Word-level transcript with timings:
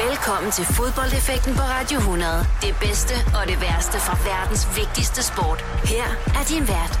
Velkommen 0.00 0.50
til 0.52 0.64
fodboldeffekten 0.64 1.54
på 1.54 1.62
Radio 1.62 1.98
100. 1.98 2.46
Det 2.62 2.74
bedste 2.80 3.14
og 3.38 3.42
det 3.50 3.60
værste 3.60 3.98
fra 4.06 4.14
verdens 4.30 4.64
vigtigste 4.76 5.22
sport. 5.30 5.60
Her 5.84 6.06
er 6.38 6.44
din 6.52 6.64
vært, 6.74 6.94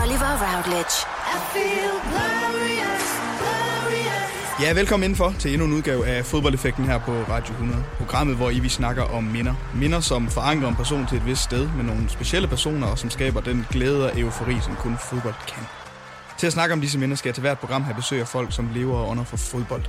Oliver 0.00 0.32
Routledge. 0.44 0.96
I 1.34 1.36
feel 1.52 1.94
glorious, 2.10 3.06
glorious. 3.40 4.62
Ja, 4.62 4.72
velkommen 4.80 5.04
indenfor 5.04 5.34
til 5.38 5.52
endnu 5.52 5.66
en 5.66 5.72
udgave 5.72 6.06
af 6.06 6.24
fodboldeffekten 6.24 6.84
her 6.84 6.98
på 6.98 7.12
Radio 7.12 7.52
100. 7.52 7.84
Programmet, 7.98 8.36
hvor 8.36 8.50
I 8.50 8.58
vi 8.58 8.68
snakker 8.68 9.02
om 9.02 9.24
minder. 9.24 9.54
Minder, 9.74 10.00
som 10.00 10.28
forankrer 10.28 10.68
en 10.68 10.76
person 10.76 11.06
til 11.06 11.16
et 11.18 11.26
vist 11.26 11.42
sted 11.42 11.68
med 11.76 11.84
nogle 11.84 12.08
specielle 12.08 12.48
personer, 12.48 12.86
og 12.86 12.98
som 12.98 13.10
skaber 13.10 13.40
den 13.40 13.66
glæde 13.70 14.10
og 14.10 14.20
eufori, 14.20 14.56
som 14.62 14.76
kun 14.76 14.96
fodbold 14.98 15.34
kan. 15.46 15.66
Til 16.38 16.46
at 16.46 16.52
snakke 16.52 16.72
om 16.72 16.80
disse 16.80 16.98
minder 16.98 17.16
skal 17.16 17.28
jeg 17.28 17.34
til 17.34 17.40
hvert 17.40 17.58
program 17.58 17.82
have 17.82 17.94
besøg 17.94 18.20
af 18.20 18.28
folk, 18.28 18.52
som 18.52 18.68
lever 18.74 18.96
og 18.96 19.08
under 19.08 19.24
for 19.24 19.36
fodbold. 19.36 19.82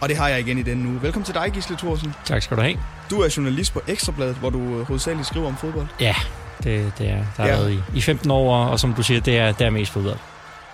Og 0.00 0.08
det 0.08 0.16
har 0.16 0.28
jeg 0.28 0.40
igen 0.40 0.58
i 0.58 0.62
denne 0.62 0.88
uge. 0.88 1.02
Velkommen 1.02 1.24
til 1.24 1.34
dig, 1.34 1.50
Gisle 1.52 1.76
Thorsen. 1.76 2.14
Tak 2.24 2.42
skal 2.42 2.56
du 2.56 2.62
have. 2.62 2.78
Du 3.10 3.20
er 3.20 3.34
journalist 3.36 3.72
på 3.72 3.80
Ekstrabladet, 3.86 4.36
hvor 4.36 4.50
du 4.50 4.58
øh, 4.58 4.86
hovedsageligt 4.86 5.26
skriver 5.26 5.46
om 5.46 5.56
fodbold. 5.56 5.86
Ja, 6.00 6.14
det, 6.62 6.92
det 6.98 7.10
er. 7.10 7.16
Der 7.36 7.42
har 7.42 7.46
ja. 7.46 7.56
været 7.56 7.72
i, 7.72 7.80
i 7.94 8.00
15 8.00 8.30
år, 8.30 8.66
og 8.66 8.80
som 8.80 8.94
du 8.94 9.02
siger, 9.02 9.20
det 9.20 9.38
er, 9.38 9.52
det 9.52 9.66
er 9.66 9.70
mest 9.70 9.92
fodbold. 9.92 10.16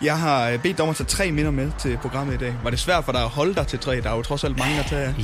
Jeg 0.02 0.18
har 0.18 0.48
øh, 0.48 0.59
bedt 0.59 0.77
dig 0.77 0.84
om 0.84 0.91
at 0.91 0.96
tage 0.96 1.06
tre 1.06 1.32
minder 1.32 1.51
med 1.51 1.70
til 1.78 1.98
programmet 2.02 2.34
i 2.34 2.37
dag. 2.37 2.54
Var 2.62 2.70
det 2.70 2.78
svært 2.78 3.04
for 3.04 3.12
dig 3.12 3.23
at 3.23 3.28
holde 3.28 3.54
dig 3.54 3.66
til 3.66 3.78
tre? 3.78 4.01
Der 4.01 4.10
er 4.10 4.16
jo 4.16 4.23
trods 4.23 4.45
alt 4.45 4.59
mange 4.59 4.78
at 4.78 4.87
tage 4.87 5.15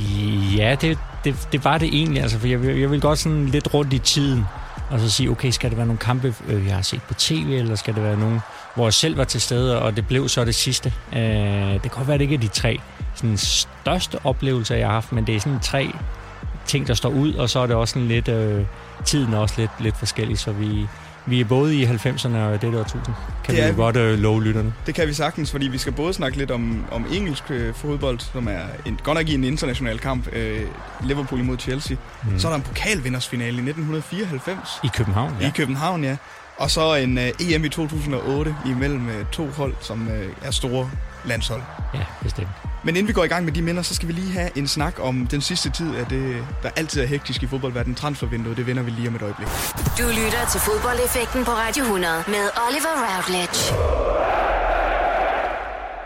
Ja, 0.57 0.75
det, 0.81 0.99
det, 1.23 1.47
det 1.51 1.65
var 1.65 1.77
det 1.77 1.87
egentlig. 1.87 2.21
Altså, 2.21 2.39
for 2.39 2.47
jeg, 2.47 2.65
jeg 2.65 2.91
vil 2.91 3.01
godt 3.01 3.19
sådan 3.19 3.45
lidt 3.45 3.73
rundt 3.73 3.93
i 3.93 3.99
tiden, 3.99 4.45
og 4.89 4.99
så 4.99 5.09
sige, 5.09 5.29
okay, 5.29 5.49
skal 5.49 5.69
det 5.69 5.77
være 5.77 5.87
nogle 5.87 5.99
kampe, 5.99 6.35
øh, 6.47 6.67
jeg 6.67 6.75
har 6.75 6.81
set 6.81 7.01
på 7.01 7.13
tv, 7.13 7.47
eller 7.49 7.75
skal 7.75 7.95
det 7.95 8.03
være 8.03 8.17
nogle, 8.17 8.41
hvor 8.75 8.85
jeg 8.85 8.93
selv 8.93 9.17
var 9.17 9.23
til 9.23 9.41
stede, 9.41 9.81
og 9.81 9.95
det 9.95 10.07
blev 10.07 10.29
så 10.29 10.45
det 10.45 10.55
sidste. 10.55 10.93
Øh, 11.15 11.21
det 11.73 11.81
kan 11.81 11.91
godt 11.91 12.07
være, 12.07 12.17
det 12.17 12.23
ikke 12.23 12.35
er 12.35 12.39
de 12.39 12.47
tre 12.47 12.79
sådan, 13.21 13.37
største 13.37 14.25
oplevelser, 14.25 14.75
jeg 14.75 14.87
har 14.87 14.93
haft, 14.93 15.11
men 15.11 15.27
det 15.27 15.35
er 15.35 15.39
sådan 15.39 15.59
tre 15.59 15.91
ting, 16.65 16.87
der 16.87 16.93
står 16.93 17.09
ud, 17.09 17.33
og 17.33 17.49
så 17.49 17.59
er 17.59 17.67
det 17.67 17.75
også 17.75 17.93
sådan 17.93 18.07
lidt, 18.07 18.27
øh, 18.27 18.65
tiden 19.05 19.33
er 19.33 19.37
også 19.37 19.55
lidt, 19.57 19.71
lidt 19.79 19.97
forskellig, 19.97 20.39
så 20.39 20.51
vi, 20.51 20.87
vi 21.25 21.39
er 21.39 21.45
både 21.45 21.75
i 21.75 21.85
90'erne 21.85 22.37
og 22.37 22.61
det 22.61 22.73
der 22.73 22.83
tusind. 22.83 23.15
Kan 23.43 23.55
det 23.55 23.67
vi 23.67 23.81
godt 23.81 23.95
øh, 23.95 24.19
love 24.19 24.43
lytterne. 24.43 24.73
Det 24.85 24.95
kan 24.95 25.07
vi 25.07 25.13
sagtens, 25.13 25.51
fordi 25.51 25.67
vi 25.67 25.77
skal 25.77 25.93
både 25.93 26.13
snakke 26.13 26.37
lidt 26.37 26.51
om, 26.51 26.85
om 26.91 27.05
engelsk 27.11 27.43
øh, 27.49 27.73
fodbold, 27.73 28.19
som 28.19 28.47
er 28.47 28.61
en, 28.85 28.99
godt 29.03 29.17
nok 29.17 29.29
i 29.29 29.33
en 29.33 29.43
international 29.43 29.99
kamp, 29.99 30.27
øh, 30.33 30.61
Liverpool 31.03 31.41
imod 31.41 31.57
Chelsea. 31.57 31.97
Mm. 32.23 32.39
Så 32.39 32.47
er 32.47 32.51
der 32.51 32.57
en 32.57 32.63
pokalvindersfinale 32.63 33.57
i 33.57 33.69
1994. 33.69 34.79
I 34.83 34.89
København, 34.93 35.35
ja. 35.41 35.47
I 35.47 35.51
København, 35.55 36.03
ja. 36.03 36.17
Og 36.57 36.71
så 36.71 36.95
en 36.95 37.17
uh, 37.17 37.23
EM 37.53 37.65
i 37.65 37.69
2008 37.69 38.55
imellem 38.65 39.07
uh, 39.07 39.29
to 39.31 39.47
hold, 39.47 39.73
som 39.79 40.07
uh, 40.07 40.47
er 40.47 40.51
store 40.51 40.89
landshold. 41.25 41.61
Ja, 41.93 42.05
bestemt. 42.23 42.47
Men 42.83 42.95
inden 42.95 43.07
vi 43.07 43.13
går 43.13 43.23
i 43.23 43.27
gang 43.27 43.45
med 43.45 43.53
de 43.53 43.61
minder, 43.61 43.81
så 43.81 43.95
skal 43.95 44.07
vi 44.07 44.13
lige 44.13 44.31
have 44.31 44.57
en 44.57 44.67
snak 44.67 44.95
om 44.99 45.27
den 45.27 45.41
sidste 45.41 45.69
tid 45.69 45.95
af 45.95 46.05
det, 46.05 46.45
der 46.63 46.69
altid 46.75 47.01
er 47.01 47.05
hektisk 47.05 47.43
i 47.43 47.47
fodboldverdenen, 47.47 47.95
transfervinduet. 47.95 48.57
Det 48.57 48.67
vender 48.67 48.83
vi 48.83 48.91
lige 48.91 49.07
om 49.07 49.15
et 49.15 49.21
øjeblik. 49.21 49.47
Du 49.97 50.07
lytter 50.07 50.45
til 50.51 50.59
fodboldeffekten 50.59 51.45
på 51.45 51.51
Radio 51.51 51.83
100 51.83 52.23
med 52.27 52.49
Oliver 52.67 52.95
Routledge. 53.15 53.75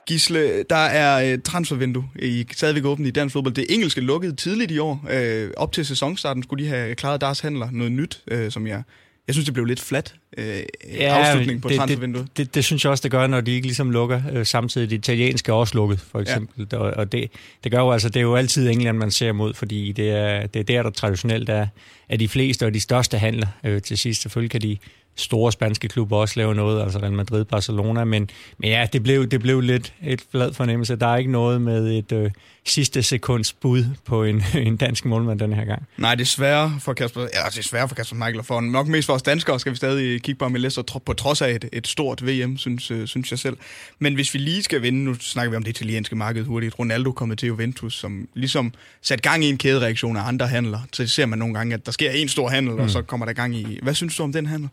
Gisle, 0.08 0.64
der 0.70 0.76
er 0.76 1.34
et 1.34 1.44
transfervindue 1.44 2.06
i, 2.20 2.48
stadigvæk 2.52 2.86
åbent 2.86 3.08
i 3.08 3.12
dansk 3.12 3.34
fodbold. 3.34 3.54
Det 3.54 3.66
engelske 3.70 4.02
lukkede 4.02 4.36
tidligt 4.36 4.72
i 4.72 4.80
år. 4.80 5.06
Øh, 5.10 5.50
op 5.58 5.72
til 5.72 5.86
sæsonstarten 5.86 6.44
skulle 6.44 6.64
de 6.64 6.70
have 6.70 6.96
klaret 6.96 7.22
deres 7.22 7.40
handler. 7.40 7.68
Noget 7.72 7.92
nyt, 7.92 8.22
øh, 8.28 8.52
som 8.52 8.68
jeg 8.68 8.84
jeg 9.28 9.36
synes, 9.36 9.46
det 9.46 9.54
blev 9.54 9.66
lidt 9.66 9.80
flat 9.80 10.16
øh, 10.38 10.64
ja, 10.94 11.04
afslutning 11.04 11.62
på 11.62 11.70
det, 11.70 11.78
transfervinduet. 11.78 12.28
Det, 12.28 12.38
det, 12.38 12.56
det 12.56 12.66
synes 12.66 12.84
jeg 12.84 12.92
også, 12.92 13.02
det 13.02 13.12
gør, 13.12 13.28
når 13.28 13.42
de 13.42 13.52
ikke 13.52 13.68
ligesom 13.68 13.92
lukker 13.92 14.22
øh, 14.32 14.46
samtidig. 14.46 14.90
Det 14.90 14.96
italienske 14.98 15.52
er 15.52 15.54
også 15.54 15.76
lukket, 15.76 16.00
for 16.00 16.20
eksempel. 16.20 16.68
Ja. 16.72 16.78
Og, 16.78 16.92
og 16.92 17.12
det, 17.12 17.32
det 17.64 17.72
gør 17.72 17.80
jo 17.80 17.92
altså, 17.92 18.10
det 18.10 18.20
er 18.20 18.22
jo 18.24 18.36
altid 18.36 18.70
England, 18.70 18.98
man 18.98 19.12
ser 19.12 19.32
mod, 19.32 19.54
fordi 19.54 19.92
det 19.92 20.12
er, 20.12 20.48
det 20.48 20.60
er 20.60 20.64
der, 20.64 20.84
der 20.84 20.90
traditionelt 20.90 21.50
er, 21.50 21.68
er 22.10 22.18
de 22.18 22.28
fleste 22.28 22.66
og 22.66 22.74
de 22.74 22.80
største 22.80 23.18
handler 23.18 23.48
øh, 23.64 23.82
til 23.82 23.98
sidst. 23.98 24.22
Selvfølgelig 24.22 24.52
kan 24.52 24.62
de 24.62 24.78
store 25.16 25.52
spanske 25.52 25.88
klubber 25.88 26.18
også 26.18 26.34
lave 26.38 26.56
noget, 26.56 26.84
altså 26.84 27.00
Real 27.00 27.14
Madrid, 27.14 27.46
Barcelona, 27.46 28.04
men, 28.04 28.30
men 28.58 28.70
ja, 28.70 28.88
det 28.94 29.04
blev, 29.04 29.28
det 29.28 29.40
blev 29.40 29.62
lidt 29.62 29.94
et 30.04 30.24
flad 30.32 30.54
fornemmelse. 30.54 30.96
Der 30.96 31.08
er 31.08 31.18
ikke 31.18 31.32
noget 31.32 31.62
med 31.62 31.98
et 31.98 32.12
øh, 32.12 32.32
sidste 32.66 33.04
sekunds 33.04 33.54
bud 33.54 33.86
på 34.06 34.24
en, 34.24 34.44
en 34.68 34.78
dansk 34.78 35.06
målmand 35.06 35.40
den 35.40 35.54
her 35.54 35.66
gang. 35.66 35.84
Nej, 35.98 36.16
det 36.16 36.22
er 36.22 36.26
svære 36.26 36.78
for 36.80 36.94
Kasper, 36.94 37.22
ja, 37.22 37.50
det 37.50 37.58
er 37.58 37.64
svære 37.64 37.88
for 37.88 37.96
Kasper 37.96 38.16
Michael, 38.16 38.40
og 38.40 38.46
for 38.46 38.62
nok 38.62 38.88
mest 38.88 39.06
for 39.06 39.14
os 39.14 39.22
danskere 39.22 39.60
skal 39.60 39.72
vi 39.72 39.78
stadig 39.78 40.22
kigge 40.22 40.40
på 40.40 40.48
Leicester 40.48 41.00
på 41.06 41.14
trods 41.14 41.42
af 41.42 41.52
et, 41.52 41.70
et 41.74 41.88
stort 41.88 42.26
VM, 42.26 42.58
synes, 42.58 42.92
øh, 42.92 43.08
synes 43.08 43.32
jeg 43.32 43.40
selv. 43.40 43.58
Men 44.00 44.16
hvis 44.16 44.34
vi 44.34 44.40
lige 44.40 44.64
skal 44.64 44.82
vinde, 44.82 45.04
nu 45.04 45.14
snakker 45.14 45.50
vi 45.50 45.56
om 45.56 45.64
det 45.64 45.70
italienske 45.70 46.16
marked 46.16 46.44
hurtigt, 46.44 46.80
Ronaldo 46.80 47.12
kommet 47.12 47.40
til 47.40 47.48
Juventus, 47.48 48.00
som 48.00 48.28
ligesom 48.34 48.74
sat 49.02 49.22
gang 49.22 49.44
i 49.44 49.50
en 49.50 49.58
kædereaktion 49.58 50.18
af 50.18 50.28
andre 50.28 50.48
handler, 50.48 50.80
så 50.94 51.08
ser 51.08 51.26
man 51.26 51.40
nogle 51.40 51.54
gange, 51.54 51.74
at 51.74 51.86
der 51.86 51.92
sker 51.92 52.12
en 52.12 52.30
stor 52.30 52.50
handel, 52.50 52.74
mm. 52.74 52.80
og 52.80 52.90
så 52.90 53.02
kommer 53.02 53.26
der 53.26 53.34
gang 53.34 53.56
i... 53.56 53.80
Hvad 53.84 53.94
synes 53.94 54.16
du 54.16 54.24
om 54.24 54.34
den 54.34 54.46
handel? 54.46 54.70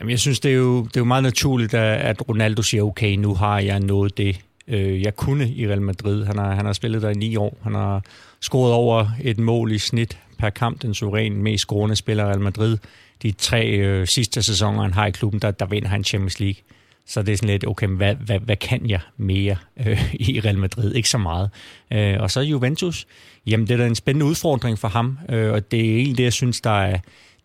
Jamen, 0.00 0.10
jeg 0.10 0.18
synes, 0.18 0.40
det 0.40 0.50
er 0.50 0.54
jo, 0.56 0.84
det 0.84 0.96
er 0.96 1.00
jo 1.00 1.04
meget 1.04 1.22
naturligt, 1.22 1.74
at 1.74 2.28
Ronaldo 2.28 2.62
siger, 2.62 2.82
okay, 2.82 3.16
nu 3.16 3.34
har 3.34 3.58
jeg 3.58 3.80
nået 3.80 4.18
det, 4.18 4.40
øh, 4.68 5.02
jeg 5.02 5.16
kunne 5.16 5.50
i 5.50 5.68
Real 5.68 5.82
Madrid. 5.82 6.24
Han 6.24 6.38
har, 6.38 6.54
han 6.54 6.66
har 6.66 6.72
spillet 6.72 7.02
der 7.02 7.10
i 7.10 7.14
ni 7.14 7.36
år. 7.36 7.58
Han 7.62 7.74
har 7.74 8.02
scoret 8.40 8.72
over 8.72 9.06
et 9.20 9.38
mål 9.38 9.72
i 9.72 9.78
snit 9.78 10.18
per 10.38 10.50
kamp, 10.50 10.82
den 10.82 10.94
suveræn 10.94 11.42
mest 11.42 11.62
scorende 11.62 11.96
spiller 11.96 12.24
i 12.24 12.26
Real 12.26 12.40
Madrid. 12.40 12.78
De 13.22 13.32
tre 13.32 13.66
øh, 13.66 14.06
sidste 14.06 14.42
sæsoner, 14.42 14.82
han 14.82 14.94
har 14.94 15.06
i 15.06 15.10
klubben, 15.10 15.40
der, 15.40 15.50
der 15.50 15.66
vinder 15.66 15.88
han 15.88 16.04
Champions 16.04 16.40
League. 16.40 16.62
Så 17.06 17.22
det 17.22 17.32
er 17.32 17.36
sådan 17.36 17.48
lidt, 17.48 17.66
okay, 17.66 17.86
hvad, 17.86 18.14
hvad, 18.14 18.38
hvad 18.38 18.56
kan 18.56 18.90
jeg 18.90 19.00
mere 19.16 19.56
øh, 19.86 20.14
i 20.28 20.40
Real 20.40 20.58
Madrid? 20.58 20.94
Ikke 20.94 21.08
så 21.08 21.18
meget. 21.18 21.50
Øh, 21.92 22.16
og 22.20 22.30
så 22.30 22.40
Juventus, 22.40 23.06
jamen 23.46 23.66
det 23.66 23.74
er 23.74 23.78
da 23.78 23.86
en 23.86 23.94
spændende 23.94 24.26
udfordring 24.26 24.78
for 24.78 24.88
ham, 24.88 25.18
øh, 25.28 25.52
og 25.52 25.70
det 25.70 25.80
er 25.80 25.96
egentlig 25.96 26.18
det, 26.18 26.24
jeg 26.24 26.32
synes, 26.32 26.60
der 26.60 26.80
er, 26.80 26.98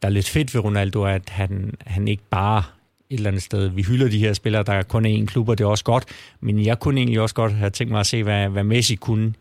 der 0.03 0.09
er 0.09 0.13
lidt 0.13 0.29
fedt 0.29 0.55
ved 0.55 0.63
Ronaldo, 0.63 1.05
at 1.05 1.29
han, 1.29 1.73
han 1.85 2.07
ikke 2.07 2.23
bare 2.29 2.63
et 3.09 3.17
eller 3.17 3.29
andet 3.29 3.43
sted. 3.43 3.67
Vi 3.67 3.83
hylder 3.83 4.09
de 4.09 4.19
her 4.19 4.33
spillere, 4.33 4.63
der 4.63 4.83
kun 4.83 5.05
er 5.05 5.21
én 5.21 5.25
klub, 5.25 5.49
og 5.49 5.57
det 5.57 5.63
er 5.63 5.67
også 5.67 5.83
godt. 5.83 6.05
Men 6.41 6.65
jeg 6.65 6.79
kunne 6.79 6.99
egentlig 6.99 7.21
også 7.21 7.35
godt 7.35 7.53
have 7.53 7.69
tænkt 7.69 7.91
mig 7.91 7.99
at 7.99 8.05
se, 8.05 8.23
hvad, 8.23 8.49
hvad 8.49 8.63
Messi 8.63 8.95
kunne 8.95 9.33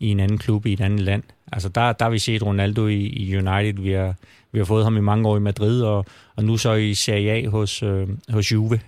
i 0.00 0.08
en 0.08 0.20
anden 0.20 0.38
klub 0.38 0.66
i 0.66 0.72
et 0.72 0.80
andet 0.80 1.00
land. 1.00 1.22
Altså 1.52 1.68
der, 1.68 1.92
der 1.92 2.04
har 2.04 2.10
vi 2.10 2.18
set 2.18 2.42
Ronaldo 2.42 2.86
i, 2.86 2.96
i 2.96 3.36
United. 3.36 3.82
Vi 3.82 3.92
har, 3.92 4.14
vi 4.52 4.58
har 4.58 4.64
fået 4.64 4.84
ham 4.84 4.96
i 4.96 5.00
mange 5.00 5.28
år 5.28 5.36
i 5.36 5.40
Madrid, 5.40 5.82
og, 5.82 6.06
og 6.36 6.44
nu 6.44 6.56
så 6.56 6.72
i 6.72 6.94
Serie 6.94 7.30
A 7.32 7.48
hos, 7.48 7.82
øh, 7.82 8.08
hos 8.28 8.52
Juve. 8.52 8.80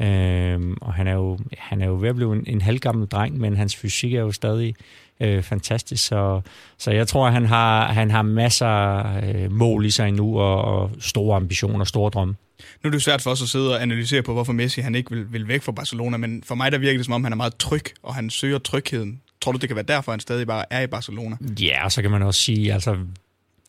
Øh, 0.00 0.60
og 0.80 0.94
han 0.94 1.06
er, 1.06 1.14
jo, 1.14 1.38
han 1.58 1.82
er 1.82 1.86
jo 1.86 1.98
ved 2.00 2.08
at 2.08 2.16
blive 2.16 2.32
en, 2.32 2.44
en 2.46 2.60
halvgammel 2.60 3.08
dreng, 3.08 3.38
men 3.38 3.56
hans 3.56 3.76
fysik 3.76 4.14
er 4.14 4.20
jo 4.20 4.32
stadig 4.32 4.74
øh, 5.20 5.42
fantastisk. 5.42 6.06
Så, 6.06 6.40
så 6.78 6.90
jeg 6.90 7.08
tror, 7.08 7.26
at 7.26 7.32
han 7.32 7.46
har, 7.46 7.92
han 7.92 8.10
har 8.10 8.22
masser 8.22 8.66
af 8.66 9.34
øh, 9.34 9.52
mål 9.52 9.86
i 9.86 9.90
sig 9.90 10.08
endnu, 10.08 10.40
og, 10.40 10.64
og 10.64 10.90
store 11.00 11.36
ambitioner, 11.36 11.84
store 11.84 12.10
drømme. 12.10 12.34
Nu 12.82 12.88
er 12.88 12.90
det 12.90 13.02
svært 13.02 13.22
for 13.22 13.30
os 13.30 13.42
at 13.42 13.48
sidde 13.48 13.74
og 13.74 13.82
analysere 13.82 14.22
på, 14.22 14.32
hvorfor 14.32 14.52
Messi 14.52 14.80
han 14.80 14.94
ikke 14.94 15.10
vil, 15.10 15.32
vil 15.32 15.48
væk 15.48 15.62
fra 15.62 15.72
Barcelona, 15.72 16.16
men 16.16 16.42
for 16.46 16.54
mig 16.54 16.72
der 16.72 16.78
virker 16.78 16.98
det 16.98 17.04
som 17.04 17.14
om, 17.14 17.24
han 17.24 17.32
er 17.32 17.36
meget 17.36 17.56
tryg, 17.56 17.84
og 18.02 18.14
han 18.14 18.30
søger 18.30 18.58
trygheden. 18.58 19.20
Tror 19.40 19.52
du, 19.52 19.58
det 19.58 19.68
kan 19.68 19.76
være 19.76 19.84
derfor, 19.88 20.12
han 20.12 20.20
stadig 20.20 20.46
bare 20.46 20.64
er 20.70 20.80
i 20.80 20.86
Barcelona? 20.86 21.36
Ja, 21.60 21.84
og 21.84 21.92
så 21.92 22.02
kan 22.02 22.10
man 22.10 22.22
også 22.22 22.40
sige, 22.40 22.72
altså 22.72 22.96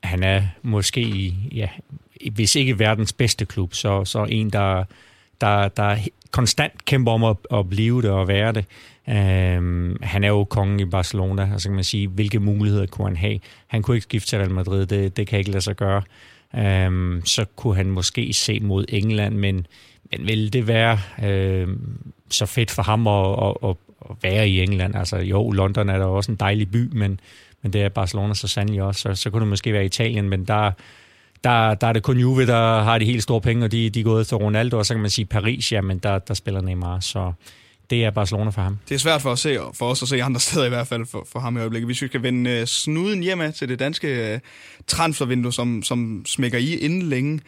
han 0.04 0.24
er 0.24 0.44
måske, 0.62 1.36
ja, 1.52 1.68
hvis 2.32 2.56
ikke 2.56 2.80
verdens 2.80 3.14
bedste 3.14 3.46
klub, 3.46 3.74
så, 3.74 4.06
så 4.06 4.26
en, 4.30 4.50
der, 4.50 4.84
der, 5.42 5.68
der 5.68 5.98
konstant 6.32 6.86
kæmper 6.86 7.12
om 7.12 7.24
at, 7.24 7.38
at 7.54 7.70
blive 7.70 8.02
det 8.02 8.10
og 8.10 8.28
være 8.28 8.54
det. 8.54 8.66
Øhm, 9.10 9.98
han 10.02 10.24
er 10.24 10.28
jo 10.28 10.44
kongen 10.44 10.80
i 10.80 10.86
Barcelona, 10.86 11.50
og 11.54 11.62
så 11.62 11.70
kan 11.70 11.76
man 11.76 11.84
sige, 11.84 12.08
hvilke 12.08 12.40
muligheder 12.40 12.86
kunne 12.86 13.08
han 13.08 13.18
have? 13.18 13.40
Han 13.68 13.82
kunne 13.82 13.98
ikke 13.98 14.04
skifte 14.04 14.30
til 14.30 14.38
Real 14.40 14.52
Madrid, 14.52 14.86
det, 14.86 15.18
det 15.18 15.28
kan 15.28 15.40
ikke 15.40 15.52
lade 15.52 15.62
sig 15.62 15.76
gøre. 15.76 16.02
Øhm, 16.56 17.22
så 17.26 17.46
kunne 17.56 17.76
han 17.76 17.92
måske 17.92 18.34
se 18.34 18.60
mod 18.60 18.86
England, 18.90 19.36
men, 19.36 19.68
men 20.12 20.28
ville 20.28 20.50
det 20.50 20.68
være 20.68 21.00
uh, 21.18 21.74
så 22.30 22.46
fedt 22.46 22.72
for 22.72 22.84
ham 22.84 23.08
at, 23.08 23.48
at, 23.48 23.70
at, 23.70 23.76
at 24.10 24.16
være 24.22 24.50
i 24.50 24.62
England? 24.62 24.96
Altså 24.96 25.18
jo, 25.18 25.52
London 25.52 25.90
er 25.90 25.98
da 25.98 26.06
også 26.06 26.32
en 26.32 26.38
dejlig 26.38 26.72
by, 26.72 26.90
men, 26.92 27.20
men 27.62 27.74
det 27.74 27.82
er 27.82 27.90
Barcelona 27.90 28.34
så 28.34 28.48
sandelig 28.48 28.82
også. 28.82 29.02
Så, 29.02 29.16
så 29.16 29.30
kunne 29.30 29.40
det 29.40 29.50
måske 29.50 29.74
være 29.74 29.86
Italien, 29.86 30.30
men 30.30 30.46
der, 30.46 30.72
der, 31.44 31.74
der 31.74 31.88
er 31.88 31.94
det 31.94 32.04
kun 32.04 32.18
Juve, 32.18 32.46
der 32.46 32.82
har 32.82 32.98
de 32.98 33.06
helt 33.06 33.24
store 33.24 33.42
penge, 33.42 33.66
og 33.66 33.72
de, 33.72 33.90
de 33.90 34.00
er 34.00 34.04
gået 34.04 34.22
efter 34.22 34.38
Ronaldo, 34.38 34.78
og 34.78 34.86
så 34.86 34.94
kan 34.94 35.02
man 35.02 35.10
sige 35.10 35.26
Paris, 35.26 35.72
ja, 35.72 35.82
men 35.82 35.98
der, 35.98 36.20
der 36.20 36.34
spiller 36.34 36.62
Neymar, 36.62 37.00
så 37.00 37.32
det 37.92 38.06
er 38.06 38.12
Barcelona 38.12 38.50
for 38.50 38.62
ham. 38.62 38.78
Det 38.90 38.96
er 38.96 39.00
svært 39.00 39.22
for, 39.22 39.32
at 39.32 39.40
se, 39.40 39.58
for 39.74 39.90
os 39.90 40.02
at 40.02 40.08
se 40.08 40.24
andre 40.24 40.40
steder 40.40 40.66
i 40.66 40.70
hvert 40.70 40.88
fald 40.88 41.06
for, 41.06 41.28
for 41.32 41.40
ham 41.40 41.58
i 41.58 41.60
øjeblikket. 41.60 41.88
Hvis 41.88 42.02
vi 42.02 42.08
skal 42.08 42.24
vende 42.24 42.62
uh, 42.62 42.68
snuden 42.68 43.24
hjemme 43.24 43.52
til 43.52 43.70
det 43.70 43.80
danske 43.80 44.34
uh, 44.34 44.40
transfervindue, 44.88 45.54
som, 45.54 45.84
som 45.84 46.26
smækker 46.26 46.58
i 46.58 46.76
inden 46.76 47.02
længe. 47.02 47.40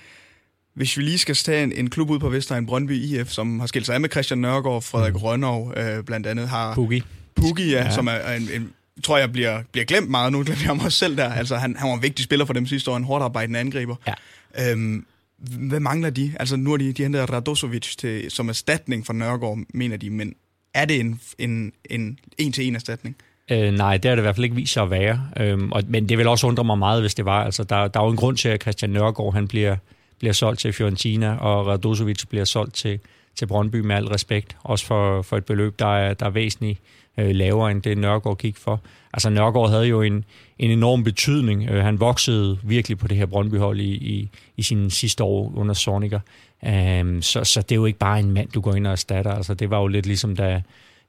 Hvis 0.75 0.97
vi 0.97 1.03
lige 1.03 1.17
skal 1.17 1.35
tage 1.35 1.63
en, 1.63 1.71
en 1.71 1.89
klub 1.89 2.09
ud 2.09 2.19
på 2.19 2.29
Vestegn, 2.29 2.65
Brøndby 2.65 2.91
IF, 2.91 3.29
som 3.29 3.59
har 3.59 3.67
skilt 3.67 3.85
sig 3.85 3.95
af 3.95 4.01
med 4.01 4.09
Christian 4.09 4.39
Nørgaard, 4.39 4.81
Frederik 4.81 5.13
mm. 5.13 5.19
Rønnow, 5.19 5.59
uh, 5.69 6.05
blandt 6.05 6.27
andet 6.27 6.49
har... 6.49 6.75
Puggi. 6.75 7.03
Puggi, 7.35 7.71
ja, 7.71 7.83
ja. 7.83 7.91
som 7.91 8.07
er 8.07 8.31
en, 8.31 8.49
en 8.53 8.73
tror 9.03 9.17
jeg 9.17 9.31
bliver, 9.31 9.61
bliver 9.71 9.85
glemt 9.85 10.09
meget. 10.09 10.31
Nu 10.31 10.43
glemmer 10.45 10.63
jeg 10.65 10.75
mig 10.75 10.91
selv 10.91 11.17
der. 11.17 11.33
Altså, 11.33 11.55
han, 11.55 11.75
han 11.75 11.89
var 11.89 11.95
en 11.95 12.01
vigtig 12.01 12.25
spiller 12.25 12.45
for 12.45 12.53
dem 12.53 12.65
sidste 12.65 12.91
år, 12.91 12.97
en 12.97 13.03
hårdt 13.03 13.23
arbejdende 13.23 13.59
angriber. 13.59 13.95
Ja. 14.07 14.71
Øhm, 14.71 15.05
hvad 15.43 15.79
mangler 15.79 16.09
de? 16.09 16.33
Altså, 16.39 16.55
nu 16.55 16.69
har 16.69 16.77
de, 16.77 16.93
de 16.93 17.03
hentet 17.03 17.31
Radosovic 17.31 17.95
til, 17.95 18.31
som 18.31 18.49
erstatning 18.49 19.05
for 19.05 19.13
Nørgaard, 19.13 19.59
mener 19.73 19.97
de, 19.97 20.09
men 20.09 20.35
er 20.73 20.85
det 20.85 20.99
en, 20.99 21.19
en, 21.37 21.73
en 21.89 22.19
en-til-en 22.37 22.75
erstatning? 22.75 23.15
Øh, 23.51 23.71
nej, 23.71 23.97
det 23.97 24.09
har 24.09 24.15
det 24.15 24.21
i 24.21 24.25
hvert 24.25 24.35
fald 24.35 24.43
ikke 24.43 24.55
vist 24.55 24.73
sig 24.73 24.83
at 24.83 24.89
være. 24.89 25.29
Øhm, 25.39 25.71
og, 25.71 25.83
men 25.87 26.09
det 26.09 26.17
vil 26.17 26.27
også 26.27 26.47
undre 26.47 26.63
mig 26.63 26.77
meget, 26.77 27.01
hvis 27.01 27.15
det 27.15 27.25
var. 27.25 27.43
Altså, 27.43 27.63
der, 27.63 27.87
der 27.87 27.99
er 27.99 28.03
jo 28.03 28.11
en 28.11 28.17
grund 28.17 28.37
til, 28.37 28.49
at 28.49 28.61
Christian 28.61 28.91
Nørgaard 28.91 29.33
han 29.33 29.47
bliver, 29.47 29.75
bliver 30.19 30.33
solgt 30.33 30.59
til 30.59 30.73
Fiorentina, 30.73 31.35
og 31.35 31.67
Radosovic 31.67 32.25
bliver 32.29 32.45
solgt 32.45 32.75
til, 32.75 32.99
til 33.35 33.45
Brøndby 33.45 33.75
med 33.75 33.95
al 33.95 34.07
respekt. 34.07 34.57
Også 34.63 34.85
for, 34.85 35.21
for 35.21 35.37
et 35.37 35.45
beløb, 35.45 35.79
der 35.79 35.97
er, 35.97 36.13
der 36.13 36.25
er 36.25 36.29
væsentligt 36.29 36.79
øh, 37.18 37.36
lavere, 37.36 37.71
end 37.71 37.81
det 37.81 37.98
Nørgaard 37.98 38.38
gik 38.38 38.57
for. 38.57 38.81
Altså 39.13 39.30
Nørgaard 39.30 39.69
havde 39.69 39.86
jo 39.86 40.01
en, 40.01 40.25
en 40.60 40.71
enorm 40.71 41.04
betydning. 41.04 41.69
Øh, 41.69 41.83
han 41.83 42.00
voksede 42.00 42.57
virkelig 42.63 42.98
på 42.98 43.07
det 43.07 43.18
her 43.18 43.25
Brøndby-hold 43.25 43.80
i, 43.80 43.92
i, 43.94 44.30
i 44.57 44.62
sine 44.62 44.92
sidste 44.92 45.24
år 45.24 45.54
under 45.56 45.74
Sorniger. 45.74 46.19
Um, 46.62 46.69
øhm, 46.69 47.21
så, 47.21 47.44
så 47.44 47.62
det 47.62 47.71
er 47.71 47.75
jo 47.75 47.86
ikke 47.86 48.00
bare 48.00 48.19
en 48.19 48.31
mand, 48.31 48.50
du 48.50 48.62
går 48.62 48.75
ind 48.75 48.88
og 48.88 48.92
erstatter. 48.92 49.31
Altså, 49.31 49.54
det 49.54 49.69
var 49.69 49.80
jo 49.80 49.88
lidt 49.88 50.06
ligesom, 50.06 50.36
da, 50.36 50.62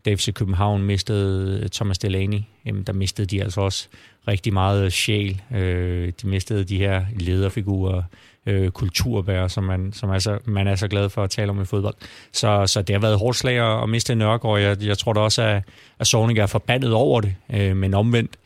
da 0.04 0.14
FC 0.14 0.32
København 0.32 0.82
mistede 0.82 1.60
øh, 1.62 1.68
Thomas 1.68 1.98
Delaney. 1.98 2.40
Jamen, 2.66 2.82
der 2.82 2.92
mistede 2.92 3.26
de 3.26 3.42
altså 3.42 3.60
også 3.60 3.88
rigtig 4.28 4.52
meget 4.52 4.92
sjæl. 4.92 5.42
Øh, 5.54 6.12
de 6.22 6.26
mistede 6.26 6.64
de 6.64 6.78
her 6.78 7.04
lederfigurer, 7.16 8.02
øh, 8.46 8.70
kulturbærer, 8.70 9.48
som, 9.48 9.64
man, 9.64 9.92
som 9.92 10.10
er 10.10 10.18
så, 10.18 10.38
man 10.44 10.66
er 10.66 10.74
så 10.74 10.88
glad 10.88 11.08
for 11.08 11.22
at 11.22 11.30
tale 11.30 11.50
om 11.50 11.62
i 11.62 11.64
fodbold. 11.64 11.94
Så, 12.32 12.66
så 12.66 12.82
det 12.82 12.94
har 12.94 13.00
været 13.00 13.18
hårdt 13.18 13.36
slag 13.36 13.82
at 13.82 13.88
miste 13.88 14.14
Nørgaard. 14.14 14.60
Jeg, 14.60 14.82
jeg 14.82 14.98
tror 14.98 15.12
da 15.12 15.20
også, 15.20 15.42
at, 15.42 15.62
at 15.98 16.06
Sorning 16.06 16.38
er 16.38 16.46
forbandet 16.46 16.92
over 16.92 17.20
det, 17.20 17.34
øh, 17.54 17.76
men 17.76 17.94
omvendt 17.94 18.36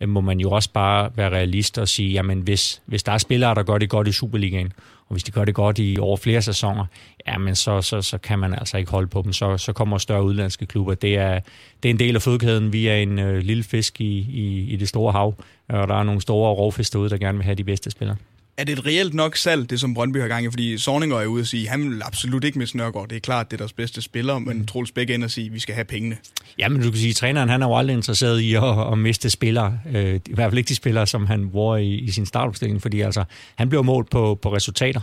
øh, 0.00 0.08
må 0.08 0.20
man 0.20 0.40
jo 0.40 0.50
også 0.50 0.70
bare 0.72 1.10
være 1.16 1.30
realist 1.30 1.78
og 1.78 1.88
sige, 1.88 2.10
jamen 2.10 2.40
hvis, 2.40 2.82
hvis 2.86 3.02
der 3.02 3.12
er 3.12 3.18
spillere, 3.18 3.54
der 3.54 3.62
gør 3.62 3.78
det 3.78 3.90
godt 3.90 4.08
i 4.08 4.12
Superligaen, 4.12 4.72
og 5.08 5.14
hvis 5.14 5.24
de 5.24 5.30
gør 5.30 5.44
det 5.44 5.54
godt 5.54 5.78
i 5.78 5.96
over 6.00 6.16
flere 6.16 6.42
sæsoner, 6.42 6.84
jamen 7.28 7.54
så, 7.54 7.82
så, 7.82 8.02
så 8.02 8.18
kan 8.18 8.38
man 8.38 8.54
altså 8.54 8.78
ikke 8.78 8.90
holde 8.90 9.08
på 9.08 9.22
dem. 9.22 9.32
Så, 9.32 9.58
så 9.58 9.72
kommer 9.72 9.98
større 9.98 10.22
udlandske 10.22 10.66
klubber. 10.66 10.94
Det 10.94 11.16
er, 11.16 11.40
det 11.82 11.88
er 11.88 11.90
en 11.90 11.98
del 11.98 12.16
af 12.16 12.22
fødekæden. 12.22 12.72
Vi 12.72 12.86
er 12.86 12.94
en 12.96 13.18
øh, 13.18 13.38
lille 13.38 13.62
fisk 13.62 14.00
i, 14.00 14.18
i, 14.18 14.72
i 14.72 14.76
det 14.76 14.88
store 14.88 15.12
hav, 15.12 15.34
og 15.68 15.88
der 15.88 15.94
er 15.94 16.02
nogle 16.02 16.20
store 16.20 16.54
rovfisk 16.54 16.92
derude, 16.92 17.10
der 17.10 17.18
gerne 17.18 17.38
vil 17.38 17.44
have 17.44 17.54
de 17.54 17.64
bedste 17.64 17.90
spillere 17.90 18.16
er 18.58 18.64
det 18.64 18.78
et 18.78 18.86
reelt 18.86 19.14
nok 19.14 19.36
salg, 19.36 19.70
det 19.70 19.80
som 19.80 19.94
Brøndby 19.94 20.20
har 20.20 20.28
gang 20.28 20.44
i? 20.44 20.50
Fordi 20.50 20.78
Sorninger 20.78 21.16
er 21.16 21.26
ude 21.26 21.40
og 21.40 21.46
sige, 21.46 21.68
han 21.68 21.90
vil 21.90 22.02
absolut 22.04 22.44
ikke 22.44 22.58
miste 22.58 22.76
Nørgaard. 22.76 23.08
Det 23.08 23.16
er 23.16 23.20
klart, 23.20 23.50
det 23.50 23.56
er 23.56 23.58
deres 23.58 23.72
bedste 23.72 24.02
spiller, 24.02 24.38
men 24.38 24.58
mm. 24.58 24.66
Troels 24.66 24.92
Bæk 24.92 25.10
ind 25.10 25.24
og 25.24 25.30
sige, 25.30 25.52
vi 25.52 25.58
skal 25.58 25.74
have 25.74 25.84
pengene. 25.84 26.16
Ja, 26.58 26.68
men 26.68 26.82
du 26.82 26.90
kan 26.90 26.98
sige, 26.98 27.10
at 27.10 27.16
træneren 27.16 27.48
han 27.48 27.62
er 27.62 27.66
jo 27.66 27.76
aldrig 27.76 27.94
interesseret 27.94 28.40
i 28.40 28.54
at, 28.54 28.92
at 28.92 28.98
miste 28.98 29.30
spillere. 29.30 29.78
Øh, 29.94 30.14
I 30.14 30.34
hvert 30.34 30.50
fald 30.50 30.58
ikke 30.58 30.68
de 30.68 30.74
spillere, 30.74 31.06
som 31.06 31.26
han 31.26 31.50
var 31.52 31.76
i, 31.76 31.94
i 31.94 32.10
sin 32.10 32.26
startopstilling, 32.26 32.82
fordi 32.82 33.00
altså, 33.00 33.24
han 33.54 33.68
bliver 33.68 33.82
målt 33.82 34.10
på, 34.10 34.38
på 34.42 34.54
resultater. 34.54 35.00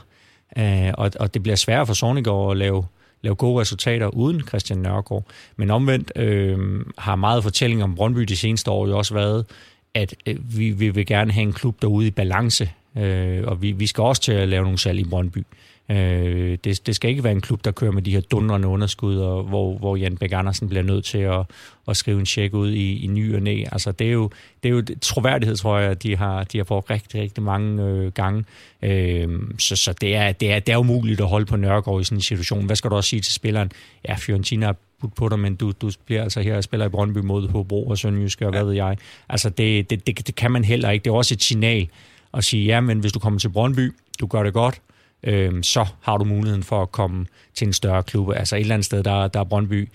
Øh, 0.57 0.92
og, 0.98 1.12
og 1.19 1.34
det 1.34 1.44
bliver 1.44 1.56
sværere 1.56 1.86
for 1.86 1.94
Sorninger 1.94 2.52
at 2.52 2.57
lave 2.57 2.86
lave 3.22 3.36
gode 3.36 3.62
resultater 3.62 4.07
uden 4.07 4.42
Christian 4.42 4.80
Nørgaard. 4.80 5.25
Men 5.57 5.72
omvendt 5.72 6.12
øh, 6.16 6.57
har 6.98 7.16
meget 7.16 7.44
fortælling 7.44 7.84
om 7.84 7.96
Brøndby 7.96 8.22
de 8.22 8.38
seneste 8.38 8.72
år 8.72 8.88
jo 8.88 8.98
også 8.98 9.13
været, 9.13 9.46
at 9.94 10.16
øh, 10.25 10.57
vi, 10.57 10.69
vi 10.69 10.90
vil 10.90 11.06
gerne 11.06 11.31
have 11.31 11.42
en 11.42 11.54
klub 11.54 11.81
derude 11.81 12.07
i 12.07 12.12
balance. 12.12 12.69
Øh, 12.97 13.44
og 13.47 13.62
vi, 13.62 13.71
vi 13.71 13.88
skal 13.88 14.01
også 14.01 14.21
til 14.21 14.31
at 14.31 14.47
lave 14.47 14.63
nogle 14.63 14.77
salg 14.77 15.00
i 15.00 15.03
Brøndby. 15.03 15.44
Øh, 15.89 16.57
det, 16.63 16.88
det 16.88 16.95
skal 16.95 17.09
ikke 17.09 17.24
være 17.24 17.33
en 17.33 17.42
klub, 17.42 17.65
der 17.65 17.71
kører 17.71 17.92
med 17.92 18.01
de 18.01 18.12
her 18.12 18.21
dundrende 18.21 18.68
underskud, 18.68 19.18
og 19.18 19.44
hvor, 19.44 19.77
hvor 19.77 19.95
Jan 19.95 20.18
Bæk 20.18 20.31
Andersen 20.31 20.69
bliver 20.69 20.83
nødt 20.83 21.06
til 21.06 21.18
at, 21.18 21.42
at 21.88 21.97
skrive 21.97 22.19
en 22.19 22.25
check 22.25 22.53
ud 22.53 22.71
i, 22.71 23.03
i 23.03 23.07
ny 23.07 23.36
og 23.36 23.42
næ. 23.42 23.63
Altså, 23.71 23.92
det 23.92 24.07
er 24.07 24.12
jo, 24.12 24.30
det 24.63 24.69
er 24.69 24.74
jo 24.74 24.83
troværdighed, 25.01 25.56
tror 25.56 25.77
jeg, 25.77 26.03
de 26.03 26.18
har, 26.18 26.44
de 26.44 26.57
har 26.57 26.63
brugt 26.63 26.89
rigtig, 26.89 27.21
rigtig 27.21 27.44
mange 27.44 27.83
øh, 27.83 28.12
gange. 28.12 28.45
Øh, 28.81 29.30
så 29.59 29.75
så 29.75 29.94
det, 30.01 30.15
er, 30.15 30.31
det, 30.31 30.51
er, 30.51 30.59
det 30.59 30.74
er 30.74 30.77
umuligt 30.77 31.21
at 31.21 31.27
holde 31.27 31.45
på 31.45 31.56
Nørgaard 31.56 32.01
i 32.01 32.03
sådan 32.03 32.18
en 32.18 32.21
situation. 32.21 32.65
Hvad 32.65 32.75
skal 32.75 32.89
du 32.89 32.95
også 32.95 33.09
sige 33.09 33.21
til 33.21 33.33
spilleren? 33.33 33.71
Ja, 34.07 34.15
Fiorentina 34.15 34.71
budt 35.01 35.15
på 35.15 35.30
dig, 35.30 35.39
men 35.39 35.56
du, 35.56 35.71
du 35.81 35.92
bliver 36.06 36.24
altså 36.24 36.42
her 36.42 36.57
og 36.57 36.63
spiller 36.63 36.86
i 36.86 36.89
Brøndby 36.89 37.18
mod 37.18 37.47
Hobro 37.50 37.88
og 37.88 37.97
Sønderjyske, 37.97 38.45
og 38.45 38.51
hvad 38.51 38.63
ved 38.63 38.74
jeg. 38.74 38.97
Altså, 39.30 39.50
det, 39.50 39.89
det, 39.89 40.07
det, 40.07 40.27
det 40.27 40.36
kan 40.36 40.51
man 40.51 40.63
heller 40.63 40.89
ikke. 40.89 41.03
Det 41.03 41.09
er 41.09 41.15
også 41.15 41.33
et 41.33 41.44
signal 41.44 41.88
at 42.36 42.44
sige, 42.44 42.66
ja, 42.66 42.82
men 42.82 43.00
hvis 43.00 43.12
du 43.12 43.20
kommer 43.20 43.40
til 43.40 43.50
Brøndby, 43.50 43.94
du 44.20 44.28
gør 44.28 44.44
det 44.44 44.54
godt, 44.54 44.82
øh, 45.24 45.64
så 45.64 45.86
har 46.02 46.18
du 46.18 46.26
muligheden 46.26 46.64
for 46.64 46.82
at 46.82 46.92
komme 46.92 47.26
til 47.54 47.68
en 47.68 47.74
større 47.74 48.04
klub. 48.04 48.32
Altså 48.36 48.56
et 48.56 48.60
eller 48.60 48.76
andet 48.76 48.86
sted, 48.86 49.04
der, 49.04 49.28
der 49.28 49.40
er 49.40 49.44
Brøndby 49.44 49.90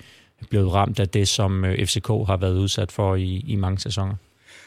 blevet 0.51 0.73
ramt 0.73 1.01
af 1.01 1.09
det, 1.09 1.29
som 1.29 1.65
øh, 1.65 1.87
FCK 1.87 2.07
har 2.07 2.37
været 2.37 2.59
udsat 2.59 2.93
for 2.93 3.15
i, 3.15 3.45
i 3.47 3.57
mange 3.57 3.79
sæsoner. 3.79 4.15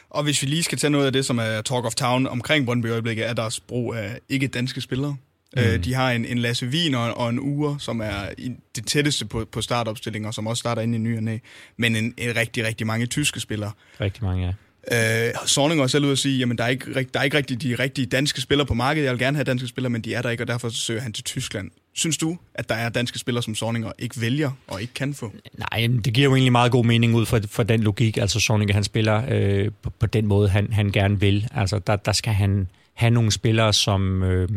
Og 0.10 0.24
hvis 0.24 0.42
vi 0.42 0.48
lige 0.48 0.64
skal 0.64 0.78
tage 0.78 0.92
noget 0.92 1.06
af 1.06 1.14
det, 1.14 1.26
som 1.26 1.38
er 1.38 1.62
Talk 1.62 1.86
of 1.86 1.96
Town 1.96 2.28
omkring 2.28 2.66
Brøndby 2.66 2.88
i 2.88 2.90
øjeblikket, 2.90 3.30
er 3.30 3.34
deres 3.34 3.60
brug 3.60 3.96
af 3.96 4.20
ikke-danske 4.30 4.82
spillere. 4.82 5.16
Mm. 5.56 5.62
Øh, 5.62 5.84
de 5.84 5.94
har 5.94 6.12
en, 6.12 6.26
en 6.26 6.38
Lasse 6.38 6.68
Wien 6.68 6.96
og, 6.96 7.18
og 7.18 7.30
en 7.30 7.40
Ure, 7.40 7.80
som 7.80 8.02
er 8.02 8.30
i 8.38 8.52
det 8.76 8.88
tætteste 8.88 9.26
på, 9.26 9.46
på 9.52 9.62
startopstillinger, 9.62 10.32
som 10.32 10.48
også 10.48 10.60
starter 10.60 10.82
ind 10.82 10.96
i 10.96 10.98
ny 10.98 11.18
og 11.18 11.24
næ. 11.24 11.38
Men 11.78 11.96
en, 11.96 12.14
en 12.18 12.36
rigtig, 12.36 12.66
rigtig 12.66 12.88
mange 12.88 13.06
tyske 13.06 13.40
spillere. 13.40 13.72
Rigtig 14.02 14.24
mange, 14.24 14.46
ja. 14.46 14.54
Øh, 14.92 15.30
Sorning 15.46 15.82
også 15.82 15.92
selv 15.92 16.06
ud 16.06 16.12
at 16.12 16.18
sige, 16.18 16.40
jamen 16.40 16.58
der 16.58 16.64
er, 16.64 16.68
ikke, 16.68 17.06
der 17.14 17.20
er 17.20 17.24
ikke 17.24 17.38
rigtig 17.38 17.62
de 17.62 17.76
rigtige 17.76 18.06
danske 18.06 18.42
spillere 18.42 18.68
på 18.68 18.74
markedet. 18.74 19.06
Jeg 19.06 19.14
vil 19.14 19.20
gerne 19.20 19.38
have 19.38 19.44
danske 19.44 19.68
spillere, 19.68 19.90
men 19.90 20.02
de 20.02 20.14
er 20.14 20.22
der 20.22 20.30
ikke, 20.30 20.44
og 20.44 20.48
derfor 20.48 20.70
søger 20.70 21.02
han 21.02 21.14
til 21.14 21.24
Tyskland. 21.24 21.72
Synes 21.94 22.18
du, 22.18 22.38
at 22.56 22.70
der 22.70 22.76
er 22.76 22.90
danske 22.90 23.20
spillere, 23.20 23.44
som 23.44 23.56
Sorninger 23.56 23.92
ikke 24.00 24.22
vælger 24.22 24.52
og 24.68 24.82
ikke 24.82 24.94
kan 24.94 25.14
få? 25.14 25.34
Nej, 25.58 25.88
det 26.06 26.14
giver 26.14 26.30
jo 26.30 26.36
egentlig 26.36 26.52
meget 26.52 26.72
god 26.72 26.86
mening 26.86 27.16
ud 27.16 27.26
fra, 27.26 27.40
fra 27.50 27.64
den 27.64 27.84
logik. 27.84 28.18
Altså 28.18 28.40
Sorninger, 28.40 28.74
han 28.74 28.84
spiller 28.84 29.24
øh, 29.30 29.72
på, 29.82 29.90
på 29.90 30.06
den 30.06 30.26
måde, 30.26 30.50
han, 30.50 30.74
han 30.74 30.92
gerne 30.92 31.20
vil. 31.20 31.48
Altså 31.52 31.80
der, 31.80 31.96
der 31.96 32.12
skal 32.12 32.34
han 32.34 32.68
have 32.94 33.10
nogle 33.10 33.32
spillere, 33.32 33.74
som, 33.74 34.24
øh, 34.24 34.50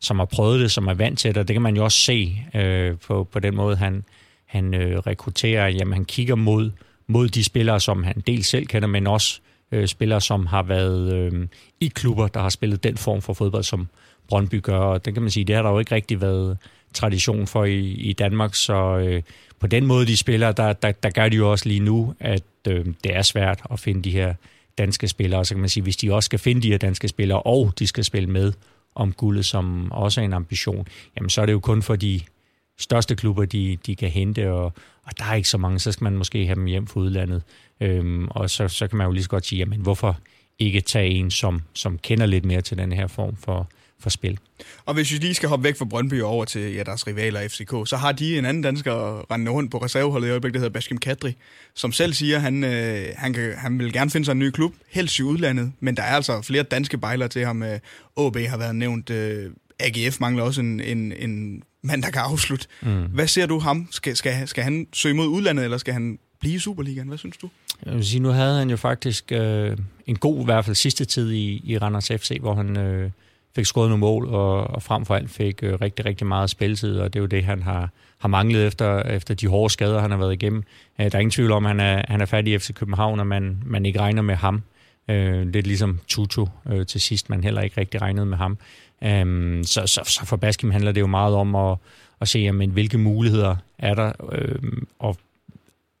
som 0.00 0.18
har 0.18 0.26
prøvet 0.26 0.60
det, 0.60 0.70
som 0.70 0.86
er 0.86 0.94
vant 0.94 1.18
til 1.18 1.28
det, 1.28 1.36
og 1.36 1.48
det 1.48 1.54
kan 1.54 1.62
man 1.62 1.76
jo 1.76 1.84
også 1.84 1.98
se 1.98 2.42
øh, 2.54 2.98
på, 3.06 3.24
på 3.32 3.38
den 3.38 3.56
måde, 3.56 3.76
han, 3.76 4.04
han 4.46 4.74
øh, 4.74 4.98
rekrutterer. 4.98 5.68
Jamen 5.68 5.92
han 5.92 6.04
kigger 6.04 6.34
mod 6.34 6.70
mod 7.12 7.28
de 7.28 7.44
spillere, 7.44 7.80
som 7.80 8.04
han 8.04 8.22
dels 8.26 8.46
selv 8.46 8.66
kender, 8.66 8.88
men 8.88 9.06
også 9.06 9.40
øh, 9.72 9.86
spillere, 9.88 10.20
som 10.20 10.46
har 10.46 10.62
været 10.62 11.12
øh, 11.14 11.48
i 11.80 11.86
klubber, 11.94 12.28
der 12.28 12.40
har 12.40 12.48
spillet 12.48 12.84
den 12.84 12.96
form 12.96 13.22
for 13.22 13.32
fodbold, 13.32 13.62
som 13.62 13.88
Brøndby 14.28 14.62
gør. 14.62 14.78
Og 14.78 15.04
det 15.04 15.14
kan 15.14 15.22
man 15.22 15.30
sige, 15.30 15.44
det 15.44 15.56
har 15.56 15.62
der 15.62 15.70
jo 15.70 15.78
ikke 15.78 15.94
rigtig 15.94 16.20
været 16.20 16.58
tradition 16.94 17.46
for 17.46 17.64
i, 17.64 17.80
i 17.80 18.12
Danmark, 18.12 18.54
så 18.54 18.98
øh, 18.98 19.22
på 19.60 19.66
den 19.66 19.86
måde, 19.86 20.06
de 20.06 20.16
spiller, 20.16 20.52
der, 20.52 20.72
der, 20.72 20.92
der 20.92 21.10
gør 21.10 21.28
de 21.28 21.36
jo 21.36 21.50
også 21.50 21.68
lige 21.68 21.80
nu, 21.80 22.14
at 22.20 22.42
øh, 22.68 22.86
det 23.04 23.16
er 23.16 23.22
svært 23.22 23.62
at 23.70 23.80
finde 23.80 24.02
de 24.02 24.10
her 24.10 24.34
danske 24.78 25.08
spillere. 25.08 25.44
Så 25.44 25.54
kan 25.54 25.60
man 25.60 25.68
sige, 25.68 25.82
hvis 25.82 25.96
de 25.96 26.14
også 26.14 26.26
skal 26.26 26.38
finde 26.38 26.62
de 26.62 26.70
her 26.70 26.78
danske 26.78 27.08
spillere, 27.08 27.42
og 27.42 27.72
de 27.78 27.86
skal 27.86 28.04
spille 28.04 28.30
med 28.30 28.52
om 28.94 29.12
guldet, 29.12 29.44
som 29.44 29.92
også 29.92 30.20
er 30.20 30.24
en 30.24 30.32
ambition, 30.32 30.86
jamen 31.16 31.30
så 31.30 31.42
er 31.42 31.46
det 31.46 31.52
jo 31.52 31.60
kun 31.60 31.82
for 31.82 31.96
de 31.96 32.20
største 32.82 33.16
klubber, 33.16 33.44
de, 33.44 33.78
de 33.86 33.96
kan 33.96 34.08
hente, 34.08 34.52
og, 34.52 34.64
og 35.04 35.18
der 35.18 35.24
er 35.24 35.34
ikke 35.34 35.48
så 35.48 35.58
mange, 35.58 35.78
så 35.78 35.92
skal 35.92 36.04
man 36.04 36.16
måske 36.16 36.46
have 36.46 36.54
dem 36.54 36.66
hjem 36.66 36.86
fra 36.86 37.00
udlandet. 37.00 37.42
Øhm, 37.80 38.28
og 38.28 38.50
så, 38.50 38.68
så 38.68 38.86
kan 38.86 38.98
man 38.98 39.06
jo 39.06 39.12
lige 39.12 39.22
så 39.22 39.30
godt 39.30 39.46
sige, 39.46 39.58
jamen 39.58 39.80
hvorfor 39.80 40.18
ikke 40.58 40.80
tage 40.80 41.10
en, 41.10 41.30
som, 41.30 41.62
som 41.72 41.98
kender 41.98 42.26
lidt 42.26 42.44
mere 42.44 42.60
til 42.60 42.78
den 42.78 42.92
her 42.92 43.06
form 43.06 43.36
for, 43.36 43.68
for 44.00 44.10
spil. 44.10 44.38
Og 44.84 44.94
hvis 44.94 45.12
vi 45.12 45.16
lige 45.16 45.34
skal 45.34 45.48
hoppe 45.48 45.64
væk 45.64 45.76
fra 45.78 45.84
Brøndby 45.84 46.22
og 46.22 46.30
over 46.30 46.44
til 46.44 46.74
ja, 46.74 46.82
deres 46.82 47.06
rivaler 47.06 47.48
FCK, 47.48 47.88
så 47.88 47.96
har 47.96 48.12
de 48.12 48.38
en 48.38 48.44
anden 48.44 48.62
dansker 48.62 49.26
rendende 49.30 49.52
rundt 49.52 49.70
på 49.70 49.78
reserveholdet 49.78 50.28
i 50.28 50.30
øjeblikket, 50.30 50.54
der 50.54 50.60
hedder 50.60 50.72
Baskim 50.72 50.98
Kadri, 50.98 51.36
som 51.74 51.92
selv 51.92 52.12
siger, 52.12 52.36
at 52.36 52.42
han, 52.42 52.64
øh, 52.64 53.06
han, 53.16 53.32
kan, 53.32 53.52
han 53.56 53.78
vil 53.78 53.92
gerne 53.92 54.10
finde 54.10 54.24
sig 54.24 54.32
en 54.32 54.38
ny 54.38 54.50
klub, 54.50 54.74
helst 54.90 55.18
i 55.18 55.22
udlandet, 55.22 55.72
men 55.80 55.96
der 55.96 56.02
er 56.02 56.14
altså 56.16 56.42
flere 56.42 56.62
danske 56.62 56.98
bejlere 56.98 57.28
til 57.28 57.44
ham. 57.44 57.62
Øh, 57.62 57.78
AB 58.16 58.36
har 58.36 58.56
været 58.56 58.76
nævnt, 58.76 59.10
øh, 59.10 59.50
AGF 59.80 60.20
mangler 60.20 60.42
også 60.42 60.60
en, 60.60 60.80
en, 60.80 61.12
en 61.12 61.62
mand, 61.82 62.02
der 62.02 62.10
kan 62.10 62.22
afslutte. 62.22 62.66
Mm. 62.82 63.04
Hvad 63.04 63.26
ser 63.26 63.46
du 63.46 63.58
ham? 63.58 63.88
Skal, 63.90 64.16
skal, 64.16 64.48
skal 64.48 64.64
han 64.64 64.86
søge 64.92 65.14
mod 65.14 65.26
udlandet, 65.26 65.64
eller 65.64 65.78
skal 65.78 65.94
han 65.94 66.18
blive 66.40 66.54
i 66.54 66.58
Superligaen? 66.58 67.08
Hvad 67.08 67.18
synes 67.18 67.36
du? 67.36 67.48
Jeg 67.86 67.94
vil 67.94 68.06
sige, 68.06 68.20
nu 68.20 68.28
havde 68.28 68.58
han 68.58 68.70
jo 68.70 68.76
faktisk 68.76 69.32
øh, 69.32 69.76
en 70.06 70.16
god, 70.16 70.40
i 70.40 70.44
hvert 70.44 70.64
fald 70.64 70.76
sidste 70.76 71.04
tid 71.04 71.32
i, 71.32 71.62
i 71.64 71.78
Randers 71.78 72.08
FC, 72.08 72.38
hvor 72.40 72.54
han 72.54 72.76
øh, 72.76 73.10
fik 73.54 73.66
skåret 73.66 73.88
nogle 73.88 74.00
mål, 74.00 74.26
og, 74.26 74.66
og 74.66 74.82
frem 74.82 75.06
for 75.06 75.14
alt 75.14 75.30
fik 75.30 75.62
øh, 75.62 75.80
rigtig, 75.80 76.04
rigtig 76.04 76.26
meget 76.26 76.50
spilletid, 76.50 76.98
og 76.98 77.12
det 77.12 77.18
er 77.18 77.22
jo 77.22 77.26
det, 77.26 77.44
han 77.44 77.62
har, 77.62 77.90
har 78.18 78.28
manglet 78.28 78.66
efter, 78.66 79.02
efter 79.02 79.34
de 79.34 79.48
hårde 79.48 79.72
skader, 79.72 80.00
han 80.00 80.10
har 80.10 80.18
været 80.18 80.32
igennem. 80.32 80.62
Øh, 81.00 81.06
der 81.06 81.14
er 81.14 81.20
ingen 81.20 81.30
tvivl 81.30 81.52
om, 81.52 81.66
at 81.66 81.70
han 81.70 81.80
er, 81.80 82.02
han 82.08 82.20
er 82.20 82.26
færdig 82.26 82.52
i 82.52 82.58
FC 82.58 82.74
København, 82.74 83.20
og 83.20 83.26
man, 83.26 83.62
man 83.66 83.86
ikke 83.86 84.00
regner 84.00 84.22
med 84.22 84.34
ham. 84.34 84.62
Øh, 85.08 85.46
lidt 85.46 85.66
ligesom 85.66 85.98
Tutu 86.08 86.46
øh, 86.70 86.86
til 86.86 87.00
sidst, 87.00 87.30
man 87.30 87.44
heller 87.44 87.62
ikke 87.62 87.80
rigtig 87.80 88.02
regnede 88.02 88.26
med 88.26 88.36
ham. 88.36 88.58
Øh, 89.04 89.64
så, 89.64 89.86
så, 89.86 90.00
så 90.04 90.26
for 90.26 90.36
Baskim 90.36 90.70
handler 90.70 90.92
det 90.92 91.00
jo 91.00 91.06
meget 91.06 91.34
om 91.34 91.54
at, 91.54 91.76
at 92.20 92.28
se, 92.28 92.38
jamen, 92.38 92.70
hvilke 92.70 92.98
muligheder 92.98 93.56
er 93.78 93.94
der, 93.94 94.12
øhm, 94.32 94.86
og 94.98 95.16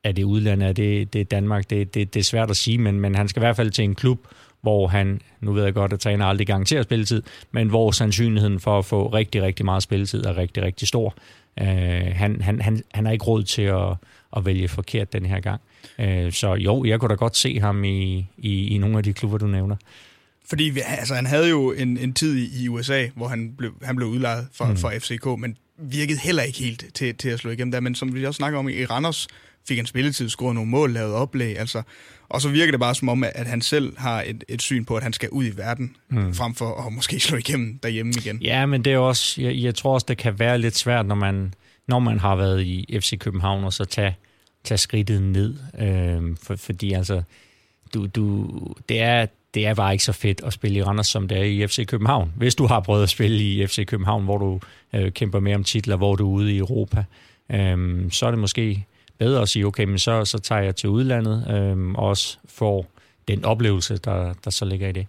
er 0.04 0.12
det 0.12 0.24
udlandet, 0.24 0.68
er 0.68 0.72
det, 0.72 1.12
det 1.12 1.20
er 1.20 1.24
Danmark, 1.24 1.70
det, 1.70 1.94
det, 1.94 2.14
det 2.14 2.20
er 2.20 2.24
svært 2.24 2.50
at 2.50 2.56
sige, 2.56 2.78
men, 2.78 3.00
men 3.00 3.14
han 3.14 3.28
skal 3.28 3.40
i 3.40 3.44
hvert 3.44 3.56
fald 3.56 3.70
til 3.70 3.84
en 3.84 3.94
klub, 3.94 4.18
hvor 4.60 4.86
han, 4.86 5.20
nu 5.40 5.52
ved 5.52 5.64
jeg 5.64 5.74
godt, 5.74 5.92
at 5.92 6.00
træner 6.00 6.26
aldrig 6.26 6.46
garanterer 6.46 6.82
spilletid, 6.82 7.22
men 7.50 7.68
hvor 7.68 7.90
sandsynligheden 7.90 8.60
for 8.60 8.78
at 8.78 8.84
få 8.84 9.06
rigtig, 9.06 9.42
rigtig 9.42 9.64
meget 9.64 9.82
spilletid 9.82 10.24
er 10.24 10.36
rigtig, 10.36 10.62
rigtig 10.62 10.88
stor. 10.88 11.14
Øh, 11.60 11.66
han, 12.12 12.40
han, 12.42 12.60
han, 12.60 12.82
han 12.94 13.06
har 13.06 13.12
ikke 13.12 13.24
råd 13.24 13.42
til 13.42 13.62
at, 13.62 13.94
at 14.36 14.44
vælge 14.46 14.68
forkert 14.68 15.12
den 15.12 15.26
her 15.26 15.40
gang. 15.40 15.60
Øh, 15.98 16.32
så 16.32 16.54
jo, 16.54 16.84
jeg 16.84 17.00
kunne 17.00 17.08
da 17.08 17.14
godt 17.14 17.36
se 17.36 17.60
ham 17.60 17.84
i, 17.84 18.26
i, 18.38 18.66
i 18.66 18.78
nogle 18.78 18.98
af 18.98 19.04
de 19.04 19.12
klubber, 19.12 19.38
du 19.38 19.46
nævner. 19.46 19.76
Fordi 20.48 20.78
altså, 20.86 21.14
han 21.14 21.26
havde 21.26 21.48
jo 21.48 21.72
en, 21.72 21.98
en 21.98 22.14
tid 22.14 22.36
i, 22.36 22.64
i 22.64 22.68
USA, 22.68 23.06
hvor 23.14 23.28
han 23.28 23.54
blev, 23.58 23.72
han 23.82 23.96
blev 23.96 24.08
udlejet 24.08 24.48
for, 24.52 24.64
mm. 24.64 24.76
for 24.76 24.92
FCK, 24.98 25.26
men 25.38 25.56
virkede 25.78 26.18
heller 26.18 26.42
ikke 26.42 26.58
helt 26.58 26.84
til, 26.94 27.14
til 27.14 27.28
at 27.28 27.38
slå 27.38 27.50
igennem 27.50 27.72
der. 27.72 27.80
Men 27.80 27.94
som 27.94 28.14
vi 28.14 28.26
også 28.26 28.36
snakker 28.36 28.58
om 28.58 28.68
i 28.68 28.84
Randers, 28.84 29.28
fik 29.68 29.76
han 29.76 29.86
spilletid, 29.86 30.28
scorede 30.28 30.54
nogle 30.54 30.70
mål, 30.70 30.92
lavede 30.92 31.14
oplæg, 31.14 31.58
altså, 31.58 31.82
og 32.28 32.40
så 32.40 32.48
virker 32.48 32.70
det 32.70 32.80
bare 32.80 32.94
som 32.94 33.08
om, 33.08 33.24
at 33.24 33.46
han 33.46 33.60
selv 33.60 33.98
har 33.98 34.22
et, 34.26 34.44
et 34.48 34.62
syn 34.62 34.84
på, 34.84 34.96
at 34.96 35.02
han 35.02 35.12
skal 35.12 35.30
ud 35.30 35.44
i 35.44 35.56
verden, 35.56 35.96
mm. 36.08 36.34
frem 36.34 36.54
for 36.54 36.86
at 36.86 36.92
måske 36.92 37.20
slå 37.20 37.36
igennem 37.36 37.78
derhjemme 37.78 38.12
igen. 38.16 38.42
Ja, 38.42 38.66
men 38.66 38.84
det 38.84 38.92
er 38.92 38.98
også, 38.98 39.42
jeg, 39.42 39.56
jeg 39.56 39.74
tror 39.74 39.94
også, 39.94 40.06
det 40.08 40.18
kan 40.18 40.38
være 40.38 40.58
lidt 40.58 40.76
svært, 40.76 41.06
når 41.06 41.14
man, 41.14 41.54
når 41.88 41.98
man 41.98 42.18
har 42.18 42.36
været 42.36 42.62
i 42.62 42.98
FC 43.00 43.18
København, 43.18 43.64
og 43.64 43.72
så 43.72 43.84
tage, 43.84 44.16
tage 44.64 44.78
skridtet 44.78 45.22
ned, 45.22 45.54
øh, 45.78 46.36
for, 46.42 46.56
fordi 46.56 46.92
altså, 46.92 47.22
du, 47.94 48.06
du, 48.06 48.48
det, 48.88 49.00
er, 49.00 49.26
det 49.54 49.66
er 49.66 49.74
bare 49.74 49.92
ikke 49.92 50.04
så 50.04 50.12
fedt 50.12 50.40
at 50.44 50.52
spille 50.52 50.78
i 50.78 50.82
Randers, 50.82 51.06
som 51.06 51.28
det 51.28 51.38
er 51.38 51.42
i 51.42 51.66
FC 51.66 51.86
København. 51.86 52.32
Hvis 52.36 52.54
du 52.54 52.66
har 52.66 52.80
prøvet 52.80 53.02
at 53.02 53.08
spille 53.08 53.36
i 53.42 53.66
FC 53.66 53.86
København, 53.86 54.24
hvor 54.24 54.38
du 54.38 54.60
øh, 54.92 55.12
kæmper 55.12 55.40
mere 55.40 55.54
om 55.54 55.64
titler, 55.64 55.96
hvor 55.96 56.16
du 56.16 56.26
er 56.26 56.32
ude 56.32 56.54
i 56.54 56.58
Europa, 56.58 57.04
øh, 57.50 58.10
så 58.10 58.26
er 58.26 58.30
det 58.30 58.40
måske 58.40 58.86
bedre 59.18 59.42
at 59.42 59.48
sige, 59.48 59.66
okay, 59.66 59.84
men 59.84 59.98
så, 59.98 60.24
så 60.24 60.38
tager 60.38 60.60
jeg 60.60 60.76
til 60.76 60.88
udlandet, 60.88 61.46
øh, 61.50 61.88
og 61.88 62.08
også 62.08 62.38
får 62.48 62.86
den 63.28 63.44
oplevelse, 63.44 63.96
der, 63.96 64.34
der 64.44 64.50
så 64.50 64.64
ligger 64.64 64.88
i 64.88 64.92
det. 64.92 65.06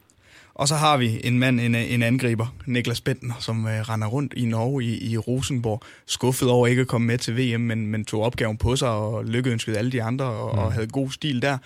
Og 0.55 0.67
så 0.67 0.75
har 0.75 0.97
vi 0.97 1.21
en 1.23 1.39
mand, 1.39 1.59
en, 1.59 1.75
en 1.75 2.03
angriber, 2.03 2.55
Niklas 2.65 3.01
Bentner, 3.01 3.33
som 3.39 3.65
uh, 3.65 3.71
render 3.71 4.07
rundt 4.07 4.33
i 4.37 4.45
Norge 4.45 4.83
i, 4.83 5.11
i 5.11 5.17
Rosenborg, 5.17 5.81
skuffet 6.05 6.49
over 6.49 6.67
ikke 6.67 6.81
at 6.81 6.87
komme 6.87 7.07
med 7.07 7.17
til 7.17 7.37
VM, 7.37 7.61
men, 7.61 7.87
men 7.87 8.05
tog 8.05 8.21
opgaven 8.21 8.57
på 8.57 8.75
sig 8.75 8.89
og 8.89 9.25
lykkeønskede 9.25 9.77
alle 9.77 9.91
de 9.91 10.03
andre 10.03 10.25
og, 10.25 10.55
mm. 10.55 10.59
og 10.59 10.73
havde 10.73 10.87
god 10.87 11.11
stil 11.11 11.41
der. 11.41 11.57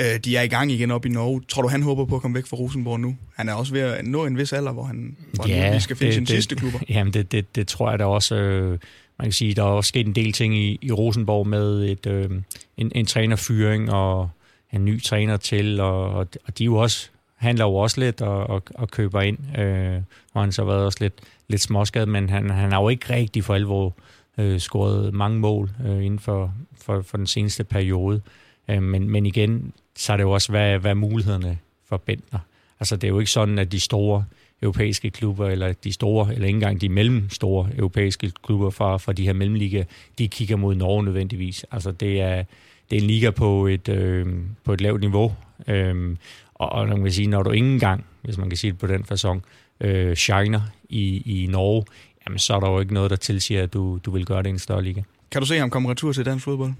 Uh, 0.00 0.04
de 0.24 0.36
er 0.36 0.42
i 0.42 0.48
gang 0.48 0.72
igen 0.72 0.90
op 0.90 1.06
i 1.06 1.08
Norge. 1.08 1.40
Tror 1.48 1.62
du, 1.62 1.68
han 1.68 1.82
håber 1.82 2.04
på 2.04 2.16
at 2.16 2.22
komme 2.22 2.34
væk 2.34 2.46
fra 2.46 2.56
Rosenborg 2.56 3.00
nu? 3.00 3.16
Han 3.36 3.48
er 3.48 3.52
også 3.52 3.72
ved 3.72 3.80
at 3.80 4.04
nå 4.04 4.26
en 4.26 4.38
vis 4.38 4.52
alder, 4.52 4.72
hvor 4.72 4.84
han, 4.84 5.16
hvor 5.32 5.48
ja, 5.48 5.70
han 5.70 5.80
skal 5.80 5.96
finde 5.96 6.06
det, 6.06 6.14
sin 6.14 6.22
det, 6.22 6.28
sidste 6.28 6.54
klubber. 6.54 6.78
Jamen, 6.94 7.12
det, 7.12 7.32
det, 7.32 7.56
det 7.56 7.68
tror 7.68 7.90
jeg 7.90 7.98
da 7.98 8.04
også... 8.04 8.34
Øh 8.34 8.78
man 9.18 9.26
kan 9.26 9.32
sige, 9.32 9.54
der 9.54 9.62
er 9.62 9.66
også 9.66 9.88
sket 9.88 10.06
en 10.06 10.14
del 10.14 10.32
ting 10.32 10.56
i, 10.56 10.78
i 10.82 10.92
Rosenborg 10.92 11.46
med 11.46 11.84
et, 11.84 12.06
øh, 12.06 12.30
en, 12.76 12.92
en 12.94 13.06
trænerfyring 13.06 13.92
og 13.92 14.30
en 14.72 14.84
ny 14.84 15.02
træner 15.02 15.36
til, 15.36 15.80
og, 15.80 16.10
og 16.14 16.58
de 16.58 16.64
er 16.64 16.66
jo 16.66 16.76
også 16.76 17.10
handler 17.44 17.64
jo 17.64 17.74
også 17.74 18.00
lidt 18.00 18.22
og, 18.22 18.46
og, 18.50 18.62
og 18.74 18.90
køber 18.90 19.20
ind, 19.20 19.38
øh, 19.58 20.00
hvor 20.32 20.40
han 20.40 20.52
så 20.52 20.62
har 20.62 20.66
været 20.66 20.84
også 20.84 20.98
lidt, 21.00 21.20
lidt 21.48 21.60
småskadet, 21.60 22.08
men 22.08 22.28
han, 22.28 22.50
han 22.50 22.72
har 22.72 22.82
jo 22.82 22.88
ikke 22.88 23.14
rigtig 23.14 23.44
for 23.44 23.54
alvor 23.54 23.94
øh, 24.38 24.58
scoret 24.58 25.14
mange 25.14 25.38
mål 25.38 25.70
øh, 25.86 26.04
inden 26.04 26.18
for, 26.18 26.54
for, 26.80 27.02
for 27.02 27.16
den 27.16 27.26
seneste 27.26 27.64
periode. 27.64 28.20
Øh, 28.68 28.82
men, 28.82 29.08
men 29.08 29.26
igen, 29.26 29.72
så 29.96 30.12
er 30.12 30.16
det 30.16 30.24
jo 30.24 30.30
også, 30.30 30.52
hvad, 30.52 30.78
hvad 30.78 30.94
mulighederne 30.94 31.58
for 31.88 31.96
Bentner? 31.96 32.38
Altså 32.80 32.96
det 32.96 33.04
er 33.04 33.08
jo 33.08 33.18
ikke 33.18 33.30
sådan, 33.30 33.58
at 33.58 33.72
de 33.72 33.80
store 33.80 34.24
europæiske 34.62 35.10
klubber, 35.10 35.48
eller 35.48 35.72
de 35.72 35.92
store, 35.92 36.34
eller 36.34 36.46
ikke 36.46 36.56
engang 36.56 36.80
de 36.80 36.88
mellemstore 36.88 37.68
europæiske 37.76 38.32
klubber 38.42 38.70
fra, 38.70 38.96
fra 38.96 39.12
de 39.12 39.24
her 39.24 39.32
mellemliga, 39.32 39.84
de 40.18 40.28
kigger 40.28 40.56
mod 40.56 40.74
Norge 40.74 41.04
nødvendigvis. 41.04 41.66
Altså 41.70 41.92
det 41.92 42.20
er, 42.20 42.44
det 42.90 42.96
er 42.96 43.00
en 43.00 43.06
liga 43.06 43.30
på 43.30 43.66
et, 43.66 43.88
øh, 43.88 44.26
på 44.64 44.72
et 44.72 44.80
lavt 44.80 45.00
niveau. 45.00 45.34
Øh, 45.66 46.16
og, 46.54 46.72
og 46.72 46.88
man 46.88 47.02
kan 47.02 47.12
sige, 47.12 47.26
når 47.26 47.42
du 47.42 47.50
ikke 47.50 47.66
engang, 47.66 48.04
hvis 48.22 48.38
man 48.38 48.48
kan 48.48 48.56
sige 48.56 48.70
det 48.70 48.78
på 48.78 48.86
den 48.86 49.04
façon, 49.12 49.40
øh, 49.80 50.16
shiner 50.16 50.60
i, 50.88 51.22
i 51.42 51.46
Norge, 51.46 51.84
jamen 52.26 52.38
så 52.38 52.54
er 52.54 52.60
der 52.60 52.70
jo 52.70 52.80
ikke 52.80 52.94
noget, 52.94 53.10
der 53.10 53.16
tilsiger, 53.16 53.62
at 53.62 53.72
du, 53.72 53.98
du 54.04 54.10
vil 54.10 54.26
gøre 54.26 54.42
det 54.42 54.46
i 54.46 54.50
en 54.50 54.58
større 54.58 54.82
liga. 54.82 55.02
Kan 55.30 55.40
du 55.40 55.46
se 55.46 55.58
ham 55.58 55.70
komme 55.70 55.90
retur 55.90 56.12
til 56.12 56.24
dansk 56.24 56.44
fodbold? 56.44 56.72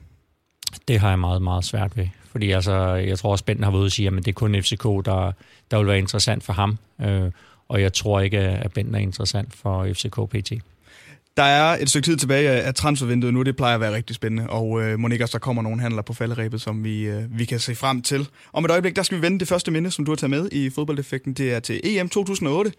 Det 0.88 0.98
har 0.98 1.08
jeg 1.08 1.18
meget, 1.18 1.42
meget 1.42 1.64
svært 1.64 1.96
ved. 1.96 2.08
Fordi 2.30 2.50
altså, 2.50 2.94
jeg 2.94 3.18
tror 3.18 3.30
også, 3.30 3.44
Benten 3.44 3.64
har 3.64 3.70
været 3.70 3.80
ude 3.80 3.86
og 3.86 3.92
sige, 3.92 4.08
at 4.08 4.12
det 4.12 4.28
er 4.28 4.32
kun 4.32 4.62
FCK, 4.62 4.82
der, 4.82 5.32
der 5.70 5.78
vil 5.78 5.86
være 5.86 5.98
interessant 5.98 6.44
for 6.44 6.52
ham. 6.52 6.78
Øh, 7.00 7.30
og 7.68 7.80
jeg 7.80 7.92
tror 7.92 8.20
ikke, 8.20 8.38
at 8.38 8.72
Benten 8.72 8.94
er 8.94 8.98
interessant 8.98 9.54
for 9.54 9.88
FCK 9.92 10.30
PT. 10.30 10.52
Der 11.36 11.42
er 11.42 11.76
et 11.80 11.88
stykke 11.88 12.06
tid 12.06 12.16
tilbage 12.16 12.50
af 12.50 12.74
transfervinduet 12.74 13.34
nu, 13.34 13.42
det 13.42 13.56
plejer 13.56 13.74
at 13.74 13.80
være 13.80 13.94
rigtig 13.94 14.16
spændende, 14.16 14.50
og 14.50 14.82
øh, 14.82 14.98
Monika, 14.98 15.26
der 15.32 15.38
kommer 15.38 15.62
nogle 15.62 15.80
handler 15.80 16.02
på 16.02 16.12
falderæbet, 16.12 16.60
som 16.60 16.84
vi, 16.84 17.02
øh, 17.02 17.38
vi 17.38 17.44
kan 17.44 17.58
se 17.58 17.74
frem 17.74 18.02
til. 18.02 18.28
Om 18.52 18.64
et 18.64 18.70
øjeblik, 18.70 18.96
der 18.96 19.02
skal 19.02 19.16
vi 19.18 19.22
vende 19.22 19.38
det 19.38 19.48
første 19.48 19.70
minde, 19.70 19.90
som 19.90 20.04
du 20.04 20.10
har 20.10 20.16
taget 20.16 20.30
med 20.30 20.48
i 20.52 20.70
fodboldeffekten. 20.70 21.32
Det 21.32 21.54
er 21.54 21.60
til 21.60 21.80
EM 21.84 22.08
2008, 22.08 22.72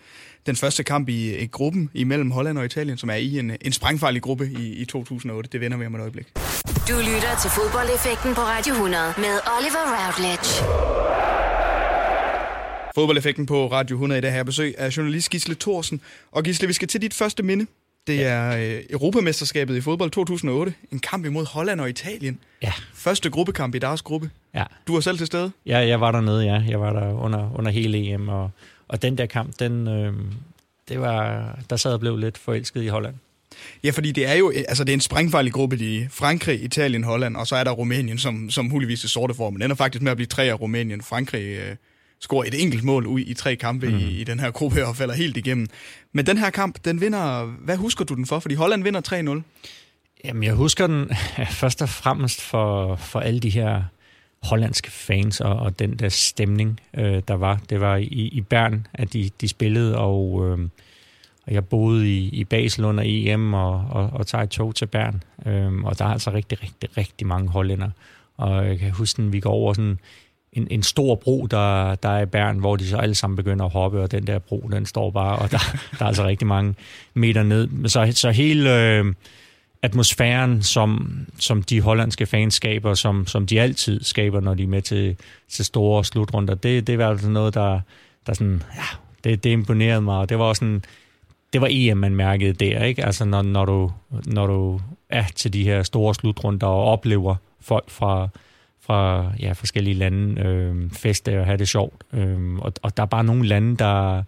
den 0.46 0.56
første 0.56 0.84
kamp 0.84 1.10
i, 1.10 1.36
i 1.38 1.48
gruppen 1.48 1.90
imellem 1.94 2.32
Holland 2.32 2.58
og 2.58 2.66
Italien, 2.66 2.98
som 2.98 3.10
er 3.10 3.16
i 3.16 3.40
en, 3.40 3.52
en 3.62 3.72
sprængfarlig 3.72 4.22
gruppe 4.22 4.50
i, 4.60 4.74
i 4.74 4.86
2008. 4.86 5.50
Det 5.52 5.62
vender 5.62 5.78
vi 5.78 5.86
om 5.86 5.96
et 5.96 6.02
øjeblik. 6.02 6.28
Du 6.90 6.96
lytter 6.98 7.40
til 7.42 7.52
fodboldeffekten 7.52 8.36
på 8.36 8.42
Radio 8.42 8.74
100 8.74 9.14
med 9.18 9.40
Oliver 9.58 9.86
Routledge. 10.06 10.64
Fodboldeffekten 12.96 13.46
på 13.46 13.72
Radio 13.72 13.96
100 13.96 14.18
i 14.18 14.22
dag 14.22 14.32
her 14.32 14.44
besøg 14.44 14.76
af 14.78 14.98
journalist 14.98 15.30
Gisle 15.30 15.56
Thorsen. 15.56 16.02
Og 16.32 16.44
Gisle, 16.44 16.68
vi 16.68 16.74
skal 16.74 16.88
til 16.88 17.02
dit 17.02 17.14
første 17.14 17.44
minde. 17.44 17.68
Det 18.08 18.18
ja. 18.18 18.24
er 18.24 18.78
øh, 18.78 18.84
Europamesterskabet 18.90 19.78
i 19.78 19.82
fodbold 19.82 20.12
2008. 20.12 20.74
En 20.92 21.00
kamp 21.00 21.26
imod 21.26 21.46
Holland 21.46 21.82
og 21.82 21.90
Italien. 21.90 22.40
Ja. 22.62 22.74
Første 22.94 23.30
gruppekamp 23.30 23.76
i 23.76 23.80
deres 23.80 24.02
gruppe. 24.02 24.30
Ja. 24.54 24.64
Du 24.88 24.94
var 24.94 25.00
selv 25.00 25.18
til 25.18 25.28
stede? 25.28 25.52
Ja, 25.66 25.78
jeg 25.78 26.02
var 26.02 26.12
dernede, 26.12 26.44
ja. 26.44 26.64
Jeg 26.68 26.80
var 26.80 26.94
der 26.94 27.14
under, 27.14 27.52
under 27.56 27.72
hele 27.72 27.98
EM. 27.98 28.30
Og, 28.30 28.52
og 28.88 29.02
den 29.02 29.18
der 29.18 29.26
kamp, 29.26 29.60
den, 29.60 29.88
øh, 29.88 30.14
det 30.90 31.02
var, 31.02 31.60
der 31.70 31.76
sad 31.76 31.94
og 31.94 32.00
blev 32.00 32.18
lidt 32.18 32.38
forelsket 32.38 32.84
i 32.84 32.88
Holland. 32.88 33.16
Ja, 33.84 33.90
fordi 33.90 34.12
det 34.12 34.26
er 34.28 34.34
jo 34.34 34.54
altså 34.68 34.84
det 34.84 34.92
er 34.92 34.94
en 34.94 35.02
sprængfarlig 35.02 35.54
gruppe 35.54 35.78
i 35.78 36.08
Frankrig, 36.10 36.64
Italien, 36.64 37.04
Holland, 37.04 37.38
og 37.38 37.48
så 37.48 37.56
er 37.56 37.64
der 37.64 37.72
Rumænien, 37.72 38.18
som, 38.18 38.50
som 38.50 38.66
muligvis 38.66 39.04
er 39.04 39.08
sorte 39.08 39.34
for, 39.34 39.50
men 39.50 39.62
den 39.62 39.72
er 39.72 39.76
faktisk 39.76 40.02
med 40.02 40.12
at 40.12 40.18
blive 40.18 40.28
tre 40.28 40.44
af 40.44 40.62
Rumænien. 40.62 41.02
Frankrig 41.02 41.44
øh, 41.44 41.76
scorer 42.20 42.48
et 42.48 42.62
enkelt 42.62 42.84
mål 42.84 43.08
ud 43.08 43.20
i 43.20 43.34
tre 43.34 43.56
kampe 43.56 43.90
mm. 43.90 43.98
i, 43.98 44.04
i 44.04 44.24
den 44.24 44.40
her 44.40 44.52
gruppe 44.52 44.86
og 44.86 44.96
falder 44.96 45.14
helt 45.16 45.38
igennem. 45.38 45.68
Men 46.14 46.26
den 46.26 46.38
her 46.38 46.50
kamp, 46.50 46.86
den 46.86 47.02
vinder, 47.02 47.46
hvad 47.46 47.78
husker 47.78 48.06
du 48.06 48.16
den 48.16 48.26
for? 48.26 48.40
Fordi 48.40 48.56
Holland 48.56 48.84
vinder 48.84 49.42
3-0. 49.42 49.42
Jamen, 50.26 50.44
jeg 50.44 50.54
husker 50.54 50.88
den 50.88 51.10
først 51.62 51.82
og 51.82 51.90
fremmest 51.90 52.42
for, 52.42 52.96
for 52.96 53.20
alle 53.20 53.40
de 53.40 53.50
her 53.50 53.84
hollandske 54.44 54.92
fans 54.92 55.42
og, 55.42 55.56
og 55.56 55.80
den 55.80 56.00
der 56.00 56.10
stemning, 56.10 56.80
øh, 56.94 57.22
der 57.28 57.34
var. 57.34 57.62
Det 57.70 57.82
var 57.82 57.96
i, 57.96 58.30
i 58.34 58.42
Bern, 58.42 58.88
at 58.94 59.14
de, 59.14 59.30
de 59.42 59.48
spillede, 59.48 59.98
og, 59.98 60.48
øh, 60.48 60.60
og 61.48 61.54
jeg 61.54 61.66
boede 61.66 62.18
i, 62.18 62.30
i 62.30 62.44
Basel 62.44 62.86
under 62.86 63.04
EM 63.08 63.54
og, 63.54 63.86
og, 63.90 64.10
og 64.14 64.28
tager 64.28 64.44
et 64.44 64.50
tog 64.50 64.76
til 64.76 64.86
Bern. 64.86 65.24
Øh, 65.46 65.74
og 65.74 66.00
der 66.00 66.06
er 66.06 66.10
altså 66.10 66.32
rigtig, 66.32 66.64
rigtig, 66.64 66.98
rigtig 66.98 67.28
mange 67.28 67.50
hollænder. 67.50 67.90
Og 68.38 68.68
jeg 68.68 68.80
kan 68.80 68.92
huske, 68.92 69.22
at 69.22 69.34
vi 69.34 69.40
går 69.40 69.52
over 69.52 69.74
sådan 69.74 70.00
en, 70.56 70.68
en 70.72 70.84
stor 70.84 71.16
bro, 71.16 71.48
der, 71.52 71.96
der 71.96 72.10
er 72.10 72.22
i 72.22 72.26
Bern, 72.26 72.60
hvor 72.60 72.76
de 72.76 72.88
så 72.88 72.98
alle 72.98 73.16
sammen 73.16 73.36
begynder 73.36 73.66
at 73.66 73.72
hoppe, 73.72 74.02
og 74.02 74.12
den 74.12 74.28
der 74.28 74.40
bro, 74.40 74.70
den 74.72 74.86
står 74.86 75.12
bare, 75.12 75.38
og 75.38 75.52
der, 75.52 75.58
der 76.00 76.04
er 76.04 76.08
altså 76.08 76.26
rigtig 76.26 76.48
mange 76.48 76.76
meter 77.14 77.44
ned. 77.44 77.90
Så, 77.90 78.12
så 78.12 78.32
hele 78.32 78.82
øh, 78.84 79.06
atmosfæren, 79.82 80.64
som, 80.64 81.20
som 81.40 81.64
de 81.64 81.82
hollandske 81.82 82.26
fans 82.26 82.54
skaber, 82.54 82.94
som, 82.94 83.28
som 83.28 83.48
de 83.48 83.62
altid 83.62 84.04
skaber, 84.04 84.40
når 84.40 84.54
de 84.54 84.64
er 84.64 84.68
med 84.68 84.82
til, 84.82 85.16
til 85.50 85.66
store 85.66 86.06
slutrunder, 86.06 86.56
det, 86.56 86.88
det 86.88 86.98
var 86.98 87.10
altså 87.10 87.30
noget, 87.30 87.54
der, 87.54 87.80
der 88.28 88.34
sådan, 88.34 88.64
ja, 88.76 88.98
det, 89.24 89.44
det 89.44 89.50
imponerede 89.50 90.02
mig, 90.02 90.18
og 90.18 90.30
det 90.30 90.40
var 90.40 90.46
også 90.46 90.60
sådan, 90.60 90.84
det 91.54 91.62
var 91.62 91.68
EM, 91.72 91.98
man 91.98 92.16
mærkede 92.16 92.54
der, 92.54 92.84
ikke? 92.84 93.06
Altså, 93.06 93.26
når, 93.26 93.42
når, 93.42 93.66
du, 93.66 93.92
når 94.26 94.48
du 94.48 94.80
er 95.10 95.24
til 95.36 95.54
de 95.54 95.64
her 95.64 95.84
store 95.84 96.16
slutrunder 96.16 96.68
og 96.68 96.84
oplever 96.84 97.36
folk 97.62 97.90
fra, 97.90 98.30
fra 98.86 99.32
ja, 99.40 99.52
forskellige 99.52 99.94
lande 99.94 100.42
øh, 100.42 100.92
feste 100.92 101.40
og 101.40 101.46
have 101.46 101.58
det 101.58 101.68
sjovt. 101.68 102.04
Øh, 102.14 102.56
og, 102.56 102.74
og 102.82 102.98
der 102.98 103.04
er 103.04 103.08
bare 103.08 103.24
nogle 103.24 103.48
lande, 103.48 103.78
der, 103.78 104.24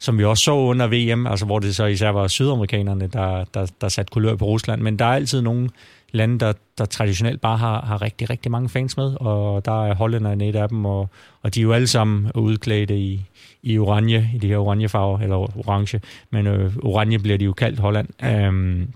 som 0.00 0.18
vi 0.18 0.24
også 0.24 0.44
så 0.44 0.52
under 0.52 0.86
VM, 0.86 1.26
altså 1.26 1.46
hvor 1.46 1.58
det 1.58 1.76
så 1.76 1.84
især 1.84 2.10
var 2.10 2.28
sydamerikanerne, 2.28 3.06
der, 3.06 3.44
der, 3.54 3.66
der 3.80 3.88
satte 3.88 4.10
kulør 4.10 4.36
på 4.36 4.44
Rusland, 4.44 4.82
men 4.82 4.98
der 4.98 5.04
er 5.04 5.14
altid 5.14 5.42
nogle 5.42 5.68
lande, 6.12 6.38
der, 6.38 6.52
der 6.78 6.84
traditionelt 6.84 7.40
bare 7.40 7.56
har, 7.56 7.80
har 7.80 8.02
rigtig, 8.02 8.30
rigtig 8.30 8.50
mange 8.50 8.68
fans 8.68 8.96
med, 8.96 9.16
og 9.20 9.64
der 9.64 9.86
er 9.86 9.94
hollænderne 9.94 10.48
et 10.48 10.56
af 10.56 10.68
dem, 10.68 10.84
og, 10.84 11.08
og 11.42 11.54
de 11.54 11.60
er 11.60 11.62
jo 11.62 11.72
alle 11.72 11.86
sammen 11.86 12.30
udklædte 12.34 12.98
i, 12.98 13.26
i 13.62 13.78
orange, 13.78 14.30
i 14.34 14.38
de 14.38 14.48
her 14.48 14.58
orange 14.58 14.88
farver, 14.88 15.18
eller 15.18 15.36
orange, 15.36 16.00
men 16.30 16.46
øh, 16.46 16.76
orange 16.82 17.18
bliver 17.18 17.38
de 17.38 17.44
jo 17.44 17.52
kaldt 17.52 17.78
Holland. 17.78 18.08
Øhm, 18.24 18.92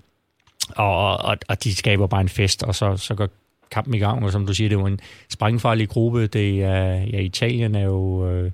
og, 0.75 1.17
og, 1.17 1.37
og 1.47 1.63
de 1.63 1.75
skaber 1.75 2.07
bare 2.07 2.21
en 2.21 2.29
fest, 2.29 2.63
og 2.63 2.75
så, 2.75 2.97
så 2.97 3.15
går 3.15 3.29
kampen 3.71 3.93
i 3.93 3.99
gang, 3.99 4.25
og 4.25 4.31
som 4.31 4.47
du 4.47 4.53
siger, 4.53 4.69
det 4.69 4.77
var 4.77 4.87
en 4.87 4.99
sprængfarlig 5.29 5.89
gruppe. 5.89 6.27
Det 6.27 6.63
er, 6.63 6.93
ja, 6.93 7.19
Italien 7.19 7.75
er 7.75 7.83
jo 7.83 8.29
øh, 8.29 8.51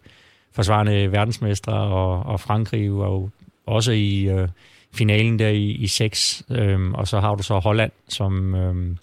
forsvarende 0.51 1.12
verdensmestre, 1.12 1.74
og, 1.74 2.24
og 2.24 2.39
Frankrig 2.39 2.98
var 2.98 3.08
jo 3.08 3.30
også 3.65 3.91
i 3.91 4.24
øh, 4.24 4.48
finalen 4.94 5.39
der 5.39 5.50
i, 5.50 5.72
i 5.72 5.88
6, 5.88 6.44
øh, 6.51 6.91
og 6.91 7.08
så 7.08 7.20
har 7.20 7.36
du 7.36 7.44
så 7.44 7.60
Holland, 7.60 7.91
som 8.10 8.56
øh, 8.56 8.96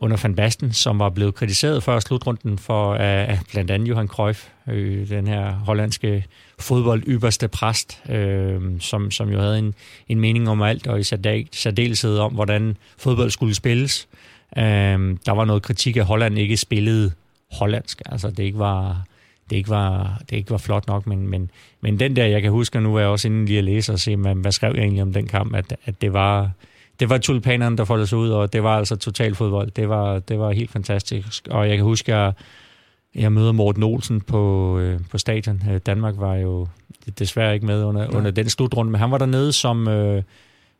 under 0.00 0.16
Van 0.22 0.34
Basten, 0.34 0.72
som 0.72 0.98
var 0.98 1.10
blevet 1.10 1.34
kritiseret 1.34 1.82
før 1.82 2.00
slutrunden 2.00 2.58
for 2.58 2.94
af 2.94 3.38
blandt 3.50 3.70
andet 3.70 3.88
Johan 3.88 4.08
Cruyff, 4.08 4.48
øh, 4.68 5.08
den 5.08 5.26
her 5.26 5.52
hollandske 5.52 6.24
fodbold 6.58 7.02
ypperste 7.06 7.48
præst, 7.48 8.02
øh, 8.08 8.60
som, 8.80 9.10
som 9.10 9.28
jo 9.28 9.40
havde 9.40 9.58
en, 9.58 9.74
en 10.08 10.20
mening 10.20 10.48
om 10.48 10.62
alt, 10.62 10.86
og 10.86 11.00
i 11.00 11.02
særdeleshed 11.52 12.18
om, 12.18 12.32
hvordan 12.32 12.76
fodbold 12.98 13.30
skulle 13.30 13.54
spilles. 13.54 14.08
Øhm, 14.56 15.18
der 15.26 15.32
var 15.32 15.44
noget 15.44 15.62
kritik 15.62 15.96
af, 15.96 16.00
at 16.00 16.06
Holland 16.06 16.38
ikke 16.38 16.56
spillede 16.56 17.12
hollandsk. 17.52 18.02
Altså, 18.06 18.30
det 18.30 18.42
ikke 18.42 18.58
var, 18.58 19.04
det 19.50 19.56
ikke 19.56 19.70
var, 19.70 20.20
det 20.30 20.36
ikke 20.36 20.50
var 20.50 20.58
flot 20.58 20.86
nok, 20.86 21.06
men, 21.06 21.28
men, 21.28 21.50
men 21.80 22.00
den 22.00 22.16
der, 22.16 22.26
jeg 22.26 22.42
kan 22.42 22.50
huske, 22.50 22.80
nu 22.80 22.94
er 22.94 23.00
jeg 23.00 23.08
også 23.08 23.28
inde 23.28 23.46
lige 23.46 23.58
at 23.58 23.64
læse 23.64 23.92
og 23.92 24.00
se, 24.00 24.16
hvad, 24.16 24.34
hvad 24.34 24.52
skrev 24.52 24.74
jeg 24.74 24.82
egentlig 24.82 25.02
om 25.02 25.12
den 25.12 25.26
kamp, 25.26 25.54
at, 25.54 25.76
at 25.84 26.00
det 26.00 26.12
var 26.12 26.50
det 27.00 27.10
var 27.10 27.18
tulipanerne, 27.18 27.76
der 27.76 27.84
foldede 27.84 28.06
sig 28.06 28.18
ud, 28.18 28.30
og 28.30 28.52
det 28.52 28.62
var 28.62 28.78
altså 28.78 28.96
total 28.96 29.34
fodbold. 29.34 29.70
Det 29.70 29.88
var, 29.88 30.18
det 30.18 30.38
var 30.38 30.50
helt 30.50 30.70
fantastisk. 30.70 31.48
Og 31.50 31.68
jeg 31.68 31.76
kan 31.76 31.84
huske, 31.84 32.14
at 32.14 32.18
jeg, 32.18 32.32
jeg 33.14 33.32
møder 33.32 33.52
Morten 33.52 33.82
Olsen 33.82 34.20
på, 34.20 34.78
øh, 34.78 35.00
på 35.10 35.18
stadion. 35.18 35.62
Øh, 35.70 35.80
Danmark 35.86 36.14
var 36.18 36.34
jo 36.34 36.68
desværre 37.18 37.54
ikke 37.54 37.66
med 37.66 37.84
under, 37.84 38.16
under 38.16 38.30
den 38.30 38.48
slutrunde, 38.48 38.90
men 38.90 39.00
han 39.00 39.10
var 39.10 39.18
dernede 39.18 39.52
som... 39.52 39.88
Øh, 39.88 40.22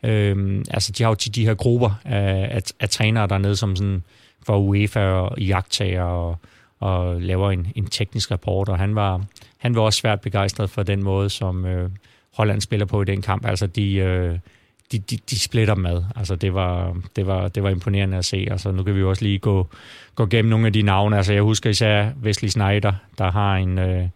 øh, 0.03 0.65
altså, 0.71 0.93
de 0.93 1.03
har 1.03 1.11
jo 1.11 1.15
de 1.35 1.47
her 1.47 1.55
grupper 1.55 2.01
af, 2.05 2.49
af, 2.51 2.63
af 2.81 2.89
trænere 2.89 3.27
dernede, 3.27 3.57
som 3.57 3.77
sådan 3.77 4.03
for 4.47 4.59
UEFA 4.59 5.01
og 5.01 5.41
jagttager 5.41 6.03
og, 6.03 6.39
og 6.81 7.21
laver 7.21 7.51
en, 7.51 7.67
en 7.75 7.87
teknisk 7.87 8.31
rapport, 8.31 8.69
og 8.69 8.79
han 8.79 8.95
var, 8.95 9.25
han 9.59 9.75
var 9.75 9.83
også 9.83 9.99
svært 9.99 10.21
begejstret 10.21 10.71
for 10.71 10.83
den 10.83 11.03
måde, 11.03 11.31
som 11.31 11.67
øh, 11.67 11.91
Holland 12.35 12.61
spiller 12.61 12.87
på 12.87 13.03
i 13.03 13.05
den 13.05 13.23
kamp. 13.23 13.47
Altså, 13.47 13.67
de... 13.67 13.95
Øh, 13.95 14.39
de, 14.93 14.99
de, 14.99 15.19
de 15.31 15.39
splitter 15.39 15.75
mad. 15.75 16.05
Altså, 16.17 16.37
det 16.37 16.55
var, 16.55 16.97
det, 17.17 17.27
var, 17.27 17.49
det 17.49 17.63
var 17.63 17.71
imponerende 17.71 18.17
at 18.17 18.25
se. 18.25 18.49
Altså, 18.51 18.73
nu 18.73 18.83
kan 18.83 18.95
vi 18.95 19.01
jo 19.01 19.11
også 19.11 19.25
lige 19.25 19.39
gå, 19.39 19.67
gå 20.15 20.27
gennem 20.27 20.51
nogle 20.51 20.67
af 20.67 20.73
de 20.73 20.83
navne. 20.83 21.17
Altså, 21.17 21.33
jeg 21.33 21.43
husker 21.43 21.71
især 21.71 22.11
Wesley 22.23 22.49
Snyder, 22.49 22.93
der 23.19 23.31
har 23.31 23.57
en, 23.57 23.79
øh, 23.79 24.09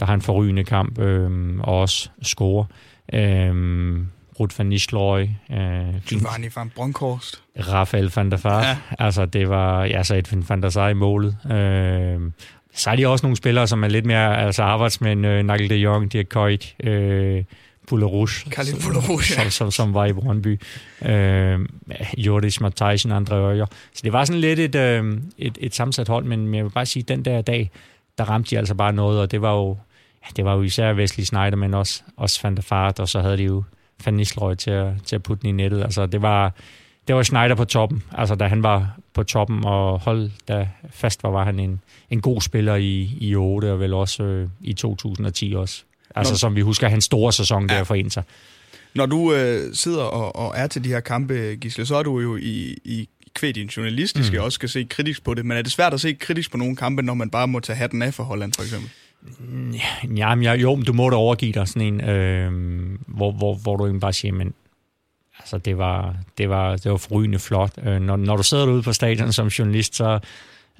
der 0.00 0.06
har 0.06 0.14
en 0.14 0.20
forrygende 0.20 0.64
kamp 0.64 0.98
øh, 0.98 1.58
og 1.60 1.80
også 1.80 2.10
score. 2.22 2.66
Øh, 3.12 3.98
Ruth 4.40 4.58
van 4.58 4.66
Nistelrooy. 4.66 5.28
Øh, 5.50 5.58
Giovanni 6.06 6.48
van 6.56 6.70
Bronckhorst. 6.74 7.42
Rafael 7.68 8.12
van 8.16 8.30
der 8.30 8.36
Vaart. 8.42 8.64
Ja. 8.64 8.76
Altså, 8.98 9.26
det 9.26 9.48
var 9.48 9.82
altså 9.82 10.14
et 10.14 10.48
van 10.50 10.62
der 10.62 10.68
Sar 10.68 10.88
i 10.88 10.94
målet. 10.94 11.36
Øh, 11.44 12.20
så 12.74 12.90
er 12.90 12.96
de 12.96 13.06
også 13.06 13.26
nogle 13.26 13.36
spillere, 13.36 13.66
som 13.66 13.84
er 13.84 13.88
lidt 13.88 14.06
mere 14.06 14.38
altså 14.38 14.62
arbejdsmænd. 14.62 15.26
Øh, 15.26 15.42
Nagel 15.42 15.70
de 15.70 15.74
Jong, 15.74 16.12
Dirk 16.12 16.26
Kuyt, 16.28 16.74
øh, 16.84 17.44
Poulerouche, 17.88 18.50
ja. 18.58 18.64
som, 19.42 19.50
som, 19.50 19.70
som 19.70 19.94
var 19.94 20.06
i 20.06 20.12
Brøndby. 20.12 20.60
Øh, 21.04 21.60
Joris 22.18 22.60
Matthijsen, 22.60 23.12
André 23.12 23.34
Øjer. 23.34 23.66
Så 23.94 24.00
det 24.04 24.12
var 24.12 24.24
sådan 24.24 24.40
lidt 24.40 24.58
et, 24.58 24.74
øh, 24.74 25.18
et, 25.38 25.58
et 25.60 25.74
sammensat 25.74 26.08
hold, 26.08 26.24
men 26.24 26.54
jeg 26.54 26.64
vil 26.64 26.70
bare 26.70 26.86
sige, 26.86 27.00
at 27.02 27.08
den 27.08 27.24
der 27.24 27.42
dag, 27.42 27.70
der 28.18 28.24
ramte 28.24 28.50
de 28.50 28.58
altså 28.58 28.74
bare 28.74 28.92
noget, 28.92 29.20
og 29.20 29.30
det 29.30 29.42
var 29.42 29.52
jo, 29.52 29.78
ja, 30.22 30.28
det 30.36 30.44
var 30.44 30.54
jo 30.54 30.62
især 30.62 30.94
Wesley 30.94 31.24
Snyder, 31.24 31.56
men 31.56 31.74
også, 31.74 32.02
også 32.16 32.40
Van 32.42 32.56
der 32.56 32.62
Fart, 32.62 33.00
og 33.00 33.08
så 33.08 33.20
havde 33.20 33.36
de 33.36 33.42
jo 33.42 33.62
Van 34.04 34.14
Nistelrooy 34.14 34.54
til 34.54 34.70
at, 34.70 34.92
til 35.04 35.16
at 35.16 35.22
putte 35.22 35.42
den 35.42 35.48
i 35.48 35.62
nettet. 35.62 35.82
Altså, 35.82 36.06
det 36.06 36.22
var, 36.22 36.52
det 37.08 37.14
var 37.14 37.22
Schneider 37.22 37.54
på 37.54 37.64
toppen. 37.64 38.02
Altså, 38.12 38.34
da 38.34 38.46
han 38.46 38.62
var 38.62 38.98
på 39.14 39.22
toppen, 39.22 39.64
og 39.64 39.98
hold 39.98 40.30
da 40.48 40.68
fast 40.90 41.22
var, 41.22 41.30
var 41.30 41.44
han 41.44 41.60
en, 41.60 41.80
en 42.10 42.20
god 42.20 42.40
spiller 42.40 42.74
i, 42.74 43.16
i 43.20 43.34
8, 43.34 43.72
og 43.72 43.80
vel 43.80 43.94
også 43.94 44.22
øh, 44.22 44.48
i 44.60 44.72
2010 44.72 45.54
også. 45.56 45.82
Altså 46.14 46.32
Når, 46.32 46.36
som 46.36 46.56
vi 46.56 46.60
husker 46.60 46.88
hans 46.88 47.04
store 47.04 47.32
sæson 47.32 47.70
ja. 47.70 47.76
der 47.76 47.84
for 47.84 47.94
Inter. 47.94 48.22
Når 48.94 49.06
du 49.06 49.34
øh, 49.34 49.74
sidder 49.74 50.02
og, 50.02 50.36
og 50.36 50.52
er 50.56 50.66
til 50.66 50.84
de 50.84 50.88
her 50.88 51.00
kampe, 51.00 51.56
Gisle, 51.60 51.86
så 51.86 51.96
er 51.96 52.02
du 52.02 52.20
jo 52.20 52.36
i, 52.36 52.78
i 52.84 53.08
kvæd 53.34 53.52
din 53.52 53.66
journalistiske 53.66 54.38
mm. 54.38 54.44
også 54.44 54.54
skal 54.54 54.68
se 54.68 54.86
kritisk 54.90 55.24
på 55.24 55.34
det. 55.34 55.46
Men 55.46 55.56
er 55.56 55.62
det 55.62 55.72
svært 55.72 55.94
at 55.94 56.00
se 56.00 56.12
kritisk 56.12 56.50
på 56.50 56.56
nogle 56.56 56.76
kampe, 56.76 57.02
når 57.02 57.14
man 57.14 57.30
bare 57.30 57.48
må 57.48 57.60
tage 57.60 57.76
hatten 57.76 58.02
af 58.02 58.14
for 58.14 58.22
Holland, 58.22 58.52
for 58.56 58.62
eksempel? 58.62 58.90
Ja, 60.16 60.34
men 60.34 60.44
jeg, 60.44 60.62
jo, 60.62 60.74
men 60.74 60.84
du 60.84 60.92
må 60.92 61.10
da 61.10 61.16
overgive 61.16 61.52
dig 61.52 61.68
sådan 61.68 61.82
en, 61.82 62.00
øh, 62.00 62.52
hvor, 63.06 63.32
hvor, 63.32 63.54
hvor 63.54 63.76
du 63.76 63.98
bare 63.98 64.12
siger, 64.12 64.32
men 64.32 64.54
altså, 65.38 65.58
det 65.58 65.78
var, 65.78 66.14
det 66.38 66.48
var, 66.48 66.76
det 66.76 66.90
var 66.90 66.96
forrygende 66.96 67.38
flot. 67.38 67.72
Øh, 67.84 68.00
når, 68.00 68.16
når 68.16 68.36
du 68.36 68.42
sidder 68.42 68.66
derude 68.66 68.82
på 68.82 68.92
stadion 68.92 69.32
som 69.32 69.46
journalist, 69.46 69.96
så, 69.96 70.18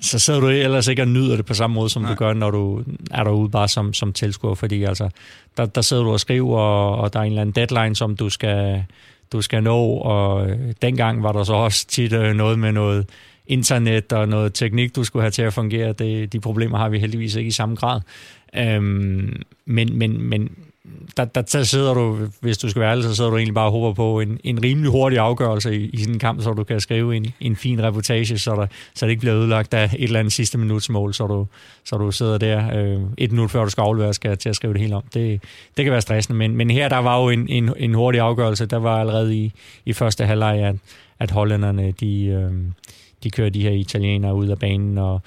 så 0.00 0.18
sidder 0.18 0.40
du 0.40 0.48
ellers 0.48 0.88
ikke 0.88 1.02
og 1.02 1.08
nyder 1.08 1.36
det 1.36 1.46
på 1.46 1.54
samme 1.54 1.74
måde, 1.74 1.90
som 1.90 2.02
Nej. 2.02 2.10
du 2.10 2.16
gør, 2.16 2.32
når 2.32 2.50
du 2.50 2.84
er 3.10 3.24
derude 3.24 3.50
bare 3.50 3.68
som, 3.68 3.92
som 3.92 4.12
tilskuer, 4.12 4.54
fordi 4.54 4.84
altså, 4.84 5.08
der, 5.56 5.66
der 5.66 5.80
sidder 5.80 6.02
du 6.02 6.12
og 6.12 6.20
skriver, 6.20 6.58
og, 6.58 6.98
og 6.98 7.12
der 7.12 7.20
er 7.20 7.24
en 7.24 7.32
eller 7.32 7.40
anden 7.40 7.54
deadline, 7.54 7.96
som 7.96 8.16
du 8.16 8.30
skal, 8.30 8.84
du 9.32 9.42
skal 9.42 9.62
nå, 9.62 9.86
og 9.86 10.50
øh, 10.50 10.58
dengang 10.82 11.22
var 11.22 11.32
der 11.32 11.44
så 11.44 11.52
også 11.52 11.86
tit 11.86 12.12
øh, 12.12 12.34
noget 12.34 12.58
med 12.58 12.72
noget 12.72 13.06
internet 13.46 14.12
og 14.12 14.28
noget 14.28 14.54
teknik, 14.54 14.96
du 14.96 15.04
skulle 15.04 15.22
have 15.22 15.30
til 15.30 15.42
at 15.42 15.52
fungere. 15.52 15.92
Det, 15.92 16.32
de 16.32 16.40
problemer 16.40 16.78
har 16.78 16.88
vi 16.88 16.98
heldigvis 16.98 17.34
ikke 17.34 17.48
i 17.48 17.50
samme 17.50 17.74
grad. 17.74 18.00
Øhm, 18.54 19.42
men, 19.66 19.98
men, 19.98 20.22
men 20.22 20.50
der, 21.16 21.24
der, 21.24 21.42
der 21.42 21.62
sidder 21.62 21.94
du, 21.94 22.18
hvis 22.40 22.58
du 22.58 22.70
skal 22.70 22.80
være 22.80 22.90
ærlig, 22.90 23.04
så 23.04 23.14
sidder 23.14 23.30
du 23.30 23.36
egentlig 23.36 23.54
bare 23.54 23.66
og 23.66 23.72
håber 23.72 23.92
på 23.92 24.20
en, 24.20 24.40
en 24.44 24.62
rimelig 24.62 24.90
hurtig 24.90 25.18
afgørelse 25.18 25.76
i, 25.76 25.90
i 25.92 25.98
sådan 25.98 26.14
en 26.14 26.18
kamp, 26.18 26.42
så 26.42 26.52
du 26.52 26.64
kan 26.64 26.80
skrive 26.80 27.16
en, 27.16 27.26
en 27.40 27.56
fin 27.56 27.82
reportage, 27.82 28.38
så, 28.38 28.54
der, 28.54 28.66
så 28.94 29.06
det 29.06 29.10
ikke 29.10 29.20
bliver 29.20 29.36
ødelagt 29.36 29.74
af 29.74 29.84
et 29.84 30.04
eller 30.04 30.20
andet 30.20 30.32
sidste 30.32 30.58
minuts 30.58 30.90
mål, 30.90 31.14
så 31.14 31.26
du, 31.26 31.46
så 31.84 31.96
du 31.96 32.10
sidder 32.10 32.38
der 32.38 32.76
øh, 32.76 33.00
et 33.18 33.32
minut 33.32 33.50
før 33.50 33.64
du 33.64 33.70
skal 33.70 33.82
aflevere, 33.82 34.14
skal 34.14 34.38
til 34.38 34.48
at 34.48 34.56
skrive 34.56 34.72
det 34.72 34.80
hele 34.82 34.96
om. 34.96 35.04
Det, 35.14 35.42
det 35.76 35.84
kan 35.84 35.92
være 35.92 36.00
stressende, 36.00 36.38
men, 36.38 36.56
men 36.56 36.70
her 36.70 36.88
der 36.88 36.98
var 36.98 37.22
jo 37.22 37.28
en, 37.28 37.48
en, 37.48 37.72
en 37.76 37.94
hurtig 37.94 38.20
afgørelse. 38.20 38.66
Der 38.66 38.78
var 38.78 39.00
allerede 39.00 39.36
i, 39.36 39.52
i 39.84 39.92
første 39.92 40.24
halvleg, 40.24 40.58
at, 40.58 40.76
at 41.18 41.30
hollænderne, 41.30 41.92
de, 42.00 42.24
øh, 42.24 42.52
de 43.22 43.30
kører 43.30 43.50
de 43.50 43.62
her 43.62 43.70
italienere 43.70 44.34
ud 44.34 44.48
af 44.48 44.58
banen, 44.58 44.98
og, 44.98 45.20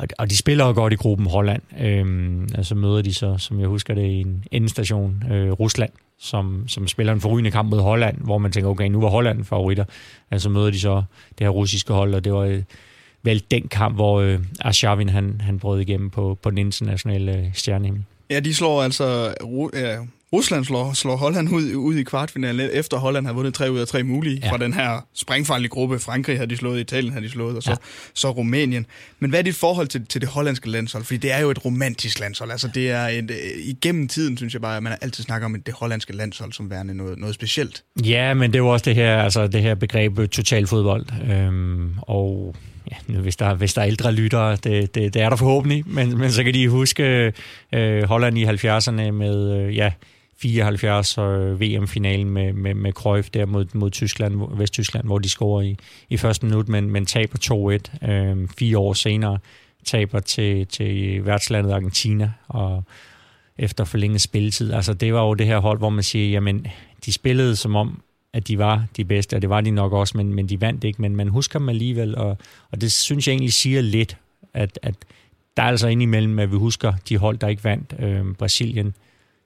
og, 0.00 0.06
og 0.18 0.30
de 0.30 0.36
spiller 0.36 0.66
jo 0.66 0.72
godt 0.72 0.92
i 0.92 0.96
gruppen 0.96 1.26
Holland. 1.26 1.62
Øhm, 1.80 2.48
altså 2.54 2.74
møder 2.74 3.02
de 3.02 3.14
så, 3.14 3.38
som 3.38 3.60
jeg 3.60 3.68
husker 3.68 3.94
det, 3.94 4.06
i 4.06 4.20
en 4.20 4.44
endestation, 4.50 5.22
øh, 5.30 5.52
Rusland, 5.52 5.90
som, 6.18 6.64
som 6.68 6.88
spiller 6.88 7.12
en 7.12 7.20
forrygende 7.20 7.50
kamp 7.50 7.70
mod 7.70 7.80
Holland, 7.80 8.16
hvor 8.20 8.38
man 8.38 8.52
tænker, 8.52 8.70
okay, 8.70 8.88
nu 8.88 9.00
var 9.00 9.08
Holland 9.08 9.44
favoritter. 9.44 9.84
Altså 10.30 10.48
møder 10.48 10.70
de 10.70 10.80
så 10.80 11.02
det 11.38 11.46
her 11.46 11.48
russiske 11.48 11.92
hold, 11.92 12.14
og 12.14 12.24
det 12.24 12.32
var 12.32 12.40
øh, 12.40 12.62
vel 13.22 13.42
den 13.50 13.68
kamp, 13.68 13.94
hvor 13.94 14.20
øh, 14.20 14.38
Arshavin 14.60 15.08
han, 15.08 15.40
han 15.40 15.58
brød 15.58 15.80
igennem 15.80 16.10
på, 16.10 16.38
på 16.42 16.50
den 16.50 16.58
internationale 16.58 17.36
øh, 17.36 17.46
stjernehimmel. 17.54 18.04
Ja, 18.30 18.40
de 18.40 18.54
slår 18.54 18.82
altså 18.82 19.34
ja, 19.74 19.96
Rusland 20.32 20.64
slår, 20.64 20.92
slår 20.92 21.16
Holland 21.16 21.52
ud, 21.52 21.74
ud 21.74 21.94
i 21.94 22.02
kvartfinalen, 22.02 22.70
efter 22.72 22.96
Holland 22.96 23.26
har 23.26 23.32
vundet 23.32 23.54
tre 23.54 23.70
ud 23.70 23.78
af 23.78 23.86
tre 23.86 24.02
mulige 24.02 24.40
ja. 24.42 24.52
fra 24.52 24.58
den 24.58 24.72
her 24.72 25.06
sprængfarlige 25.14 25.68
gruppe. 25.68 25.98
Frankrig 25.98 26.38
har 26.38 26.46
de 26.46 26.56
slået, 26.56 26.80
Italien 26.80 27.12
har 27.12 27.20
de 27.20 27.30
slået, 27.30 27.56
og 27.56 27.62
så, 27.62 27.70
ja. 27.70 27.76
så 28.14 28.30
Rumænien. 28.30 28.86
Men 29.18 29.30
hvad 29.30 29.38
er 29.38 29.42
dit 29.42 29.54
forhold 29.54 29.86
til, 29.88 30.06
til 30.06 30.20
det 30.20 30.28
hollandske 30.28 30.70
landshold? 30.70 31.04
Fordi 31.04 31.16
det 31.16 31.32
er 31.32 31.38
jo 31.38 31.50
et 31.50 31.64
romantisk 31.64 32.20
landshold. 32.20 32.50
Altså, 32.50 32.68
det 32.74 32.90
er 32.90 33.06
et, 33.06 33.30
igennem 33.64 34.08
tiden, 34.08 34.36
synes 34.36 34.52
jeg 34.52 34.62
bare, 34.62 34.76
at 34.76 34.82
man 34.82 34.96
altid 35.00 35.24
snakker 35.24 35.46
om 35.46 35.62
det 35.66 35.74
hollandske 35.74 36.12
landshold 36.12 36.52
som 36.52 36.70
værende 36.70 36.94
noget, 36.94 37.18
noget 37.18 37.34
specielt. 37.34 37.82
Ja, 38.04 38.34
men 38.34 38.50
det 38.50 38.58
er 38.58 38.62
jo 38.62 38.68
også 38.68 38.84
det 38.84 38.94
her, 38.94 39.22
altså 39.22 39.46
det 39.46 39.62
her 39.62 39.74
begreb 39.74 40.30
totalfodbold. 40.30 41.06
Øhm, 41.32 41.94
og 42.02 42.54
ja, 42.90 42.96
nu, 43.06 43.20
hvis, 43.20 43.36
der, 43.36 43.54
hvis 43.54 43.74
der 43.74 43.82
er 43.82 43.86
ældre 43.86 44.12
lyttere, 44.12 44.56
det, 44.56 44.94
det, 44.94 45.14
det 45.14 45.22
er 45.22 45.28
der 45.28 45.36
forhåbentlig, 45.36 45.82
men, 45.86 46.18
men 46.18 46.32
så 46.32 46.44
kan 46.44 46.54
de 46.54 46.68
huske 46.68 47.32
øh, 47.72 48.02
Holland 48.02 48.38
i 48.38 48.44
70'erne 48.44 49.10
med, 49.10 49.60
øh, 49.60 49.76
ja, 49.76 49.92
74 50.42 51.18
og 51.18 51.40
øh, 51.40 51.60
VM-finalen 51.60 52.30
med, 52.30 52.52
med, 52.52 52.74
med 52.74 52.92
Cruyff 52.92 53.30
der 53.30 53.46
mod, 53.46 53.66
mod 53.72 53.90
Tyskland, 53.90 54.56
Vesttyskland, 54.58 55.06
hvor 55.06 55.18
de 55.18 55.28
scorer 55.28 55.62
i, 55.62 55.76
i 56.08 56.16
første 56.16 56.46
minut, 56.46 56.68
men, 56.68 56.90
men 56.90 57.06
taber 57.06 57.78
2-1. 58.02 58.10
Øh, 58.10 58.48
fire 58.58 58.78
år 58.78 58.92
senere 58.92 59.38
taber 59.84 60.20
til, 60.20 60.66
til 60.66 61.26
værtslandet 61.26 61.72
Argentina, 61.72 62.32
og 62.48 62.84
efter 63.58 63.84
forlænget 63.84 64.20
spilletid. 64.20 64.72
Altså 64.72 64.94
det 64.94 65.14
var 65.14 65.22
jo 65.22 65.34
det 65.34 65.46
her 65.46 65.58
hold, 65.58 65.78
hvor 65.78 65.90
man 65.90 66.02
siger, 66.02 66.30
jamen 66.30 66.66
de 67.06 67.12
spillede 67.12 67.56
som 67.56 67.76
om, 67.76 68.02
at 68.32 68.48
de 68.48 68.58
var 68.58 68.84
de 68.96 69.04
bedste, 69.04 69.36
og 69.36 69.42
det 69.42 69.50
var 69.50 69.60
de 69.60 69.70
nok 69.70 69.92
også, 69.92 70.16
men, 70.16 70.34
men 70.34 70.48
de 70.48 70.60
vandt 70.60 70.84
ikke, 70.84 71.02
men 71.02 71.16
man 71.16 71.28
husker 71.28 71.58
dem 71.58 71.68
alligevel, 71.68 72.16
og, 72.16 72.38
og 72.70 72.80
det 72.80 72.92
synes 72.92 73.28
jeg 73.28 73.32
egentlig 73.32 73.52
siger 73.52 73.80
lidt, 73.80 74.16
at, 74.54 74.78
at 74.82 74.94
der 75.56 75.62
er 75.62 75.66
altså 75.66 75.88
indimellem, 75.88 76.38
at 76.38 76.52
vi 76.52 76.56
husker 76.56 76.92
de 77.08 77.18
hold, 77.18 77.38
der 77.38 77.48
ikke 77.48 77.64
vandt. 77.64 77.94
Øh, 77.98 78.34
Brasilien, 78.34 78.94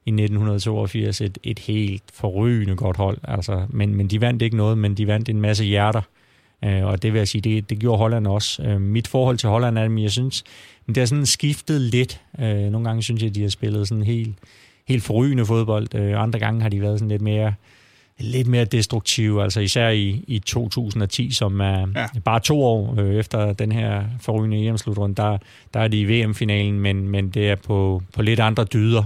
i 0.07 0.11
1982 0.11 1.21
et, 1.21 1.38
et 1.43 1.59
helt 1.59 2.03
forrygende 2.14 2.77
godt 2.77 2.97
hold. 2.97 3.19
Altså, 3.25 3.67
men, 3.71 3.95
men 3.95 4.09
de 4.09 4.21
vandt 4.21 4.43
ikke 4.43 4.57
noget, 4.57 4.79
men 4.79 4.95
de 4.95 5.07
vandt 5.07 5.29
en 5.29 5.40
masse 5.40 5.64
hjerter. 5.64 6.03
Øh, 6.64 6.85
og 6.85 7.03
det 7.03 7.12
vil 7.12 7.19
jeg 7.19 7.29
sige, 7.29 7.43
det, 7.43 7.71
det 7.71 7.79
gjorde 7.79 7.99
Holland 7.99 8.27
også. 8.27 8.62
Øh, 8.62 8.81
mit 8.81 9.09
forhold 9.09 9.38
til 9.38 9.49
Holland 9.49 9.79
er, 9.79 9.83
at 9.83 10.03
jeg 10.03 10.11
synes, 10.11 10.45
det 10.88 10.97
har 10.97 11.07
sådan 11.07 11.27
skiftet 11.27 11.81
lidt. 11.81 12.21
Øh, 12.38 12.71
nogle 12.71 12.88
gange 12.88 13.03
synes 13.03 13.23
jeg, 13.23 13.29
at 13.29 13.35
de 13.35 13.43
har 13.43 13.49
spillet 13.49 13.88
sådan 13.88 14.05
helt, 14.05 14.35
helt 14.88 15.03
forrygende 15.03 15.47
fodbold. 15.47 15.95
Øh, 15.95 16.23
andre 16.23 16.38
gange 16.38 16.62
har 16.62 16.69
de 16.69 16.81
været 16.81 16.99
sådan 16.99 17.09
lidt 17.09 17.23
mere 17.23 17.55
lidt 18.19 18.47
mere 18.47 18.64
destruktive, 18.64 19.43
altså 19.43 19.61
især 19.61 19.88
i, 19.88 20.25
i 20.27 20.38
2010, 20.38 21.31
som 21.31 21.61
er 21.61 21.87
ja. 21.95 22.07
bare 22.25 22.40
to 22.40 22.64
år 22.64 23.01
øh, 23.01 23.14
efter 23.14 23.53
den 23.53 23.73
her 23.73 24.05
forrygende 24.21 24.67
EM-slutrunde, 24.67 25.14
der, 25.14 25.38
der 25.75 25.81
er 25.81 25.88
de 25.88 26.01
i 26.01 26.05
VM-finalen, 26.05 26.81
men, 26.81 27.09
men 27.09 27.31
det 27.31 27.51
er 27.51 27.55
på, 27.55 28.03
på 28.14 28.23
lidt 28.23 28.40
andre 28.40 28.64
dyder. 28.64 29.05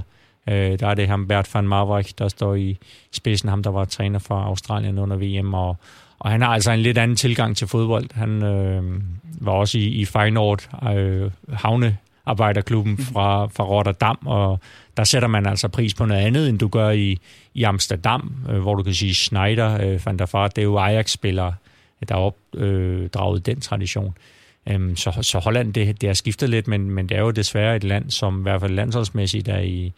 Øh, 0.49 0.79
der 0.79 0.89
er 0.89 0.95
det 0.95 1.09
ham 1.09 1.29
Bert 1.29 1.55
van 1.55 1.69
Marwijk, 1.69 2.19
der 2.19 2.29
står 2.29 2.55
i 2.55 2.79
spidsen, 3.13 3.49
ham 3.49 3.63
der 3.63 3.71
var 3.71 3.85
træner 3.85 4.19
for 4.19 4.35
Australien 4.35 4.99
under 4.99 5.17
VM, 5.17 5.55
og, 5.55 5.77
og 6.19 6.31
han 6.31 6.43
har 6.43 6.49
altså 6.49 6.71
en 6.71 6.81
lidt 6.81 6.99
anden 6.99 7.17
tilgang 7.17 7.57
til 7.57 7.69
fodbold. 7.69 8.15
Han 8.15 8.43
øh, 8.43 9.03
var 9.41 9.53
også 9.53 9.79
i, 9.79 9.85
i 9.85 10.05
Feyenoord, 10.05 10.69
øh, 10.95 11.31
havnearbejderklubben 11.53 12.93
mhm. 12.93 13.03
fra, 13.03 13.47
fra 13.47 13.65
Rotterdam, 13.65 14.19
og 14.27 14.61
der 14.97 15.05
sætter 15.05 15.29
man 15.29 15.47
altså 15.47 15.69
pris 15.69 15.95
på 15.95 16.05
noget 16.05 16.21
andet, 16.21 16.49
end 16.49 16.59
du 16.59 16.69
gør 16.69 16.91
i, 16.91 17.19
i 17.55 17.63
Amsterdam, 17.63 18.35
øh, 18.51 18.59
hvor 18.59 18.75
du 18.75 18.83
kan 18.83 18.95
sige 18.95 19.15
Schneider, 19.15 19.87
øh, 19.87 20.07
Van 20.07 20.19
der 20.19 20.27
Fart, 20.27 20.57
det 20.57 20.63
er 20.63 20.67
jo 20.67 20.79
Ajax-spillere, 20.79 21.55
der 22.09 22.15
har 22.15 22.23
opdraget 22.23 23.39
øh, 23.39 23.55
den 23.55 23.61
tradition. 23.61 24.15
Øhm, 24.69 24.97
så, 24.97 25.19
så 25.23 25.39
Holland, 25.39 25.75
det, 25.75 26.01
det 26.01 26.09
har 26.09 26.15
skiftet 26.15 26.51
lidt, 26.51 26.69
men, 26.69 26.91
men 26.91 27.09
det 27.09 27.17
er 27.17 27.21
jo 27.21 27.31
desværre 27.31 27.77
et 27.77 27.85
land, 27.85 28.11
som 28.11 28.41
i 28.41 28.43
hvert 28.43 28.61
fald 28.61 28.73
landsholdsmæssigt 28.73 29.49
er 29.49 29.59
i, 29.59 29.93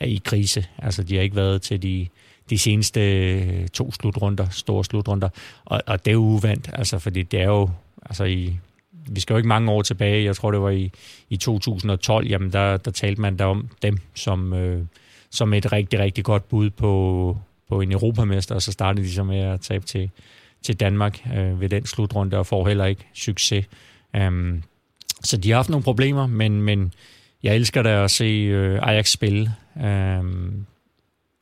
er 0.00 0.06
i 0.06 0.20
krise. 0.24 0.66
Altså, 0.78 1.02
de 1.02 1.14
har 1.14 1.22
ikke 1.22 1.36
været 1.36 1.62
til 1.62 1.82
de, 1.82 2.06
de 2.50 2.58
seneste 2.58 3.00
øh, 3.00 3.68
to 3.68 3.92
slutrunder, 3.92 4.48
store 4.48 4.84
slutrunder. 4.84 5.28
Og, 5.64 5.82
og 5.86 6.04
det 6.04 6.10
er 6.10 6.14
jo 6.14 6.20
uvandt, 6.20 6.70
altså, 6.72 6.98
fordi 6.98 7.22
det 7.22 7.40
er 7.40 7.46
jo, 7.46 7.70
altså 8.06 8.24
i, 8.24 8.56
vi 8.92 9.20
skal 9.20 9.34
jo 9.34 9.36
ikke 9.36 9.48
mange 9.48 9.70
år 9.70 9.82
tilbage, 9.82 10.24
jeg 10.24 10.36
tror 10.36 10.50
det 10.50 10.60
var 10.60 10.70
i, 10.70 10.90
i 11.30 11.36
2012, 11.36 12.26
jamen 12.26 12.52
der, 12.52 12.76
der 12.76 12.90
talte 12.90 13.20
man 13.20 13.38
der 13.38 13.44
om 13.44 13.68
dem 13.82 13.98
som, 14.14 14.52
øh, 14.52 14.84
som 15.30 15.54
et 15.54 15.72
rigtig, 15.72 15.98
rigtig 15.98 16.24
godt 16.24 16.48
bud 16.48 16.70
på, 16.70 17.36
på 17.68 17.80
en 17.80 17.92
europamester, 17.92 18.54
og 18.54 18.62
så 18.62 18.72
startede 18.72 19.06
de 19.06 19.12
så 19.12 19.24
med 19.24 19.38
at 19.38 19.60
tabe 19.60 19.86
til, 19.86 20.10
til 20.62 20.80
Danmark 20.80 21.26
øh, 21.36 21.60
ved 21.60 21.68
den 21.68 21.86
slutrunde, 21.86 22.36
og 22.36 22.46
får 22.46 22.68
heller 22.68 22.84
ikke 22.84 23.06
succes. 23.14 23.66
Um, 24.18 24.62
så 25.24 25.36
de 25.36 25.50
har 25.50 25.56
haft 25.56 25.68
nogle 25.68 25.84
problemer, 25.84 26.26
men, 26.26 26.62
men 26.62 26.92
jeg 27.42 27.54
elsker 27.54 27.82
da 27.82 28.04
at 28.04 28.10
se 28.10 28.24
øh, 28.24 28.78
Ajax 28.82 29.10
spille. 29.10 29.54
Um, 29.84 30.66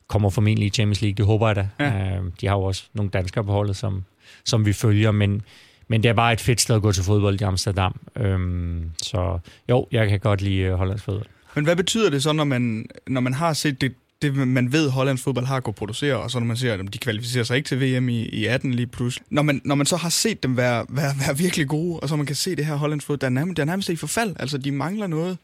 kommer 0.09 0.31
formentlig 0.31 0.66
i 0.66 0.70
Champions 0.70 1.01
League, 1.01 1.14
det 1.14 1.27
håber 1.27 1.46
jeg 1.46 1.57
da. 1.57 1.68
Ja. 1.81 2.18
Um, 2.18 2.33
de 2.40 2.46
har 2.46 2.55
jo 2.55 2.62
også 2.62 2.85
nogle 2.94 3.11
danskere 3.11 3.44
på 3.44 3.53
holdet, 3.53 3.77
som, 3.77 4.05
som 4.44 4.66
vi 4.66 4.72
følger, 4.72 5.11
men, 5.11 5.42
men 5.88 6.03
det 6.03 6.09
er 6.09 6.12
bare 6.12 6.33
et 6.33 6.40
fedt 6.40 6.61
sted 6.61 6.77
at 6.77 6.83
gå 6.83 6.92
til 6.92 7.05
fodbold 7.05 7.40
i 7.40 7.44
Amsterdam. 7.44 8.01
Um, 8.20 8.90
så 9.03 9.38
jo, 9.68 9.87
jeg 9.92 10.09
kan 10.09 10.20
godt 10.20 10.42
lide 10.42 10.72
uh, 10.72 10.79
Hollands 10.79 11.03
fodbold. 11.03 11.27
Men 11.55 11.64
hvad 11.64 11.77
betyder 11.77 12.11
det 12.11 12.22
så, 12.22 12.33
når 12.33 12.44
man, 12.44 12.87
når 13.07 13.20
man 13.20 13.35
har 13.35 13.53
set 13.53 13.81
det, 13.81 13.94
det, 14.22 14.35
man 14.35 14.72
ved, 14.72 14.90
Hollands 14.90 15.22
fodbold 15.22 15.46
har 15.46 15.61
kunnet 15.61 15.77
producere, 15.77 16.16
og 16.16 16.31
så 16.31 16.38
når 16.38 16.46
man 16.46 16.57
ser, 16.57 16.74
at 16.74 16.81
de 16.92 16.98
kvalificerer 16.98 17.44
sig 17.44 17.57
ikke 17.57 17.66
til 17.66 17.81
VM 17.81 18.09
i, 18.09 18.22
i 18.22 18.46
18 18.46 18.74
lige 18.74 18.87
pludselig. 18.87 19.27
Når 19.31 19.42
man, 19.42 19.61
når 19.64 19.74
man 19.74 19.87
så 19.87 19.96
har 19.96 20.09
set 20.09 20.42
dem 20.42 20.57
være, 20.57 20.87
være, 20.88 21.14
være 21.27 21.38
virkelig 21.38 21.68
gode, 21.68 22.01
og 22.01 22.09
så 22.09 22.16
man 22.16 22.27
kan 22.27 22.37
se 22.37 22.57
det 22.57 22.66
her 22.66 22.74
Hollands 22.74 23.05
fodbold, 23.05 23.20
der 23.20 23.27
er 23.27 23.31
nærmest, 23.31 23.57
der 23.57 23.62
er 23.62 23.66
nærmest 23.66 23.88
i 23.88 23.96
forfald. 23.96 24.37
Altså, 24.38 24.59
de 24.59 24.72
mangler 24.72 25.07
noget. 25.07 25.38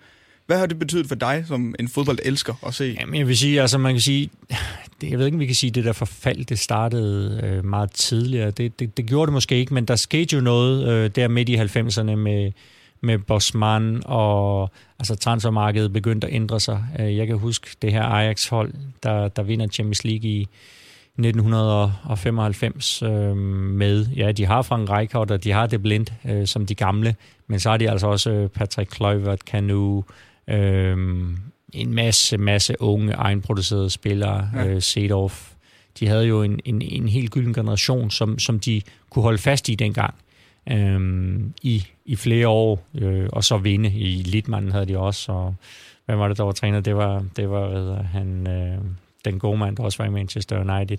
Hvad 0.46 0.59
har 0.59 0.66
det 0.66 0.78
betydet 0.78 1.07
for 1.07 1.14
dig, 1.14 1.44
som 1.46 1.74
en 1.78 1.88
fodbold 1.88 2.18
elsker 2.22 2.54
at 2.66 2.74
se? 2.74 2.96
Jamen, 3.00 3.14
jeg 3.14 3.28
vil 3.28 3.38
sige, 3.38 3.61
altså 3.61 3.78
man 3.78 3.94
kan 3.94 4.00
sige, 4.00 4.30
det, 5.00 5.11
jeg 5.11 5.18
ved 5.18 5.26
ikke, 5.26 5.37
om 5.37 5.40
vi 5.40 5.46
kan 5.46 5.54
sige, 5.54 5.70
det 5.70 5.85
der 5.85 5.92
forfald, 5.92 6.44
det 6.44 6.59
startede 6.59 7.40
øh, 7.44 7.64
meget 7.64 7.90
tidligere. 7.90 8.50
Det, 8.50 8.80
det, 8.80 8.96
det 8.96 9.07
gjorde 9.07 9.26
det 9.26 9.33
måske 9.33 9.57
ikke, 9.57 9.74
men 9.74 9.85
der 9.85 9.96
skete 9.96 10.37
jo 10.37 10.42
noget 10.42 10.88
øh, 10.88 11.11
der 11.11 11.28
midt 11.28 11.48
i 11.48 11.57
90'erne 11.57 12.14
med, 12.14 12.52
med 13.00 13.18
Bosman, 13.18 14.02
og 14.04 14.70
altså 14.98 15.14
transfermarkedet 15.14 15.92
begyndte 15.92 16.26
at 16.26 16.35
ændre 16.35 16.61
sig. 16.61 16.85
Øh, 17.00 17.16
jeg 17.16 17.26
kan 17.26 17.38
huske 17.38 17.70
det 17.83 17.92
her 17.92 18.02
Ajax-hold, 18.02 18.72
der, 19.02 19.28
der 19.28 19.42
vinder 19.42 19.66
Champions 19.66 20.04
League 20.04 20.30
i 20.30 20.48
1995 21.18 23.02
øh, 23.02 23.37
med, 23.37 24.07
ja, 24.07 24.33
de 24.33 24.46
har 24.46 24.62
Frank 24.62 24.90
Rijkaard, 24.90 25.30
og 25.30 25.44
de 25.44 25.52
har 25.52 25.66
det 25.66 25.83
blind 25.83 26.07
øh, 26.24 26.46
som 26.46 26.66
de 26.66 26.74
gamle, 26.74 27.14
men 27.46 27.61
så 27.61 27.70
har 27.70 27.76
de 27.76 27.90
altså 27.90 28.07
også 28.07 28.30
øh, 28.30 28.48
Patrick 28.48 28.90
Kluivert, 28.90 29.40
Canu, 29.40 30.04
øh, 30.48 30.96
en 31.72 31.94
masse, 31.94 32.38
masse 32.38 32.74
unge 32.80 33.12
egenproducerede 33.12 33.90
spillere, 33.90 34.50
ja. 34.54 34.66
øh, 34.66 34.83
Sedorf. 34.83 35.50
De 36.00 36.07
havde 36.07 36.26
jo 36.26 36.42
en, 36.42 36.61
en, 36.64 36.83
en 36.83 37.09
helt 37.09 37.30
gylden 37.30 37.54
generation, 37.54 38.11
som, 38.11 38.38
som 38.38 38.61
de 38.61 38.83
kunne 39.11 39.22
holde 39.22 39.38
fast 39.38 39.68
i 39.68 39.74
dengang 39.74 40.14
øh, 40.70 41.40
i, 41.62 41.87
i 42.04 42.16
flere 42.16 42.48
år, 42.48 42.87
øh, 42.94 43.28
og 43.33 43.44
så 43.44 43.59
vinde. 43.59 43.88
I 43.88 44.22
Litmanen 44.22 44.72
havde 44.72 44.87
de 44.87 44.98
også, 44.98 45.33
og 45.33 45.54
hvem 46.07 46.18
var 46.18 46.28
det, 46.28 46.38
der 46.38 46.44
var 46.44 46.52
træner? 46.52 46.80
Det 46.80 46.96
var, 46.96 47.24
det 47.37 47.50
var 47.50 47.68
hvad, 47.68 48.04
han, 48.04 48.46
øh, 48.46 48.78
den 49.24 49.38
gode 49.38 49.59
mand, 49.59 49.76
der 49.76 49.83
også 49.83 49.98
var 50.02 50.09
i 50.09 50.12
Manchester 50.12 50.61
United. 50.61 50.98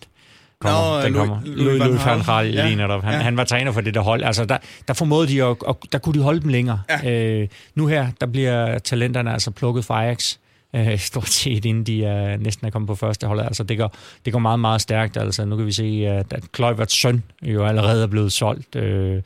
Kommer, 0.59 0.97
Nå, 0.97 1.05
den 1.05 1.13
kommer. 1.13 1.39
Louis, 1.45 1.79
Louis 1.79 2.05
van 2.05 2.21
Gaal 2.23 2.53
ja. 2.53 2.67
ligner 2.67 2.87
der. 2.87 3.01
Han, 3.01 3.13
ja. 3.13 3.19
han 3.19 3.37
var 3.37 3.43
træner 3.43 3.71
for 3.71 3.81
det 3.81 3.93
der 3.93 4.01
hold. 4.01 4.23
Altså, 4.23 4.45
der, 4.45 4.57
der 4.87 4.93
formåede 4.93 5.27
de, 5.27 5.43
at, 5.43 5.63
og 5.63 5.79
der 5.91 5.97
kunne 5.97 6.19
de 6.19 6.23
holde 6.23 6.41
dem 6.41 6.49
længere. 6.49 6.81
Ja. 6.89 7.11
Øh, 7.11 7.47
nu 7.75 7.87
her, 7.87 8.07
der 8.21 8.27
bliver 8.27 8.79
talenterne 8.79 9.33
altså 9.33 9.51
plukket 9.51 9.85
fra 9.85 10.03
Ajax 10.03 10.37
øh, 10.75 10.99
stort 11.09 11.29
set, 11.29 11.65
inden 11.65 11.83
de 11.83 12.05
er, 12.05 12.37
næsten 12.37 12.67
er 12.67 12.71
kommet 12.71 12.87
på 12.87 12.95
første 12.95 13.27
hold. 13.27 13.39
Altså, 13.39 13.63
det 13.63 13.77
går, 13.77 13.95
det 14.25 14.33
går 14.33 14.39
meget, 14.39 14.59
meget 14.59 14.81
stærkt. 14.81 15.17
Altså, 15.17 15.45
nu 15.45 15.57
kan 15.57 15.65
vi 15.65 15.71
se, 15.71 16.05
at, 16.07 16.33
at 16.33 16.51
Kluiverts 16.51 16.93
søn 16.93 17.23
jo 17.41 17.65
allerede 17.65 18.03
er 18.03 18.07
blevet 18.07 18.31
solgt. 18.31 18.75
Øh, 18.75 19.21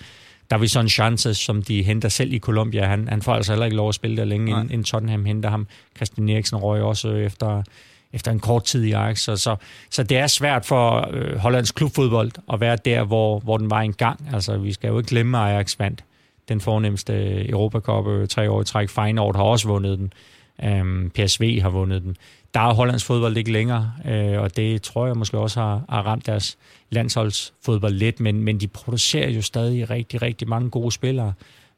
Davison 0.51 0.89
Chances, 0.89 1.37
som 1.37 1.61
de 1.63 1.83
henter 1.83 2.09
selv 2.09 2.33
i 2.33 2.39
Colombia, 2.39 2.85
han, 2.85 3.07
han 3.07 3.21
får 3.21 3.33
altså 3.33 3.51
heller 3.51 3.65
ikke 3.65 3.77
lov 3.77 3.89
at 3.89 3.95
spille 3.95 4.17
der 4.17 4.25
længe, 4.25 4.51
inden, 4.51 4.65
inden 4.65 4.83
Tottenham 4.83 5.25
henter 5.25 5.49
ham. 5.49 5.67
Christian 5.95 6.29
Eriksen 6.29 6.57
røg 6.57 6.81
også 6.81 7.11
efter, 7.11 7.63
efter 8.13 8.31
en 8.31 8.39
kort 8.39 8.63
tid 8.63 8.83
i 8.83 8.91
Ajax. 8.91 9.19
Så, 9.19 9.37
så, 9.37 9.55
så 9.89 10.03
det 10.03 10.17
er 10.17 10.27
svært 10.27 10.65
for 10.65 11.09
øh, 11.11 11.37
Hollands 11.37 11.71
klubfodbold 11.71 12.31
at 12.53 12.59
være 12.59 12.75
der, 12.85 13.03
hvor, 13.03 13.39
hvor 13.39 13.57
den 13.57 13.69
var 13.69 13.81
engang. 13.81 14.29
Altså, 14.33 14.57
vi 14.57 14.73
skal 14.73 14.87
jo 14.87 14.97
ikke 14.97 15.09
glemme, 15.09 15.37
at 15.37 15.43
Ajax 15.43 15.79
vandt 15.79 16.03
den 16.49 16.61
fornemmeste 16.61 17.45
Europacup 17.49 18.07
øh, 18.07 18.27
tre 18.27 18.51
år 18.51 18.61
i 18.61 18.65
træk. 18.65 18.89
Feyenoord 18.89 19.35
har 19.35 19.43
også 19.43 19.67
vundet 19.67 19.99
den. 19.99 20.13
Øhm, 20.63 21.11
PSV 21.15 21.61
har 21.61 21.69
vundet 21.69 22.01
den. 22.01 22.17
Der 22.53 22.59
er 22.59 22.73
Hollands 22.73 23.03
fodbold 23.03 23.37
ikke 23.37 23.51
længere, 23.51 23.93
øh, 24.05 24.41
og 24.41 24.55
det 24.55 24.81
tror 24.81 25.05
jeg 25.05 25.17
måske 25.17 25.37
også 25.37 25.59
har, 25.59 25.81
har 25.89 26.01
ramt 26.01 26.25
deres 26.25 26.57
landsholdsfodbold 26.89 27.93
lidt, 27.93 28.19
men, 28.19 28.43
men 28.43 28.59
de 28.59 28.67
producerer 28.67 29.29
jo 29.29 29.41
stadig 29.41 29.89
rigtig, 29.89 30.21
rigtig 30.21 30.49
mange 30.49 30.69
gode 30.69 30.91
spillere. 30.91 31.33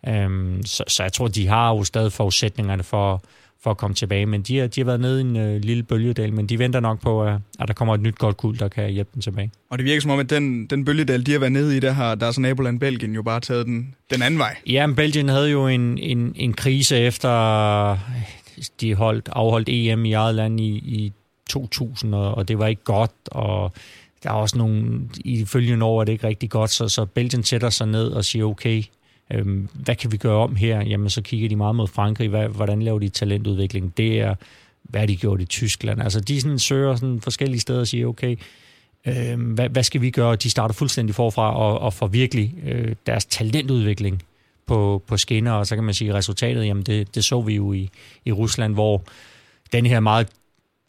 Øhm, 0.07 0.61
så, 0.65 0.83
så 0.87 1.03
jeg 1.03 1.13
tror, 1.13 1.27
de 1.27 1.47
har 1.47 1.69
jo 1.69 1.83
stadig 1.83 2.11
forudsætningerne 2.11 2.83
for, 2.83 3.23
for 3.63 3.71
at 3.71 3.77
komme 3.77 3.95
tilbage, 3.95 4.25
men 4.25 4.41
de 4.41 4.57
har, 4.57 4.67
de 4.67 4.81
har 4.81 4.85
været 4.85 4.99
nede 4.99 5.21
i 5.21 5.21
en 5.21 5.37
øh, 5.37 5.61
lille 5.61 5.83
bølgedal, 5.83 6.33
men 6.33 6.47
de 6.47 6.59
venter 6.59 6.79
nok 6.79 7.01
på, 7.01 7.23
at, 7.23 7.39
at 7.59 7.67
der 7.67 7.73
kommer 7.73 7.93
et 7.93 8.01
nyt 8.01 8.17
godt 8.17 8.37
kul, 8.37 8.59
der 8.59 8.67
kan 8.67 8.89
hjælpe 8.89 9.11
dem 9.13 9.21
tilbage. 9.21 9.51
Og 9.69 9.77
det 9.77 9.85
virker 9.85 10.01
som 10.01 10.11
om, 10.11 10.19
at 10.19 10.29
den, 10.29 10.65
den 10.65 10.85
bølgedal, 10.85 11.25
de 11.25 11.31
har 11.31 11.39
været 11.39 11.51
nede 11.51 11.77
i, 11.77 11.79
der 11.79 11.91
har 11.91 12.15
deres 12.15 12.39
naboland 12.39 12.79
Belgien 12.79 13.13
jo 13.13 13.21
bare 13.21 13.39
taget 13.39 13.65
den, 13.65 13.95
den 14.13 14.21
anden 14.21 14.39
vej. 14.39 14.55
Ja, 14.67 14.87
men 14.87 14.95
Belgien 14.95 15.29
havde 15.29 15.49
jo 15.49 15.67
en, 15.67 15.97
en, 15.97 16.33
en 16.35 16.53
krise 16.53 16.97
efter 16.97 17.97
de 18.81 18.95
holdt, 18.95 19.29
afholdt 19.31 19.69
EM 19.69 20.05
i 20.05 20.13
eget 20.13 20.35
land 20.35 20.59
i, 20.59 20.69
i 20.69 21.13
2000, 21.49 22.15
og, 22.15 22.35
og 22.35 22.47
det 22.47 22.59
var 22.59 22.67
ikke 22.67 22.83
godt, 22.83 23.11
og 23.25 23.73
der 24.23 24.29
er 24.29 24.33
også 24.33 24.57
nogle, 24.57 25.09
i 25.25 25.37
de 25.37 25.45
følgende 25.45 25.85
år 25.85 26.01
er 26.01 26.05
det 26.05 26.11
ikke 26.11 26.27
rigtig 26.27 26.49
godt, 26.49 26.69
så, 26.69 26.89
så 26.89 27.05
Belgien 27.05 27.43
sætter 27.43 27.69
sig 27.69 27.87
ned 27.87 28.07
og 28.07 28.25
siger, 28.25 28.45
okay, 28.45 28.83
øhm, 29.33 29.69
hvad 29.73 29.95
kan 29.95 30.11
vi 30.11 30.17
gøre 30.17 30.37
om 30.37 30.55
her? 30.55 30.81
Jamen, 30.83 31.09
så 31.09 31.21
kigger 31.21 31.49
de 31.49 31.55
meget 31.55 31.75
mod 31.75 31.87
Frankrig, 31.87 32.29
hvad, 32.29 32.47
hvordan 32.47 32.81
laver 32.81 32.99
de 32.99 33.09
talentudvikling? 33.09 33.97
Det 33.97 34.19
er, 34.19 34.35
hvad 34.83 35.07
de 35.07 35.15
gjort 35.15 35.41
i 35.41 35.45
Tyskland. 35.45 36.01
Altså, 36.01 36.19
de 36.19 36.41
sådan, 36.41 36.59
søger 36.59 36.95
sådan 36.95 37.21
forskellige 37.21 37.59
steder 37.59 37.79
og 37.79 37.87
siger, 37.87 38.07
okay, 38.07 38.35
øhm, 39.07 39.41
hvad, 39.41 39.69
hvad 39.69 39.83
skal 39.83 40.01
vi 40.01 40.09
gøre? 40.09 40.35
De 40.35 40.49
starter 40.49 40.73
fuldstændig 40.73 41.15
forfra 41.15 41.55
og, 41.55 41.79
og 41.79 41.93
får 41.93 42.07
virkelig 42.07 42.53
øh, 42.65 42.95
deres 43.05 43.25
talentudvikling 43.25 44.23
på, 44.65 45.03
på 45.07 45.17
skinner, 45.17 45.51
og 45.51 45.67
så 45.67 45.75
kan 45.75 45.83
man 45.83 45.93
sige, 45.93 46.09
at 46.09 46.15
resultatet, 46.15 46.65
jamen 46.65 46.83
det, 46.83 47.15
det 47.15 47.23
så 47.23 47.41
vi 47.41 47.55
jo 47.55 47.73
i, 47.73 47.89
i 48.25 48.31
Rusland, 48.31 48.73
hvor 48.73 49.03
den 49.71 49.85
her 49.85 49.99
meget 49.99 50.27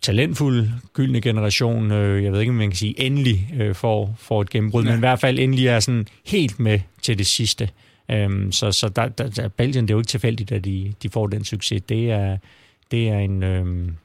talentfuld, 0.02 0.68
gyldne 0.92 1.20
generation, 1.20 1.90
øh, 1.90 2.24
jeg 2.24 2.32
ved 2.32 2.40
ikke, 2.40 2.50
om 2.50 2.56
man 2.56 2.70
kan 2.70 2.76
sige, 2.76 3.00
endelig 3.00 3.50
øh, 3.60 3.74
får, 3.74 4.14
får 4.18 4.42
et 4.42 4.50
gennembrud, 4.50 4.84
ja. 4.84 4.90
men 4.90 4.98
i 4.98 5.00
hvert 5.00 5.20
fald 5.20 5.38
endelig 5.38 5.66
er 5.66 5.80
sådan 5.80 6.06
helt 6.26 6.60
med 6.60 6.80
til 7.02 7.18
det 7.18 7.26
sidste. 7.26 7.68
Øhm, 8.10 8.52
så 8.52 8.72
så 8.72 8.88
der, 8.88 9.08
der, 9.08 9.28
der, 9.28 9.48
Belgien, 9.48 9.84
det 9.84 9.90
er 9.90 9.94
jo 9.94 10.00
ikke 10.00 10.08
tilfældigt, 10.08 10.52
at 10.52 10.64
de, 10.64 10.92
de 11.02 11.08
får 11.08 11.26
den 11.26 11.44
succes. 11.44 11.82
Det 11.82 12.10
er, 12.10 12.38
det 12.90 13.08
er 13.08 13.18
en, 13.18 13.42
øhm, 13.42 13.96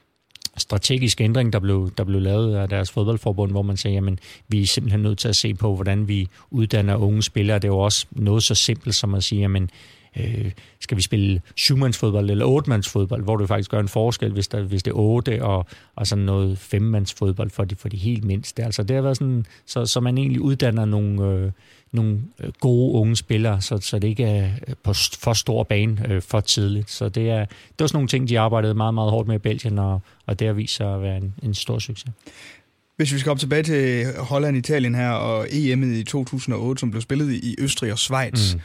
strategisk 0.57 1.21
ændring, 1.21 1.53
der 1.53 1.59
blev, 1.59 1.91
der 1.97 2.03
blev 2.03 2.21
lavet 2.21 2.55
af 2.55 2.69
deres 2.69 2.91
fodboldforbund, 2.91 3.51
hvor 3.51 3.61
man 3.61 3.77
siger, 3.77 4.07
at 4.07 4.19
vi 4.47 4.61
er 4.61 4.65
simpelthen 4.65 5.01
nødt 5.01 5.19
til 5.19 5.27
at 5.27 5.35
se 5.35 5.53
på, 5.53 5.75
hvordan 5.75 6.07
vi 6.07 6.27
uddanner 6.51 6.95
unge 6.95 7.23
spillere. 7.23 7.59
Det 7.59 7.63
er 7.63 7.67
jo 7.67 7.79
også 7.79 8.05
noget 8.11 8.43
så 8.43 8.55
simpelt 8.55 8.95
som 8.95 9.15
at 9.15 9.23
sige, 9.23 9.41
jamen, 9.41 9.69
øh, 10.19 10.51
skal 10.79 10.97
vi 10.97 11.01
spille 11.01 11.41
syvmandsfodbold 11.55 12.29
eller 12.29 12.45
otte-mandsfodbold, 12.45 13.23
hvor 13.23 13.35
du 13.35 13.47
faktisk 13.47 13.71
gør 13.71 13.79
en 13.79 13.87
forskel, 13.87 14.31
hvis, 14.31 14.47
der, 14.47 14.61
hvis 14.61 14.83
det 14.83 14.91
er 14.91 14.95
otte, 14.95 15.43
og, 15.43 15.65
og 15.95 16.07
sådan 16.07 16.25
noget 16.25 16.57
femmandsfodbold 16.57 17.49
for 17.49 17.63
de, 17.63 17.75
for 17.75 17.89
de 17.89 17.97
helt 17.97 18.23
mindste. 18.23 18.63
Altså 18.63 18.83
det 18.83 18.95
har 18.95 19.03
været 19.03 19.17
sådan, 19.17 19.45
så, 19.65 19.85
så 19.85 19.99
man 19.99 20.17
egentlig 20.17 20.41
uddanner 20.41 20.85
nogle, 20.85 21.23
øh, 21.23 21.51
nogle 21.91 22.21
øh, 22.39 22.51
gode 22.59 22.93
unge 22.93 23.15
spillere, 23.15 23.61
så, 23.61 23.77
så 23.77 23.99
det 23.99 24.07
ikke 24.07 24.23
er 24.23 24.49
øh, 24.67 24.73
på 24.83 24.93
for 25.19 25.33
stor 25.33 25.63
bane 25.63 26.11
øh, 26.11 26.21
for 26.21 26.39
tidligt. 26.39 26.91
Så 26.91 27.09
det 27.09 27.29
er, 27.29 27.45
det 27.45 27.81
er 27.81 27.87
sådan 27.87 27.95
nogle 27.95 28.07
ting, 28.07 28.29
de 28.29 28.39
arbejdede 28.39 28.73
meget, 28.73 28.93
meget 28.93 29.11
hårdt 29.11 29.27
med 29.27 29.35
i 29.35 29.39
Belgien, 29.39 29.79
og, 29.79 30.01
og 30.25 30.39
det 30.39 30.47
har 30.47 30.53
vist 30.53 30.75
sig 30.75 30.95
at 30.95 31.01
være 31.01 31.17
en, 31.17 31.33
en 31.43 31.53
stor 31.53 31.79
succes. 31.79 32.11
Hvis 32.97 33.13
vi 33.13 33.19
skal 33.19 33.31
op 33.31 33.39
tilbage 33.39 33.63
til 33.63 34.05
Holland, 34.17 34.57
Italien 34.57 34.95
her, 34.95 35.09
og 35.09 35.45
EM'et 35.45 35.85
i 35.85 36.03
2008, 36.03 36.79
som 36.79 36.91
blev 36.91 37.01
spillet 37.01 37.33
i 37.33 37.55
Østrig 37.59 37.91
og 37.91 37.99
Schweiz. 37.99 38.53
Mm. 38.53 38.61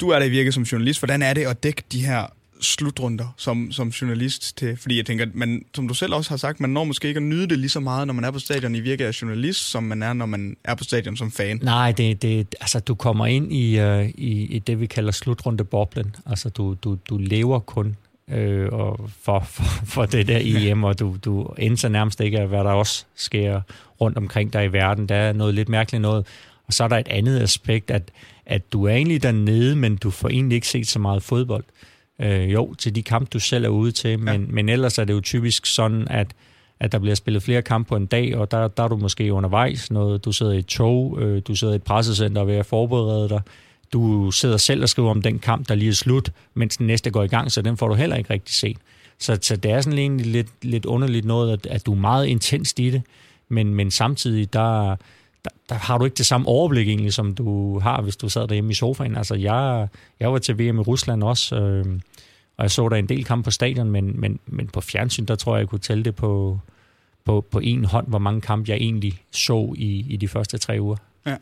Du 0.00 0.08
er 0.08 0.18
der 0.18 0.26
i 0.26 0.30
virke 0.30 0.52
som 0.52 0.62
journalist. 0.62 1.00
Hvordan 1.00 1.22
er 1.22 1.34
det 1.34 1.46
at 1.46 1.62
dække 1.62 1.82
de 1.92 2.06
her 2.06 2.26
slutrunder 2.60 3.34
som, 3.36 3.72
som 3.72 3.88
journalist 3.88 4.56
til? 4.56 4.76
Fordi 4.76 4.96
jeg 4.96 5.06
tænker, 5.06 5.26
man, 5.34 5.64
som 5.74 5.88
du 5.88 5.94
selv 5.94 6.14
også 6.14 6.30
har 6.30 6.36
sagt, 6.36 6.60
man 6.60 6.70
når 6.70 6.84
måske 6.84 7.08
ikke 7.08 7.18
at 7.18 7.22
nyde 7.22 7.48
det 7.48 7.58
lige 7.58 7.70
så 7.70 7.80
meget, 7.80 8.06
når 8.06 8.14
man 8.14 8.24
er 8.24 8.30
på 8.30 8.38
stadion 8.38 8.74
i 8.74 8.80
virke 8.80 9.06
af 9.06 9.22
journalist, 9.22 9.70
som 9.70 9.82
man 9.82 10.02
er, 10.02 10.12
når 10.12 10.26
man 10.26 10.56
er 10.64 10.74
på 10.74 10.84
stadion 10.84 11.16
som 11.16 11.32
fan. 11.32 11.60
Nej, 11.62 11.92
det, 11.92 12.22
det, 12.22 12.54
altså, 12.60 12.80
du 12.80 12.94
kommer 12.94 13.26
ind 13.26 13.52
i, 13.52 13.80
uh, 13.80 14.08
i, 14.08 14.46
i 14.46 14.58
det, 14.58 14.80
vi 14.80 14.86
kalder 14.86 15.12
slutrundeboblen. 15.12 16.16
Altså, 16.26 16.48
du, 16.48 16.74
du, 16.74 16.98
du 17.08 17.18
lever 17.18 17.58
kun 17.58 17.96
øh, 18.30 18.68
og 18.72 19.10
for, 19.22 19.40
for, 19.40 19.62
for 19.86 20.06
det 20.06 20.28
der 20.28 20.38
EM, 20.42 20.84
og 20.84 20.98
du, 20.98 21.16
du 21.24 21.54
indser 21.58 21.88
nærmest 21.88 22.20
ikke, 22.20 22.46
hvad 22.46 22.64
der 22.64 22.70
også 22.70 23.04
sker 23.14 23.60
rundt 24.00 24.18
omkring 24.18 24.52
dig 24.52 24.64
i 24.64 24.72
verden. 24.72 25.08
Der 25.08 25.14
er 25.14 25.32
noget 25.32 25.54
lidt 25.54 25.68
mærkeligt 25.68 26.02
noget. 26.02 26.26
Og 26.66 26.72
så 26.72 26.84
er 26.84 26.88
der 26.88 26.98
et 26.98 27.08
andet 27.08 27.40
aspekt, 27.40 27.90
at, 27.90 28.02
at 28.46 28.72
du 28.72 28.84
er 28.84 28.94
egentlig 28.94 29.22
dernede, 29.22 29.76
men 29.76 29.96
du 29.96 30.10
får 30.10 30.28
egentlig 30.28 30.56
ikke 30.56 30.68
set 30.68 30.88
så 30.88 30.98
meget 30.98 31.22
fodbold. 31.22 31.64
Øh, 32.20 32.52
jo, 32.52 32.74
til 32.74 32.94
de 32.94 33.02
kampe, 33.02 33.28
du 33.32 33.40
selv 33.40 33.64
er 33.64 33.68
ude 33.68 33.92
til, 33.92 34.18
men, 34.18 34.40
ja. 34.40 34.46
men 34.50 34.68
ellers 34.68 34.98
er 34.98 35.04
det 35.04 35.14
jo 35.14 35.20
typisk 35.20 35.66
sådan, 35.66 36.08
at 36.08 36.34
at 36.80 36.92
der 36.92 36.98
bliver 36.98 37.14
spillet 37.14 37.42
flere 37.42 37.62
kampe 37.62 37.88
på 37.88 37.96
en 37.96 38.06
dag, 38.06 38.36
og 38.36 38.50
der, 38.50 38.68
der 38.68 38.82
er 38.82 38.88
du 38.88 38.96
måske 38.96 39.32
undervejs, 39.32 39.90
noget, 39.90 40.24
du 40.24 40.32
sidder 40.32 40.52
i 40.52 40.58
et 40.58 40.66
tog, 40.66 41.18
øh, 41.22 41.42
du 41.48 41.54
sidder 41.54 41.72
i 41.72 41.76
et 41.76 41.82
pressecenter 41.82 42.40
og 42.40 42.46
ved 42.46 42.54
at 42.54 42.66
forberede 42.66 43.28
dig, 43.28 43.40
du 43.92 44.30
sidder 44.30 44.56
selv 44.56 44.82
og 44.82 44.88
skriver 44.88 45.10
om 45.10 45.22
den 45.22 45.38
kamp, 45.38 45.68
der 45.68 45.74
lige 45.74 45.88
er 45.88 45.94
slut, 45.94 46.32
mens 46.54 46.76
den 46.76 46.86
næste 46.86 47.10
går 47.10 47.22
i 47.22 47.26
gang, 47.26 47.52
så 47.52 47.62
den 47.62 47.76
får 47.76 47.88
du 47.88 47.94
heller 47.94 48.16
ikke 48.16 48.32
rigtig 48.32 48.54
set. 48.54 48.76
Så, 49.18 49.38
så 49.42 49.56
det 49.56 49.70
er 49.70 49.80
sådan 49.80 49.98
egentlig 49.98 50.26
lidt, 50.26 50.48
lidt 50.62 50.86
underligt 50.86 51.26
noget, 51.26 51.52
at, 51.52 51.66
at 51.66 51.86
du 51.86 51.92
er 51.92 51.96
meget 51.96 52.26
intenst 52.26 52.78
i 52.78 52.90
det, 52.90 53.02
men, 53.48 53.74
men 53.74 53.90
samtidig 53.90 54.52
der, 54.52 54.96
der, 55.44 55.50
der 55.68 55.74
har 55.74 55.98
du 55.98 56.04
ikke 56.04 56.14
det 56.14 56.26
samme 56.26 56.48
overblik 56.48 56.88
egentlig, 56.88 57.14
som 57.14 57.34
du 57.34 57.78
har, 57.78 58.02
hvis 58.02 58.16
du 58.16 58.28
sad 58.28 58.48
derhjemme 58.48 58.70
i 58.70 58.74
sofaen. 58.74 59.16
Altså, 59.16 59.34
jeg, 59.34 59.88
jeg 60.20 60.32
var 60.32 60.38
til 60.38 60.58
VM 60.58 60.78
i 60.78 60.82
Rusland 60.82 61.22
også, 61.22 61.56
øh, 61.56 62.00
og 62.56 62.62
jeg 62.62 62.70
så 62.70 62.88
der 62.88 62.96
en 62.96 63.08
del 63.08 63.24
kampe 63.24 63.44
på 63.44 63.50
stadion, 63.50 63.90
men, 63.90 64.20
men, 64.20 64.38
men 64.46 64.66
på 64.66 64.80
fjernsyn, 64.80 65.24
der 65.24 65.34
tror 65.34 65.56
jeg, 65.56 65.60
jeg 65.60 65.68
kunne 65.68 65.78
tælle 65.78 66.04
det 66.04 66.14
på, 66.14 66.58
på, 67.24 67.46
på 67.50 67.58
en 67.58 67.84
hånd, 67.84 68.08
hvor 68.08 68.18
mange 68.18 68.40
kampe 68.40 68.70
jeg 68.70 68.76
egentlig 68.76 69.22
så 69.30 69.74
i, 69.76 70.06
i 70.08 70.16
de 70.16 70.28
første 70.28 70.58
tre 70.58 70.80
uger. 70.80 70.96
Ja. 71.26 71.36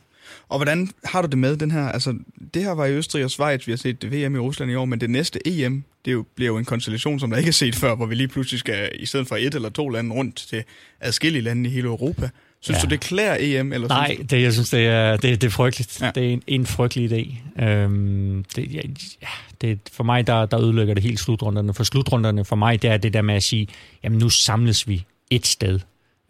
Og 0.48 0.58
hvordan 0.58 0.90
har 1.04 1.22
du 1.22 1.28
det 1.28 1.38
med 1.38 1.56
den 1.56 1.70
her? 1.70 1.88
Altså, 1.88 2.18
det 2.54 2.62
her 2.62 2.70
var 2.70 2.86
i 2.86 2.92
Østrig 2.92 3.24
og 3.24 3.30
Schweiz, 3.30 3.66
vi 3.66 3.72
har 3.72 3.76
set 3.76 4.02
det 4.02 4.12
VM 4.12 4.34
i 4.34 4.38
Rusland 4.38 4.70
i 4.70 4.74
år, 4.74 4.84
men 4.84 5.00
det 5.00 5.10
næste 5.10 5.48
EM, 5.48 5.84
det 6.04 6.12
jo, 6.12 6.24
bliver 6.34 6.48
jo 6.48 6.58
en 6.58 6.64
konstellation, 6.64 7.20
som 7.20 7.30
der 7.30 7.36
ikke 7.36 7.48
er 7.48 7.52
set 7.52 7.74
før, 7.74 7.94
hvor 7.94 8.06
vi 8.06 8.14
lige 8.14 8.28
pludselig 8.28 8.60
skal, 8.60 8.90
i 8.94 9.06
stedet 9.06 9.28
for 9.28 9.36
et 9.36 9.54
eller 9.54 9.68
to 9.68 9.88
lande 9.88 10.14
rundt 10.14 10.36
til 10.36 10.64
adskillige 11.00 11.42
lande 11.42 11.70
i 11.70 11.72
hele 11.72 11.86
Europa. 11.86 12.30
Synes 12.62 12.79
ja. 12.79 12.83
du, 12.83 12.90
det 12.90 13.01
klæder 13.01 13.37
EM? 13.40 13.72
Eller 13.72 13.88
Nej, 13.88 14.14
synes 14.14 14.29
det, 14.29 14.42
jeg 14.42 14.53
synes, 14.53 14.70
det 14.70 14.87
er, 14.87 15.16
det, 15.16 15.40
det 15.40 15.46
er 15.46 15.51
frygteligt. 15.51 16.01
Ja. 16.01 16.11
Det 16.14 16.29
er 16.29 16.33
en, 16.33 16.42
en 16.46 16.66
frygtelig 16.66 17.12
idé. 17.12 17.62
Øhm, 17.64 18.44
det, 18.57 18.75
ja, 18.75 18.81
det, 19.61 19.79
for 19.92 20.05
mig, 20.05 20.27
der, 20.27 20.46
der 20.46 20.61
ødelægger 20.61 20.94
det 20.94 21.03
helt 21.03 21.20
slutrunderne. 21.20 21.75
For 21.75 21.85
slutrunderne 21.85 22.44
for 22.44 22.57
mig, 22.57 22.83
det 22.83 22.90
er 22.90 22.96
det 22.96 23.12
der 23.12 23.22
med 23.22 23.35
at 23.35 23.42
sige, 23.42 23.68
jamen 24.05 24.18
nu 24.18 24.29
samles 24.29 24.88
vi 24.88 25.05
et 25.31 25.46
sted. 25.46 25.81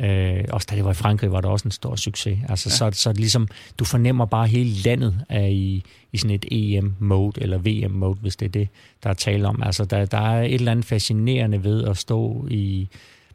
Øh, 0.00 0.44
også 0.48 0.66
da 0.70 0.76
det 0.76 0.84
var 0.84 0.90
i 0.90 0.94
Frankrig, 0.94 1.32
var 1.32 1.40
det 1.40 1.50
også 1.50 1.68
en 1.68 1.72
stor 1.72 1.96
succes. 1.96 2.38
Altså, 2.48 2.68
ja. 2.84 2.92
så, 2.92 3.00
så 3.00 3.12
det 3.12 3.20
ligesom, 3.20 3.48
du 3.78 3.84
fornemmer 3.84 4.26
bare, 4.26 4.44
at 4.44 4.50
hele 4.50 4.70
landet 4.70 5.24
er 5.28 5.46
i, 5.46 5.82
i 6.12 6.16
sådan 6.16 6.34
et 6.34 6.44
EM-mode, 6.50 7.42
eller 7.42 7.58
VM-mode, 7.58 8.18
hvis 8.20 8.36
det 8.36 8.46
er 8.46 8.50
det, 8.50 8.68
der 9.02 9.10
er 9.10 9.14
tale 9.14 9.48
om. 9.48 9.62
Altså, 9.62 9.84
der, 9.84 10.04
der 10.04 10.18
er 10.18 10.42
et 10.42 10.54
eller 10.54 10.72
andet 10.72 10.84
fascinerende 10.84 11.64
ved 11.64 11.84
at 11.84 11.96
stå 11.96 12.46
i, 12.50 12.88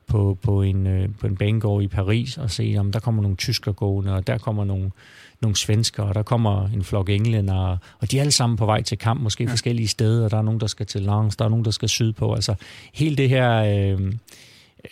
på, 0.07 0.37
på, 0.41 0.61
en, 0.61 0.87
øh, 0.87 1.09
på 1.19 1.27
en 1.27 1.37
banegård 1.37 1.83
i 1.83 1.87
Paris 1.87 2.37
og 2.37 2.51
se, 2.51 2.75
om 2.79 2.91
der 2.91 2.99
kommer 2.99 3.21
nogle 3.21 3.37
tysker 3.37 3.71
gående, 3.71 4.13
og 4.13 4.27
der 4.27 4.37
kommer 4.37 4.65
nogle, 4.65 4.91
nogle 5.41 5.55
svensker, 5.55 6.03
og 6.03 6.15
der 6.15 6.23
kommer 6.23 6.67
en 6.67 6.83
flok 6.83 7.09
englænder, 7.09 7.77
og 7.99 8.11
de 8.11 8.17
er 8.17 8.21
alle 8.21 8.31
sammen 8.31 8.57
på 8.57 8.65
vej 8.65 8.81
til 8.81 8.97
kamp, 8.97 9.21
måske 9.21 9.43
ja. 9.43 9.51
forskellige 9.51 9.87
steder, 9.87 10.29
der 10.29 10.37
er 10.37 10.41
nogen, 10.41 10.59
der 10.59 10.67
skal 10.67 10.85
til 10.85 11.01
Langs, 11.01 11.35
der 11.35 11.45
er 11.45 11.49
nogen, 11.49 11.65
der 11.65 11.71
skal 11.71 11.89
sydpå. 11.89 12.33
Altså, 12.33 12.55
hele 12.93 13.15
det 13.15 13.29
her... 13.29 13.51
Øh, 13.53 14.13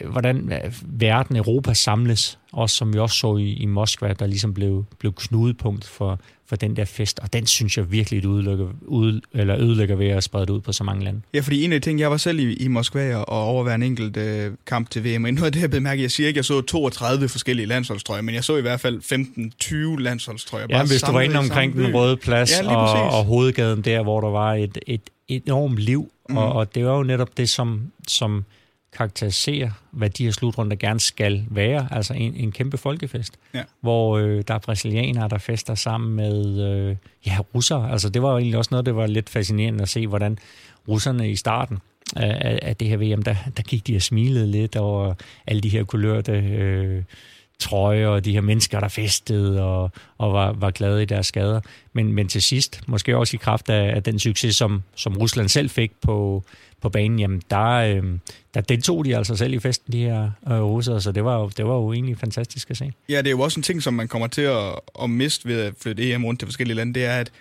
hvordan 0.02 0.52
øh, 0.52 0.74
verden, 0.86 1.36
Europa 1.36 1.74
samles, 1.74 2.40
også 2.52 2.76
som 2.76 2.94
vi 2.94 3.00
også 3.00 3.18
så 3.18 3.38
i, 3.38 3.54
i 3.54 3.66
Moskva, 3.66 4.14
der 4.20 4.28
ligesom 4.28 4.54
blev, 4.54 4.86
blev 5.00 5.14
knudepunkt 5.14 5.88
for, 5.88 6.20
for 6.46 6.56
den 6.56 6.76
der 6.76 6.86
fest, 6.86 7.20
og 7.20 7.34
den 7.34 7.48
synes 7.48 7.78
jeg 7.78 7.92
virkelig 7.92 8.24
det 8.24 8.28
udlægger, 8.28 8.68
ud, 8.82 9.22
eller 9.34 9.58
ødelægger 9.58 9.96
ved 9.96 10.08
at 10.08 10.24
sprede 10.24 10.46
det 10.46 10.54
ud 10.54 10.62
på 10.62 10.72
så 10.72 10.84
mange 10.84 11.04
lande. 11.04 11.22
Ja, 11.34 11.40
fordi 11.40 11.64
en 11.64 11.74
af 11.74 11.82
de 11.82 11.90
ting, 11.90 12.00
jeg 12.00 12.12
var 12.12 12.18
selv 12.18 12.40
i, 12.40 12.54
i 12.54 12.68
Moskva 12.68 13.16
og 13.16 13.44
overvære 13.44 13.76
en 13.76 13.84
enkelt 13.84 14.18
øh, 14.18 14.52
kamp 14.66 14.90
til 14.90 15.04
VM, 15.04 15.24
og 15.24 15.32
noget 15.32 15.46
af 15.46 15.52
det, 15.52 15.62
jeg 15.62 15.72
bemærket, 15.72 16.02
jeg 16.02 16.12
siger 16.12 16.28
ikke, 16.28 16.38
jeg 16.38 16.46
så 16.46 16.62
32 16.62 17.30
forskellige 17.30 17.66
landsholdstrøjer, 17.66 18.22
men 18.22 18.36
jeg 18.36 18.44
så 18.44 18.58
i 18.58 18.62
hvert 18.62 18.80
fald 18.80 19.02
15-20 19.98 20.02
landsholdstrøjer. 20.02 20.68
Ja, 20.70 20.86
hvis 20.86 21.02
du 21.02 21.12
var 21.12 21.22
inde 21.22 21.40
omkring 21.40 21.74
den 21.74 21.96
røde 21.96 22.18
plads 22.18 22.52
ja, 22.62 22.76
og, 22.76 23.18
og 23.18 23.26
hovedgaden 23.26 23.82
der, 23.82 24.04
hvor 24.04 24.22
der 24.22 24.30
var 24.30 24.54
et, 24.54 24.78
et, 24.88 25.02
et 25.28 25.44
enormt 25.46 25.78
liv, 25.78 26.12
mm. 26.30 26.38
og, 26.38 26.54
og 26.54 26.76
det 26.76 26.86
var 26.86 26.98
jo 26.98 27.04
netop 27.04 27.38
det, 27.38 27.50
som, 27.50 27.82
som 28.08 28.46
karakterisere, 28.96 29.72
hvad 29.92 30.10
de 30.10 30.24
her 30.24 30.32
slutrunder 30.32 30.76
gerne 30.76 31.00
skal 31.00 31.46
være. 31.50 31.88
Altså 31.92 32.14
en, 32.14 32.36
en 32.36 32.52
kæmpe 32.52 32.78
folkefest, 32.78 33.34
ja. 33.54 33.64
hvor 33.82 34.18
øh, 34.18 34.44
der 34.48 34.54
er 34.54 34.60
brasilianere, 34.60 35.30
der 35.30 35.38
fester 35.38 35.76
sammen 35.76 36.16
med 36.16 36.62
øh, 36.62 36.96
ja, 37.26 37.38
russere. 37.56 37.92
Altså 37.92 38.10
det 38.10 38.22
var 38.22 38.32
jo 38.32 38.38
egentlig 38.38 38.58
også 38.58 38.70
noget, 38.72 38.86
det 38.86 38.96
var 38.96 39.08
lidt 39.08 39.30
fascinerende 39.30 39.82
at 39.82 39.90
se, 39.90 40.08
hvordan 40.08 40.38
russerne 40.88 41.32
i 41.32 41.36
starten 41.36 41.78
af, 42.16 42.60
af 42.62 42.76
det 42.76 42.88
her 42.88 42.98
VM, 42.98 43.22
der, 43.22 43.36
der 43.58 43.64
gik 43.64 43.88
de 43.88 43.96
og 43.96 44.02
smilede 44.02 44.52
lidt 44.52 44.76
over 44.76 45.14
alle 45.48 45.62
de 45.62 45.70
her 45.70 45.84
kulørte 45.84 46.32
øh, 46.32 47.04
trøjer 47.60 48.08
og 48.08 48.26
de 48.26 48.32
her 48.32 48.42
mennesker, 48.42 48.80
der 48.80 48.88
festede 48.88 49.64
og, 49.64 49.92
og 50.18 50.34
var, 50.34 50.52
var 50.52 50.72
glade 50.72 51.02
i 51.02 51.06
deres 51.06 51.28
skader. 51.28 51.62
Men, 51.94 52.14
men 52.14 52.28
til 52.28 52.42
sidst, 52.42 52.82
måske 52.88 53.18
også 53.18 53.38
i 53.38 53.40
kraft 53.44 53.70
af, 53.70 53.96
af 53.96 54.04
den 54.04 54.20
succes, 54.20 54.56
som, 54.56 54.84
som 54.96 55.18
Rusland 55.18 55.50
selv 55.50 55.70
fik 55.70 55.92
på, 56.02 56.44
på 56.86 56.90
banen, 56.90 57.20
jamen 57.20 57.42
der, 57.50 57.72
øh, 57.72 58.04
der 58.54 58.62
deltog 58.62 59.06
de 59.06 59.18
altså 59.18 59.36
selv 59.36 59.54
i 59.54 59.60
festen, 59.60 59.94
de 59.94 60.00
her 60.00 60.32
øh, 60.48 60.62
russere, 60.62 61.02
så 61.02 61.12
det 61.12 61.26
var, 61.26 61.40
jo, 61.40 61.50
det 61.58 61.66
var 61.66 61.74
jo 61.74 61.94
egentlig 61.94 62.18
fantastisk 62.18 62.72
at 62.72 62.78
se. 62.78 62.92
Ja, 63.10 63.18
det 63.18 63.28
er 63.28 63.32
jo 63.32 63.40
også 63.40 63.60
en 63.60 63.64
ting, 63.64 63.84
som 63.84 63.94
man 63.94 64.08
kommer 64.08 64.28
til 64.28 64.42
at, 64.42 64.80
at 65.04 65.10
miste 65.10 65.48
ved 65.48 65.62
at 65.62 65.74
flytte 65.82 66.12
EM 66.12 66.26
rundt 66.26 66.40
til 66.40 66.48
forskellige 66.48 66.76
lande, 66.76 66.94
det 66.94 67.06
er, 67.06 67.18
at 67.18 67.32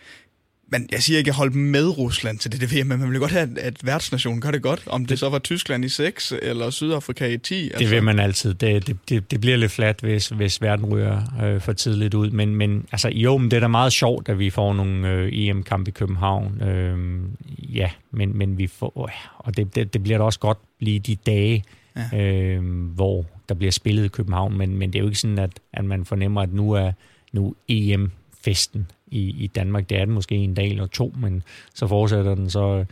men 0.68 0.88
jeg 0.92 1.02
siger 1.02 1.18
ikke, 1.18 1.28
at 1.28 1.34
holde 1.34 1.58
med 1.58 1.98
Rusland 1.98 2.38
til 2.38 2.52
det, 2.52 2.60
det 2.60 2.72
VM, 2.72 2.86
men 2.86 3.00
man 3.00 3.10
vil 3.10 3.18
godt 3.18 3.30
have, 3.30 3.58
at 3.58 3.86
værtsnationen 3.86 4.40
gør 4.40 4.50
det 4.50 4.62
godt. 4.62 4.82
Om 4.86 5.06
det 5.06 5.18
så 5.18 5.28
var 5.28 5.38
Tyskland 5.38 5.84
i 5.84 5.88
6 5.88 6.32
eller 6.42 6.70
Sydafrika 6.70 7.26
i 7.26 7.38
10. 7.38 7.64
Altså. 7.64 7.78
Det 7.78 7.90
vil 7.90 8.02
man 8.02 8.18
altid. 8.18 8.54
Det, 8.54 8.86
det, 8.86 8.96
det, 9.08 9.30
det 9.30 9.40
bliver 9.40 9.56
lidt 9.56 9.72
fladt, 9.72 10.00
hvis, 10.00 10.28
hvis 10.28 10.62
verden 10.62 10.86
ryger 10.86 11.22
øh, 11.42 11.60
for 11.60 11.72
tidligt 11.72 12.14
ud. 12.14 12.30
Men, 12.30 12.56
men 12.56 12.86
altså, 12.92 13.08
jo, 13.08 13.38
men 13.38 13.50
det 13.50 13.56
er 13.56 13.60
da 13.60 13.68
meget 13.68 13.92
sjovt, 13.92 14.28
at 14.28 14.38
vi 14.38 14.50
får 14.50 14.72
nogle 14.72 15.08
øh, 15.08 15.28
EM-kamp 15.32 15.88
i 15.88 15.90
København. 15.90 16.62
Øh, 16.62 17.20
ja, 17.58 17.90
men, 18.10 18.38
men 18.38 18.58
vi 18.58 18.66
får... 18.66 19.08
Øh, 19.08 19.14
og 19.38 19.56
det, 19.56 19.74
det, 19.74 19.92
det 19.92 20.02
bliver 20.02 20.18
da 20.18 20.24
også 20.24 20.38
godt 20.38 20.58
blive 20.78 20.98
de 20.98 21.16
dage, 21.16 21.64
ja. 22.12 22.18
øh, 22.20 22.62
hvor 22.94 23.26
der 23.48 23.54
bliver 23.54 23.72
spillet 23.72 24.04
i 24.04 24.08
København. 24.08 24.58
Men, 24.58 24.76
men 24.76 24.92
det 24.92 24.98
er 24.98 25.00
jo 25.00 25.06
ikke 25.06 25.18
sådan, 25.18 25.38
at, 25.38 25.50
at 25.72 25.84
man 25.84 26.04
fornemmer, 26.04 26.42
at 26.42 26.52
nu 26.52 26.72
er 26.72 26.92
nu 27.32 27.54
EM-festen 27.68 28.86
i, 29.14 29.44
i 29.44 29.46
Danmark. 29.46 29.90
Det 29.90 29.98
er 29.98 30.04
den 30.04 30.14
måske 30.14 30.34
en 30.34 30.54
dag 30.54 30.70
eller 30.70 30.86
to, 30.86 31.14
men 31.16 31.42
så 31.74 31.86
fortsætter 31.86 32.34
den 32.34 32.50
så 32.50 32.78
øh, 32.78 32.86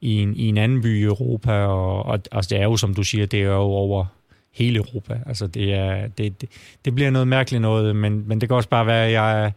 i 0.00 0.22
en, 0.22 0.36
i 0.36 0.48
en 0.48 0.58
anden 0.58 0.82
by 0.82 1.00
i 1.00 1.02
Europa, 1.02 1.52
og, 1.52 2.06
og 2.06 2.20
altså 2.32 2.48
det 2.48 2.58
er 2.58 2.64
jo, 2.64 2.76
som 2.76 2.94
du 2.94 3.02
siger, 3.02 3.26
det 3.26 3.40
er 3.40 3.44
jo 3.44 3.54
over 3.54 4.04
hele 4.52 4.76
Europa. 4.76 5.20
Altså 5.26 5.46
det, 5.46 5.74
er, 5.74 6.06
det, 6.06 6.40
det, 6.40 6.48
det 6.84 6.94
bliver 6.94 7.10
noget 7.10 7.28
mærkeligt 7.28 7.62
noget, 7.62 7.96
men, 7.96 8.28
men 8.28 8.40
det 8.40 8.48
kan 8.48 8.56
også 8.56 8.68
bare 8.68 8.86
være, 8.86 9.06
at 9.06 9.12
jeg 9.12 9.44
er 9.44 9.50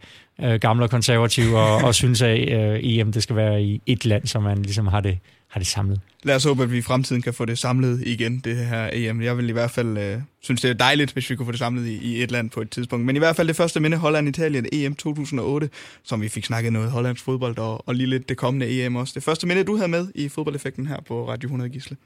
øh, 0.52 0.60
gammel 0.60 0.82
og 0.82 0.90
konservativ, 0.90 1.54
og, 1.54 1.76
og 1.76 1.94
synes, 1.94 2.22
at 2.22 2.48
øh, 2.48 2.80
EM 2.82 3.12
det 3.12 3.22
skal 3.22 3.36
være 3.36 3.62
i 3.62 3.80
et 3.86 4.04
land, 4.04 4.26
så 4.26 4.40
man 4.40 4.62
ligesom 4.62 4.86
har 4.86 5.00
det, 5.00 5.18
har 5.58 5.60
det 5.60 5.66
samlet. 5.66 6.00
Lad 6.22 6.36
os 6.36 6.44
håbe, 6.44 6.62
at 6.62 6.70
vi 6.70 6.78
i 6.78 6.82
fremtiden 6.82 7.22
kan 7.22 7.34
få 7.34 7.44
det 7.44 7.58
samlet 7.58 8.02
igen, 8.06 8.38
det 8.38 8.56
her 8.56 8.90
EM. 8.92 9.22
Jeg 9.22 9.36
vil 9.36 9.48
i 9.48 9.52
hvert 9.52 9.70
fald 9.70 9.98
øh, 9.98 10.20
synes, 10.40 10.60
det 10.60 10.70
er 10.70 10.74
dejligt, 10.74 11.12
hvis 11.12 11.30
vi 11.30 11.36
kunne 11.36 11.46
få 11.46 11.52
det 11.52 11.58
samlet 11.58 11.86
i, 11.86 11.98
i 11.98 12.22
et 12.22 12.30
land 12.30 12.50
på 12.50 12.60
et 12.60 12.70
tidspunkt. 12.70 13.06
Men 13.06 13.16
i 13.16 13.18
hvert 13.18 13.36
fald 13.36 13.48
det 13.48 13.56
første 13.56 13.80
minde, 13.80 13.96
Holland-Italien, 13.96 14.66
EM 14.72 14.94
2008, 14.94 15.70
som 16.04 16.20
vi 16.20 16.28
fik 16.28 16.44
snakket 16.44 16.72
noget 16.72 16.90
hollandsk 16.90 17.24
fodbold, 17.24 17.58
og, 17.58 17.88
og 17.88 17.94
lige 17.94 18.06
lidt 18.06 18.28
det 18.28 18.36
kommende 18.36 18.84
EM 18.84 18.96
også. 18.96 19.12
Det 19.14 19.22
første 19.22 19.46
minde, 19.46 19.64
du 19.64 19.76
havde 19.76 19.88
med 19.88 20.08
i 20.14 20.28
fodboldeffekten 20.28 20.86
her 20.86 20.96
på 21.08 21.28
Radio 21.28 21.46
100 21.46 21.70
Gisle. 21.70 21.96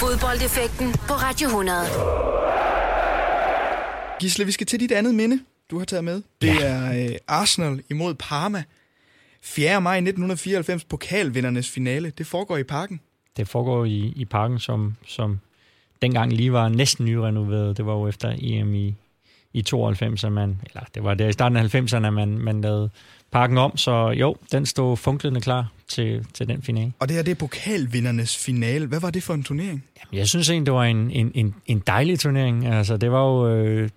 Fodboldeffekten 0.00 0.92
på 0.92 1.14
Radio 1.14 1.46
100. 1.46 1.78
Gisle, 4.20 4.44
vi 4.44 4.52
skal 4.52 4.66
til 4.66 4.80
dit 4.80 4.92
andet 4.92 5.14
minde, 5.14 5.40
du 5.70 5.78
har 5.78 5.84
taget 5.84 6.04
med. 6.04 6.22
Det 6.42 6.48
ja. 6.48 6.60
er 6.60 7.04
øh, 7.04 7.16
Arsenal 7.28 7.82
imod 7.90 8.14
Parma. 8.14 8.64
4. 9.42 9.80
maj 9.80 9.96
1994, 9.96 10.84
pokalvindernes 10.84 11.70
finale. 11.70 12.12
Det 12.18 12.26
foregår 12.26 12.56
i 12.56 12.62
parken. 12.62 13.00
Det 13.36 13.48
foregår 13.48 13.84
i, 13.84 14.12
i 14.16 14.24
parken, 14.24 14.58
som, 14.58 14.96
som 15.06 15.40
dengang 16.02 16.32
lige 16.32 16.52
var 16.52 16.68
næsten 16.68 17.06
nyrenoveret. 17.06 17.76
Det 17.76 17.86
var 17.86 17.92
jo 17.92 18.08
efter 18.08 18.36
EM 18.38 18.74
i, 18.74 18.94
i 19.52 19.62
92, 19.62 20.24
at 20.24 20.32
man, 20.32 20.60
eller 20.66 20.80
det 20.94 21.04
var 21.04 21.14
der 21.14 21.28
i 21.28 21.32
starten 21.32 21.56
af 21.56 21.74
90'erne, 21.74 22.10
man, 22.10 22.38
man 22.38 22.60
lavede 22.60 22.90
parken 23.30 23.58
om, 23.58 23.76
så 23.76 24.10
jo, 24.10 24.36
den 24.52 24.66
stod 24.66 24.96
funklende 24.96 25.40
klar 25.40 25.72
til, 25.88 26.26
til 26.34 26.48
den 26.48 26.62
finale. 26.62 26.92
Og 26.98 27.08
det 27.08 27.16
her, 27.16 27.22
det 27.22 27.30
er 27.30 27.34
pokalvindernes 27.34 28.36
finale. 28.36 28.86
Hvad 28.86 29.00
var 29.00 29.10
det 29.10 29.22
for 29.22 29.34
en 29.34 29.42
turnering? 29.42 29.84
Jamen, 30.00 30.18
jeg 30.18 30.28
synes 30.28 30.50
egentlig, 30.50 30.66
det 30.66 30.74
var 30.74 30.84
en, 30.84 31.10
en, 31.10 31.32
en, 31.34 31.54
en 31.66 31.82
dejlig 31.86 32.20
turnering. 32.20 32.66
Altså, 32.66 32.96
det 32.96 33.12
var 33.12 33.24
jo 33.24 33.54
øh, 33.54 33.90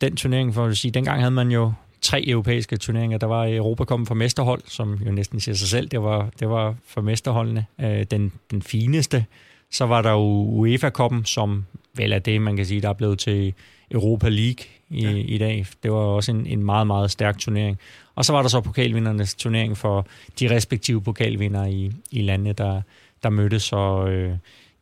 den 0.00 0.16
turnering, 0.16 0.54
for 0.54 0.66
at 0.66 0.76
sige, 0.76 0.92
dengang 0.92 1.20
havde 1.20 1.30
man 1.30 1.50
jo 1.50 1.72
tre 2.02 2.28
europæiske 2.28 2.76
turneringer. 2.76 3.18
Der 3.18 3.26
var 3.26 3.46
Europa 3.48 3.84
kommet 3.84 4.08
for 4.08 4.14
mesterhold, 4.14 4.62
som 4.66 5.00
jo 5.06 5.12
næsten 5.12 5.40
siger 5.40 5.54
sig 5.54 5.68
selv, 5.68 5.88
det 5.88 6.02
var, 6.02 6.30
det 6.40 6.50
var 6.50 6.74
for 6.86 7.00
mesterholdene 7.00 7.66
øh, 7.80 8.04
den, 8.10 8.32
den 8.50 8.62
fineste. 8.62 9.24
Så 9.70 9.86
var 9.86 10.02
der 10.02 10.10
jo 10.10 10.46
UEFA-koppen, 10.48 11.24
som 11.24 11.64
vel 11.94 12.12
er 12.12 12.18
det, 12.18 12.42
man 12.42 12.56
kan 12.56 12.66
sige, 12.66 12.80
der 12.80 12.88
er 12.88 12.92
blevet 12.92 13.18
til 13.18 13.54
Europa 13.90 14.28
League 14.28 14.64
i, 14.90 15.02
ja. 15.02 15.10
i 15.10 15.38
dag. 15.38 15.66
Det 15.82 15.92
var 15.92 15.98
også 15.98 16.32
en, 16.32 16.46
en 16.46 16.64
meget, 16.64 16.86
meget 16.86 17.10
stærk 17.10 17.38
turnering. 17.38 17.78
Og 18.14 18.24
så 18.24 18.32
var 18.32 18.42
der 18.42 18.48
så 18.48 18.60
pokalvindernes 18.60 19.34
turnering 19.34 19.78
for 19.78 20.06
de 20.40 20.54
respektive 20.54 21.02
pokalvinder 21.02 21.66
i, 21.66 21.92
i 22.10 22.22
landene, 22.22 22.52
der, 22.52 22.82
der 23.22 23.30
mødtes. 23.30 23.62
Så 23.62 24.06
øh, 24.06 24.34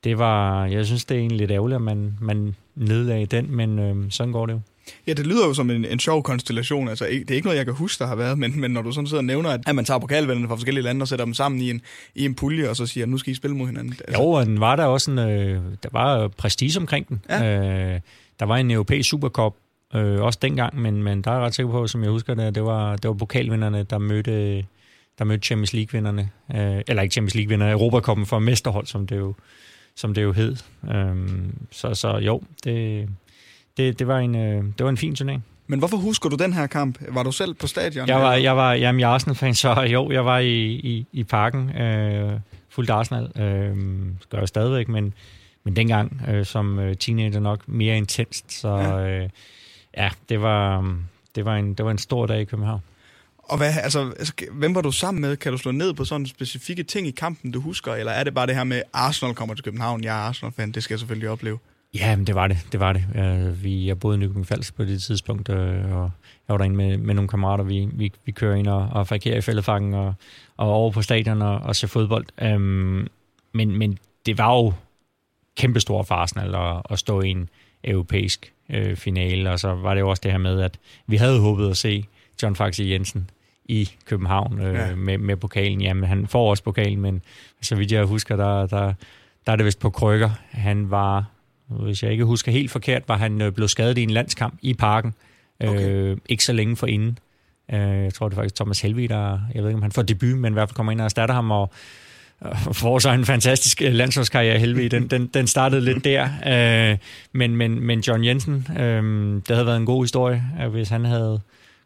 det 0.04 0.18
var, 0.18 0.66
jeg 0.66 0.86
synes, 0.86 1.04
det 1.04 1.14
er 1.14 1.18
egentlig 1.18 1.38
lidt 1.38 1.50
ærgerligt, 1.50 1.76
at 1.76 1.82
man, 1.82 2.18
man 2.20 2.56
nedlagde 2.74 3.26
den, 3.26 3.56
men 3.56 3.78
øh, 3.78 4.10
sådan 4.10 4.32
går 4.32 4.46
det 4.46 4.52
jo. 4.52 4.60
Ja, 5.06 5.12
det 5.12 5.26
lyder 5.26 5.46
jo 5.46 5.54
som 5.54 5.70
en, 5.70 5.84
en 5.84 5.98
sjov 5.98 6.22
konstellation. 6.22 6.88
Altså, 6.88 7.04
det 7.04 7.30
er 7.30 7.34
ikke 7.34 7.46
noget, 7.46 7.58
jeg 7.58 7.64
kan 7.64 7.74
huske, 7.74 7.98
der 7.98 8.06
har 8.06 8.16
været, 8.16 8.38
men, 8.38 8.60
men 8.60 8.70
når 8.70 8.82
du 8.82 8.92
sådan 8.92 9.06
sidder 9.06 9.20
og 9.20 9.24
nævner, 9.24 9.50
at, 9.50 9.60
at 9.66 9.74
man 9.74 9.84
tager 9.84 9.98
pokalvennerne 9.98 10.48
fra 10.48 10.54
forskellige 10.54 10.84
lande 10.84 11.02
og 11.02 11.08
sætter 11.08 11.24
dem 11.24 11.34
sammen 11.34 11.60
i 11.60 11.70
en, 11.70 11.80
i 12.14 12.24
en 12.24 12.34
pulje, 12.34 12.68
og 12.68 12.76
så 12.76 12.86
siger, 12.86 13.06
nu 13.06 13.18
skal 13.18 13.32
I 13.32 13.34
spille 13.34 13.56
mod 13.56 13.66
hinanden. 13.66 13.92
Altså. 13.92 14.22
Jo, 14.22 14.28
og 14.28 14.46
den 14.46 14.60
var 14.60 14.76
der 14.76 14.84
også 14.84 15.10
en, 15.10 15.18
øh, 15.18 15.62
der 15.82 15.88
var 15.92 16.28
prestige 16.28 16.80
omkring 16.80 17.08
den. 17.08 17.20
Ja. 17.28 17.94
Øh, 17.94 18.00
der 18.40 18.46
var 18.46 18.56
en 18.56 18.70
europæisk 18.70 19.08
supercup, 19.08 19.54
øh, 19.94 20.20
også 20.20 20.38
dengang, 20.42 20.80
men, 20.80 21.02
men 21.02 21.22
der 21.22 21.30
er 21.30 21.34
jeg 21.34 21.44
ret 21.44 21.54
sikker 21.54 21.72
på, 21.72 21.86
som 21.86 22.02
jeg 22.02 22.10
husker 22.10 22.34
det, 22.34 22.54
det 22.54 22.64
var, 22.64 22.96
det 22.96 23.08
var 23.08 23.14
pokalvinderne, 23.14 23.82
der 23.82 23.98
mødte, 23.98 24.64
der 25.18 25.24
mødte 25.24 25.46
Champions 25.46 25.72
League-vinderne. 25.72 26.30
Øh, 26.54 26.82
eller 26.88 27.02
ikke 27.02 27.12
Champions 27.12 27.34
League-vinderne, 27.34 27.72
Europacupen 27.72 28.26
for 28.26 28.38
mesterhold, 28.38 28.86
som 28.86 29.06
det 29.06 29.16
jo, 29.16 29.34
som 29.96 30.14
det 30.14 30.22
jo 30.22 30.32
hed. 30.32 30.56
Øh, 30.94 31.16
så, 31.70 31.94
så 31.94 32.16
jo, 32.16 32.42
det, 32.64 33.08
det, 33.76 33.98
det, 33.98 34.06
var 34.06 34.18
en, 34.18 34.34
øh, 34.34 34.64
det 34.78 34.84
var 34.84 34.88
en 34.88 34.96
fin 34.96 35.14
turnering. 35.14 35.44
Men 35.66 35.78
hvorfor 35.78 35.96
husker 35.96 36.28
du 36.28 36.36
den 36.36 36.52
her 36.52 36.66
kamp? 36.66 36.98
Var 37.08 37.22
du 37.22 37.32
selv 37.32 37.54
på 37.54 37.66
stadion? 37.66 38.08
Jeg 38.08 38.20
var, 38.20 38.34
jeg 38.34 38.56
var 38.56 38.72
jamen, 38.72 39.00
jeg 39.00 39.10
er 39.10 39.14
Arsenal-fan, 39.14 39.54
så 39.54 39.80
jo, 39.94 40.10
jeg 40.10 40.24
var 40.24 40.38
i, 40.38 40.64
i, 40.72 41.06
i 41.12 41.24
parken. 41.24 41.76
Øh, 41.76 42.40
fuldt 42.68 42.90
Arsenal. 42.90 43.42
Øh, 43.42 43.76
gør 44.30 44.38
jeg 44.38 44.48
stadigvæk, 44.48 44.88
men, 44.88 45.14
men 45.64 45.76
dengang 45.76 46.22
øh, 46.28 46.46
som 46.46 46.78
øh, 46.78 46.96
teenager 46.96 47.40
nok 47.40 47.68
mere 47.68 47.96
intenst. 47.96 48.52
Så 48.52 48.68
ja, 48.68 49.08
øh, 49.08 49.28
ja 49.96 50.10
det, 50.28 50.42
var, 50.42 50.94
det, 51.34 51.44
var 51.44 51.56
en, 51.56 51.74
det 51.74 51.84
var 51.84 51.90
en 51.90 51.98
stor 51.98 52.26
dag 52.26 52.40
i 52.40 52.44
København. 52.44 52.80
Og 53.38 53.56
hvad, 53.56 53.74
altså, 53.82 54.12
altså, 54.18 54.32
hvem 54.52 54.74
var 54.74 54.80
du 54.80 54.92
sammen 54.92 55.20
med? 55.20 55.36
Kan 55.36 55.52
du 55.52 55.58
slå 55.58 55.70
ned 55.70 55.94
på 55.94 56.04
sådan 56.04 56.26
specifikke 56.26 56.82
ting 56.82 57.06
i 57.06 57.10
kampen, 57.10 57.50
du 57.50 57.60
husker? 57.60 57.94
Eller 57.94 58.12
er 58.12 58.24
det 58.24 58.34
bare 58.34 58.46
det 58.46 58.54
her 58.54 58.64
med, 58.64 58.82
Arsenal 58.92 59.34
kommer 59.34 59.54
til 59.54 59.64
København, 59.64 60.04
jeg 60.04 60.16
er 60.18 60.22
Arsenal-fan, 60.22 60.72
det 60.72 60.82
skal 60.82 60.94
jeg 60.94 60.98
selvfølgelig 60.98 61.28
opleve? 61.28 61.58
Ja, 61.94 62.16
men 62.16 62.26
det 62.26 62.34
var 62.34 62.48
det. 62.48 62.58
Det 62.72 62.80
var 62.80 62.92
det. 62.92 63.04
Uh, 63.14 63.64
vi, 63.64 63.86
jeg 63.86 63.98
boede 63.98 64.16
i 64.16 64.20
Nykøbing 64.20 64.46
Falsk 64.46 64.76
på 64.76 64.84
det 64.84 65.02
tidspunkt, 65.02 65.48
uh, 65.48 65.56
og 65.56 66.10
jeg 66.48 66.48
var 66.48 66.56
derinde 66.56 66.76
med, 66.76 66.96
med 66.96 67.14
nogle 67.14 67.28
kammerater. 67.28 67.64
Vi, 67.64 67.88
vi, 67.92 68.12
vi 68.24 68.32
kører 68.32 68.54
ind 68.54 68.66
og, 68.68 68.88
og 68.92 69.06
fakerer 69.06 69.38
i 69.38 69.40
fældefangen 69.40 69.94
og, 69.94 70.14
og 70.56 70.72
over 70.72 70.90
på 70.90 71.02
stadion 71.02 71.42
og, 71.42 71.58
og 71.58 71.76
ser 71.76 71.86
fodbold. 71.86 72.54
Um, 72.54 73.08
men, 73.52 73.78
men 73.78 73.98
det 74.26 74.38
var 74.38 74.56
jo 74.56 74.72
kæmpestort 75.56 76.06
for 76.06 76.14
Arsenal 76.14 76.54
at, 76.54 76.82
at 76.90 76.98
stå 76.98 77.20
i 77.20 77.28
en 77.28 77.48
europæisk 77.84 78.52
uh, 78.74 78.96
finale, 78.96 79.50
og 79.50 79.60
så 79.60 79.74
var 79.74 79.94
det 79.94 80.00
jo 80.00 80.10
også 80.10 80.20
det 80.24 80.30
her 80.30 80.38
med, 80.38 80.60
at 80.60 80.78
vi 81.06 81.16
havde 81.16 81.40
håbet 81.40 81.70
at 81.70 81.76
se 81.76 82.04
John 82.42 82.56
Faxe 82.56 82.84
Jensen 82.84 83.30
i 83.64 83.90
København 84.04 84.60
øh, 84.60 84.74
ja. 84.74 84.94
med, 84.94 85.18
med 85.18 85.36
pokalen. 85.36 85.80
Jamen, 85.80 86.04
han 86.04 86.26
får 86.26 86.50
også 86.50 86.62
pokalen, 86.62 87.00
men 87.00 87.22
så 87.62 87.76
vidt 87.76 87.92
jeg 87.92 88.04
husker, 88.04 88.36
der, 88.36 88.66
der, 88.66 88.94
der 89.46 89.52
er 89.52 89.56
det 89.56 89.66
vist 89.66 89.80
på 89.80 89.90
krykker. 89.90 90.30
Han 90.50 90.90
var 90.90 91.24
hvis 91.70 92.02
jeg 92.02 92.12
ikke 92.12 92.24
husker 92.24 92.52
helt 92.52 92.70
forkert, 92.70 93.02
var 93.08 93.16
han 93.16 93.40
øh, 93.40 93.52
blevet 93.52 93.70
skadet 93.70 93.98
i 93.98 94.02
en 94.02 94.10
landskamp 94.10 94.58
i 94.62 94.74
parken. 94.74 95.14
Okay. 95.60 95.88
Øh, 95.88 96.16
ikke 96.28 96.44
så 96.44 96.52
længe 96.52 96.76
for 96.76 96.86
inden. 96.86 97.18
Øh, 97.72 98.04
jeg 98.04 98.14
tror, 98.14 98.28
det 98.28 98.36
er 98.36 98.40
faktisk 98.40 98.56
Thomas 98.56 98.80
Helvig, 98.80 99.08
der, 99.08 99.38
jeg 99.54 99.62
ved 99.62 99.70
ikke, 99.70 99.76
om 99.76 99.82
han 99.82 99.92
får 99.92 100.02
debut, 100.02 100.38
men 100.38 100.52
i 100.52 100.54
hvert 100.54 100.68
fald 100.68 100.76
kommer 100.76 100.92
ind 100.92 101.00
og 101.00 101.04
erstatter 101.04 101.34
ham, 101.34 101.50
og 101.50 101.70
får 102.72 102.98
så 102.98 103.10
en 103.10 103.24
fantastisk 103.24 103.82
øh, 103.82 103.92
landsholdskarriere 103.92 104.58
Helvig. 104.58 104.90
Den, 104.90 105.08
den, 105.08 105.26
den 105.26 105.46
startede 105.46 105.80
lidt 105.80 106.04
der. 106.04 106.28
Øh, 106.92 106.98
men, 107.32 107.56
men, 107.56 107.80
men 107.80 108.00
John 108.00 108.24
Jensen, 108.24 108.66
øh, 108.78 109.34
det 109.48 109.50
havde 109.50 109.66
været 109.66 109.76
en 109.76 109.86
god 109.86 110.04
historie, 110.04 110.44
hvis 110.70 110.88
han 110.88 111.04
havde 111.04 111.40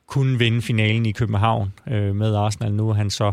kunnet 0.06 0.40
vinde 0.40 0.62
finalen 0.62 1.06
i 1.06 1.12
København 1.12 1.72
øh, 1.88 2.16
med 2.16 2.34
Arsenal. 2.34 2.72
Nu 2.72 2.90
er 2.90 2.94
han 2.94 3.10
så 3.10 3.32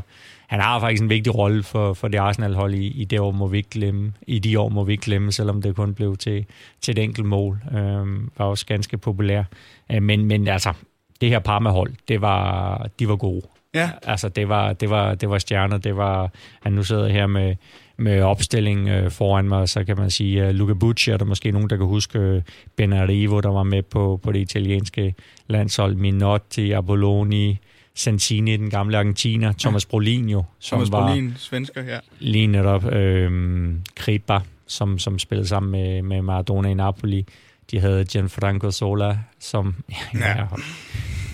han 0.51 0.59
har 0.59 0.79
faktisk 0.79 1.01
en 1.01 1.09
vigtig 1.09 1.35
rolle 1.35 1.63
for, 1.63 1.93
for 1.93 2.07
det 2.07 2.17
Arsenal-hold 2.17 2.73
i, 2.73 2.87
i, 2.87 3.05
det 3.05 3.19
år, 3.19 3.31
må 3.31 3.47
vi 3.47 3.57
ikke 3.57 3.69
glemme, 3.69 4.13
i 4.27 4.39
de 4.39 4.59
år, 4.59 4.69
må 4.69 4.83
vi 4.83 4.91
ikke 4.91 5.03
glemme, 5.03 5.31
selvom 5.31 5.61
det 5.61 5.75
kun 5.75 5.93
blev 5.93 6.17
til, 6.17 6.45
til 6.81 6.91
et 6.91 7.03
enkelt 7.03 7.27
mål. 7.27 7.63
Øh, 7.71 8.07
var 8.37 8.45
også 8.45 8.65
ganske 8.65 8.97
populær. 8.97 9.43
Øh, 9.91 10.03
men, 10.03 10.25
men 10.25 10.47
altså, 10.47 10.73
det 11.21 11.29
her 11.29 11.39
Parma-hold, 11.39 11.93
det 12.07 12.21
var, 12.21 12.89
de 12.99 13.07
var 13.07 13.15
gode. 13.15 13.41
Ja. 13.73 13.89
Altså, 14.03 14.29
det 14.29 14.49
var, 14.49 14.73
det 14.73 14.89
var, 14.89 15.15
det 15.15 15.29
var 15.29 15.37
stjerner. 15.37 15.77
Det 15.77 15.97
var, 15.97 16.31
han 16.61 16.71
nu 16.71 16.83
sidder 16.83 17.07
her 17.07 17.27
med, 17.27 17.55
med 17.97 18.21
opstilling 18.21 18.89
øh, 18.89 19.11
foran 19.11 19.47
mig, 19.47 19.69
så 19.69 19.83
kan 19.83 19.97
man 19.97 20.09
sige, 20.09 20.47
uh, 20.47 20.49
Luca 20.49 20.73
Bucci, 20.73 21.11
er 21.11 21.17
der 21.17 21.25
måske 21.25 21.51
nogen, 21.51 21.69
der 21.69 21.77
kan 21.77 21.85
huske 21.85 22.35
uh, 22.35 22.41
Ben 22.75 22.93
Arrivo, 22.93 23.39
der 23.39 23.49
var 23.49 23.63
med 23.63 23.83
på, 23.83 24.19
på 24.23 24.31
det 24.31 24.39
italienske 24.39 25.15
landshold, 25.47 25.95
Minotti, 25.95 26.71
Apolloni, 26.71 27.59
Santini, 27.95 28.57
den 28.57 28.69
gamle 28.69 28.97
argentiner, 28.97 29.53
Thomas 29.59 29.85
ja. 29.85 29.89
Brolin 29.89 30.29
jo. 30.29 30.43
Som 30.59 30.77
Thomas 30.77 30.91
var 30.91 31.07
Brolin, 31.07 31.33
svensker, 31.37 31.83
ja. 31.83 31.97
Lige 32.19 32.47
netop 32.47 32.85
øh, 32.85 33.73
Kripa, 33.95 34.39
som, 34.67 34.99
som 34.99 35.19
spillede 35.19 35.47
sammen 35.47 35.71
med, 35.71 36.01
med 36.01 36.21
Maradona 36.21 36.69
i 36.69 36.73
Napoli. 36.73 37.25
De 37.71 37.79
havde 37.79 38.05
Gianfranco 38.05 38.71
Sola, 38.71 39.17
som... 39.39 39.75
Ja, 40.13 40.37
ja. 40.37 40.45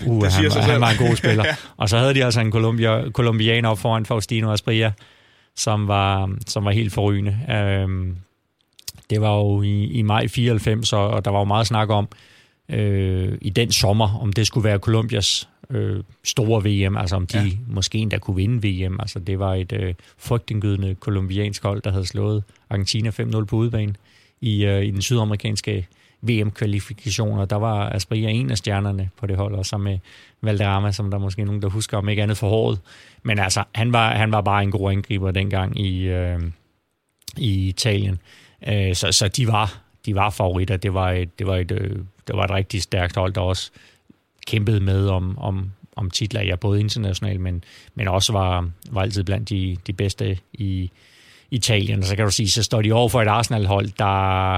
Uh, 0.06 0.22
det 0.22 0.32
han, 0.32 0.62
han 0.62 0.80
var 0.80 0.90
en 0.90 1.08
god 1.08 1.16
spiller. 1.16 1.44
ja. 1.48 1.56
Og 1.76 1.88
så 1.88 1.98
havde 1.98 2.14
de 2.14 2.24
altså 2.24 2.40
en 2.40 2.52
Colombia, 2.52 3.10
colombianer 3.10 3.68
op 3.68 3.78
foran 3.78 4.06
Faustino 4.06 4.52
Asprilla, 4.52 4.92
som 5.56 5.88
var, 5.88 6.30
som 6.46 6.64
var 6.64 6.70
helt 6.70 6.92
forrygende. 6.92 7.38
Øh, 7.50 8.14
det 9.10 9.20
var 9.20 9.34
jo 9.36 9.62
i, 9.62 9.84
i 9.84 10.02
maj 10.02 10.28
94, 10.28 10.92
og, 10.92 11.10
og 11.10 11.24
der 11.24 11.30
var 11.30 11.38
jo 11.38 11.44
meget 11.44 11.66
snak 11.66 11.90
om, 11.90 12.08
øh, 12.68 13.38
i 13.40 13.50
den 13.50 13.72
sommer, 13.72 14.18
om 14.22 14.32
det 14.32 14.46
skulle 14.46 14.64
være 14.64 14.78
Colombias 14.78 15.48
øh, 15.70 16.02
store 16.24 16.64
VM, 16.64 16.96
altså 16.96 17.16
om 17.16 17.26
de 17.26 17.38
ja. 17.38 17.50
måske 17.66 17.98
endda 17.98 18.18
kunne 18.18 18.36
vinde 18.36 18.68
VM. 18.68 18.96
Altså 19.00 19.18
det 19.18 19.38
var 19.38 19.54
et 19.54 19.72
øh, 19.72 19.94
frygtindgydende 20.18 20.94
kolumbiansk 20.94 21.62
hold, 21.62 21.82
der 21.82 21.90
havde 21.90 22.06
slået 22.06 22.44
Argentina 22.70 23.10
5-0 23.10 23.44
på 23.44 23.56
udebane 23.56 23.94
i, 24.40 24.64
øh, 24.64 24.84
i 24.84 24.90
den 24.90 25.02
sydamerikanske 25.02 25.86
VM-kvalifikationer. 26.22 27.44
Der 27.44 27.56
var 27.56 27.88
Aspria 27.88 28.28
en 28.28 28.50
af 28.50 28.58
stjernerne 28.58 29.10
på 29.16 29.26
det 29.26 29.36
hold, 29.36 29.54
og 29.54 29.66
så 29.66 29.78
med 29.78 29.98
Valderrama, 30.42 30.92
som 30.92 31.10
der 31.10 31.18
måske 31.18 31.44
nogen, 31.44 31.62
der 31.62 31.68
husker 31.68 31.96
om 31.96 32.08
ikke 32.08 32.22
andet 32.22 32.36
for 32.36 32.48
håret. 32.48 32.80
Men 33.22 33.38
altså, 33.38 33.64
han 33.74 33.92
var, 33.92 34.14
han 34.14 34.32
var 34.32 34.40
bare 34.40 34.62
en 34.62 34.70
god 34.70 34.92
angriber 34.92 35.30
dengang 35.30 35.80
i, 35.80 36.08
øh, 36.08 36.40
i 37.36 37.68
Italien. 37.68 38.18
Øh, 38.68 38.94
så, 38.94 39.12
så 39.12 39.28
de 39.28 39.46
var 39.46 39.88
de 40.08 40.14
var 40.14 40.30
favoritter. 40.30 40.76
Det 40.76 40.94
var 40.94 41.10
et, 41.10 41.38
det 41.38 41.46
var 41.46 41.56
et, 41.56 41.70
øh, 41.70 41.96
det 42.26 42.36
var 42.36 42.44
et 42.44 42.50
rigtig 42.50 42.82
stærkt 42.82 43.16
hold, 43.16 43.32
der 43.32 43.40
også 43.40 43.70
kæmpede 44.48 44.80
med 44.80 45.08
om, 45.08 45.38
om, 45.38 45.70
om 45.96 46.10
titler, 46.10 46.42
ja, 46.42 46.56
både 46.56 46.80
internationalt, 46.80 47.40
men, 47.40 47.64
men 47.94 48.08
også 48.08 48.32
var, 48.32 48.70
var 48.90 49.02
altid 49.02 49.24
blandt 49.24 49.48
de, 49.48 49.76
de 49.86 49.92
bedste 49.92 50.38
i 50.52 50.90
Italien. 51.50 51.98
Og 51.98 52.04
så 52.04 52.16
kan 52.16 52.24
du 52.24 52.30
sige, 52.30 52.50
så 52.50 52.62
står 52.62 52.82
de 52.82 52.92
over 52.92 53.08
for 53.08 53.22
et 53.22 53.28
Arsenal-hold, 53.28 53.88
der... 53.98 54.52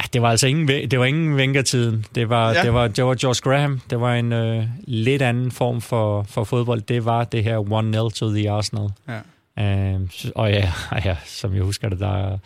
Ja, 0.00 0.04
det 0.12 0.22
var 0.22 0.30
altså 0.30 0.46
ingen, 0.46 0.68
det 0.68 0.98
var 0.98 1.04
ingen 1.04 1.34
Wenger-tiden. 1.34 2.04
Det 2.14 2.28
var, 2.28 2.52
ja. 2.52 2.62
det, 2.62 2.74
var, 2.74 2.88
det 2.88 3.04
var 3.04 3.14
George 3.14 3.50
Graham. 3.50 3.80
Det 3.90 4.00
var 4.00 4.14
en 4.14 4.32
øh, 4.32 4.64
lidt 4.86 5.22
anden 5.22 5.50
form 5.50 5.80
for, 5.80 6.22
for 6.22 6.44
fodbold. 6.44 6.82
Det 6.82 7.04
var 7.04 7.24
det 7.24 7.44
her 7.44 8.08
1-0 8.10 8.18
to 8.18 8.30
the 8.30 8.50
Arsenal. 8.50 8.88
Ja. 9.08 9.94
Øh, 9.94 10.00
og 10.34 10.50
ja, 10.50 10.72
ja, 11.04 11.16
som 11.26 11.54
jeg 11.54 11.62
husker 11.62 11.88
det, 11.88 12.00
der 12.00 12.38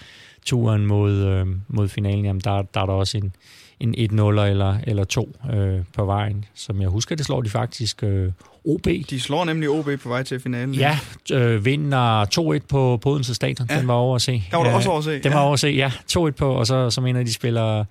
turen 0.47 0.87
mod, 0.87 1.13
øh, 1.13 1.47
mod 1.69 1.89
finalen, 1.89 2.25
jamen 2.25 2.41
der, 2.45 2.63
der 2.63 2.81
er 2.81 2.87
der 2.87 2.93
også 2.93 3.19
en, 3.19 3.33
en 3.81 3.95
1-0 3.95 4.41
eller, 4.41 4.79
eller 4.87 5.05
2 5.05 5.37
øh, 5.53 5.81
på 5.97 6.05
vejen. 6.05 6.45
Som 6.55 6.81
jeg 6.81 6.89
husker, 6.89 7.17
det 7.17 7.27
slår 7.27 7.41
de 7.41 7.51
faktisk 7.51 8.03
øh, 8.03 8.33
OB. 8.65 8.87
De 9.11 9.21
slår 9.21 9.45
nemlig 9.45 9.71
OB 9.71 9.89
på 10.03 10.09
vej 10.09 10.23
til 10.23 10.41
finalen. 10.41 10.75
Ja, 10.75 10.99
øh, 11.33 11.65
vinder 11.65 12.25
2-1 12.25 12.67
på, 12.69 12.99
på 13.03 13.11
Odense 13.11 13.35
Stadion. 13.35 13.67
Ja. 13.71 13.79
Den 13.79 13.89
var 13.89 13.95
over 13.95 14.17
at 14.17 14.23
se. 14.23 14.33
Den 14.33 14.43
var 14.53 14.65
du 14.65 14.71
også 14.71 14.89
over 14.89 14.99
at 14.99 15.05
se. 15.05 15.13
Den 15.13 15.23
ja. 15.25 15.35
var 15.35 15.41
over 15.41 15.53
at 15.53 15.61
se, 15.61 15.69
ja. 15.69 15.91
2-1 16.13 16.31
på, 16.31 16.53
og 16.53 16.67
så, 16.67 16.91
så 16.91 17.01
mener 17.01 17.23
de 17.23 17.33
spiller, 17.33 17.85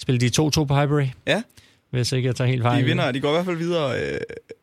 spiller 0.00 0.30
de 0.30 0.60
2-2 0.60 0.64
på 0.64 0.74
Highbury. 0.74 1.06
Ja 1.26 1.42
hvis 1.92 2.12
ikke 2.12 2.26
jeg 2.26 2.36
tager 2.36 2.50
helt 2.50 2.62
fejl. 2.62 2.82
De 2.82 2.84
vinder, 2.84 3.12
de 3.12 3.20
går 3.20 3.28
i 3.28 3.32
hvert 3.32 3.44
fald 3.44 3.56
videre. 3.56 4.00
Øh, 4.00 4.18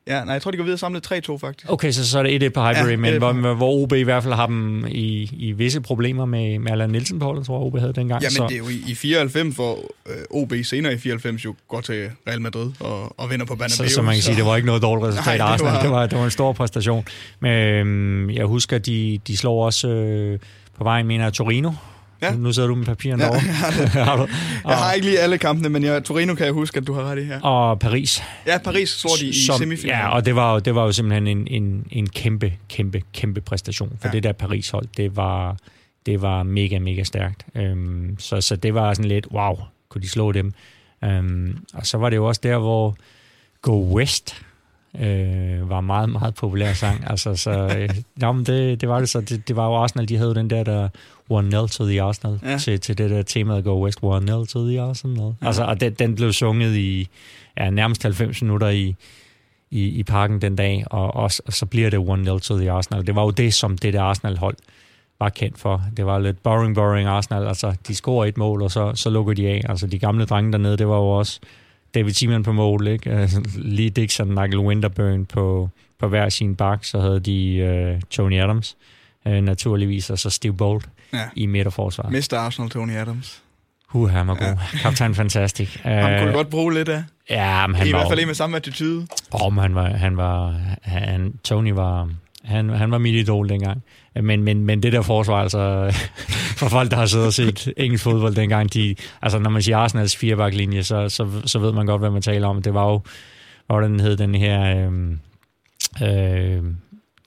ja, 0.08 0.24
nej, 0.24 0.34
jeg 0.34 0.42
tror, 0.42 0.52
de 0.52 0.58
går 0.58 0.64
videre 0.64 0.78
samlet 0.78 1.12
3-2 1.12 1.38
faktisk. 1.38 1.72
Okay, 1.72 1.92
så, 1.92 2.10
så 2.10 2.20
er 2.20 2.24
det 2.24 2.44
1-1 2.44 2.50
på 2.50 2.62
Highbury, 2.62 2.92
ja, 2.92 2.98
men 2.98 3.18
hvor, 3.18 3.54
hvor 3.54 3.72
OB 3.72 3.94
i 3.94 4.02
hvert 4.02 4.24
fald 4.24 4.34
har 4.34 4.46
dem 4.46 4.86
i, 4.88 5.30
i 5.34 5.52
visse 5.52 5.82
problemer 5.82 6.26
med, 6.26 6.60
med 6.60 6.72
Allan 6.72 6.90
Nielsen 6.90 7.20
på 7.20 7.44
tror 7.46 7.60
jeg, 7.60 7.66
OB 7.66 7.80
havde 7.80 7.94
dengang. 7.94 8.22
Ja, 8.22 8.28
men 8.28 8.36
så. 8.36 8.46
det 8.48 8.54
er 8.54 8.58
jo 8.58 8.70
i, 8.70 8.92
i 8.92 8.96
94, 8.96 9.56
hvor 9.56 9.80
øh, 10.10 10.42
OB 10.42 10.54
senere 10.64 10.94
i 10.94 10.98
94 10.98 11.46
jo 11.46 11.56
går 11.68 11.82
til 11.82 12.10
Real 12.28 12.42
Madrid 12.42 12.72
og, 12.80 13.20
og 13.20 13.30
vinder 13.30 13.46
på 13.46 13.56
Bernabeu. 13.56 13.88
Så, 13.88 13.94
så 13.94 14.02
man 14.02 14.14
kan 14.14 14.22
så. 14.22 14.26
sige, 14.26 14.38
det 14.38 14.46
var 14.46 14.56
ikke 14.56 14.66
noget 14.66 14.82
dårligt 14.82 15.08
resultat 15.08 15.38
nej, 15.38 15.48
Arsenal. 15.48 15.72
Det 15.74 15.78
var, 15.78 15.82
det, 15.82 15.92
var, 15.92 16.08
det 16.08 16.18
var 16.18 16.26
en 16.26 16.32
stor 16.32 16.54
præstation. 16.54 17.06
Men 17.40 17.52
øh, 17.52 18.36
jeg 18.36 18.46
husker, 18.46 18.78
de, 18.78 19.20
de 19.28 19.38
slår 19.38 19.66
også 19.66 19.88
øh, 19.88 20.40
på 20.78 20.84
vejen, 20.84 21.08
mener 21.08 21.30
Torino, 21.30 21.72
Ja. 22.22 22.36
Nu 22.36 22.54
sidder 22.54 22.68
du 22.68 22.76
med 22.76 22.86
papirerne 22.86 23.24
ja, 23.24 23.30
derovre. 23.30 24.04
har 24.06 24.18
du? 24.18 24.28
Jeg 24.68 24.78
har 24.78 24.94
ikke 24.94 25.08
lige 25.08 25.20
alle 25.20 25.38
kampene, 25.38 25.70
men 25.70 25.84
jeg, 25.84 26.04
Torino 26.04 26.36
kan 26.36 26.46
jeg 26.46 26.54
huske, 26.54 26.78
at 26.78 26.88
du 26.88 26.94
har 26.94 27.04
ret 27.04 27.20
i 27.20 27.24
her. 27.24 27.42
Og 27.42 27.80
Paris. 27.80 28.24
Ja, 28.48 28.58
Paris 28.58 28.90
slår 28.90 29.16
de 29.20 29.28
i 29.28 29.34
semifinalen. 29.34 30.02
Ja, 30.02 30.10
og 30.10 30.26
det 30.26 30.36
var, 30.36 30.60
det 30.60 30.76
var 30.76 30.86
jo 30.86 30.92
simpelthen 30.92 31.28
en, 31.28 31.48
en, 31.48 31.86
en 31.92 32.10
kæmpe, 32.10 32.54
kæmpe, 32.70 33.02
kæmpe 33.14 33.42
præstation. 33.42 33.98
For 34.02 34.08
ja. 34.08 34.12
det 34.12 34.24
der 34.24 34.32
Paris-hold, 34.32 34.88
det 34.98 35.16
var, 35.16 35.58
det 36.06 36.22
var 36.22 36.44
mega, 36.44 36.80
mega 36.80 37.04
stærkt. 37.04 37.46
Um, 37.56 38.16
så, 38.20 38.42
så 38.42 38.56
det 38.56 38.74
var 38.74 38.94
sådan 38.94 39.10
lidt, 39.10 39.28
wow, 39.32 39.56
kunne 39.90 40.02
de 40.02 40.10
slå 40.10 40.32
dem? 40.32 40.54
Um, 41.02 41.58
og 41.74 41.86
så 41.86 41.98
var 41.98 42.10
det 42.10 42.18
jo 42.18 42.26
også 42.26 42.42
der, 42.44 42.58
hvor 42.58 42.98
Go 43.62 43.96
West 43.96 44.36
øh, 44.96 45.70
var 45.70 45.82
meget, 45.82 46.10
meget 46.10 46.36
populær 46.36 46.74
sang. 46.74 47.10
Altså, 47.10 47.36
så, 47.36 47.52
øh, 47.52 47.90
jamen, 48.22 48.46
det, 48.46 48.82
det 48.82 48.90
var 48.90 49.00
det 49.00 49.10
så. 49.10 49.22
Det, 49.22 49.48
det 49.48 49.56
var 49.56 49.66
jo 49.66 49.76
Arsenal, 49.76 50.10
de 50.10 50.18
havde 50.18 50.30
jo 50.30 50.36
den 50.36 50.50
der, 50.50 50.64
der 50.64 50.90
1-0 51.32 51.68
to 51.68 51.86
the 51.86 52.02
Arsenal, 52.02 52.40
ja. 52.44 52.58
til, 52.58 52.80
til 52.80 52.98
det 52.98 53.10
der 53.10 53.22
tema, 53.22 53.56
der 53.56 53.62
går 53.62 53.84
West 53.84 54.00
1-0 54.00 54.54
to 54.54 54.68
the 54.68 54.82
Arsenal. 54.82 55.34
Ja. 55.42 55.48
Altså, 55.48 55.64
og 55.64 55.82
den, 55.82 55.94
den 55.94 56.16
blev 56.16 56.34
sunget 56.34 56.76
i 56.76 57.08
ja, 57.58 57.70
nærmest 57.70 58.04
90 58.04 58.42
minutter 58.42 58.70
i, 58.70 58.96
i, 59.72 59.86
i 59.88 60.04
parken 60.04 60.42
den 60.42 60.56
dag, 60.56 60.84
og, 60.92 61.16
også, 61.16 61.42
og 61.46 61.54
så 61.54 61.66
bliver 61.66 61.90
det 61.90 61.98
1-0 61.98 62.40
to 62.40 62.58
the 62.58 62.72
Arsenal. 62.72 63.08
Det 63.08 63.16
var 63.16 63.24
jo 63.24 63.30
det, 63.30 63.54
som 63.54 63.78
det 63.78 63.94
der 63.94 64.02
Arsenal-hold 64.02 64.56
var 65.20 65.30
kendt 65.30 65.60
for. 65.60 65.84
Det 65.98 66.06
var 66.06 66.20
lidt 66.20 66.44
boring, 66.44 66.76
boring 66.76 67.08
Arsenal. 67.08 67.48
Altså, 67.48 67.76
de 67.88 67.96
scorer 67.96 68.26
et 68.26 68.38
mål, 68.38 68.62
og 68.62 68.72
så, 68.72 68.92
så 68.96 69.10
lukker 69.10 69.34
de 69.34 69.48
af. 69.48 69.62
Altså, 69.70 69.88
de 69.88 70.00
gamle 70.00 70.26
drenge 70.26 70.52
dernede, 70.52 70.78
det 70.78 70.88
var 70.88 70.98
jo 70.98 71.10
også 71.10 71.40
David 71.94 72.14
Seaman 72.14 72.44
på 72.44 72.52
mål, 72.52 72.88
ikke? 72.88 73.10
Altså, 73.22 73.42
Lee 73.56 73.90
Dixon, 73.90 74.28
Nigel 74.28 74.60
Winterburn 74.60 75.26
på, 75.26 75.70
på 76.00 76.08
hver 76.08 76.30
sin 76.30 76.56
bak, 76.56 76.86
så 76.86 77.00
havde 77.00 77.20
de 77.20 77.94
uh, 77.96 78.02
Tony 78.10 78.40
Adams, 78.40 78.78
uh, 79.26 79.32
naturligvis, 79.32 80.10
og 80.10 80.20
så 80.20 80.30
Steve 80.30 80.54
Bolt 80.54 80.90
ja. 81.14 81.24
i 81.36 81.46
midterforsvaret. 81.46 82.12
Mr. 82.12 82.38
Arsenal, 82.38 82.70
Tony 82.70 82.96
Adams. 82.96 83.42
Huh, 83.90 84.10
han 84.10 84.28
var 84.28 84.34
god. 84.34 84.48
Ja. 84.48 84.80
Kaptajn 84.82 85.16
Fantastic. 85.16 85.78
Han 85.82 86.24
kunne 86.24 86.34
godt 86.34 86.50
bruge 86.50 86.74
lidt 86.74 86.90
af. 86.90 87.04
Ja, 87.30 87.68
men 87.68 87.76
han 87.76 87.88
I 87.88 87.92
var... 87.92 88.00
hvert 88.00 88.10
fald 88.10 88.20
en 88.20 88.28
med 88.28 88.36
samme 88.36 88.58
attitude. 88.58 89.08
Åh, 89.34 89.46
oh, 89.48 89.54
han 89.54 89.76
var, 89.76 89.90
han 89.90 90.18
var, 90.18 90.56
han, 90.82 91.34
Tony 91.44 91.72
var, 91.72 92.10
han, 92.44 92.70
han 92.70 92.92
var 92.92 92.98
mit 92.98 93.16
idol 93.16 93.50
dengang. 93.50 93.84
Men, 94.22 94.44
men, 94.44 94.64
men 94.64 94.84
det 94.84 94.94
der 94.94 95.02
forsvar, 95.02 95.42
altså, 95.42 95.92
for 96.60 96.70
folk, 96.70 96.92
der 96.92 96.98
har 96.98 97.06
siddet 97.06 97.28
og 97.28 97.34
set 97.34 97.74
engelsk 97.78 98.04
fodbold 98.04 98.36
dengang, 98.36 98.74
de, 98.74 98.96
altså 99.22 99.40
når 99.40 99.50
man 99.50 99.62
siger 99.62 99.78
Arsenals 99.78 100.16
firebaklinje, 100.16 100.84
så, 100.84 101.10
så, 101.10 101.28
så 101.46 101.60
ved 101.60 101.72
man 101.72 101.86
godt, 101.86 102.02
hvad 102.02 102.10
man 102.10 102.22
taler 102.22 102.48
om. 102.48 102.62
Det 102.62 102.74
var 102.74 102.90
jo, 102.90 103.02
hvordan 103.68 104.00
hed 104.00 104.18
den 104.18 104.36
her, 104.36 104.90
øh, 104.90 105.18
øh, 106.04 106.64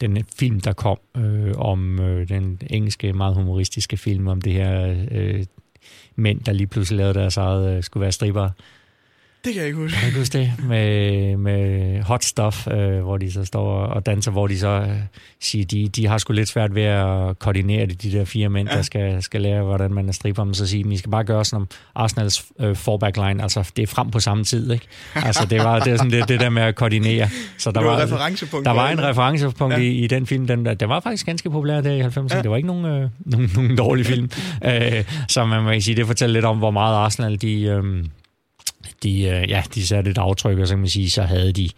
den 0.03 0.25
film, 0.37 0.61
der 0.61 0.73
kom 0.73 0.99
øh, 1.17 1.53
om 1.57 2.01
øh, 2.01 2.29
den 2.29 2.61
engelske, 2.71 3.13
meget 3.13 3.35
humoristiske 3.35 3.97
film 3.97 4.27
om 4.27 4.41
det 4.41 4.53
her 4.53 5.05
øh, 5.11 5.45
mænd, 6.17 6.41
der 6.41 6.53
lige 6.53 6.67
pludselig 6.67 6.99
lavede 6.99 7.19
deres 7.19 7.37
eget, 7.37 7.77
øh, 7.77 7.83
skulle 7.83 8.03
være 8.03 8.13
stripper. 8.13 8.51
Det 9.45 9.53
kan 9.53 9.61
jeg 9.61 9.67
ikke 9.67 9.79
huske. 9.79 9.99
Kan 9.99 10.09
jeg 10.09 10.19
huske 10.19 10.39
det? 10.39 10.53
Med, 10.69 11.37
med 11.37 12.03
Hot 12.03 12.25
Stuff, 12.25 12.67
øh, 12.67 13.01
hvor 13.01 13.17
de 13.17 13.33
så 13.33 13.45
står 13.45 13.85
og 13.85 14.07
danser, 14.07 14.31
hvor 14.31 14.47
de 14.47 14.59
så 14.59 14.69
øh, 14.69 14.97
siger, 15.41 15.65
de, 15.65 15.89
de 15.89 16.07
har 16.07 16.19
sgu 16.19 16.33
lidt 16.33 16.49
svært 16.49 16.75
ved 16.75 16.83
at 16.83 17.39
koordinere 17.39 17.87
det, 17.87 18.03
de 18.03 18.13
der 18.13 18.25
fire 18.25 18.49
mænd, 18.49 18.69
ja. 18.69 18.77
der 18.77 18.83
skal, 18.83 19.23
skal 19.23 19.41
lære, 19.41 19.63
hvordan 19.63 19.95
man 19.95 20.09
er 20.09 20.13
stripper. 20.13 20.45
Men 20.45 20.55
så 20.55 20.67
siger 20.67 20.85
de, 20.85 20.95
I 20.95 20.97
skal 20.97 21.11
bare 21.11 21.25
gøre 21.25 21.45
sådan 21.45 21.61
om 21.61 21.69
Arsenals 21.95 22.45
øh, 22.61 22.77
fallback 22.77 23.17
line, 23.17 23.43
altså 23.43 23.71
det 23.77 23.83
er 23.83 23.87
frem 23.87 24.11
på 24.11 24.21
samme 24.21 24.45
tid, 24.45 24.73
ikke? 24.73 24.87
Altså 25.15 25.47
det 25.51 25.59
var 25.59 25.79
det, 25.79 25.93
er 25.93 25.97
sådan 25.97 26.11
det, 26.11 26.29
det 26.29 26.41
der 26.41 26.51
med 26.51 26.63
at 26.63 26.75
koordinere. 26.75 27.29
Så 27.59 27.71
der 27.71 27.81
det 27.81 27.89
var, 27.89 27.97
var 27.97 28.03
referencepunkt. 28.03 28.67
Der 28.67 28.73
var 28.73 28.91
en 28.91 29.03
referencepunkt 29.03 29.75
ja. 29.75 29.81
i, 29.81 29.89
i 29.89 30.07
den 30.07 30.27
film, 30.27 30.47
den, 30.47 30.65
der 30.65 30.87
var 30.87 31.01
faktisk 31.01 31.27
ganske 31.27 31.51
populær 31.51 31.81
der 31.81 31.93
i 31.93 32.01
90'erne. 32.01 32.37
Ja. 32.37 32.43
Det 32.43 32.51
var 32.51 32.57
ikke 32.57 32.67
nogen, 32.67 32.85
øh, 32.85 33.11
nogen, 33.25 33.51
nogen 33.55 33.77
dårlig 33.77 34.07
film. 34.07 34.31
øh, 34.65 35.05
så 35.29 35.45
man 35.45 35.63
må 35.63 35.81
sige, 35.81 35.97
det 35.97 36.07
fortæller 36.07 36.33
lidt 36.33 36.45
om, 36.45 36.59
hvor 36.59 36.71
meget 36.71 36.97
Arsenal 36.97 37.41
de... 37.41 37.63
Øh, 37.63 38.05
de, 39.03 39.23
øh, 39.23 39.51
ja, 39.51 39.63
de 39.75 39.87
satte 39.87 40.11
et 40.11 40.19
aftryk, 40.19 40.59
og 40.59 40.67
så 40.67 40.75
kan 40.75 40.79
man 40.79 40.89
sige, 40.89 41.11
så 41.11 41.23
havde 41.23 41.53
de, 41.53 41.69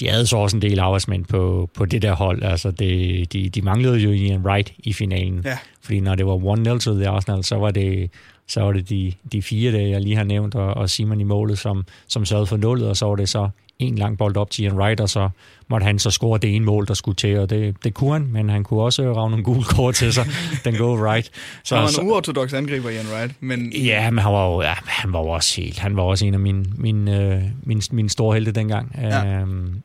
de 0.00 0.08
havde 0.08 0.26
så 0.26 0.36
også 0.36 0.56
en 0.56 0.62
del 0.62 0.78
arbejdsmænd 0.78 1.24
på, 1.24 1.70
på 1.74 1.84
det 1.84 2.02
der 2.02 2.12
hold. 2.12 2.42
Altså 2.42 2.70
det, 2.70 3.32
de, 3.32 3.48
de 3.48 3.62
manglede 3.62 3.98
jo 3.98 4.10
Ian 4.10 4.40
Wright 4.40 4.72
i 4.78 4.92
finalen. 4.92 5.42
Ja. 5.44 5.58
Fordi 5.82 6.00
når 6.00 6.14
det 6.14 6.26
var 6.26 6.74
1-0 6.74 6.78
til 6.78 6.92
The 6.92 7.08
Arsenal, 7.08 7.44
så 7.44 7.56
var 7.56 7.70
det, 7.70 8.10
så 8.48 8.60
var 8.60 8.72
det 8.72 8.88
de, 8.88 9.12
de 9.32 9.42
fire, 9.42 9.72
der 9.72 9.80
jeg 9.80 10.00
lige 10.00 10.16
har 10.16 10.24
nævnt, 10.24 10.54
og, 10.54 10.74
og 10.74 10.90
Simon 10.90 11.20
i 11.20 11.24
målet, 11.24 11.58
som, 11.58 11.86
som 12.08 12.24
sørgede 12.24 12.46
for 12.46 12.56
nullet, 12.56 12.88
og 12.88 12.96
så 12.96 13.06
var 13.06 13.16
det 13.16 13.28
så 13.28 13.48
en 13.88 13.98
lang 13.98 14.18
bold 14.18 14.36
op 14.36 14.50
til 14.50 14.64
Ian 14.64 14.72
Wright, 14.72 15.00
og 15.00 15.08
så 15.08 15.28
måtte 15.68 15.84
han 15.84 15.98
så 15.98 16.10
score 16.10 16.38
det 16.38 16.56
ene 16.56 16.64
mål, 16.64 16.86
der 16.86 16.94
skulle 16.94 17.16
til, 17.16 17.38
og 17.38 17.50
det, 17.50 17.76
det 17.84 17.94
kunne 17.94 18.12
han, 18.12 18.26
men 18.26 18.48
han 18.48 18.64
kunne 18.64 18.82
også 18.82 19.02
rave 19.02 19.30
nogle 19.30 19.44
gule 19.44 19.64
kort 19.64 19.94
til 19.94 20.12
sig, 20.12 20.26
den 20.64 20.76
go 20.76 20.94
right. 20.94 21.30
Så, 21.64 21.76
han 21.76 21.84
var 21.84 22.00
en 22.00 22.08
uortodox 22.08 22.52
angriber, 22.52 22.90
Ian 22.90 23.06
Wright. 23.14 23.32
Men... 23.40 23.72
Ja, 23.72 24.10
men 24.10 24.18
han 24.18 24.32
var 24.32 24.52
jo, 24.52 24.62
ja, 24.62 24.74
han 24.86 25.12
var 25.12 25.20
jo 25.20 25.28
også 25.28 25.60
helt, 25.60 25.78
han 25.78 25.96
var 25.96 26.02
også 26.02 26.26
en 26.26 26.34
af 26.34 26.40
mine, 26.40 26.64
mine, 26.76 27.20
øh, 27.20 27.42
mine, 27.62 27.82
mine 27.90 28.10
store 28.10 28.34
helte 28.34 28.52
dengang. 28.52 28.96
Ja. 28.98 29.26
Øhm, 29.26 29.82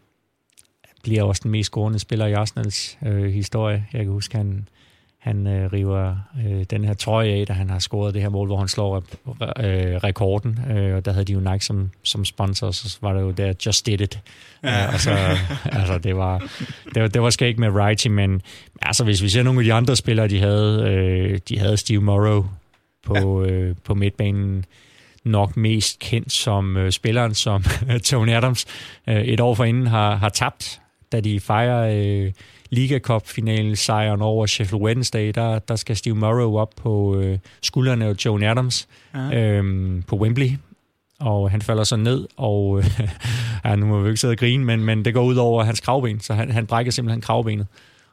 bliver 1.03 1.23
også 1.23 1.39
den 1.43 1.51
mest 1.51 1.67
scorende 1.67 1.99
spiller 1.99 2.25
i 2.25 2.33
Arsenals 2.33 2.97
øh, 3.05 3.33
historie. 3.33 3.85
Jeg 3.93 4.03
kan 4.03 4.11
huske, 4.11 4.37
han, 4.37 4.67
han 5.19 5.47
øh, 5.47 5.73
river 5.73 6.15
øh, 6.45 6.63
den 6.69 6.85
her 6.85 6.93
trøje 6.93 7.29
af, 7.29 7.47
da 7.47 7.53
han 7.53 7.69
har 7.69 7.79
scoret 7.79 8.13
det 8.13 8.21
her 8.21 8.29
mål, 8.29 8.47
hvor 8.47 8.57
han 8.57 8.67
slår 8.67 8.95
øh, 8.95 9.03
rekorden. 9.95 10.59
Øh, 10.71 10.95
og 10.95 11.05
der 11.05 11.11
havde 11.11 11.25
de 11.25 11.33
jo 11.33 11.39
Nike 11.39 11.65
som, 11.65 11.91
som 12.03 12.25
sponsor, 12.25 12.71
så 12.71 12.97
var 13.01 13.13
det 13.13 13.21
jo 13.21 13.31
der 13.31 13.53
Just 13.65 13.85
Did 13.85 14.01
It. 14.01 14.19
Ja. 14.63 14.83
Øh, 14.83 14.93
og 14.93 14.99
så, 14.99 15.11
altså, 15.79 15.97
det 15.97 16.15
var, 16.15 16.39
det 16.93 17.01
var, 17.01 17.07
det 17.07 17.21
var 17.21 17.29
skægt 17.29 17.59
med 17.59 17.69
Righty, 17.69 18.07
men 18.07 18.41
altså, 18.81 19.03
hvis 19.03 19.23
vi 19.23 19.29
ser 19.29 19.43
nogle 19.43 19.59
af 19.59 19.63
de 19.63 19.73
andre 19.73 19.95
spillere, 19.95 20.27
de 20.27 20.39
havde, 20.39 20.83
øh, 20.89 21.39
de 21.49 21.59
havde 21.59 21.77
Steve 21.77 22.01
Morrow 22.01 22.45
på, 23.05 23.43
ja. 23.43 23.49
øh, 23.51 23.75
på 23.83 23.93
midtbanen, 23.93 24.65
nok 25.23 25.57
mest 25.57 25.99
kendt 25.99 26.31
som 26.31 26.77
øh, 26.77 26.91
spilleren, 26.91 27.33
som 27.33 27.63
Tony 28.03 28.33
Adams 28.33 28.65
øh, 29.07 29.21
et 29.21 29.39
år 29.39 29.55
forinden 29.55 29.87
har, 29.87 30.15
har 30.15 30.29
tabt, 30.29 30.81
da 31.11 31.19
de 31.19 31.39
fejrer... 31.39 31.95
Øh, 32.25 32.31
Liga 32.69 32.99
Cup 32.99 33.27
finalen 33.27 33.75
sejren 33.75 34.21
over 34.21 34.45
Sheffield 34.45 34.83
Wednesday, 34.83 35.31
der, 35.35 35.59
der 35.59 35.75
skal 35.75 35.95
Steve 35.95 36.15
Morrow 36.15 36.57
op 36.57 36.73
på 36.75 37.15
øh, 37.15 37.37
skuldrene 37.61 38.05
af 38.05 38.13
Joan 38.25 38.43
Adams 38.43 38.87
ja. 39.13 39.55
øhm, 39.57 40.03
på 40.07 40.15
Wembley. 40.15 40.51
Og 41.19 41.51
han 41.51 41.61
falder 41.61 41.83
så 41.83 41.95
ned, 41.95 42.27
og 42.37 42.79
øh, 42.79 42.99
ja, 43.65 43.75
nu 43.75 43.85
må 43.85 44.01
vi 44.01 44.09
ikke 44.09 44.21
sidde 44.21 44.31
og 44.31 44.37
grine, 44.37 44.65
men, 44.65 44.83
men 44.83 45.05
det 45.05 45.13
går 45.13 45.23
ud 45.23 45.35
over 45.35 45.63
hans 45.63 45.79
kravben, 45.79 46.19
så 46.19 46.33
han, 46.33 46.51
han 46.51 46.67
brækker 46.67 46.91
simpelthen 46.91 47.21
kravbenet 47.21 47.67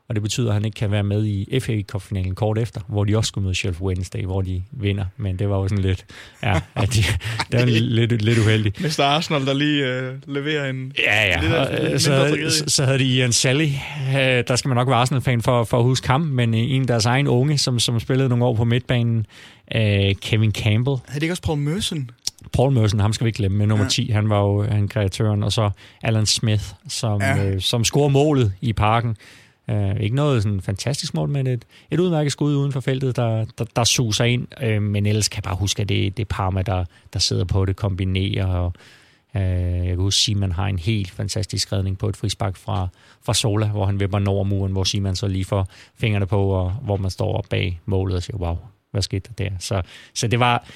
og 0.08 0.14
det 0.14 0.22
betyder, 0.22 0.48
at 0.48 0.54
han 0.54 0.64
ikke 0.64 0.74
kan 0.74 0.90
være 0.90 1.02
med 1.02 1.24
i 1.24 1.60
FA 1.60 1.82
Cup-finalen 1.82 2.34
kort 2.34 2.58
efter, 2.58 2.80
hvor 2.88 3.04
de 3.04 3.16
også 3.16 3.28
skulle 3.28 3.42
møde 3.42 3.54
Sheffield 3.54 3.82
Wednesday, 3.82 4.24
hvor 4.24 4.42
de 4.42 4.62
vinder. 4.70 5.04
Men 5.16 5.38
det 5.38 5.48
var 5.48 5.56
jo 5.56 5.68
sådan 5.68 5.84
lidt, 5.84 6.04
ja, 6.42 6.60
at 6.74 6.94
de, 6.94 7.02
det 7.52 7.60
var 7.60 7.66
lidt, 7.66 8.22
lidt 8.22 8.38
uheldigt. 8.38 8.80
Mr. 8.80 9.02
Arsenal, 9.02 9.46
der 9.46 9.54
lige 9.54 9.86
øh, 9.86 10.14
leverer 10.26 10.70
en... 10.70 10.92
Ja, 10.98 11.26
ja, 11.26 11.60
og, 11.60 11.88
lidt 11.90 12.02
så, 12.02 12.36
så, 12.48 12.64
så 12.66 12.84
havde 12.84 12.98
de 12.98 13.04
Ian 13.04 13.32
Sally. 13.32 13.68
Øh, 14.08 14.44
der 14.48 14.56
skal 14.56 14.68
man 14.68 14.76
nok 14.76 14.88
være 14.88 14.96
Arsenal-fan 14.96 15.42
for, 15.42 15.64
for 15.64 15.78
at 15.78 15.84
huske 15.84 16.08
ham, 16.08 16.20
men 16.20 16.54
en 16.54 16.80
af 16.80 16.86
deres 16.86 17.06
egen 17.06 17.26
unge, 17.26 17.58
som, 17.58 17.78
som 17.78 18.00
spillede 18.00 18.28
nogle 18.28 18.44
år 18.44 18.54
på 18.54 18.64
midtbanen, 18.64 19.26
øh, 19.74 20.14
Kevin 20.22 20.52
Campbell. 20.52 20.96
Havde 21.06 21.20
de 21.20 21.24
ikke 21.24 21.32
også 21.32 21.42
Paul 21.42 21.58
Merson? 21.58 22.10
Paul 22.52 22.72
Merson, 22.72 23.00
ham 23.00 23.12
skal 23.12 23.24
vi 23.24 23.28
ikke 23.28 23.36
glemme, 23.36 23.58
med 23.58 23.66
nummer 23.66 23.84
ja. 23.84 23.88
10, 23.88 24.10
han 24.10 24.28
var 24.28 24.40
jo 24.40 24.62
han 24.62 24.88
kreatøren, 24.88 25.42
og 25.42 25.52
så 25.52 25.70
Alan 26.02 26.26
Smith, 26.26 26.64
som, 26.88 27.20
ja. 27.20 27.44
øh, 27.44 27.60
som 27.60 27.84
scorer 27.84 28.08
målet 28.08 28.52
i 28.60 28.72
parken. 28.72 29.16
Øh, 29.70 30.00
ikke 30.00 30.16
noget 30.16 30.42
sådan 30.42 30.60
fantastisk 30.60 31.14
mål, 31.14 31.28
men 31.28 31.46
et, 31.46 31.64
et 31.90 32.00
udmærket 32.00 32.32
skud 32.32 32.56
uden 32.56 32.72
for 32.72 32.80
feltet, 32.80 33.16
der, 33.16 33.44
der, 33.58 33.64
der 33.76 33.84
suser 33.84 34.24
ind. 34.24 34.46
Øh, 34.62 34.82
men 34.82 35.06
ellers 35.06 35.28
kan 35.28 35.36
jeg 35.36 35.42
bare 35.42 35.56
huske, 35.56 35.82
at 35.82 35.88
det, 35.88 36.16
det 36.16 36.22
er 36.22 36.34
Parma, 36.34 36.62
der, 36.62 36.84
der 37.12 37.18
sidder 37.18 37.44
på 37.44 37.64
det, 37.64 37.76
kombinerer. 37.76 38.46
Og, 38.46 38.72
øh, 39.36 39.42
jeg 39.42 39.86
kan 39.86 39.96
huske, 39.96 40.18
at 40.18 40.22
Simon 40.22 40.52
har 40.52 40.66
en 40.66 40.78
helt 40.78 41.10
fantastisk 41.10 41.72
redning 41.72 41.98
på 41.98 42.08
et 42.08 42.16
frispark 42.16 42.56
fra, 42.56 42.88
fra 43.22 43.34
Sola, 43.34 43.66
hvor 43.66 43.86
han 43.86 44.00
vipper 44.00 44.28
over 44.28 44.44
muren, 44.44 44.72
hvor 44.72 44.84
Simon 44.84 45.16
så 45.16 45.28
lige 45.28 45.44
får 45.44 45.68
fingrene 45.98 46.26
på, 46.26 46.48
og 46.48 46.70
hvor 46.70 46.96
man 46.96 47.10
står 47.10 47.46
bag 47.50 47.80
målet 47.86 48.16
og 48.16 48.22
siger, 48.22 48.36
wow, 48.36 48.56
hvad 48.90 49.02
skete 49.02 49.30
der 49.38 49.44
der? 49.44 49.56
Så, 49.58 49.82
så 50.14 50.28
det 50.28 50.40
var 50.40 50.66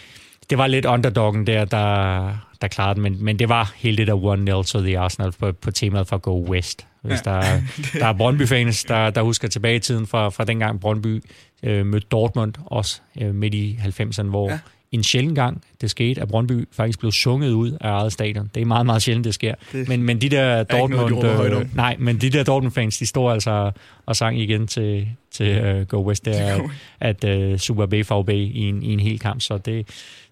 det 0.51 0.59
var 0.59 0.67
lidt 0.67 0.87
underdoggen 0.87 1.47
der, 1.47 1.65
der, 1.65 2.33
der 2.61 2.69
klarede 2.69 2.95
den, 2.95 3.03
men, 3.03 3.25
men 3.25 3.39
det 3.39 3.49
var 3.49 3.73
hele 3.77 3.97
det 3.97 4.07
der 4.07 4.61
1-0 4.61 4.63
til 4.63 4.81
The 4.81 4.99
Arsenal 4.99 5.33
på, 5.33 5.53
på 5.53 5.71
temaet 5.71 6.07
for 6.07 6.19
Go 6.19 6.51
West. 6.51 6.87
Hvis 7.03 7.19
ja. 7.27 7.31
der, 7.31 7.43
der 8.01 8.07
er 8.07 8.13
Brøndby-fans, 8.13 8.85
der, 8.85 9.11
der 9.11 9.23
husker 9.23 9.49
tilbage 9.49 9.77
i 9.77 9.79
tiden 9.79 10.07
fra, 10.07 10.29
fra 10.29 10.45
dengang 10.45 10.81
Brøndby 10.81 11.23
øh, 11.63 11.87
mødte 11.87 12.07
Dortmund, 12.11 12.55
også 12.67 13.01
øh, 13.21 13.35
midt 13.35 13.55
i 13.55 13.79
90'erne, 13.83 14.23
hvor 14.23 14.51
ja. 14.51 14.59
en 14.93 15.05
sjældent 15.05 15.35
gang 15.35 15.63
det 15.81 15.91
skete, 15.91 16.21
at 16.21 16.29
Brøndby 16.29 16.69
faktisk 16.73 16.99
blev 16.99 17.13
sunget 17.13 17.53
ud 17.53 17.71
af 17.81 17.91
eget 17.91 18.13
stadion. 18.13 18.51
Det 18.55 18.61
er 18.61 18.65
meget, 18.65 18.87
meget 18.87 19.03
sjældent, 19.03 19.25
det 19.25 19.35
sker. 19.35 19.55
Det 19.73 19.89
men, 19.89 20.03
men 20.03 20.21
de 20.21 20.29
der 20.29 20.63
Dortmund... 20.63 21.11
Noget, 21.11 21.53
de 21.53 21.57
øh, 21.57 21.77
nej, 21.77 21.97
men 21.99 22.17
de 22.17 22.31
der 22.31 22.45
Dortmund-fans, 22.45 22.99
de 22.99 23.07
stod 23.07 23.33
altså 23.33 23.71
og 24.07 24.17
sang 24.17 24.41
igen 24.41 24.67
til, 24.67 25.09
til 25.31 25.77
uh, 25.81 25.87
Go 25.87 26.07
West, 26.07 26.25
der, 26.25 26.69
at 27.01 27.25
uh, 27.25 27.59
Super 27.59 27.87
BVB 27.87 28.29
i 28.31 28.69
en, 28.69 28.83
i 28.83 28.93
en 28.93 29.01
hel 29.01 29.19
kamp. 29.19 29.41
Så 29.41 29.59
det, 29.59 29.89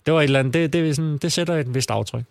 det 0.06 0.14
var 0.14 0.20
et 0.20 0.24
eller 0.24 0.38
andet, 0.38 0.54
det, 0.54 0.72
det, 0.72 0.96
sådan, 0.96 1.18
det 1.18 1.32
sætter 1.32 1.54
et 1.54 1.74
vist 1.74 1.90
aftryk. 1.90 2.24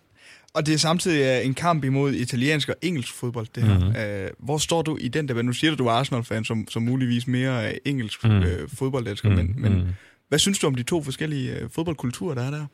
Og 0.54 0.66
det 0.66 0.74
er 0.74 0.78
samtidig 0.78 1.40
øh, 1.40 1.46
en 1.46 1.54
kamp 1.54 1.84
imod 1.84 2.12
italiensk 2.12 2.68
og 2.68 2.74
engelsk 2.82 3.14
fodbold, 3.14 3.46
det 3.54 3.62
her. 3.62 3.78
Mm-hmm. 3.78 4.34
hvor 4.38 4.58
står 4.58 4.82
du 4.82 4.96
i 5.00 5.08
den 5.08 5.28
debat? 5.28 5.44
Nu 5.44 5.52
siger 5.52 5.70
du, 5.70 5.76
du 5.76 5.86
er 5.86 5.92
Arsenal-fan, 5.92 6.44
som, 6.44 6.66
som 6.70 6.82
muligvis 6.82 7.26
mere 7.26 7.88
engelsk 7.88 8.24
mm. 8.24 8.30
øh, 8.30 8.68
fodboldelsker, 8.74 9.28
mm. 9.28 9.34
men, 9.34 9.54
men 9.56 9.72
mm. 9.72 9.86
hvad 10.28 10.38
synes 10.38 10.58
du 10.58 10.66
om 10.66 10.74
de 10.74 10.82
to 10.82 11.02
forskellige 11.02 11.52
øh, 11.52 11.68
fodboldkulturer, 11.70 12.34
der 12.34 12.42
er 12.42 12.50
der? 12.50 12.66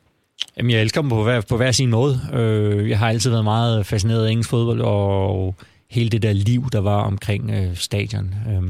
Jamen, 0.57 0.71
jeg 0.71 0.81
elsker 0.81 1.01
dem 1.01 1.11
på 1.11 1.23
hver, 1.23 1.41
på 1.41 1.57
hver 1.57 1.73
sin 1.73 1.91
måde. 1.91 2.21
Øh, 2.33 2.91
jeg 2.91 2.99
har 2.99 3.09
altid 3.09 3.31
været 3.31 3.45
meget 3.45 3.87
fascineret 3.87 4.27
af 4.27 4.31
engelsk 4.31 4.51
fodbold, 4.51 4.81
og 4.81 5.55
hele 5.91 6.09
det 6.09 6.23
der 6.23 6.33
liv, 6.33 6.65
der 6.73 6.81
var 6.81 7.03
omkring 7.03 7.51
øh, 7.51 7.77
stadion. 7.77 8.35
Øh, 8.49 8.63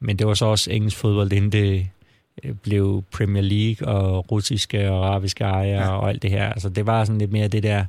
men 0.00 0.18
det 0.18 0.26
var 0.26 0.34
så 0.34 0.44
også 0.44 0.70
engelsk 0.70 0.96
fodbold, 0.96 1.32
inden 1.32 1.52
det 1.52 1.86
Øh, 2.44 2.54
blev 2.54 3.04
Premier 3.12 3.42
League 3.42 3.88
og 3.88 4.32
russiske 4.32 4.90
og 4.90 5.06
arabiske 5.06 5.44
ejere 5.44 5.82
ja. 5.82 5.88
og 5.88 6.08
alt 6.08 6.22
det 6.22 6.30
her. 6.30 6.52
Altså 6.52 6.68
det 6.68 6.86
var 6.86 7.04
sådan 7.04 7.18
lidt 7.18 7.32
mere 7.32 7.48
det 7.48 7.62
der 7.62 7.84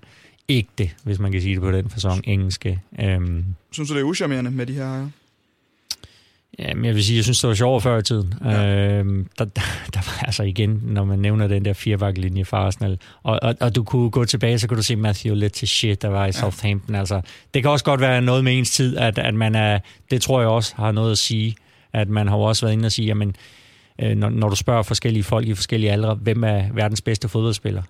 ægte, 0.50 0.90
hvis 1.04 1.20
man 1.20 1.32
kan 1.32 1.42
sige 1.42 1.54
det 1.54 1.62
på 1.62 1.72
den 1.72 1.90
fasong, 1.90 2.24
engelske. 2.28 2.80
Øhm, 3.00 3.46
synes 3.72 3.90
du, 3.90 3.96
det 3.96 4.02
er 4.02 4.06
uschammerende 4.06 4.52
med 4.52 4.66
de 4.66 4.74
her 4.74 5.08
Jamen, 6.60 6.86
jeg 6.86 6.96
vil 6.96 7.04
sige, 7.04 7.16
jeg 7.16 7.24
synes, 7.24 7.40
det 7.40 7.48
var 7.48 7.54
sjovere 7.54 7.82
før 7.82 7.98
i 7.98 8.04
tiden. 8.04 8.34
Ja. 8.46 8.98
Øhm, 8.98 9.28
der, 9.40 9.46
der, 9.46 9.62
der 9.94 10.00
var 10.00 10.26
altså 10.26 10.44
igen, 10.44 10.82
når 10.84 11.06
man 11.06 11.20
nævner 11.20 11.48
den 11.48 11.66
der 11.66 11.74
firebakklinje 11.74 12.46
for 12.46 12.58
Arsenal, 12.58 13.00
og, 13.24 13.40
og, 13.42 13.56
og 13.60 13.76
du 13.76 13.84
kunne 13.84 14.10
gå 14.10 14.26
tilbage, 14.26 14.60
så 14.60 14.68
kunne 14.68 14.78
du 14.78 14.84
se 14.84 14.96
Matthew 14.96 15.36
lidt 15.36 15.54
til 15.54 15.68
shit, 15.68 16.02
der 16.02 16.08
var 16.08 16.24
i 16.24 16.26
ja. 16.26 16.32
Southampton. 16.32 16.96
Altså, 16.96 17.22
det 17.54 17.62
kan 17.62 17.72
også 17.72 17.86
godt 17.86 18.02
være 18.02 18.22
noget 18.22 18.44
med 18.44 18.58
ens 18.58 18.72
tid, 18.72 18.98
at, 18.98 19.18
at 19.18 19.34
man 19.34 19.56
er, 19.56 19.80
det 20.12 20.22
tror 20.22 20.40
jeg 20.40 20.50
også 20.50 20.74
har 20.76 20.92
noget 20.92 21.12
at 21.12 21.18
sige, 21.18 21.56
at 21.94 22.10
man 22.10 22.28
har 22.28 22.36
også 22.36 22.66
været 22.66 22.74
inde 22.74 22.86
og 22.86 22.92
sige, 22.92 23.06
jamen, 23.06 23.36
øh, 24.02 24.16
når, 24.16 24.30
når 24.30 24.50
du 24.50 24.56
spørger 24.56 24.84
forskellige 24.84 25.24
folk 25.24 25.48
i 25.48 25.54
forskellige 25.54 25.92
aldre, 25.92 26.16
hvem 26.16 26.44
er 26.44 26.64
verdens 26.74 27.02
bedste 27.02 27.30
fodboldspiller, 27.30 27.82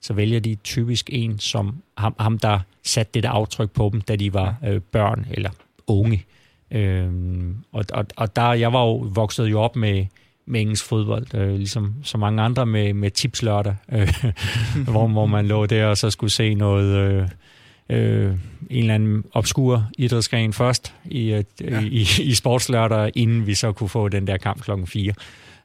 så 0.00 0.12
vælger 0.12 0.40
de 0.40 0.54
typisk 0.54 1.10
en 1.12 1.38
som 1.38 1.82
ham, 1.98 2.14
ham 2.18 2.38
der 2.38 2.58
satte 2.82 3.10
det 3.14 3.22
der 3.22 3.30
aftryk 3.30 3.70
på 3.70 3.90
dem, 3.92 4.00
da 4.00 4.16
de 4.16 4.34
var 4.34 4.56
øh, 4.66 4.80
børn 4.80 5.26
eller 5.30 5.50
unge. 5.86 6.24
Øhm, 6.70 7.56
og, 7.72 7.84
og, 7.92 8.06
og 8.16 8.36
der, 8.36 8.52
jeg 8.52 8.72
var 8.72 8.84
jo 8.84 8.96
vokset 8.96 9.46
jo 9.46 9.60
op 9.60 9.76
med, 9.76 10.06
med 10.46 10.60
engelsk 10.60 10.84
fodbold, 10.84 11.34
øh, 11.34 11.54
ligesom 11.54 11.94
så 12.02 12.18
mange 12.18 12.42
andre 12.42 12.66
med, 12.66 12.94
med 12.94 13.10
tipslørdag, 13.10 13.74
øh, 13.92 14.14
hvor, 14.90 15.08
hvor 15.08 15.26
man 15.26 15.46
lå 15.46 15.66
der 15.66 15.86
og 15.86 15.98
så 15.98 16.10
skulle 16.10 16.30
se 16.30 16.54
noget, 16.54 16.96
øh, 16.96 17.28
øh, 17.88 18.32
en 18.70 18.80
eller 18.80 18.94
anden 18.94 19.24
obskur 19.32 19.88
idrætsgren 19.98 20.52
først 20.52 20.94
i, 21.04 21.32
øh, 21.32 21.44
ja. 21.60 21.80
i, 21.80 22.06
i 22.20 22.34
sportslørdag, 22.34 23.10
inden 23.14 23.46
vi 23.46 23.54
så 23.54 23.72
kunne 23.72 23.88
få 23.88 24.08
den 24.08 24.26
der 24.26 24.36
kamp 24.36 24.62
klokken 24.62 24.86
4 24.86 25.12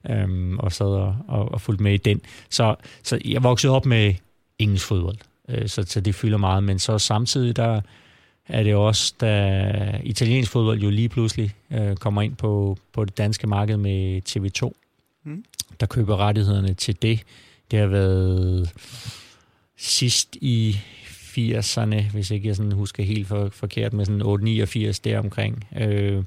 øhm, 0.09 0.59
og 0.59 0.71
sad 0.71 0.85
og, 0.85 1.15
og, 1.27 1.51
og 1.51 1.61
fulgte 1.61 1.83
med 1.83 1.93
i 1.93 1.97
den. 1.97 2.21
Så, 2.49 2.75
så 3.03 3.19
jeg 3.25 3.43
voksede 3.43 3.73
op 3.73 3.85
med 3.85 4.13
engelsk 4.59 4.85
fodbold, 4.85 5.17
øh, 5.49 5.67
så, 5.67 5.83
så 5.87 6.01
det 6.01 6.15
fylder 6.15 6.37
meget, 6.37 6.63
men 6.63 6.79
så 6.79 6.99
samtidig 6.99 7.55
der 7.55 7.81
er 8.47 8.63
det 8.63 8.75
også, 8.75 9.13
da 9.21 9.99
italiensk 10.03 10.51
fodbold 10.51 10.79
jo 10.79 10.89
lige 10.89 11.09
pludselig 11.09 11.55
øh, 11.71 11.95
kommer 11.95 12.21
ind 12.21 12.35
på, 12.35 12.77
på 12.93 13.05
det 13.05 13.17
danske 13.17 13.47
marked 13.47 13.77
med 13.77 14.21
TV2, 14.29 14.71
mm. 15.23 15.45
der 15.79 15.85
køber 15.85 16.17
rettighederne 16.17 16.73
til 16.73 17.01
det. 17.01 17.19
Det 17.71 17.79
har 17.79 17.87
været 17.87 18.73
sidst 19.77 20.35
i 20.41 20.77
80'erne, 21.37 22.11
hvis 22.11 22.31
ikke 22.31 22.47
jeg 22.47 22.55
sådan 22.55 22.71
husker 22.71 23.03
helt 23.03 23.27
for, 23.27 23.49
forkert, 23.49 23.93
med 23.93 24.05
sådan 24.05 24.21
8-89 24.91 24.99
deromkring. 25.03 25.67
Øh, 25.77 26.23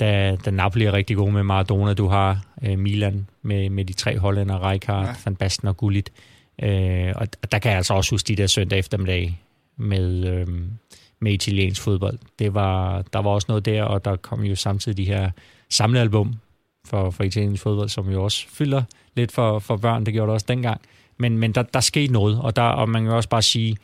da, 0.00 0.36
da 0.44 0.50
Napoli 0.50 0.84
er 0.84 0.92
rigtig 0.92 1.16
god 1.16 1.30
med 1.30 1.42
Maradona, 1.42 1.94
du 1.94 2.08
har 2.08 2.44
øh, 2.62 2.78
Milan 2.78 3.28
med, 3.42 3.70
med 3.70 3.84
de 3.84 3.92
tre 3.92 4.18
hollænder, 4.18 4.58
Rijkaard, 4.58 5.06
ja. 5.06 5.14
Van 5.24 5.36
Basten 5.36 5.68
og 5.68 5.76
Gullit. 5.76 6.12
Øh, 6.62 7.12
og 7.16 7.52
der 7.52 7.58
kan 7.58 7.70
jeg 7.70 7.76
altså 7.76 7.94
også 7.94 8.10
huske 8.10 8.28
de 8.28 8.36
der 8.36 8.46
søndag 8.46 8.78
eftermiddag 8.78 9.40
med, 9.76 10.24
øh, 10.24 10.46
med 11.20 11.32
italiensk 11.32 11.82
fodbold. 11.82 12.18
Det 12.38 12.54
var, 12.54 13.02
der 13.02 13.18
var 13.18 13.30
også 13.30 13.46
noget 13.48 13.64
der, 13.64 13.82
og 13.82 14.04
der 14.04 14.16
kom 14.16 14.42
jo 14.42 14.56
samtidig 14.56 14.96
de 14.96 15.04
her 15.04 15.30
samlealbum 15.70 16.34
for, 16.84 17.10
for 17.10 17.24
italiensk 17.24 17.62
fodbold, 17.62 17.88
som 17.88 18.10
jo 18.10 18.24
også 18.24 18.46
fylder 18.48 18.82
lidt 19.16 19.32
for, 19.32 19.58
for 19.58 19.76
børn. 19.76 20.06
Det 20.06 20.14
gjorde 20.14 20.26
det 20.26 20.34
også 20.34 20.46
dengang. 20.48 20.80
Men, 21.18 21.38
men 21.38 21.52
der, 21.52 21.62
der 21.62 21.80
skete 21.80 22.12
noget, 22.12 22.40
og, 22.40 22.56
der, 22.56 22.62
og 22.62 22.88
man 22.88 23.04
kan 23.04 23.12
også 23.12 23.28
bare 23.28 23.42
sige, 23.42 23.76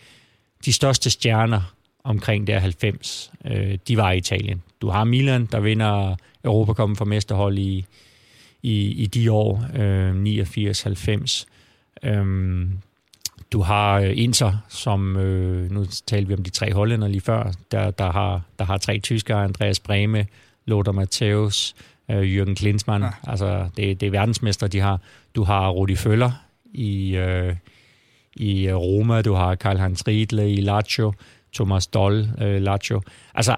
de 0.64 0.72
største 0.72 1.10
stjerner 1.10 1.74
omkring 2.04 2.46
der 2.46 2.58
90, 2.58 3.32
øh, 3.44 3.78
de 3.88 3.96
var 3.96 4.12
i 4.12 4.18
Italien. 4.18 4.62
Du 4.80 4.88
har 4.88 5.04
Milan, 5.04 5.46
der 5.46 5.60
vinder 5.60 6.16
Europa 6.44 6.72
kommet 6.72 6.98
for 6.98 7.04
mesterhold 7.04 7.58
i, 7.58 7.86
i, 8.62 8.90
i 8.90 9.06
de 9.06 9.32
år, 9.32 9.64
øh, 9.76 10.22
89-90. 10.22 11.46
Øhm, 12.02 12.78
du 13.52 13.60
har 13.60 14.00
øh, 14.00 14.12
Inter, 14.14 14.52
som, 14.68 15.16
øh, 15.16 15.70
nu 15.70 15.86
talte 16.06 16.28
vi 16.28 16.34
om 16.34 16.42
de 16.42 16.50
tre 16.50 16.72
hollænder 16.72 17.08
lige 17.08 17.20
før, 17.20 17.52
der, 17.70 17.90
der, 17.90 18.12
har, 18.12 18.42
der 18.58 18.64
har 18.64 18.78
tre 18.78 18.98
tyskere, 18.98 19.44
Andreas 19.44 19.80
Breme, 19.80 20.26
Lothar 20.66 20.92
Matthäus, 20.92 21.74
øh, 22.10 22.36
Jürgen 22.36 22.54
Klinsmann. 22.54 23.04
Ja. 23.04 23.10
Altså, 23.26 23.68
det, 23.76 24.00
det 24.00 24.06
er 24.06 24.10
verdensmester, 24.10 24.66
de 24.66 24.80
har. 24.80 25.00
Du 25.34 25.44
har 25.44 25.68
Rudi 25.68 25.96
Føller 25.96 26.32
i, 26.74 27.16
øh, 27.16 27.54
i 28.36 28.72
Roma, 28.72 29.22
du 29.22 29.34
har 29.34 29.54
Karl-Heinz 29.54 30.02
Riedle 30.08 30.52
i 30.52 30.60
Lazio, 30.60 31.12
Thomas 31.54 31.86
Doll, 31.86 32.28
øh, 32.40 32.62
Lazio. 32.62 33.02
Altså, 33.34 33.56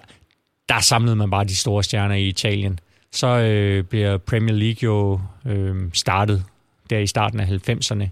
der 0.71 0.81
samlede 0.81 1.17
man 1.17 1.31
bare 1.31 1.45
de 1.45 1.57
store 1.57 1.83
stjerner 1.83 2.15
i 2.15 2.29
Italien. 2.29 2.81
Så 3.13 3.27
øh, 3.27 3.85
bliver 3.85 4.17
Premier 4.17 4.55
League 4.55 4.79
jo 4.83 5.21
øh, 5.47 5.77
startet 5.93 6.45
der 6.91 6.99
i 6.99 7.07
starten 7.07 7.41
af 7.41 7.47
90'erne, 7.47 8.09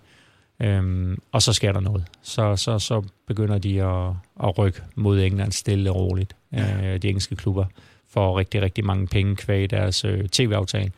øh, 0.66 1.16
og 1.32 1.42
så 1.42 1.52
sker 1.52 1.72
der 1.72 1.80
noget. 1.80 2.04
Så, 2.22 2.56
så, 2.56 2.78
så 2.78 3.02
begynder 3.26 3.58
de 3.58 3.82
at, 3.82 4.12
at 4.48 4.58
rykke 4.58 4.80
mod 4.94 5.20
England 5.20 5.52
stille 5.52 5.90
og 5.90 5.96
roligt, 5.96 6.36
ja. 6.52 6.94
øh, 6.94 7.02
de 7.02 7.08
engelske 7.08 7.36
klubber, 7.36 7.64
for 8.10 8.38
rigtig, 8.38 8.62
rigtig 8.62 8.84
mange 8.84 9.06
penge 9.06 9.36
kvæg 9.36 9.70
deres 9.70 10.04
øh, 10.04 10.28
tv-aftale 10.28 10.92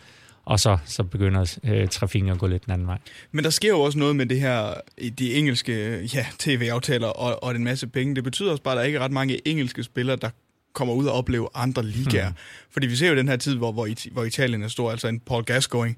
og 0.44 0.60
så, 0.60 0.78
så 0.84 1.02
begynder 1.02 1.58
øh, 1.64 1.88
trafikken 1.88 2.30
at 2.30 2.38
gå 2.38 2.46
lidt 2.46 2.64
den 2.64 2.72
anden 2.72 2.86
vej. 2.86 2.98
Men 3.32 3.44
der 3.44 3.50
sker 3.50 3.68
jo 3.68 3.80
også 3.80 3.98
noget 3.98 4.16
med 4.16 4.26
det 4.26 4.40
her, 4.40 4.74
de 5.18 5.34
engelske 5.34 6.04
ja, 6.14 6.26
tv-aftaler 6.38 7.06
og, 7.06 7.42
og 7.42 7.54
en 7.54 7.64
masse 7.64 7.86
penge. 7.86 8.14
Det 8.14 8.24
betyder 8.24 8.50
også 8.50 8.62
bare, 8.62 8.74
at 8.74 8.78
der 8.78 8.84
ikke 8.84 8.98
er 8.98 9.02
ret 9.02 9.12
mange 9.12 9.48
engelske 9.48 9.82
spillere, 9.82 10.16
der 10.16 10.30
kommer 10.72 10.94
ud 10.94 11.06
og 11.06 11.12
oplever 11.14 11.48
andre 11.54 11.84
ligaer. 11.84 12.28
Hmm. 12.28 12.36
Fordi 12.70 12.86
vi 12.86 12.96
ser 12.96 13.08
jo 13.08 13.16
den 13.16 13.28
her 13.28 13.36
tid, 13.36 13.56
hvor, 13.56 13.72
hvor, 13.72 13.88
hvor 14.12 14.24
Italien 14.24 14.62
er 14.62 14.68
stor, 14.68 14.90
altså 14.90 15.08
en 15.08 15.20
Paul 15.20 15.44
Gascoigne 15.44 15.94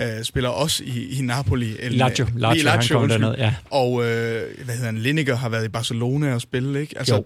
øh, 0.00 0.22
spiller 0.22 0.50
også 0.50 0.84
i, 0.84 1.18
i 1.18 1.22
Napoli. 1.22 1.76
Eller, 1.78 2.08
Lazio, 2.08 2.26
Lazio, 2.36 2.64
Lazio 2.64 2.98
han 2.98 3.08
kom 3.08 3.20
derned, 3.20 3.38
ja. 3.38 3.54
Og 3.70 4.04
øh, 4.04 4.42
hvad 4.64 4.74
hedder 4.74 4.86
han, 4.86 4.98
Lineker 4.98 5.36
har 5.36 5.48
været 5.48 5.64
i 5.64 5.68
Barcelona 5.68 6.34
og 6.34 6.40
spille, 6.40 6.80
ikke? 6.80 6.98
Altså, 6.98 7.14
jo 7.14 7.24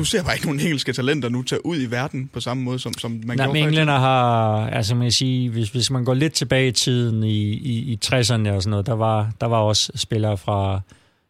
du 0.00 0.04
ser 0.04 0.22
bare 0.22 0.34
ikke 0.34 0.46
nogen 0.46 0.60
engelske 0.60 0.92
talenter 0.92 1.28
nu 1.28 1.42
tage 1.42 1.66
ud 1.66 1.76
i 1.82 1.86
verden 1.86 2.30
på 2.32 2.40
samme 2.40 2.62
måde, 2.62 2.78
som, 2.78 2.92
som 2.98 3.10
man 3.10 3.36
Nej, 3.36 3.36
gjorde 3.36 3.52
men 3.52 3.64
englænder 3.64 3.98
har, 3.98 4.66
altså 4.66 4.94
man 4.94 5.10
sige, 5.10 5.50
hvis, 5.50 5.68
hvis 5.68 5.90
man 5.90 6.04
går 6.04 6.14
lidt 6.14 6.32
tilbage 6.32 6.68
i 6.68 6.72
tiden 6.72 7.22
i, 7.24 7.42
i, 7.52 7.92
i 7.92 7.98
60'erne 8.04 8.12
og 8.14 8.22
sådan 8.22 8.70
noget, 8.70 8.86
der 8.86 8.92
var, 8.92 9.30
der 9.40 9.46
var 9.46 9.56
også 9.56 9.92
spillere 9.94 10.38
fra, 10.38 10.80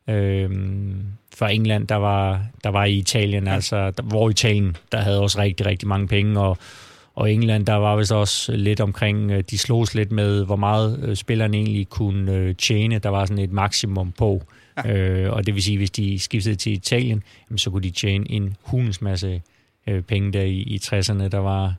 øhm, 0.09 1.03
fra 1.41 1.53
England, 1.53 1.87
der 1.87 1.95
var, 1.95 2.45
der 2.65 2.71
var 2.71 2.85
i 2.85 2.95
Italien, 2.95 3.47
ja. 3.47 3.55
altså 3.55 3.91
der, 3.91 4.03
hvor 4.03 4.31
Italien, 4.31 4.77
der 4.93 4.99
havde 4.99 5.21
også 5.21 5.39
rigtig, 5.39 5.67
rigtig 5.67 5.89
mange 5.89 6.09
penge, 6.09 6.41
og, 6.41 6.59
og 7.15 7.33
England, 7.33 7.67
der 7.67 7.75
var 7.75 7.97
vist 7.97 8.13
også 8.13 8.53
lidt 8.53 8.81
omkring, 8.81 9.31
øh, 9.31 9.45
de 9.51 9.59
slogs 9.59 9.95
lidt 9.95 10.13
med, 10.13 10.45
hvor 10.45 10.57
meget 10.57 11.01
øh, 11.03 11.17
spillerne 11.17 11.57
egentlig 11.57 11.89
kunne 11.89 12.33
øh, 12.33 12.55
tjene. 12.55 12.99
Der 12.99 13.09
var 13.09 13.25
sådan 13.25 13.45
et 13.45 13.53
maksimum 13.53 14.13
på. 14.13 14.43
Ja. 14.85 14.93
Øh, 14.93 15.33
og 15.33 15.47
det 15.47 15.55
vil 15.55 15.63
sige, 15.63 15.77
hvis 15.77 15.91
de 15.91 16.19
skiftede 16.19 16.55
til 16.55 16.73
Italien, 16.73 17.23
jamen, 17.51 17.59
så 17.59 17.71
kunne 17.71 17.83
de 17.83 17.91
tjene 17.91 18.31
en 18.31 18.57
hulens 18.63 19.03
masse 19.03 19.43
øh, 19.87 20.03
penge 20.03 20.33
der 20.33 20.43
i, 20.43 20.57
i 20.57 20.81
60'erne. 20.85 21.29
Der 21.29 21.39
var 21.39 21.75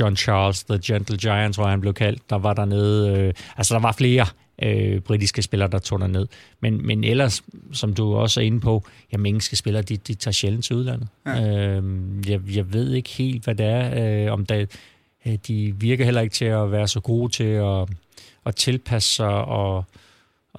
John 0.00 0.16
Charles, 0.16 0.64
The 0.64 0.78
Gentle 0.84 1.18
Giant, 1.18 1.54
tror 1.54 1.64
jeg, 1.64 1.70
han 1.70 1.80
blev 1.80 1.94
kaldt. 1.94 2.30
Der 2.30 2.36
var 2.36 2.54
der 2.54 2.64
nede, 2.64 3.18
øh, 3.18 3.34
altså 3.56 3.74
der 3.74 3.80
var 3.80 3.92
flere 3.92 4.26
øh, 4.62 5.00
britiske 5.00 5.42
spillere, 5.42 5.70
der 5.70 5.78
tog 5.78 6.10
ned. 6.10 6.26
Men, 6.60 6.86
men 6.86 7.04
ellers, 7.04 7.42
som 7.72 7.94
du 7.94 8.14
også 8.14 8.40
er 8.40 8.44
inde 8.44 8.60
på, 8.60 8.84
jamen 9.12 9.26
engelske 9.26 9.56
spillere, 9.56 9.82
de, 9.82 9.96
de 9.96 10.14
tager 10.14 10.32
sjældent 10.32 10.64
til 10.64 10.76
udlandet. 10.76 11.08
Ja. 11.26 11.76
Øh, 11.76 11.82
jeg, 12.28 12.40
jeg 12.56 12.72
ved 12.72 12.92
ikke 12.92 13.10
helt, 13.10 13.44
hvad 13.44 13.54
det 13.54 13.66
er. 13.66 14.24
Øh, 14.26 14.32
om 14.32 14.46
der, 14.46 14.66
øh, 15.26 15.38
de 15.48 15.74
virker 15.76 16.04
heller 16.04 16.20
ikke 16.20 16.34
til 16.34 16.44
at 16.44 16.72
være 16.72 16.88
så 16.88 17.00
gode 17.00 17.32
til 17.32 17.44
at, 17.44 17.88
at 18.46 18.56
tilpasse 18.56 19.14
sig 19.14 19.44
og 19.44 19.84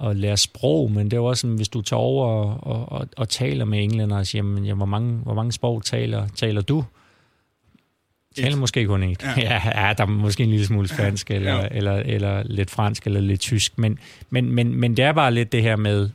at 0.00 0.16
lære 0.16 0.36
sprog, 0.36 0.92
men 0.92 1.04
det 1.04 1.12
er 1.12 1.16
jo 1.16 1.24
også 1.24 1.40
sådan, 1.40 1.56
hvis 1.56 1.68
du 1.68 1.80
tager 1.80 2.00
over 2.00 2.26
og, 2.26 2.56
og, 2.62 2.92
og, 2.92 3.08
og 3.16 3.28
taler 3.28 3.64
med 3.64 3.82
englænder 3.82 4.16
og 4.16 4.26
siger, 4.26 4.44
jamen, 4.44 4.64
ja, 4.64 4.74
hvor, 4.74 4.86
mange, 4.86 5.18
hvor 5.18 5.34
mange 5.34 5.52
sprog 5.52 5.84
taler, 5.84 6.28
taler 6.28 6.60
du? 6.60 6.84
Taler 8.36 8.56
måske 8.56 8.86
kun 8.86 9.02
et. 9.02 9.22
Ja. 9.22 9.32
ja, 9.36 9.86
ja, 9.86 9.92
der 9.92 10.04
er 10.04 10.08
måske 10.08 10.42
en 10.42 10.50
lille 10.50 10.66
smule 10.66 10.88
spansk, 10.88 11.30
ja. 11.30 11.34
eller, 11.34 11.56
ja. 11.56 11.68
eller, 11.70 11.92
eller 11.92 12.42
lidt 12.42 12.70
fransk, 12.70 13.06
eller 13.06 13.20
lidt 13.20 13.40
tysk, 13.40 13.78
men, 13.78 13.98
men, 14.30 14.52
men, 14.52 14.74
men 14.74 14.96
det 14.96 15.04
er 15.04 15.12
bare 15.12 15.34
lidt 15.34 15.52
det 15.52 15.62
her 15.62 15.76
med, 15.76 16.08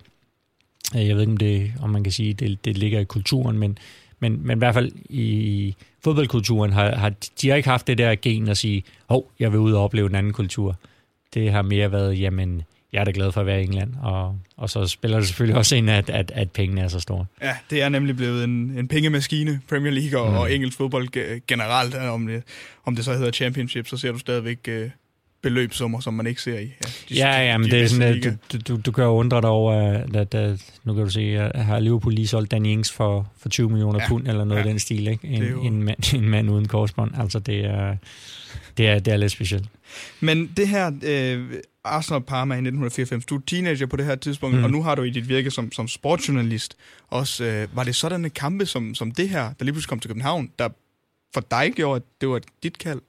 jeg 0.94 1.16
ved 1.16 1.22
ikke, 1.22 1.32
om, 1.32 1.38
det, 1.38 1.74
om 1.82 1.90
man 1.90 2.04
kan 2.04 2.14
sige, 2.14 2.34
det, 2.34 2.66
det 2.66 2.78
ligger 2.78 3.00
i 3.00 3.04
kulturen, 3.04 3.58
men, 3.58 3.78
men, 4.20 4.48
men 4.48 4.58
i 4.58 4.60
hvert 4.60 4.74
fald 4.74 4.92
i 5.10 5.76
fodboldkulturen 6.04 6.74
har, 6.74 6.96
har 6.96 7.14
de 7.42 7.50
har 7.50 7.56
ikke 7.56 7.70
haft 7.70 7.88
det 7.88 7.98
der 7.98 8.16
gen 8.16 8.50
at 8.50 8.58
sige, 8.58 8.84
hov, 9.10 9.32
jeg 9.40 9.52
vil 9.52 9.60
ud 9.60 9.72
og 9.72 9.84
opleve 9.84 10.10
en 10.10 10.16
anden 10.16 10.34
kultur. 10.34 10.78
Det 11.34 11.52
har 11.52 11.62
mere 11.62 11.92
været, 11.92 12.22
jamen, 12.22 12.62
jeg 12.94 13.00
er 13.00 13.04
da 13.04 13.12
glad 13.14 13.32
for 13.32 13.42
at 13.42 13.48
være 13.48 13.62
i 13.62 13.64
England, 13.64 13.94
og, 14.02 14.40
og 14.58 14.70
så 14.70 14.88
spiller 14.88 15.18
det 15.18 15.28
selvfølgelig 15.28 15.58
også 15.58 15.76
ind, 15.76 15.90
at, 15.90 16.10
at, 16.10 16.32
at 16.36 16.52
pengene 16.52 16.82
er 16.82 16.88
så 16.88 17.00
store. 17.00 17.26
Ja, 17.42 17.56
det 17.70 17.82
er 17.82 17.90
nemlig 17.90 18.16
blevet 18.16 18.44
en, 18.44 18.52
en 18.78 18.88
pengemaskine, 18.88 19.62
Premier 19.70 19.92
League 19.92 20.22
og, 20.22 20.32
mm. 20.32 20.38
og 20.38 20.54
engelsk 20.54 20.78
fodbold 20.78 21.08
generelt. 21.48 21.96
Om 21.96 22.28
det, 22.28 22.44
om 22.86 22.96
det 22.96 23.06
så 23.06 23.14
hedder 23.14 23.32
Championship, 23.32 23.88
så 23.88 23.98
ser 23.98 24.12
du 24.12 24.18
stadigvæk 24.18 24.68
uh, 24.68 24.90
beløbssummer, 25.42 26.00
som 26.00 26.14
man 26.14 26.28
ikke 26.28 26.42
ser 26.42 26.60
i 26.60 26.64
ja, 26.64 26.88
de, 27.10 27.16
ja, 27.16 27.42
ja, 27.42 27.58
men 27.58 27.66
de 27.66 27.72
det 27.72 27.84
er 27.84 27.88
sådan, 27.88 28.26
at 28.26 28.38
du, 28.54 28.58
du, 28.68 28.82
du 28.86 28.92
kan 28.92 29.04
jo 29.04 29.10
undre 29.10 29.42
dig 29.42 29.50
over, 29.50 29.74
at, 30.14 30.36
at, 30.36 30.72
nu 30.84 30.94
kan 30.94 31.04
du 31.04 31.10
se, 31.10 31.22
at 31.22 31.66
har 31.66 31.80
Liverpool 31.80 32.14
lige 32.14 32.28
solgt 32.28 32.52
Danny 32.52 32.68
Ings 32.68 32.92
for, 32.92 33.32
for 33.40 33.50
20 33.50 33.70
millioner 33.70 34.00
ja, 34.02 34.08
pund, 34.08 34.28
eller 34.28 34.44
noget 34.44 34.62
ja, 34.62 34.64
af 34.64 34.70
den 34.70 34.80
stil, 34.80 35.08
ikke? 35.08 35.28
En, 35.28 35.44
jo... 35.44 35.62
en, 35.62 35.84
mand, 35.84 36.14
en 36.16 36.30
mand 36.30 36.50
uden 36.50 36.68
korsbånd. 36.68 37.12
Altså, 37.20 37.40
det 37.40 37.66
er, 37.66 37.96
det 38.78 38.88
er, 38.88 39.00
det 39.00 39.14
er 39.14 39.18
lidt 39.18 39.32
specielt. 39.32 39.66
Men 40.20 40.52
det 40.58 40.68
her 40.68 40.92
øh, 41.04 41.54
Arsenal 41.84 42.22
Parma 42.22 42.54
i 42.54 42.58
1994, 42.58 43.26
du 43.26 43.36
er 43.36 43.42
teenager 43.48 43.86
på 43.86 43.96
det 43.96 44.06
her 44.06 44.16
tidspunkt, 44.16 44.58
mm. 44.58 44.64
og 44.64 44.72
nu 44.72 44.84
har 44.84 44.96
du 44.96 45.04
i 45.04 45.10
dit 45.10 45.30
virke 45.30 45.52
som, 45.52 45.72
som 45.72 45.88
sportsjournalist 45.88 46.78
også, 47.08 47.44
øh, 47.44 47.76
var 47.76 47.84
det 47.84 47.96
sådanne 47.96 48.30
kampe 48.30 48.66
som, 48.66 48.96
som 48.96 49.12
det 49.12 49.30
her, 49.30 49.54
der 49.54 49.66
lige 49.66 49.74
pludselig 49.74 49.90
kom 49.90 50.00
til 50.00 50.10
København, 50.10 50.52
der 50.60 50.70
for 51.34 51.42
dig 51.52 51.72
gjorde, 51.76 51.96
at 51.96 52.04
det 52.22 52.30
var 52.30 52.42
dit 52.64 52.78
kald? 52.78 53.02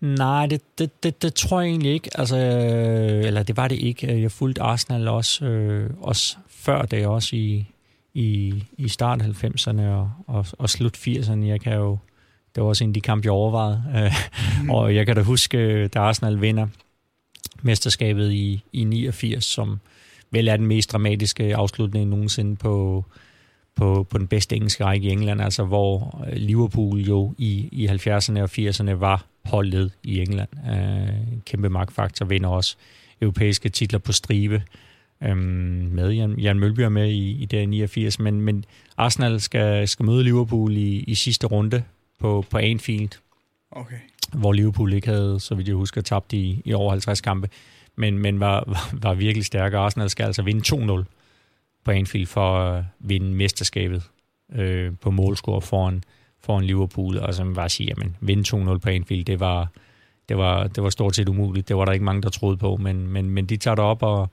Nej, 0.00 0.46
det, 0.46 0.78
det, 0.78 1.02
det, 1.02 1.22
det 1.22 1.34
tror 1.34 1.60
jeg 1.60 1.68
egentlig 1.68 1.92
ikke. 1.92 2.10
Altså, 2.14 2.36
øh, 2.36 3.26
eller 3.26 3.42
det 3.42 3.56
var 3.56 3.68
det 3.68 3.78
ikke. 3.78 4.20
Jeg 4.22 4.32
fulgte 4.32 4.62
Arsenal 4.62 5.08
også, 5.08 5.44
øh, 5.44 5.90
også 6.00 6.36
før 6.48 6.82
det, 6.82 7.06
også 7.06 7.36
i, 7.36 7.66
i, 8.14 8.54
i 8.78 8.88
start 8.88 9.22
90'erne 9.22 9.82
og, 9.82 10.10
og, 10.26 10.46
og 10.58 10.70
slut 10.70 10.96
80'erne. 10.96 11.44
Jeg 11.44 11.60
kan 11.60 11.72
jo, 11.72 11.98
det 12.54 12.62
var 12.62 12.68
også 12.68 12.84
en 12.84 12.90
af 12.90 12.94
de 12.94 13.00
kampe, 13.00 13.26
jeg 13.26 13.32
overvejede. 13.32 13.82
Mm. 14.62 14.70
og 14.74 14.94
jeg 14.94 15.06
kan 15.06 15.16
da 15.16 15.22
huske, 15.22 15.88
da 15.88 15.98
Arsenal 15.98 16.40
vinder 16.40 16.66
mesterskabet 17.62 18.32
i, 18.32 18.62
i 18.72 18.84
89, 18.84 19.44
som 19.44 19.80
vel 20.30 20.48
er 20.48 20.56
den 20.56 20.66
mest 20.66 20.92
dramatiske 20.92 21.56
afslutning 21.56 22.10
nogensinde 22.10 22.56
på, 22.56 23.04
på, 23.76 24.06
på 24.10 24.18
den 24.18 24.26
bedste 24.26 24.56
engelske 24.56 24.84
række 24.84 25.08
i 25.08 25.10
England, 25.10 25.42
altså 25.42 25.64
hvor 25.64 26.24
Liverpool 26.32 27.00
jo 27.00 27.34
i, 27.38 27.68
i 27.72 27.86
70'erne 27.86 28.40
og 28.40 28.50
80'erne 28.58 28.90
var 28.90 29.26
holdet 29.44 29.92
i 30.02 30.20
England. 30.20 30.48
Øh, 30.70 31.38
kæmpe 31.44 31.68
magtfaktor, 31.68 32.26
vinder 32.26 32.48
også 32.48 32.76
europæiske 33.20 33.68
titler 33.68 33.98
på 33.98 34.12
stribe 34.12 34.62
øh, 35.22 35.36
med 35.36 36.10
Jan, 36.10 36.38
Jan 36.38 36.58
Mølby 36.58 36.80
med 36.80 37.08
i, 37.08 37.30
i 37.30 37.44
det 37.44 37.68
89, 37.68 38.18
men, 38.18 38.40
men 38.40 38.64
Arsenal 38.96 39.40
skal, 39.40 39.88
skal 39.88 40.06
møde 40.06 40.22
Liverpool 40.22 40.76
i, 40.76 41.04
i 41.06 41.14
sidste 41.14 41.46
runde 41.46 41.82
på, 42.24 42.44
på 42.50 42.58
Anfield, 42.58 43.10
okay. 43.70 43.96
hvor 44.32 44.52
Liverpool 44.52 44.92
ikke 44.92 45.08
havde, 45.08 45.40
så 45.40 45.54
vidt 45.54 45.68
jeg 45.68 45.76
husker, 45.76 46.00
tabt 46.00 46.32
i, 46.32 46.62
i 46.64 46.72
over 46.72 46.90
50 46.90 47.20
kampe, 47.20 47.48
men, 47.96 48.18
men 48.18 48.40
var, 48.40 48.64
var, 48.66 48.90
var 48.92 49.14
virkelig 49.14 49.44
stærke. 49.44 49.76
Arsenal 49.76 50.10
skal 50.10 50.24
altså 50.24 50.42
vinde 50.42 50.76
2-0 51.00 51.04
på 51.84 51.90
Anfield 51.90 52.26
for 52.26 52.58
at 52.58 52.84
vinde 52.98 53.26
mesterskabet 53.26 54.02
øh, 54.52 54.92
på 55.00 55.10
målscore 55.10 55.62
foran 55.62 56.04
foran 56.40 56.64
Liverpool, 56.64 57.18
og 57.18 57.34
som 57.34 57.54
bare 57.54 57.68
sige, 57.68 57.86
jamen, 57.88 58.16
vinde 58.20 58.72
2-0 58.72 58.78
på 58.78 58.88
Anfield, 58.88 59.24
det 59.24 59.40
var, 59.40 59.68
det 60.28 60.36
var, 60.36 60.66
det 60.66 60.82
var 60.82 60.90
stort 60.90 61.16
set 61.16 61.28
umuligt. 61.28 61.68
Det 61.68 61.76
var 61.76 61.84
der 61.84 61.92
ikke 61.92 62.04
mange, 62.04 62.22
der 62.22 62.30
troede 62.30 62.56
på, 62.56 62.76
men, 62.76 63.06
men, 63.06 63.30
men 63.30 63.46
de 63.46 63.56
tager 63.56 63.74
det 63.74 63.84
op 63.84 64.02
og, 64.02 64.30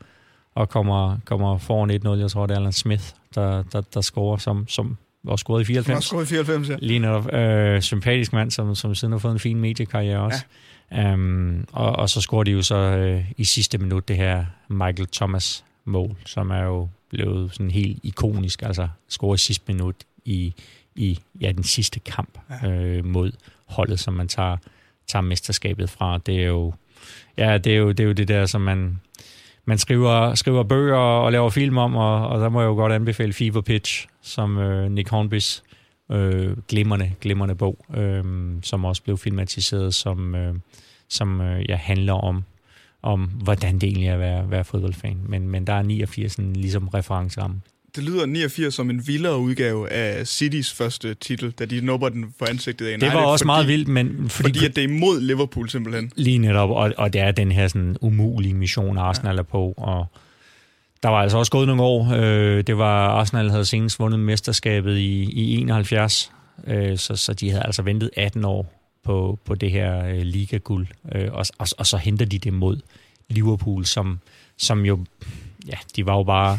og 0.55 0.69
kommer, 0.69 1.17
kommer 1.25 1.57
foran 1.57 1.91
1-0. 1.91 2.09
Jeg 2.09 2.31
tror, 2.31 2.45
det 2.45 2.55
er 2.55 2.59
Alan 2.59 2.71
Smith, 2.71 3.03
der, 3.35 3.63
der, 3.63 3.81
der 3.81 4.01
scorer, 4.01 4.37
som, 4.37 4.67
som 4.67 4.97
også 5.27 5.43
scoret 5.43 5.61
i 5.61 5.65
94. 5.65 5.97
Også 5.97 6.07
scoret 6.07 6.23
i 6.23 6.27
94, 6.27 6.69
ja. 6.69 6.75
Lige 6.79 6.99
netop. 6.99 7.33
Øh, 7.33 7.81
sympatisk 7.81 8.33
mand, 8.33 8.51
som, 8.51 8.75
som 8.75 8.95
siden 8.95 9.11
har 9.11 9.19
fået 9.19 9.33
en 9.33 9.39
fin 9.39 9.61
mediekarriere 9.61 10.19
også. 10.19 10.45
Ja. 10.91 11.13
Um, 11.13 11.67
og, 11.71 11.91
og 11.95 12.09
så 12.09 12.21
scorer 12.21 12.43
de 12.43 12.51
jo 12.51 12.61
så 12.61 12.75
øh, 12.75 13.31
i 13.37 13.43
sidste 13.43 13.77
minut 13.77 14.07
det 14.07 14.15
her 14.17 14.45
Michael 14.67 15.07
Thomas 15.07 15.63
mål, 15.85 16.15
som 16.25 16.49
er 16.49 16.63
jo 16.63 16.89
blevet 17.09 17.53
sådan 17.53 17.71
helt 17.71 17.99
ikonisk, 18.03 18.61
altså 18.61 18.87
scorer 19.09 19.35
i 19.35 19.37
sidste 19.37 19.63
minut 19.67 19.95
i, 20.25 20.53
i 20.95 21.19
ja, 21.41 21.51
den 21.51 21.63
sidste 21.63 21.99
kamp 21.99 22.37
ja. 22.63 22.69
øh, 22.69 23.05
mod 23.05 23.31
holdet, 23.65 23.99
som 23.99 24.13
man 24.13 24.27
tager, 24.27 24.57
tager 25.07 25.23
mesterskabet 25.23 25.89
fra. 25.89 26.17
Det 26.17 26.35
er 26.35 26.47
jo, 26.47 26.73
ja, 27.37 27.57
det 27.57 27.73
er 27.73 27.77
jo, 27.77 27.89
det 27.91 27.99
er 27.99 28.07
jo 28.07 28.11
det 28.11 28.27
der, 28.27 28.45
som 28.45 28.61
man, 28.61 29.01
man 29.65 29.77
skriver, 29.77 30.35
skriver 30.35 30.63
bøger 30.63 30.97
og 30.97 31.31
laver 31.31 31.49
film 31.49 31.77
om, 31.77 31.95
og, 31.95 32.27
og 32.27 32.39
der 32.39 32.49
må 32.49 32.61
jeg 32.61 32.67
jo 32.67 32.73
godt 32.73 32.93
anbefale 32.93 33.33
Fever 33.33 33.61
Pitch, 33.61 34.07
som 34.21 34.57
øh, 34.57 34.91
Nick 34.91 35.09
Hornbys 35.09 35.63
øh, 36.11 36.57
glimrende, 36.67 37.11
glimrende 37.21 37.55
bog, 37.55 37.85
øh, 37.95 38.23
som 38.63 38.85
også 38.85 39.03
blev 39.03 39.17
filmatiseret, 39.17 39.93
som, 39.93 40.35
øh, 40.35 40.55
som 41.09 41.41
øh, 41.41 41.69
ja, 41.69 41.75
handler 41.75 42.13
om, 42.13 42.43
om, 43.01 43.21
hvordan 43.23 43.73
det 43.79 43.83
egentlig 43.83 44.07
er 44.07 44.13
at 44.13 44.19
være, 44.19 44.51
være 44.51 44.63
fodboldfan. 44.63 45.21
Men, 45.25 45.49
men 45.49 45.67
der 45.67 45.73
er 45.73 45.81
89 45.81 46.31
sådan, 46.31 46.53
ligesom 46.53 46.87
referenceramme 46.87 47.61
det 47.95 48.03
lyder 48.03 48.25
89 48.25 48.73
som 48.73 48.89
en 48.89 49.07
vildere 49.07 49.37
udgave 49.37 49.89
af 49.89 50.27
Citys 50.27 50.73
første 50.73 51.13
titel, 51.13 51.51
da 51.51 51.65
de 51.65 51.81
nubber 51.81 52.09
den 52.09 52.33
på 52.39 52.45
ansigtet 52.49 52.87
af. 52.87 52.99
Det 52.99 53.13
var 53.13 53.25
også 53.25 53.43
fordi, 53.43 53.47
meget 53.47 53.67
vildt, 53.67 53.87
men... 53.87 54.29
Fordi, 54.29 54.49
fordi 54.49 54.65
at 54.65 54.75
det 54.75 54.83
er 54.83 54.87
imod 54.87 55.21
Liverpool 55.21 55.69
simpelthen. 55.69 56.11
Lige 56.15 56.37
netop, 56.37 56.69
og, 56.69 56.93
og 56.97 57.13
det 57.13 57.21
er 57.21 57.31
den 57.31 57.51
her 57.51 57.67
sådan 57.67 57.97
umulige 58.01 58.53
mission, 58.53 58.97
Arsenal 58.97 59.35
ja. 59.35 59.39
er 59.39 59.43
på, 59.43 59.73
og 59.77 60.05
der 61.03 61.09
var 61.09 61.17
altså 61.17 61.37
også 61.37 61.51
gået 61.51 61.67
nogle 61.67 61.83
år. 61.83 62.13
Øh, 62.13 62.63
det 62.63 62.77
var, 62.77 63.07
Arsenal 63.07 63.49
havde 63.49 63.65
senest 63.65 63.99
vundet 63.99 64.19
mesterskabet 64.19 64.97
i, 64.97 65.23
i 65.23 65.57
71, 65.57 66.31
øh, 66.67 66.97
så, 66.97 67.15
så 67.15 67.33
de 67.33 67.49
havde 67.49 67.65
altså 67.65 67.81
ventet 67.81 68.09
18 68.17 68.45
år 68.45 68.73
på, 69.03 69.39
på 69.45 69.55
det 69.55 69.71
her 69.71 70.05
øh, 70.05 70.21
ligaguld, 70.21 70.87
øh, 71.15 71.27
og, 71.31 71.45
og, 71.57 71.67
og 71.77 71.87
så 71.87 71.97
henter 71.97 72.25
de 72.25 72.39
det 72.39 72.53
mod 72.53 72.79
Liverpool, 73.29 73.85
som, 73.85 74.19
som 74.57 74.85
jo, 74.85 75.05
ja, 75.67 75.77
de 75.95 76.05
var 76.05 76.17
jo 76.17 76.23
bare 76.23 76.57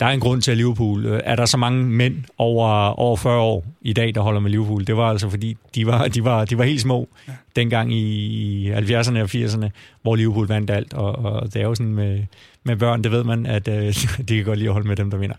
der 0.00 0.06
er 0.06 0.10
en 0.10 0.20
grund 0.20 0.42
til, 0.42 0.50
at 0.50 0.56
Liverpool... 0.56 1.06
Øh, 1.06 1.20
er 1.24 1.36
der 1.36 1.46
så 1.46 1.56
mange 1.56 1.84
mænd 1.84 2.24
over, 2.38 2.68
over 2.88 3.16
40 3.16 3.40
år 3.40 3.64
i 3.80 3.92
dag, 3.92 4.14
der 4.14 4.20
holder 4.20 4.40
med 4.40 4.50
Liverpool? 4.50 4.86
Det 4.86 4.96
var 4.96 5.10
altså, 5.10 5.30
fordi 5.30 5.56
de 5.74 5.86
var, 5.86 6.08
de 6.08 6.24
var, 6.24 6.44
de 6.44 6.58
var 6.58 6.64
helt 6.64 6.80
små 6.80 7.08
ja 7.28 7.32
dengang 7.58 7.94
i 7.94 8.72
70'erne 8.72 9.18
og 9.18 9.28
80'erne, 9.34 9.68
hvor 10.02 10.16
Liverpool 10.16 10.46
vandt 10.46 10.70
alt. 10.70 10.94
Og, 10.94 11.18
og 11.18 11.54
det 11.54 11.56
er 11.56 11.66
jo 11.66 11.74
sådan 11.74 11.94
med, 11.94 12.22
med 12.62 12.76
børn, 12.76 13.04
det 13.04 13.12
ved 13.12 13.24
man, 13.24 13.46
at 13.46 13.68
øh, 13.68 13.94
de 14.28 14.36
kan 14.36 14.44
godt 14.44 14.58
lide 14.58 14.68
at 14.68 14.72
holde 14.72 14.88
med 14.88 14.96
dem, 14.96 15.10
der 15.10 15.18
vinder. 15.18 15.36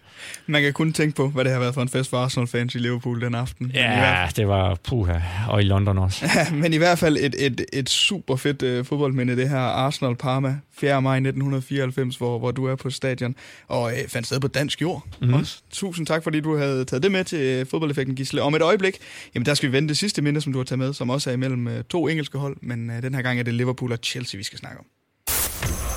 Man 0.47 0.61
kan 0.61 0.73
kun 0.73 0.93
tænke 0.93 1.15
på, 1.15 1.27
hvad 1.27 1.43
det 1.43 1.51
har 1.51 1.59
været 1.59 1.73
for 1.73 1.81
en 1.81 1.89
fest 1.89 2.09
for 2.09 2.17
Arsenal-fans 2.17 2.75
i 2.75 2.77
Liverpool 2.77 3.21
den 3.21 3.35
aften. 3.35 3.71
Ja, 3.73 4.27
det 4.35 4.47
var 4.47 4.77
puha, 4.87 5.19
og 5.49 5.61
i 5.61 5.63
London 5.63 5.97
også. 5.97 6.25
Ja, 6.35 6.53
men 6.53 6.73
i 6.73 6.77
hvert 6.77 6.99
fald 6.99 7.17
et, 7.17 7.35
et, 7.45 7.65
et 7.73 7.89
super 7.89 8.35
fedt 8.35 8.63
øh, 8.63 8.85
fodboldminde, 8.85 9.35
det 9.35 9.49
her 9.49 9.59
Arsenal-Parma, 9.59 10.55
4. 10.79 11.01
maj 11.01 11.15
1994, 11.15 12.15
hvor, 12.15 12.39
hvor 12.39 12.51
du 12.51 12.65
er 12.65 12.75
på 12.75 12.89
stadion, 12.89 13.35
og 13.67 13.91
øh, 13.91 14.07
fandt 14.07 14.27
sted 14.27 14.39
på 14.39 14.47
dansk 14.47 14.81
jord 14.81 15.07
mm-hmm. 15.21 15.33
også. 15.33 15.61
Tusind 15.71 16.07
tak, 16.07 16.23
fordi 16.23 16.39
du 16.39 16.57
havde 16.57 16.85
taget 16.85 17.03
det 17.03 17.11
med 17.11 17.23
til 17.23 17.39
øh, 17.39 17.65
fodboldeffekten, 17.65 18.15
Gisle. 18.15 18.41
Om 18.41 18.55
et 18.55 18.61
øjeblik, 18.61 18.97
jamen 19.35 19.45
der 19.45 19.53
skal 19.53 19.69
vi 19.69 19.73
vende 19.73 19.89
det 19.89 19.97
sidste 19.97 20.21
minde, 20.21 20.41
som 20.41 20.53
du 20.53 20.59
har 20.59 20.63
taget 20.63 20.79
med, 20.79 20.93
som 20.93 21.09
også 21.09 21.29
er 21.29 21.33
imellem 21.33 21.67
øh, 21.67 21.83
to 21.83 22.07
engelske 22.11 22.37
hold, 22.37 22.57
men 22.61 22.89
øh, 22.89 23.01
den 23.01 23.13
her 23.13 23.21
gang 23.21 23.39
er 23.39 23.43
det 23.43 23.53
Liverpool 23.53 23.91
og 23.91 23.99
Chelsea, 24.03 24.37
vi 24.37 24.43
skal 24.43 24.59
snakke 24.59 24.79
om. 24.79 24.85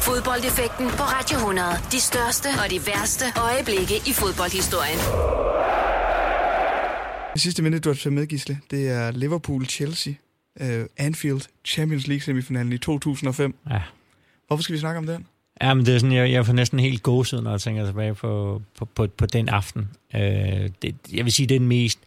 Fodboldeffekten 0.02 0.86
på 0.86 1.02
Radio 1.02 1.36
100. 1.36 1.68
De 1.92 2.00
største 2.00 2.48
og 2.64 2.70
de 2.70 2.86
værste 2.86 3.24
øjeblikke 3.40 3.96
i 4.10 4.12
fodboldhistorien. 4.12 4.98
Det 7.32 7.40
sidste 7.40 7.62
minut, 7.62 7.84
du 7.84 7.88
har 7.88 7.94
taget 7.94 8.12
med, 8.12 8.26
Gisle, 8.26 8.58
det 8.70 8.88
er 8.88 9.12
Liverpool-Chelsea. 9.12 10.12
Uh, 10.60 10.86
Anfield 10.96 11.40
Champions 11.64 12.06
League 12.06 12.22
semifinalen 12.22 12.72
i 12.72 12.78
2005. 12.78 13.54
Ja. 13.70 13.82
Hvorfor 14.46 14.62
skal 14.62 14.72
vi 14.72 14.78
snakke 14.78 14.98
om 14.98 15.06
den? 15.06 15.26
Ja, 15.62 15.74
men 15.74 15.86
det 15.86 15.94
er 15.94 15.98
sådan, 15.98 16.16
jeg, 16.16 16.32
jeg 16.32 16.46
får 16.46 16.52
næsten 16.52 16.78
helt 16.78 17.02
gåsed, 17.02 17.40
når 17.40 17.50
jeg 17.50 17.60
tænker 17.60 17.86
tilbage 17.86 18.14
på, 18.14 18.62
på, 18.78 18.84
på, 18.84 19.06
på 19.06 19.26
den 19.26 19.48
aften. 19.48 19.88
Uh, 20.14 20.20
det, 20.20 20.94
jeg 21.12 21.24
vil 21.24 21.32
sige, 21.32 21.46
det 21.46 21.54
er 21.54 21.58
den 21.58 21.68
mest 21.68 21.98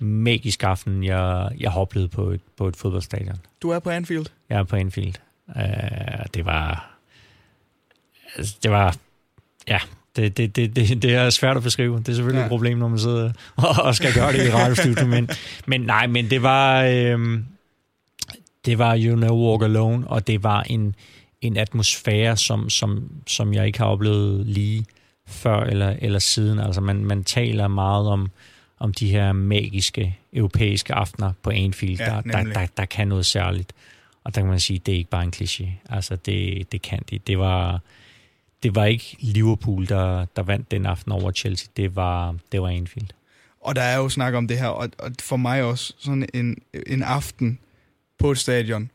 magiske 0.00 0.66
aften, 0.66 1.04
jeg, 1.04 1.50
jeg 1.60 1.72
har 1.72 1.80
oplevet 1.80 2.10
på 2.10 2.30
et, 2.30 2.40
på 2.56 2.68
et 2.68 2.76
fodboldstadion. 2.76 3.36
Du 3.62 3.70
er 3.70 3.78
på 3.78 3.90
Anfield? 3.90 4.26
Jeg 4.48 4.58
er 4.58 4.64
på 4.64 4.76
Anfield. 4.76 5.14
Uh, 5.48 6.24
det 6.34 6.46
var 6.46 6.90
altså, 8.36 8.56
det 8.62 8.70
var, 8.70 8.96
ja, 9.68 9.78
det, 10.16 10.36
det, 10.36 10.56
det, 10.56 10.76
det, 10.76 11.02
det 11.02 11.14
er 11.14 11.30
svært 11.30 11.56
at 11.56 11.62
beskrive. 11.62 11.98
Det 11.98 12.08
er 12.08 12.12
selvfølgelig 12.12 12.40
ja. 12.40 12.44
et 12.44 12.50
problem, 12.50 12.78
når 12.78 12.88
man 12.88 12.98
sidder 12.98 13.32
og 13.84 13.94
skal 13.94 14.14
gøre 14.14 14.32
det 14.32 14.46
i 14.46 14.50
radiostudio. 14.50 15.06
men, 15.06 15.30
men 15.66 15.80
nej, 15.80 16.06
men 16.06 16.30
det 16.30 16.42
var, 16.42 16.84
øhm, 16.84 17.44
det 18.64 18.78
var 18.78 18.98
You 18.98 19.16
Know 19.16 19.48
Walk 19.48 19.62
Alone, 19.62 20.08
og 20.08 20.26
det 20.26 20.42
var 20.42 20.62
en, 20.62 20.94
en 21.40 21.56
atmosfære, 21.56 22.36
som, 22.36 22.70
som, 22.70 23.10
som 23.26 23.54
jeg 23.54 23.66
ikke 23.66 23.78
har 23.78 23.86
oplevet 23.86 24.46
lige 24.46 24.86
før 25.26 25.60
eller, 25.60 25.96
eller 25.98 26.18
siden. 26.18 26.58
Altså 26.58 26.80
man, 26.80 27.04
man 27.04 27.24
taler 27.24 27.68
meget 27.68 28.08
om, 28.08 28.30
om 28.80 28.94
de 28.94 29.10
her 29.10 29.32
magiske 29.32 30.18
europæiske 30.32 30.94
aftener 30.94 31.32
på 31.42 31.50
Anfield, 31.50 31.98
ja, 31.98 32.04
der, 32.04 32.20
der, 32.20 32.42
der, 32.42 32.66
der 32.76 32.84
kan 32.84 33.08
noget 33.08 33.26
særligt. 33.26 33.72
Og 34.24 34.34
der 34.34 34.40
kan 34.40 34.50
man 34.50 34.60
sige, 34.60 34.78
det 34.78 34.94
er 34.94 34.98
ikke 34.98 35.10
bare 35.10 35.24
en 35.24 35.32
kliché. 35.36 35.66
Altså 35.88 36.16
det, 36.16 36.72
det 36.72 36.82
kan 36.82 37.02
de. 37.10 37.18
Det 37.18 37.38
var, 37.38 37.80
det 38.62 38.74
var 38.74 38.84
ikke 38.84 39.16
Liverpool, 39.20 39.86
der, 39.88 40.24
der 40.36 40.42
vandt 40.42 40.70
den 40.70 40.86
aften 40.86 41.12
over 41.12 41.32
Chelsea. 41.32 41.68
Det 41.76 41.96
var, 41.96 42.34
det 42.52 42.62
var 42.62 42.68
Anfield. 42.68 43.08
Og 43.60 43.76
der 43.76 43.82
er 43.82 43.96
jo 43.96 44.08
snak 44.08 44.34
om 44.34 44.48
det 44.48 44.58
her, 44.58 44.68
og, 44.68 44.90
og 44.98 45.12
for 45.20 45.36
mig 45.36 45.62
også 45.62 45.94
sådan 45.98 46.28
en, 46.34 46.56
en 46.86 47.02
aften 47.02 47.58
på 48.18 48.30
et 48.30 48.38
stadion, 48.38 48.90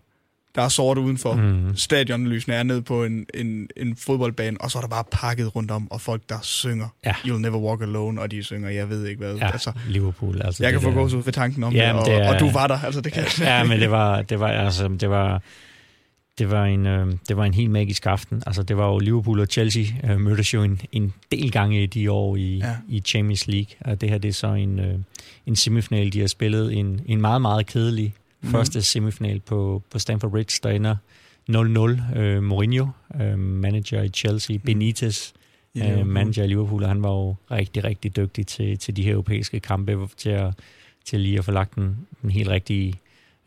der 0.56 0.62
er 0.62 0.70
sort 0.70 0.98
udenfor. 0.98 1.34
Mm. 1.34 1.76
Stadionlysene 1.76 2.54
er 2.56 2.64
nede 2.64 2.82
på 2.82 3.04
en, 3.04 3.26
en, 3.34 3.68
en 3.78 3.96
fodboldbane, 3.96 4.62
og 4.62 4.72
så 4.72 4.78
er 4.78 4.82
der 4.82 4.90
bare 4.90 5.04
pakket 5.12 5.56
rundt 5.56 5.72
om, 5.72 5.92
og 5.92 6.02
folk, 6.02 6.22
der 6.30 6.40
synger 6.42 6.88
ja. 7.06 7.12
You'll 7.12 7.38
Never 7.38 7.58
Walk 7.58 7.82
Alone, 7.82 8.22
og 8.22 8.32
de 8.32 8.44
synger, 8.44 8.70
jeg 8.70 8.90
ved 8.90 9.08
ikke 9.08 9.24
hvad. 9.24 9.36
Ja, 9.36 9.52
altså, 9.52 9.72
Liverpool. 9.90 10.42
Altså 10.42 10.64
jeg 10.64 10.72
kan 10.72 10.82
få 10.82 10.92
gås 10.92 11.14
ud 11.14 11.24
ved 11.24 11.34
tanken 11.34 11.64
om 11.64 11.74
ja, 11.74 11.88
det, 11.88 11.94
og, 11.94 12.06
det 12.06 12.14
er, 12.14 12.34
og 12.34 12.40
du 12.40 12.50
var 12.50 12.68
der, 12.68 12.80
altså 12.80 13.02
det 13.02 13.14
kan 13.14 13.24
Ja, 13.40 13.64
men 13.64 13.80
det 13.80 13.92
var, 13.92 14.22
det 14.22 14.40
var, 14.40 14.48
altså, 14.48 14.88
det 14.88 15.10
var, 15.10 15.42
det 16.38 16.52
var 16.52 16.66
en, 16.66 16.86
øh, 16.86 17.14
det 17.30 17.38
var 17.38 17.46
en 17.46 17.54
helt 17.54 17.72
magisk 17.72 18.06
aften. 18.06 18.44
Altså, 18.48 18.64
det 18.64 18.78
var 18.78 18.88
jo 18.88 19.00
Liverpool 19.00 19.40
og 19.40 19.48
Chelsea 19.48 19.84
øh, 20.04 20.20
mødtes 20.20 20.54
jo 20.54 20.64
en, 20.64 20.82
en 20.92 21.14
del 21.32 21.52
gange 21.52 21.84
i 21.84 21.86
de 21.86 22.12
år 22.12 22.36
i, 22.36 22.58
ja. 22.58 22.76
i 22.90 23.00
Champions 23.00 23.48
League. 23.48 23.76
Og 23.82 24.02
det 24.02 24.10
her 24.10 24.18
det 24.18 24.30
er 24.30 24.34
så 24.34 24.48
en, 24.48 24.80
øh, 24.80 24.96
en 25.46 25.56
semifinal, 25.56 26.14
de 26.14 26.20
har 26.20 26.28
spillet. 26.28 26.74
En, 26.74 27.02
en 27.06 27.22
meget, 27.22 27.42
meget 27.42 27.66
kedelig 27.66 28.14
mm. 28.46 28.52
første 28.52 28.82
semifinal 28.82 29.40
på, 29.40 29.84
på 29.92 30.00
Stamford 30.00 30.32
Bridge, 30.32 30.60
der 30.64 30.70
ender 30.70 30.96
0-0. 31.50 32.18
Øh, 32.20 32.44
Mourinho, 32.44 32.88
øh, 33.22 33.40
manager 33.40 34.02
i 34.02 34.10
Chelsea, 34.10 34.56
mm. 34.56 34.62
Benitez, 34.62 35.32
øh, 35.78 36.08
manager 36.08 36.44
i 36.44 36.48
Liverpool, 36.48 36.84
og 36.84 36.90
han 36.90 37.04
var 37.04 37.12
jo 37.12 37.36
rigtig, 37.52 37.84
rigtig 37.84 38.16
dygtig 38.16 38.48
til, 38.48 38.78
til 38.78 38.96
de 38.96 39.04
her 39.04 39.12
europæiske 39.12 39.60
kampe, 39.60 40.08
til, 40.18 40.30
at, 40.30 40.54
til 41.06 41.20
lige 41.20 41.38
at 41.38 41.46
få 41.46 41.52
lagt 41.52 41.76
den, 41.76 42.08
den 42.22 42.30
helt 42.30 42.50
rigtige 42.50 42.94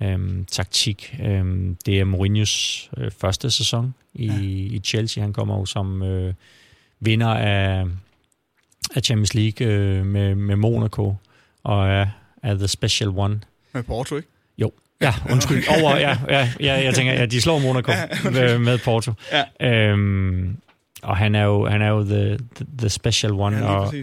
øhm, 0.03 0.45
taktik. 0.45 1.17
Øhm, 1.23 1.77
det 1.87 2.01
er 2.01 2.05
Mourinhos 2.05 2.91
øh, 2.97 3.11
første 3.11 3.51
sæson 3.51 3.95
i, 4.15 4.27
ja. 4.27 4.41
i 4.77 4.81
Chelsea. 4.85 5.23
Han 5.23 5.33
kommer 5.33 5.59
jo 5.59 5.65
som 5.65 6.03
øh, 6.03 6.35
vinder 7.01 7.29
af, 7.29 7.87
af 8.95 9.03
Champions 9.03 9.35
League 9.35 9.67
øh, 9.67 10.07
med, 10.07 10.35
med 10.35 10.57
Monaco 10.57 11.15
og 11.63 11.89
er, 11.89 12.07
er 12.43 12.55
The 12.55 12.69
Special 12.69 13.09
One. 13.09 13.41
Med 13.73 13.83
Porto, 13.83 14.17
ikke? 14.17 14.29
Ja, 15.01 15.15
undskyld. 15.31 15.65
Over, 15.69 15.97
ja, 15.97 16.17
ja, 16.29 16.53
ja, 16.61 16.85
jeg 16.85 16.95
tænker, 16.95 17.13
ja, 17.13 17.27
de 17.27 17.41
slår 17.41 17.59
Monaco 17.59 17.93
ja, 17.93 18.59
med 18.59 18.79
Porto. 18.79 19.13
Ja. 19.33 19.91
Øhm, 19.91 20.57
og 21.03 21.17
han 21.17 21.35
er 21.35 21.45
jo, 21.45 21.67
han 21.67 21.83
er 21.83 21.89
jo 21.89 22.05
the, 22.05 22.39
the, 22.79 22.89
special 22.89 23.33
one, 23.33 23.57
ja, 23.57 23.65
og, 23.65 23.95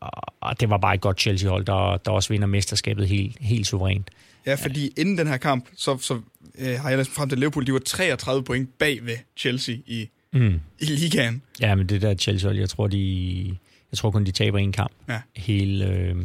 og, 0.00 0.10
og 0.40 0.60
det 0.60 0.70
var 0.70 0.78
bare 0.78 0.94
et 0.94 1.00
godt 1.00 1.20
Chelsea-hold, 1.20 1.64
der, 1.64 1.96
der 1.96 2.10
også 2.10 2.28
vinder 2.28 2.46
mesterskabet 2.46 3.08
helt, 3.08 3.36
helt 3.40 3.66
suverænt. 3.66 4.10
Ja, 4.46 4.54
fordi 4.54 4.92
ja. 4.96 5.00
inden 5.00 5.18
den 5.18 5.26
her 5.26 5.36
kamp, 5.36 5.68
så, 5.76 5.98
så 5.98 6.20
øh, 6.58 6.80
har 6.80 6.88
jeg 6.88 6.98
læst 6.98 7.10
frem 7.10 7.28
til 7.28 7.38
Liverpool, 7.38 7.66
de 7.66 7.72
var 7.72 7.78
33 7.78 8.44
point 8.44 8.78
bag 8.78 8.98
ved 9.06 9.16
Chelsea 9.36 9.74
i, 9.86 10.08
mm. 10.32 10.60
i 10.78 10.84
ligaen. 10.84 11.42
Ja, 11.60 11.74
men 11.74 11.86
det 11.86 12.02
der 12.02 12.14
Chelsea, 12.14 12.50
jeg 12.50 12.68
tror, 12.68 12.86
de, 12.86 13.46
jeg 13.92 13.98
tror 13.98 14.10
kun, 14.10 14.24
de 14.24 14.30
taber 14.30 14.58
en 14.58 14.72
kamp 14.72 14.92
ja. 15.08 15.20
hele, 15.36 15.86
øh, 15.86 16.16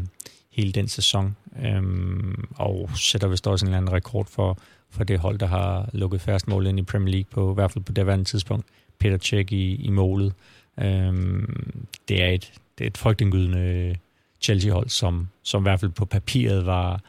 hele 0.53 0.71
den 0.71 0.87
sæson. 0.87 1.35
Øhm, 1.63 2.47
og 2.55 2.89
sætter 2.95 3.27
vist 3.27 3.47
også 3.47 3.65
en 3.65 3.67
eller 3.67 3.77
anden 3.77 3.93
rekord 3.93 4.27
for, 4.27 4.57
for 4.89 5.03
det 5.03 5.19
hold, 5.19 5.37
der 5.37 5.47
har 5.47 5.89
lukket 5.93 6.21
færrest 6.21 6.47
mål 6.47 6.67
ind 6.67 6.79
i 6.79 6.81
Premier 6.81 7.11
League, 7.11 7.27
på, 7.31 7.51
i 7.51 7.53
hvert 7.53 7.71
fald 7.71 7.83
på 7.83 7.91
det 7.91 8.07
værende 8.07 8.25
tidspunkt. 8.25 8.65
Peter 8.99 9.17
Cech 9.17 9.53
i, 9.53 9.75
i 9.75 9.89
målet. 9.89 10.33
Øhm, 10.79 11.85
det 12.07 12.23
er 12.23 12.27
et, 12.27 12.51
det 12.77 12.83
er 12.83 12.87
et 12.87 12.97
frygtindgydende 12.97 13.95
Chelsea-hold, 14.41 14.89
som, 14.89 15.27
som 15.43 15.61
i 15.61 15.63
hvert 15.63 15.79
fald 15.79 15.91
på 15.91 16.05
papiret 16.05 16.65
var, 16.65 17.01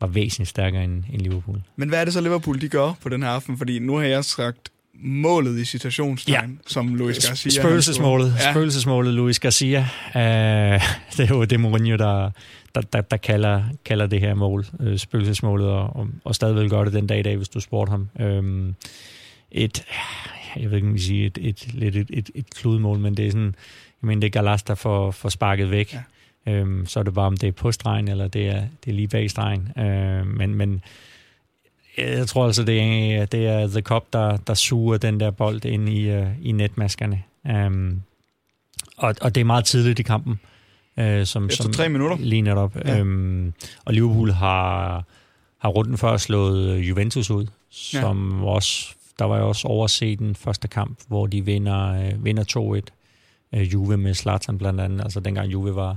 var 0.00 0.06
væsentligt 0.06 0.50
stærkere 0.50 0.84
end, 0.84 1.04
end 1.12 1.22
Liverpool. 1.22 1.62
Men 1.76 1.88
hvad 1.88 2.00
er 2.00 2.04
det 2.04 2.14
så 2.14 2.20
Liverpool, 2.20 2.60
de 2.60 2.68
gør 2.68 2.92
på 3.02 3.08
den 3.08 3.22
her 3.22 3.30
aften? 3.30 3.58
Fordi 3.58 3.78
nu 3.78 3.96
har 3.96 4.04
jeg 4.04 4.24
sagt 4.24 4.68
målet 4.94 5.58
i 5.58 5.64
citationstegn, 5.64 6.50
ja. 6.50 6.56
som 6.66 6.94
Luis 6.94 7.28
Garcia... 7.28 7.62
Spøgelsesmålet, 7.62 8.34
ja. 8.40 8.52
spøgelsesmålet 8.52 9.14
Luis 9.14 9.38
Garcia. 9.38 9.80
Uh, 9.80 10.20
det 11.16 11.20
er 11.20 11.28
jo 11.30 11.44
det 11.44 11.60
Mourinho, 11.60 11.96
der, 11.96 12.30
der, 12.74 12.80
der, 12.80 13.00
der 13.00 13.16
kalder, 13.16 13.62
kalder 13.84 14.06
det 14.06 14.20
her 14.20 14.34
mål, 14.34 14.66
uh, 14.72 14.96
spøgelsesmålet, 14.96 15.68
og, 15.68 15.96
og, 15.96 16.08
og 16.24 16.34
stadigvæk 16.34 16.70
gør 16.70 16.84
det 16.84 16.92
den 16.92 17.06
dag 17.06 17.18
i 17.18 17.22
dag, 17.22 17.36
hvis 17.36 17.48
du 17.48 17.60
spurgte 17.60 17.90
ham. 17.90 18.08
Um, 18.20 18.74
et, 19.50 19.84
jeg 20.56 20.70
ved 20.70 20.76
ikke, 20.76 20.88
om 20.88 20.94
vi 20.94 20.98
siger 20.98 21.26
et, 21.26 21.38
et, 21.40 21.68
et, 21.82 21.96
et, 21.96 22.10
et, 22.10 22.30
et 22.34 22.50
kludmål, 22.54 22.98
men 22.98 23.16
det 23.16 23.26
er 23.26 23.30
sådan, 23.30 23.54
jeg 24.02 24.06
mener, 24.06 24.20
det 24.20 24.26
er 24.26 24.42
Galas, 24.42 24.62
der 24.62 24.74
får, 24.74 25.10
får 25.10 25.28
sparket 25.28 25.70
væk. 25.70 25.94
Ja. 25.94 26.00
Øhm, 26.46 26.86
så 26.86 27.00
er 27.00 27.02
det 27.04 27.14
bare, 27.14 27.26
om 27.26 27.36
det 27.36 27.46
er 27.46 27.52
på 27.52 27.72
stregen, 27.72 28.08
eller 28.08 28.28
det 28.28 28.48
er, 28.48 28.62
det 28.84 28.90
er 28.90 28.94
lige 28.94 29.08
bag 29.08 29.30
stregen. 29.30 29.72
Øhm, 29.78 30.26
men, 30.26 30.54
men 30.54 30.82
jeg 31.98 32.26
tror 32.26 32.46
altså, 32.46 32.64
det 32.64 32.80
er, 32.80 33.26
det 33.26 33.46
er 33.46 33.68
The 33.68 33.80
Cop, 33.80 34.12
der, 34.12 34.36
der 34.36 34.54
suger 34.54 34.96
den 34.96 35.20
der 35.20 35.30
bold 35.30 35.64
ind 35.64 35.88
i, 35.88 36.18
uh, 36.18 36.26
i 36.42 36.52
netmaskerne. 36.52 37.22
Um, 37.44 38.02
og, 38.96 39.14
og 39.20 39.34
det 39.34 39.40
er 39.40 39.44
meget 39.44 39.64
tidligt 39.64 39.98
i 39.98 40.02
kampen. 40.02 40.32
Uh, 40.32 40.53
som, 40.96 41.46
Efter 41.46 41.62
som 41.62 41.72
tre 41.72 41.88
minutter? 41.88 42.16
Lige 42.20 42.42
netop. 42.42 42.76
Ja. 42.84 43.00
Um, 43.00 43.54
og 43.84 43.94
Liverpool 43.94 44.30
har, 44.30 45.04
har 45.58 45.68
runden 45.68 45.98
før 45.98 46.16
slået 46.16 46.78
Juventus 46.78 47.30
ud, 47.30 47.46
som 47.70 48.40
ja. 48.40 48.46
også, 48.46 48.94
der 49.18 49.24
var 49.24 49.38
jo 49.38 49.48
også 49.48 49.68
overset 49.68 50.18
den 50.18 50.34
første 50.34 50.68
kamp, 50.68 50.98
hvor 51.08 51.26
de 51.26 51.44
vinder, 51.44 52.08
uh, 52.14 52.24
vinder 52.24 52.80
2-1. 53.52 53.56
Uh, 53.56 53.72
Juve 53.72 53.96
med 53.96 54.14
Zlatan 54.14 54.58
blandt 54.58 54.80
andet. 54.80 55.00
Altså 55.00 55.20
dengang 55.20 55.52
Juve 55.52 55.74
var, 55.74 55.96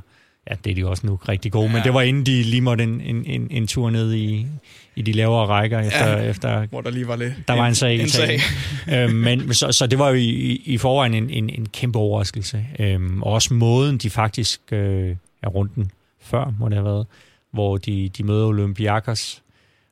ja, 0.49 0.55
det 0.63 0.71
er 0.71 0.75
de 0.75 0.87
også 0.87 1.07
nu 1.07 1.15
rigtig 1.15 1.51
gode, 1.51 1.65
ja. 1.65 1.73
men 1.73 1.83
det 1.83 1.93
var 1.93 2.01
inden 2.01 2.25
de 2.25 2.43
lige 2.43 2.61
måtte 2.61 2.83
en, 2.83 3.01
en, 3.01 3.25
en, 3.25 3.47
en 3.51 3.67
tur 3.67 3.89
ned 3.89 4.13
i, 4.13 4.47
i 4.95 5.01
de 5.01 5.11
lavere 5.11 5.45
rækker, 5.45 5.79
efter, 5.79 6.07
ja, 6.07 6.29
efter 6.29 6.65
hvor 6.65 6.81
der 6.81 6.91
lige 6.91 7.07
var 7.07 7.15
lidt 7.15 7.33
der 7.47 7.53
var 7.53 7.67
en 7.67 7.75
sag. 7.75 7.99
En 7.99 8.09
sag. 8.09 8.39
øhm, 8.93 9.13
men, 9.13 9.53
så, 9.53 9.71
så 9.71 9.87
det 9.87 9.99
var 9.99 10.09
jo 10.09 10.15
i, 10.15 10.61
i 10.65 10.77
forvejen 10.77 11.13
en, 11.13 11.29
en, 11.29 11.49
en 11.49 11.69
kæmpe 11.69 11.99
overraskelse. 11.99 12.65
Øhm, 12.79 13.23
og 13.23 13.31
også 13.31 13.53
måden, 13.53 13.97
de 13.97 14.09
faktisk 14.09 14.61
øh, 14.71 15.15
er 15.43 15.47
runden 15.47 15.91
før, 16.21 16.53
må 16.59 16.69
det 16.69 16.75
have 16.75 16.85
været, 16.85 17.07
hvor 17.51 17.77
de, 17.77 18.09
de 18.09 18.23
møder 18.23 18.45
Olympiakos 18.45 19.41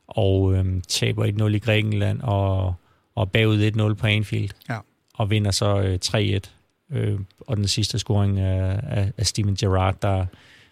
og 0.08 0.53
øhm, 0.53 0.82
taber 0.88 1.26
1-0 1.26 1.45
i 1.45 1.60
Grækenland 1.60 2.22
og, 2.22 2.74
og 3.16 3.32
bagud 3.32 3.91
1-0 3.91 3.93
på 3.93 4.08
Anfield. 4.08 4.49
Ja. 4.70 4.78
Og 5.14 5.30
vinder 5.30 5.51
så 5.51 5.82
øh, 5.82 5.99
3-1 6.06 6.39
Øh, 6.92 7.20
og 7.40 7.58
den 7.58 7.68
sidste 7.68 8.00
scoring 8.00 8.40
af, 8.40 8.80
af, 8.84 9.12
af 9.18 9.26
Steven 9.26 9.56
Gerrard, 9.56 9.96
der 10.02 10.26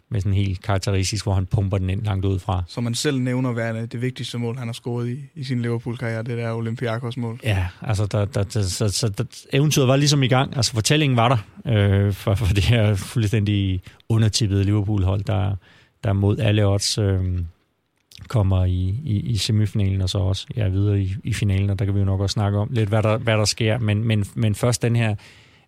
med 0.10 0.22
sådan 0.22 0.34
helt 0.34 0.62
karakteristisk, 0.62 1.26
hvor 1.26 1.34
han 1.34 1.46
pumper 1.46 1.78
den 1.78 1.90
ind 1.90 2.04
langt 2.04 2.26
ud 2.26 2.40
fra. 2.40 2.64
Som 2.68 2.84
man 2.84 2.96
selv 2.96 3.20
nævner 3.20 3.52
værende 3.52 3.88
det 3.88 4.02
vigtigste 4.02 4.38
mål, 4.38 4.58
han 4.58 4.68
har 4.68 4.74
scoret 4.74 5.10
i, 5.10 5.20
i 5.36 5.44
sin 5.44 5.62
Liverpool-karriere, 5.62 6.24
det 6.24 6.38
der 6.38 6.54
Olympiakos-mål. 6.54 7.40
Ja, 7.44 7.68
altså 7.82 8.06
der, 8.06 8.26
der, 8.26 8.44
der, 8.44 8.62
så, 8.62 8.90
så 8.90 9.10
der, 9.10 9.24
eventyret 9.54 9.88
var 9.88 9.96
ligesom 9.96 10.24
i 10.24 10.28
gang. 10.28 10.56
Altså 10.56 10.74
fortællingen 10.74 11.18
var 11.18 11.30
der 11.30 11.72
øh, 11.72 12.14
for, 12.14 12.36
for 12.36 12.54
det 12.54 12.64
her 12.64 12.96
fuldstændig 12.96 13.82
undertippede 14.10 14.64
Liverpool-hold, 14.64 15.24
der, 15.24 15.56
der 16.04 16.14
mod 16.14 16.40
alle 16.40 16.68
odds 16.68 16.98
øh, 16.98 17.40
kommer 18.28 18.66
i, 18.66 19.00
i, 19.04 19.20
i 19.20 19.38
semifinalen 19.38 20.02
og 20.02 20.10
så 20.10 20.18
også 20.18 20.48
ja, 20.56 20.68
videre 20.68 21.02
i, 21.02 21.16
i 21.24 21.34
finalen, 21.34 21.70
og 21.70 21.80
der 21.80 21.86
kan 21.86 21.94
vi 21.94 22.00
jo 22.00 22.06
nok 22.06 22.22
også 22.22 22.34
snakke 22.34 22.58
om 22.58 22.68
lidt, 22.72 22.90
hvad 22.90 23.04
der, 23.04 23.18
hvad 23.18 23.38
der 23.38 23.46
sker. 23.46 23.78
Men, 23.78 24.04
men, 24.04 24.26
men 24.36 24.56
først 24.56 24.82
den 24.82 24.96
her 24.96 25.16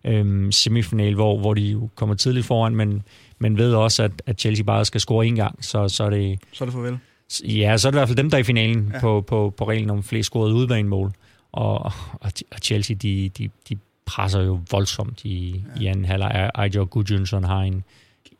øhm, 0.04 0.52
semifinal, 0.52 1.14
hvor, 1.14 1.38
hvor 1.38 1.54
de 1.54 1.60
jo 1.60 1.88
kommer 1.94 2.14
tidligt 2.14 2.46
foran, 2.46 2.76
men, 2.76 3.02
men 3.38 3.58
ved 3.58 3.74
også, 3.74 4.02
at, 4.02 4.22
at 4.26 4.40
Chelsea 4.40 4.64
bare 4.64 4.84
skal 4.84 5.00
score 5.00 5.26
en 5.26 5.36
gang, 5.36 5.64
så, 5.64 5.88
så 5.88 6.04
er 6.04 6.10
det... 6.10 6.38
Så 6.52 6.64
er 6.64 6.66
det 6.66 6.72
farvel. 6.72 6.98
Ja, 7.44 7.76
så 7.76 7.88
er 7.88 7.90
det 7.90 7.96
i 7.96 8.00
hvert 8.00 8.08
fald 8.08 8.16
dem, 8.16 8.30
der 8.30 8.36
er 8.36 8.40
i 8.40 8.44
finalen 8.44 8.90
ja. 8.94 9.00
på, 9.00 9.20
på, 9.20 9.54
på 9.56 9.68
reglen 9.68 9.90
om 9.90 10.02
flest 10.02 10.26
scorede 10.26 10.54
udbanemål. 10.54 11.12
Og, 11.52 11.84
og, 12.12 12.32
og 12.52 12.58
Chelsea, 12.62 12.96
de, 12.96 13.28
de, 13.38 13.48
de 13.68 13.78
presser 14.06 14.42
jo 14.42 14.60
voldsomt 14.70 15.24
i, 15.24 15.62
ja. 15.76 15.82
i 15.82 15.86
anden 15.86 16.04
halvleg. 16.04 16.50
Ejjo 16.54 16.86
Gudjonsson 16.90 17.44
har 17.44 17.60
en, 17.60 17.84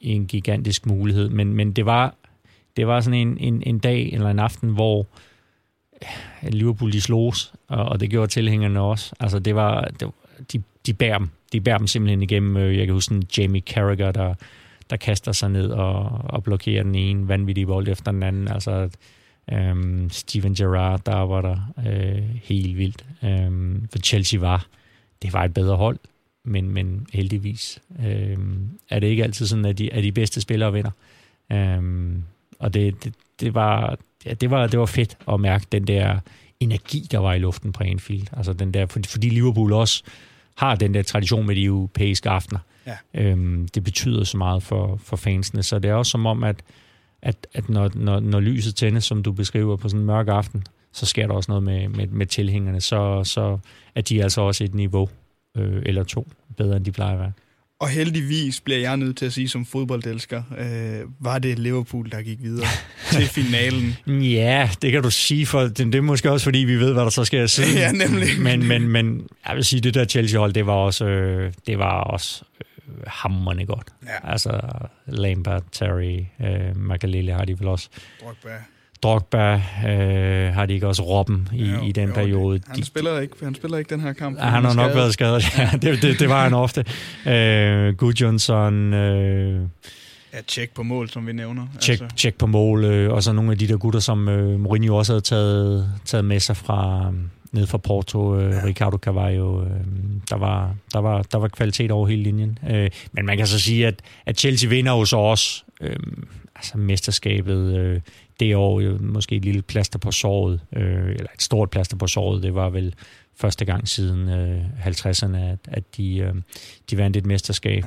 en 0.00 0.26
gigantisk 0.26 0.86
mulighed, 0.86 1.28
men, 1.28 1.54
men 1.54 1.72
det 1.72 1.86
var 1.86 2.14
det 2.76 2.86
var 2.86 3.00
sådan 3.00 3.28
en, 3.28 3.38
en, 3.38 3.62
en 3.66 3.78
dag 3.78 4.12
eller 4.12 4.30
en 4.30 4.38
aften, 4.38 4.70
hvor 4.70 5.06
Liverpool 6.42 6.92
de 6.92 7.00
slogs, 7.00 7.52
og, 7.68 7.84
og 7.84 8.00
det 8.00 8.10
gjorde 8.10 8.32
tilhængerne 8.32 8.80
også. 8.80 9.14
Altså 9.20 9.38
det 9.38 9.54
var, 9.54 9.80
det, 10.00 10.10
de, 10.52 10.62
de 10.86 10.94
bærer 10.94 11.18
dem 11.18 11.28
de 11.52 11.60
bærer 11.60 11.78
dem 11.78 11.86
simpelthen 11.86 12.22
igennem. 12.22 12.56
Øh, 12.56 12.78
jeg 12.78 12.86
kan 12.86 12.94
huske 12.94 13.14
en 13.14 13.24
Jamie 13.38 13.60
Carragher, 13.60 14.12
der, 14.12 14.34
der 14.90 14.96
kaster 14.96 15.32
sig 15.32 15.50
ned 15.50 15.70
og, 15.70 16.04
og 16.24 16.42
blokerer 16.42 16.82
den 16.82 16.94
ene 16.94 17.28
vanvittige 17.28 17.66
bold 17.66 17.88
efter 17.88 18.12
den 18.12 18.22
anden. 18.22 18.48
Altså, 18.48 18.90
øhm, 19.52 20.10
Steven 20.10 20.54
Gerrard, 20.54 21.04
der 21.06 21.16
var 21.16 21.40
der 21.40 21.72
øh, 21.86 22.22
helt 22.42 22.78
vildt. 22.78 23.04
Øhm, 23.24 23.88
for 23.92 23.98
Chelsea 23.98 24.40
var, 24.40 24.66
det 25.22 25.32
var 25.32 25.44
et 25.44 25.54
bedre 25.54 25.76
hold, 25.76 25.98
men, 26.44 26.70
men 26.70 27.06
heldigvis 27.12 27.78
øhm, 28.06 28.68
er 28.90 28.98
det 28.98 29.06
ikke 29.06 29.24
altid 29.24 29.46
sådan, 29.46 29.64
at 29.64 29.78
de, 29.78 29.92
at 29.92 30.02
de 30.02 30.12
bedste 30.12 30.40
spillere 30.40 30.72
vinder. 30.72 30.90
Øhm, 31.52 32.24
og 32.58 32.74
det, 32.74 33.04
det, 33.04 33.14
det, 33.40 33.54
var, 33.54 33.98
ja, 34.26 34.34
det, 34.34 34.50
var, 34.50 34.66
det 34.66 34.80
var 34.80 34.86
fedt 34.86 35.18
at 35.28 35.40
mærke 35.40 35.66
den 35.72 35.86
der 35.86 36.18
energi, 36.60 37.06
der 37.10 37.18
var 37.18 37.34
i 37.34 37.38
luften 37.38 37.72
på 37.72 37.84
Anfield. 37.84 38.26
Altså 38.36 38.52
den 38.52 38.74
der, 38.74 38.86
fordi 38.86 39.28
Liverpool 39.28 39.72
også 39.72 40.02
har 40.56 40.74
den 40.74 40.94
der 40.94 41.02
tradition 41.02 41.46
med 41.46 41.56
de 41.56 41.64
europæiske 41.64 42.30
aftener. 42.30 42.60
Ja. 42.86 42.96
Øhm, 43.14 43.68
det 43.68 43.84
betyder 43.84 44.24
så 44.24 44.36
meget 44.36 44.62
for, 44.62 44.96
for 44.96 45.16
fansene, 45.16 45.62
så 45.62 45.78
det 45.78 45.90
er 45.90 45.94
også 45.94 46.10
som 46.10 46.26
om, 46.26 46.44
at, 46.44 46.62
at, 47.22 47.46
at 47.54 47.68
når, 47.68 47.90
når, 47.94 48.20
når 48.20 48.40
lyset 48.40 48.74
tændes, 48.74 49.04
som 49.04 49.22
du 49.22 49.32
beskriver 49.32 49.76
på 49.76 49.88
sådan 49.88 50.00
en 50.00 50.06
mørk 50.06 50.28
aften, 50.28 50.64
så 50.92 51.06
sker 51.06 51.26
der 51.26 51.34
også 51.34 51.50
noget 51.50 51.62
med, 51.62 51.88
med, 51.88 52.06
med 52.06 52.26
tilhængerne, 52.26 52.80
så, 52.80 53.24
så 53.24 53.58
er 53.94 54.00
de 54.00 54.22
altså 54.22 54.40
også 54.40 54.64
et 54.64 54.74
niveau 54.74 55.08
øh, 55.56 55.82
eller 55.86 56.04
to 56.04 56.28
bedre, 56.56 56.76
end 56.76 56.84
de 56.84 56.92
plejer 56.92 57.12
at 57.12 57.18
være. 57.18 57.32
Og 57.80 57.88
heldigvis 57.88 58.60
bliver 58.60 58.78
jeg 58.78 58.96
nødt 58.96 59.16
til 59.16 59.26
at 59.26 59.32
sige 59.32 59.48
som 59.48 59.66
fodboldelsker, 59.66 60.42
øh, 60.58 61.08
var 61.20 61.38
det 61.38 61.58
Liverpool, 61.58 62.10
der 62.10 62.22
gik 62.22 62.42
videre 62.42 62.66
til 63.12 63.28
finalen. 63.28 63.96
Ja, 64.22 64.70
det 64.82 64.92
kan 64.92 65.02
du 65.02 65.10
sige, 65.10 65.46
for 65.46 65.60
det, 65.60 65.78
det 65.78 65.94
er 65.94 66.00
måske 66.00 66.30
også 66.30 66.44
fordi, 66.44 66.58
vi 66.58 66.76
ved, 66.76 66.92
hvad 66.92 67.02
der 67.02 67.10
så 67.10 67.24
sker 67.24 67.46
siden. 67.46 67.76
ja, 67.82 67.92
nemlig. 67.92 68.28
Men, 68.40 68.68
men, 68.68 68.88
men 68.88 69.28
jeg 69.48 69.56
vil 69.56 69.64
sige, 69.64 69.80
det 69.80 69.94
der 69.94 70.04
Chelsea-hold, 70.04 70.52
det 70.52 70.66
var 70.66 70.72
også, 70.72 71.06
øh, 71.06 71.52
det 71.66 71.78
var 71.78 72.00
også 72.00 72.44
øh, 72.60 72.94
hammerende 73.06 73.66
godt. 73.66 73.86
Ja. 74.06 74.32
Altså 74.32 74.60
Lampard, 75.06 75.62
Terry, 75.72 76.20
øh, 76.40 76.76
Makalele 76.76 77.32
har 77.32 77.44
de 77.44 77.58
vel 77.58 77.68
også. 77.68 77.88
Drogba. 78.22 78.48
Drogba, 79.06 79.62
øh, 79.88 80.54
har 80.54 80.66
de 80.66 80.74
ikke 80.74 80.86
også 80.86 81.02
Robben 81.02 81.48
i, 81.52 81.64
jo, 81.64 81.82
i 81.82 81.92
den 81.92 82.08
jo, 82.08 82.14
periode. 82.14 82.60
Han, 82.66 82.82
spiller 82.82 83.20
ikke, 83.20 83.34
han 83.42 83.54
spiller 83.54 83.78
ikke 83.78 83.90
den 83.90 84.00
her 84.00 84.12
kamp. 84.12 84.38
Ja, 84.38 84.44
han 84.44 84.64
har 84.64 84.74
nok 84.74 84.94
været 84.94 85.12
skadet, 85.12 85.44
ja, 85.58 85.70
det, 85.72 86.02
det, 86.02 86.18
det 86.20 86.28
var 86.28 86.42
han 86.42 86.54
ofte. 86.54 86.84
Øh, 87.26 87.94
Gudjonsson... 87.94 88.94
Øh, 88.94 89.60
Ja, 90.34 90.40
tjek 90.48 90.74
på 90.74 90.82
mål, 90.82 91.08
som 91.08 91.26
vi 91.26 91.32
nævner. 91.32 91.66
Tjek, 91.80 92.00
altså. 92.00 92.16
tjek 92.16 92.34
på 92.34 92.46
mål, 92.46 92.84
øh, 92.84 93.12
og 93.12 93.22
så 93.22 93.32
nogle 93.32 93.52
af 93.52 93.58
de 93.58 93.68
der 93.68 93.76
gutter, 93.76 94.00
som 94.00 94.28
øh, 94.28 94.60
Mourinho 94.60 94.96
også 94.96 95.12
havde 95.12 95.20
taget, 95.20 95.92
taget 96.04 96.24
med 96.24 96.40
sig 96.40 96.56
fra, 96.56 97.12
ned 97.52 97.66
fra 97.66 97.78
Porto, 97.78 98.36
øh, 98.36 98.52
ja. 98.52 98.64
Ricardo 98.64 98.96
Carvalho. 98.96 99.62
Øh, 99.62 99.70
der, 100.30 100.36
var, 100.36 100.74
der, 100.92 100.98
var, 100.98 101.22
der 101.22 101.38
var 101.38 101.48
kvalitet 101.48 101.90
over 101.90 102.06
hele 102.06 102.22
linjen. 102.22 102.58
Øh, 102.70 102.90
men 103.12 103.26
man 103.26 103.36
kan 103.36 103.46
så 103.46 103.60
sige, 103.60 103.86
at, 103.86 104.02
at 104.26 104.38
Chelsea 104.38 104.68
vinder 104.68 104.92
jo 104.92 105.04
så 105.04 105.16
også 105.16 105.64
øh, 105.80 105.96
altså 106.56 106.78
mesterskabet 106.78 107.76
øh, 107.76 108.00
det 108.40 108.56
år, 108.56 108.80
jo, 108.80 108.98
måske 109.00 109.36
et 109.36 109.44
lille 109.44 109.62
plaster 109.62 109.98
på 109.98 110.10
såret, 110.10 110.60
øh, 110.76 111.08
eller 111.08 111.28
et 111.34 111.42
stort 111.42 111.70
plaster 111.70 111.96
på 111.96 112.06
såret. 112.06 112.42
Det 112.42 112.54
var 112.54 112.70
vel 112.70 112.94
første 113.36 113.64
gang 113.64 113.88
siden 113.88 114.28
øh, 114.28 114.64
50'erne, 114.86 115.36
at, 115.36 115.58
at 115.64 115.96
de, 115.96 116.18
øh, 116.18 116.34
de 116.90 116.98
vandt 116.98 117.16
et 117.16 117.26
mesterskab. 117.26 117.84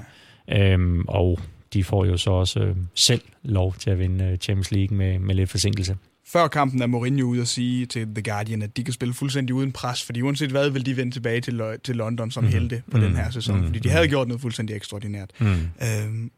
Ja. 0.48 0.70
Øh, 0.70 1.00
og 1.08 1.40
de 1.74 1.84
får 1.84 2.06
jo 2.06 2.18
så 2.18 2.32
også 2.32 2.60
øh, 2.60 2.76
selv 2.96 3.22
lov 3.44 3.76
til 3.80 3.90
at 3.90 4.00
vinde 4.00 4.26
øh, 4.26 4.38
Champions 4.38 4.72
League 4.72 4.98
med, 4.98 5.20
med 5.20 5.36
lidt 5.36 5.50
forsinkelse. 5.50 5.98
Før 6.28 6.48
kampen 6.48 6.82
er 6.82 6.88
Mourinho 6.88 7.28
ude 7.28 7.42
at 7.42 7.48
sige 7.48 7.86
til 7.86 8.08
The 8.16 8.22
Guardian, 8.22 8.62
at 8.62 8.78
de 8.78 8.84
kan 8.84 8.94
spille 8.94 9.14
fuldstændig 9.14 9.56
uden 9.56 9.72
pres, 9.72 10.04
fordi 10.04 10.22
uanset 10.22 10.50
hvad, 10.50 10.70
vil 10.70 10.86
de 10.86 10.98
vende 10.98 11.12
tilbage 11.12 11.42
til, 11.42 11.62
til 11.84 11.96
London 11.96 12.32
som 12.32 12.44
mm. 12.44 12.50
helte 12.50 12.82
på 12.92 12.98
mm. 12.98 13.04
den 13.04 13.16
her 13.16 13.32
sæson, 13.32 13.60
mm. 13.60 13.66
fordi 13.66 13.80
de 13.80 13.90
havde 13.90 14.08
gjort 14.08 14.28
noget 14.28 14.42
fuldstændig 14.42 14.76
ekstraordinært. 14.76 15.32
Mm. 15.40 15.48
Øhm, 15.48 16.32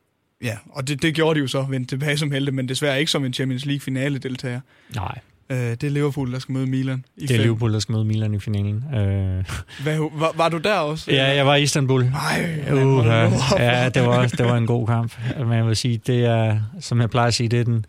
ja, 0.44 0.58
og 0.70 0.88
det, 0.88 1.02
det 1.02 1.16
gjorde 1.16 1.36
de 1.36 1.42
jo 1.42 1.48
så, 1.48 1.62
vendte 1.62 1.92
tilbage 1.92 2.18
som 2.18 2.32
helte, 2.32 2.52
men 2.52 2.70
desværre 2.70 3.00
ikke 3.00 3.12
som 3.12 3.26
en 3.26 3.34
Champions 3.34 3.66
League 3.66 3.80
finale 3.80 4.18
deltager. 4.18 4.60
Nej. 4.96 5.20
Øh, 5.50 5.58
det 5.58 5.84
er 5.84 5.89
Liverpool, 5.89 6.34
der 6.34 6.39
skal 6.39 6.54
møde 6.54 6.68
Milan. 6.68 7.06
I 7.18 7.22
det 7.22 7.32
er 7.32 7.38
fem. 7.38 7.44
Liverpool, 7.44 7.74
der 7.74 7.80
skal 7.80 7.94
møde 7.94 8.06
Milan 8.06 8.34
i 8.34 8.39
finalen. 8.39 8.84
Øh. 8.96 9.46
Hvad, 9.84 9.98
var, 10.20 10.34
var 10.36 10.50
du 10.50 10.58
der 10.58 10.76
også? 10.76 11.12
Ja, 11.12 11.36
jeg 11.36 11.46
var 11.46 11.56
i 11.56 11.62
Istanbul. 11.62 12.04
Nej, 12.04 12.60
uh, 12.74 13.06
ja, 13.60 13.89
det 13.89 14.06
var, 14.06 14.28
det 14.28 14.46
var 14.46 14.58
en 14.58 14.68
god 14.68 14.88
kamp. 14.88 15.14
Men 15.39 15.54
jeg 15.54 15.68
vil 15.68 15.76
sige, 15.76 16.02
det 16.08 16.26
er, 16.26 16.60
som 16.80 17.02
jeg 17.02 17.10
plejer 17.10 17.28
at 17.28 17.34
sige, 17.34 17.50
det 17.50 17.60
er 17.60 17.64
den 17.64 17.86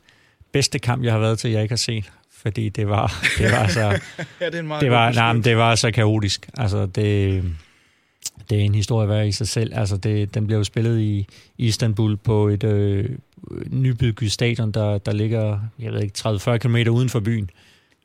bedste 0.53 0.79
kamp, 0.79 1.05
jeg 1.05 1.13
har 1.13 1.21
været 1.21 1.39
til, 1.39 1.51
jeg 1.51 1.63
ikke 1.63 1.73
har 1.73 1.77
set 1.77 2.11
fordi 2.43 2.69
det 2.69 2.89
var, 2.89 3.25
det 3.39 3.53
var 3.53 3.67
så... 3.69 3.81
ja, 4.41 4.47
det, 4.47 4.55
er 4.55 4.59
en 4.59 4.67
meget 4.67 4.81
det, 4.81 4.91
var, 4.91 5.13
nej, 5.13 5.33
det 5.33 5.57
var 5.57 5.75
så 5.75 5.91
kaotisk. 5.91 6.49
Altså, 6.59 6.87
det, 6.87 7.45
det 8.53 8.61
er 8.61 8.65
en 8.65 8.75
historie 8.75 9.09
værd 9.09 9.27
i 9.27 9.33
sig 9.33 9.49
selv. 9.49 9.73
Altså, 9.75 9.97
det, 9.97 10.35
den 10.35 10.47
blev 10.47 10.59
jo 10.59 10.65
spillet 10.65 11.01
i 11.01 11.27
Istanbul 11.59 12.17
på 12.17 12.49
et 12.49 12.65
øh, 12.65 13.09
nybygget 13.71 14.33
stadion, 14.33 14.73
der, 14.73 14.99
der 14.99 15.13
ligger, 15.13 15.59
jeg 15.79 15.93
ved 15.93 16.03
ikke, 16.03 16.19
30-40 16.19 16.57
km 16.57 16.77
uden 16.91 17.09
for 17.09 17.21
byen. 17.21 17.51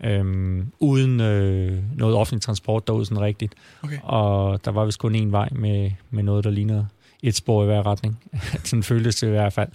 Øhm, 0.04 0.72
uden 0.80 1.22
øh, 1.22 1.84
noget 1.98 2.16
offentlig 2.16 2.42
transport 2.42 2.88
derude 2.88 3.06
sådan 3.06 3.22
rigtigt. 3.22 3.54
Okay. 3.84 3.98
Og 4.04 4.66
der 4.66 4.72
var 4.72 4.86
vist 4.86 5.00
kun 5.00 5.16
én 5.16 5.32
vej 5.32 5.50
med, 5.52 5.92
med 6.10 6.24
noget, 6.24 6.44
der 6.44 6.50
ligner 6.50 6.86
et 7.24 7.36
spor 7.36 7.64
i 7.64 7.66
hver 7.66 7.86
retning. 7.86 8.20
sådan 8.64 8.84
føltes 8.84 9.16
det 9.16 9.28
i 9.28 9.32
hvert 9.32 9.54
fald 9.54 9.70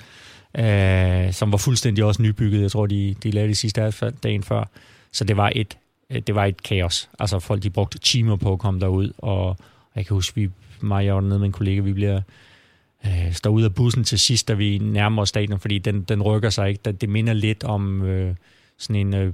øh, 0.59 1.33
som 1.33 1.53
var 1.53 1.59
fuldstændig 1.59 2.05
også 2.05 2.23
nybygget. 2.23 2.63
Jeg 2.63 2.71
tror, 2.71 2.87
de, 2.87 3.15
de 3.23 3.31
lavede 3.31 3.49
det 3.49 3.59
sidste 3.59 3.83
asfalt 3.83 4.23
dagen 4.23 4.43
før. 4.43 4.65
Så 5.13 5.25
det 5.25 5.37
var 5.37 5.53
et, 5.55 5.79
øh, 6.11 6.23
det 6.27 6.35
var 6.35 6.45
et 6.45 6.63
kaos. 6.63 7.09
Altså 7.19 7.39
folk, 7.39 7.63
de 7.63 7.71
brugte 7.71 7.99
timer 7.99 8.37
på 8.37 8.53
at 8.53 8.59
komme 8.59 8.81
derud, 8.81 9.13
og 9.19 9.57
jeg 9.97 10.07
kan 10.07 10.15
huske, 10.15 10.35
vi, 10.35 10.51
mig 10.83 11.13
og 11.13 11.25
nede 11.25 11.39
med 11.39 11.47
en 11.47 11.53
kollega, 11.53 11.81
vi 11.81 11.93
bliver 11.93 12.21
øh, 13.07 13.33
står 13.33 13.51
ud 13.51 13.63
af 13.63 13.75
bussen 13.75 14.05
til 14.05 14.19
sidst, 14.19 14.49
da 14.49 14.55
vi 14.55 14.79
nærmer 14.79 15.23
os 15.23 15.29
stadion, 15.29 15.61
fordi 15.61 15.79
den, 15.79 16.03
den 16.03 16.23
rykker 16.23 16.51
sig 16.51 16.69
ikke. 16.69 16.93
Det 16.93 17.09
minder 17.09 17.33
lidt 17.33 17.65
om... 17.65 18.03
Øh, 18.03 18.35
sådan 18.83 18.97
en 18.97 19.15
øh, 19.15 19.33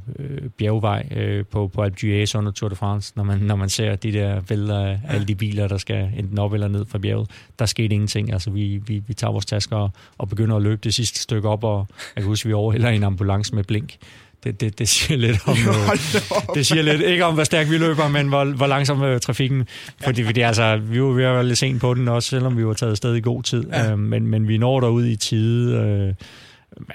bjergvej 0.59 1.09
øh, 1.17 1.45
på, 1.47 1.69
på 1.69 1.83
Alpe 1.83 1.97
d'Huez 2.01 2.39
under 2.39 2.53
Tour 2.53 2.69
de 2.69 2.77
France, 2.77 3.13
når 3.17 3.25
man, 3.25 3.39
når 3.39 3.57
man 3.57 3.69
ser 3.69 3.97
de 3.97 4.13
der 4.13 4.41
billeder 4.41 4.87
af 4.87 5.01
ja. 5.05 5.15
alle 5.15 5.27
de 5.27 5.35
biler, 5.35 5.69
der 5.69 5.79
skal 5.79 6.13
enten 6.17 6.39
op 6.39 6.53
eller 6.53 6.69
ned 6.69 6.85
fra 6.87 6.99
bjerget. 6.99 7.31
Der 7.59 7.67
skete 7.67 7.95
ingenting. 7.95 8.33
Altså, 8.33 8.51
vi, 8.51 8.83
vi, 8.87 9.03
vi 9.07 9.15
tager 9.15 9.33
vores 9.33 9.47
tasker 9.47 9.77
og, 9.77 9.91
og 10.19 10.29
begynder 10.29 10.57
at 10.57 10.63
løbe 10.63 10.81
det 10.85 10.95
sidste 10.95 11.19
stykke 11.19 11.49
op, 11.49 11.65
og 11.65 11.87
jeg 12.17 12.23
kan 12.23 12.29
huske, 12.29 12.47
vi 12.47 12.53
overhælder 12.53 12.89
en 12.89 13.05
ambulance 13.05 13.55
med 13.55 13.65
blink. 13.65 13.97
Det, 14.45 14.61
det, 14.61 14.79
det 14.79 14.89
siger 14.89 15.19
lidt 15.19 15.39
om 15.47 15.57
øh, 15.69 16.55
det 16.55 16.67
siger 16.67 16.83
lidt 16.83 17.03
ikke 17.03 17.25
om 17.25 17.35
hvor 17.35 17.45
stærkt 17.45 17.71
vi 17.71 17.79
løber, 17.79 18.09
men 18.09 18.29
hvor, 18.29 18.45
hvor 18.45 18.67
langsom 18.67 19.03
øh, 19.03 19.21
trafikken. 19.21 19.67
Fordi 20.05 20.23
vi, 20.23 20.41
altså, 20.41 20.77
vi 20.77 21.03
var, 21.03 21.09
vi 21.09 21.25
var 21.25 21.43
lidt 21.43 21.59
sent 21.59 21.81
på 21.81 21.95
den 21.95 22.09
også, 22.09 22.29
selvom 22.29 22.59
vi 22.59 22.67
var 22.67 22.73
taget 22.73 22.91
afsted 22.91 23.15
i 23.15 23.21
god 23.21 23.43
tid. 23.43 23.65
Ja. 23.73 23.91
Øh, 23.91 23.99
men, 23.99 24.27
men 24.27 24.49
vi 24.49 24.59
når 24.59 24.81
derud 24.81 25.07
i 25.07 25.17
tide. 25.17 25.77
Øh, 25.77 26.15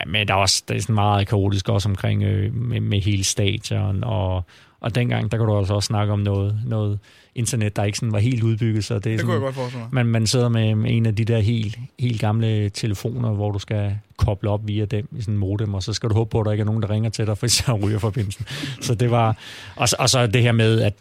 men 0.07 0.27
der 0.27 0.33
er 0.33 0.37
også 0.37 0.63
der 0.67 0.75
er 0.75 0.79
sådan 0.79 0.95
meget 0.95 1.27
kaotisk 1.27 1.69
også 1.69 1.89
omkring 1.89 2.23
øh, 2.23 2.55
med, 2.55 2.79
med 2.79 3.01
hele 3.01 3.23
stadion, 3.23 4.03
og, 4.03 4.43
og 4.79 4.95
dengang, 4.95 5.31
der 5.31 5.37
kunne 5.37 5.51
du 5.51 5.57
også, 5.57 5.73
også 5.73 5.87
snakke 5.87 6.13
om 6.13 6.19
noget, 6.19 6.59
noget 6.65 6.99
internet, 7.35 7.75
der 7.75 7.83
ikke 7.83 7.97
sådan 7.97 8.11
var 8.11 8.19
helt 8.19 8.43
udbygget. 8.43 8.85
Så 8.85 8.93
det, 8.93 9.05
er 9.05 9.09
det 9.09 9.19
sådan, 9.19 9.25
kunne 9.25 9.33
jeg 9.33 9.41
godt 9.41 9.55
forestille 9.55 9.83
mig. 9.83 9.89
Man, 9.93 10.05
man 10.05 10.27
sidder 10.27 10.49
med, 10.49 10.91
en 10.91 11.05
af 11.05 11.15
de 11.15 11.25
der 11.25 11.39
helt, 11.39 11.79
helt 11.99 12.21
gamle 12.21 12.69
telefoner, 12.69 13.31
hvor 13.31 13.51
du 13.51 13.59
skal 13.59 13.97
koble 14.17 14.49
op 14.49 14.67
via 14.67 14.85
dem 14.85 15.07
i 15.17 15.21
sådan 15.21 15.33
en 15.33 15.39
modem, 15.39 15.73
og 15.73 15.83
så 15.83 15.93
skal 15.93 16.09
du 16.09 16.13
håbe 16.13 16.29
på, 16.29 16.39
at 16.39 16.45
der 16.45 16.51
ikke 16.51 16.61
er 16.61 16.65
nogen, 16.65 16.81
der 16.81 16.89
ringer 16.89 17.09
til 17.09 17.27
dig, 17.27 17.37
for 17.37 17.47
så 17.47 17.73
ryger 17.83 17.99
forbindelsen. 17.99 18.45
så 18.81 18.95
det 18.95 19.11
var... 19.11 19.37
Og, 19.75 19.87
og 19.99 20.09
så 20.09 20.27
det 20.27 20.41
her 20.41 20.51
med, 20.51 20.81
at 20.81 20.93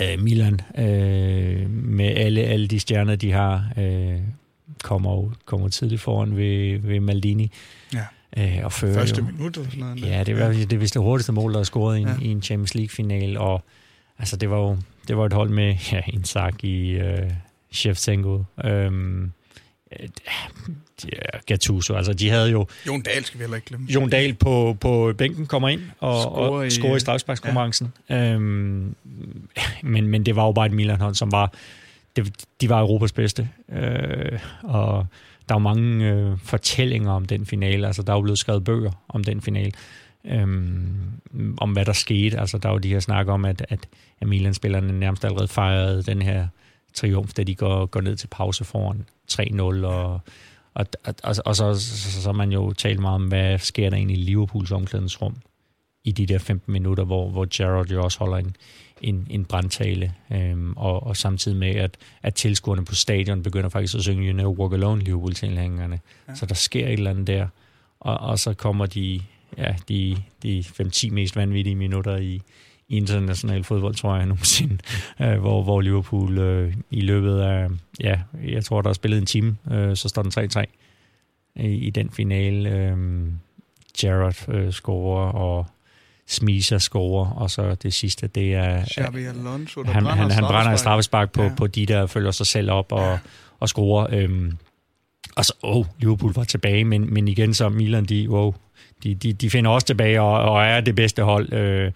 øh, 0.00 0.22
Milan, 0.22 0.60
øh, 0.78 1.70
med 1.70 2.16
alle, 2.16 2.40
alle 2.40 2.66
de 2.66 2.80
stjerner, 2.80 3.16
de 3.16 3.32
har, 3.32 3.64
øh, 3.78 4.16
kommer, 4.82 5.30
kommer 5.44 5.68
tidligt 5.68 6.00
foran 6.00 6.36
ved, 6.36 6.78
ved 6.78 7.00
Maldini. 7.00 7.50
Ja. 7.94 8.04
Øh, 8.36 8.64
og 8.64 8.72
fører 8.72 8.94
Første 8.94 9.20
jo, 9.20 9.26
minut 9.32 9.56
eller 9.56 9.70
sådan 9.70 9.84
noget. 9.84 10.02
Ja, 10.02 10.24
det 10.24 10.38
var 10.38 10.48
det, 10.48 10.80
vist 10.80 10.94
det 10.94 11.02
hurtigste 11.02 11.32
mål, 11.32 11.52
der 11.52 11.58
er 11.58 11.64
scoret 11.64 11.98
i, 11.98 12.02
ja. 12.02 12.14
i 12.22 12.26
en 12.26 12.42
Champions 12.42 12.74
League-final, 12.74 13.38
og 13.38 13.64
altså, 14.18 14.36
det 14.36 14.50
var 14.50 14.58
jo 14.58 14.78
det 15.08 15.16
var 15.16 15.26
et 15.26 15.32
hold 15.32 15.50
med 15.50 15.76
ja, 15.92 16.50
i 16.62 16.90
øh, 16.90 17.30
Shevchenko, 17.72 18.44
øhm, 18.64 19.32
ja, 21.04 21.38
Gattuso. 21.46 21.94
Altså, 21.94 22.12
de 22.12 22.30
havde 22.30 22.50
jo... 22.50 22.66
Jon 22.86 23.02
Dahl 23.02 23.24
skal 23.24 23.38
vi 23.38 23.42
heller 23.42 23.56
ikke 23.56 23.66
glemme. 23.66 23.86
Jon 23.90 24.10
Dahl 24.10 24.34
på, 24.34 24.76
på 24.80 25.12
bænken 25.18 25.46
kommer 25.46 25.68
ind 25.68 25.80
og 26.00 26.22
scorer 26.22 26.62
i, 26.62 26.70
scorer 26.70 26.96
i 26.96 27.00
strafsparkskonkurrencen. 27.00 27.92
Ja. 28.08 28.32
Øhm, 28.32 28.94
men, 29.82 30.08
men 30.08 30.26
det 30.26 30.36
var 30.36 30.44
jo 30.44 30.52
bare 30.52 30.66
et 30.66 30.72
Milan-hold, 30.72 31.14
som 31.14 31.32
var 31.32 31.52
det, 32.16 32.32
de 32.60 32.68
var 32.68 32.80
Europas 32.80 33.12
bedste. 33.12 33.48
Øh, 33.72 34.38
og 34.62 35.06
der 35.48 35.54
er 35.54 35.58
mange 35.58 36.06
øh, 36.06 36.38
fortællinger 36.44 37.10
om 37.10 37.24
den 37.24 37.46
finale. 37.46 37.86
Altså, 37.86 38.02
der 38.02 38.12
er 38.12 38.16
jo 38.16 38.22
blevet 38.22 38.38
skrevet 38.38 38.64
bøger 38.64 38.90
om 39.08 39.24
den 39.24 39.40
finale. 39.40 39.72
Øh, 40.26 40.48
om 41.58 41.72
hvad 41.72 41.84
der 41.84 41.92
skete. 41.92 42.40
Altså, 42.40 42.58
der 42.58 42.68
er 42.68 42.72
jo 42.72 42.78
de 42.78 42.88
her 42.88 43.00
snakker 43.00 43.32
om, 43.32 43.44
at, 43.44 43.66
at 43.68 43.88
Milan-spillerne 44.22 44.98
nærmest 44.98 45.24
allerede 45.24 45.48
fejrede 45.48 46.02
den 46.02 46.22
her 46.22 46.48
triumf, 46.94 47.32
da 47.32 47.42
de 47.42 47.54
går, 47.54 47.86
går 47.86 48.00
ned 48.00 48.16
til 48.16 48.26
pause 48.26 48.64
foran 48.64 49.06
3-0, 49.32 49.86
og, 49.86 50.20
og, 50.74 50.86
og, 51.04 51.34
og, 51.44 51.56
så, 51.56 51.74
så, 51.74 52.22
så 52.22 52.32
man 52.32 52.52
jo 52.52 52.72
talt 52.72 53.00
meget 53.00 53.14
om, 53.14 53.28
hvad 53.28 53.58
sker 53.58 53.90
der 53.90 53.96
egentlig 53.96 54.18
i 54.18 54.22
Liverpools 54.22 54.72
omklædningsrum 54.72 55.36
i 56.04 56.12
de 56.12 56.26
der 56.26 56.38
15 56.38 56.72
minutter, 56.72 57.04
hvor, 57.04 57.28
hvor 57.28 57.46
Gerrard 57.56 57.86
jo 57.86 58.04
også 58.04 58.18
holder 58.18 58.36
en, 58.36 58.56
en, 59.02 59.26
en 59.30 59.44
brandtale, 59.44 60.12
øhm, 60.32 60.72
og, 60.76 61.06
og 61.06 61.16
samtidig 61.16 61.58
med, 61.58 61.74
at, 61.74 61.96
at 62.22 62.34
tilskuerne 62.34 62.84
på 62.84 62.94
stadion 62.94 63.42
begynder 63.42 63.68
faktisk 63.68 63.94
at 63.94 64.02
synge 64.02 64.28
You 64.28 64.36
Never 64.36 64.50
Walk 64.50 64.72
Alone, 64.72 65.02
Liverpool-tilhængerne. 65.02 66.00
Ja. 66.28 66.34
Så 66.34 66.46
der 66.46 66.54
sker 66.54 66.86
et 66.86 66.92
eller 66.92 67.10
andet 67.10 67.26
der, 67.26 67.48
og, 68.00 68.16
og 68.16 68.38
så 68.38 68.54
kommer 68.54 68.86
de, 68.86 69.20
ja, 69.58 69.74
de, 69.88 70.16
de 70.42 70.60
5-10 70.60 71.10
mest 71.10 71.36
vanvittige 71.36 71.76
minutter 71.76 72.16
i, 72.16 72.40
i 72.88 72.96
international 72.96 73.64
fodbold, 73.64 73.94
tror 73.94 74.16
jeg 74.16 74.26
nogensinde, 74.36 74.78
øh, 75.20 75.38
hvor, 75.38 75.62
hvor 75.62 75.80
Liverpool 75.80 76.38
øh, 76.38 76.74
i 76.90 77.00
løbet 77.00 77.40
af, 77.40 77.68
ja, 78.00 78.20
jeg 78.44 78.64
tror, 78.64 78.82
der 78.82 78.88
er 78.88 78.94
spillet 78.94 79.18
en 79.18 79.26
time, 79.26 79.56
øh, 79.70 79.96
så 79.96 80.08
står 80.08 80.22
den 80.22 80.50
3-3 80.56 80.64
i, 81.56 81.74
i 81.74 81.90
den 81.90 82.10
finale. 82.10 82.70
Øh, 82.70 82.96
Gerrard 83.98 84.48
øh, 84.48 84.72
scorer, 84.72 85.32
og 85.32 85.66
Smiser 86.28 86.78
scorer, 86.78 87.30
og 87.30 87.50
så 87.50 87.74
det 87.74 87.94
sidste, 87.94 88.26
det 88.26 88.54
er... 88.54 88.84
Xabi 88.84 89.24
Alonso, 89.24 89.82
der 89.82 89.90
han, 89.90 90.04
brænder 90.04 90.22
han, 90.22 90.30
han 90.30 90.44
brænder 90.44 90.72
en 90.72 90.78
straffespark 90.78 91.32
på, 91.32 91.42
ja. 91.42 91.54
på 91.56 91.66
de, 91.66 91.86
der 91.86 92.06
følger 92.06 92.30
sig 92.30 92.46
selv 92.46 92.70
op 92.70 92.92
og, 92.92 93.00
ja. 93.00 93.18
og 93.60 93.68
scorer. 93.68 94.06
Øhm, 94.10 94.58
og 95.36 95.44
så, 95.44 95.52
åh, 95.62 95.76
oh, 95.76 95.86
Liverpool 95.98 96.32
var 96.32 96.44
tilbage, 96.44 96.84
men, 96.84 97.14
men 97.14 97.28
igen 97.28 97.54
så 97.54 97.68
Milan, 97.68 98.04
de, 98.04 98.30
wow, 98.30 98.54
de, 99.02 99.14
de, 99.14 99.32
de 99.32 99.50
finder 99.50 99.70
også 99.70 99.86
tilbage 99.86 100.20
og, 100.20 100.52
og 100.52 100.64
er 100.64 100.80
det 100.80 100.94
bedste 100.94 101.22
hold. 101.22 101.52
Øh, 101.52 101.92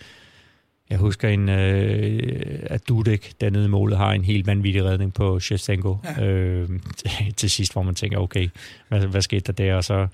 jeg 0.90 0.98
husker 0.98 1.28
en, 1.28 1.48
øh, 1.48 2.58
at 2.62 2.88
Dudek 2.88 3.32
dernede 3.40 3.64
i 3.64 3.68
målet 3.68 3.98
har 3.98 4.12
en 4.12 4.24
helt 4.24 4.46
vanvittig 4.46 4.84
redning 4.84 5.14
på 5.14 5.40
Shevchenko 5.40 5.96
ja. 6.04 6.24
øh, 6.24 6.68
til 7.36 7.50
sidst, 7.50 7.72
hvor 7.72 7.82
man 7.82 7.94
tænker, 7.94 8.18
okay, 8.18 8.48
hvad, 8.88 9.06
hvad 9.06 9.22
skete 9.22 9.52
der 9.52 9.64
der? 9.64 9.74
Og 9.74 9.84
så 9.84 10.06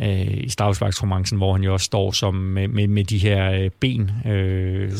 øh, 0.00 0.36
i 0.44 0.48
straffesparksromancen, 0.48 1.38
hvor 1.38 1.52
han 1.52 1.62
jo 1.62 1.72
også 1.72 1.84
står 1.84 2.12
som 2.12 2.34
med, 2.34 2.68
med, 2.68 2.88
med 2.88 3.04
de 3.04 3.18
her 3.18 3.52
øh, 3.52 3.70
ben, 3.80 4.10
øh, 4.26 4.92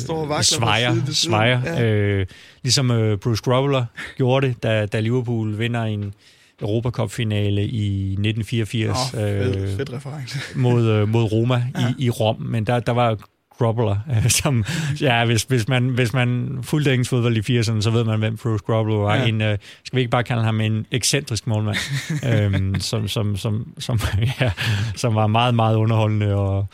svejer, 0.43 0.95
svejer 1.13 1.63
ja. 1.65 1.85
øh, 1.85 2.27
ligesom 2.63 2.91
øh, 2.91 3.19
Bruce 3.19 3.43
Grobbler 3.43 3.85
gjorde 4.17 4.49
det, 4.49 4.63
da, 4.63 4.87
da 4.87 5.01
Liverpool 5.01 5.59
vinder 5.59 5.83
en, 5.83 6.15
Europacup-finale 6.63 7.67
i 7.67 8.11
1984 8.13 8.91
oh, 8.91 9.21
fed, 9.21 9.57
øh, 9.57 9.77
fed 9.77 9.93
reference. 9.93 10.39
mod, 10.67 10.85
øh, 10.87 11.09
mod 11.09 11.33
Roma 11.33 11.65
ja. 11.79 11.89
i, 11.89 12.05
i 12.05 12.11
Rom, 12.11 12.41
men 12.41 12.65
der, 12.65 12.81
der 12.81 12.93
var 12.93 13.17
Grobbler, 13.59 13.97
som, 14.43 14.65
ja, 15.01 15.25
hvis, 15.25 15.43
hvis, 15.43 15.69
man, 15.69 15.89
hvis 15.89 16.13
man 16.13 16.59
fulgte 16.63 16.93
engelsk 16.93 17.11
fodbold 17.11 17.37
i 17.37 17.59
80'erne, 17.59 17.81
så 17.81 17.91
ved 17.91 18.05
man, 18.05 18.19
hvem 18.19 18.37
Bruce 18.37 18.65
Grobbler 18.65 18.97
var. 18.97 19.17
Ja. 19.17 19.27
En, 19.27 19.41
uh, 19.41 19.49
skal 19.85 19.97
vi 19.97 20.01
ikke 20.01 20.11
bare 20.11 20.25
kalde 20.25 20.43
ham 20.43 20.61
en 20.61 20.87
ekscentrisk 20.91 21.47
målmand, 21.47 21.77
øhm, 22.31 22.81
som, 22.81 23.09
som, 23.09 23.37
som, 23.37 23.75
som, 23.79 24.01
ja, 24.41 24.51
som 24.97 25.15
var 25.15 25.27
meget, 25.27 25.55
meget 25.55 25.77
underholdende 25.77 26.35
og, 26.35 26.67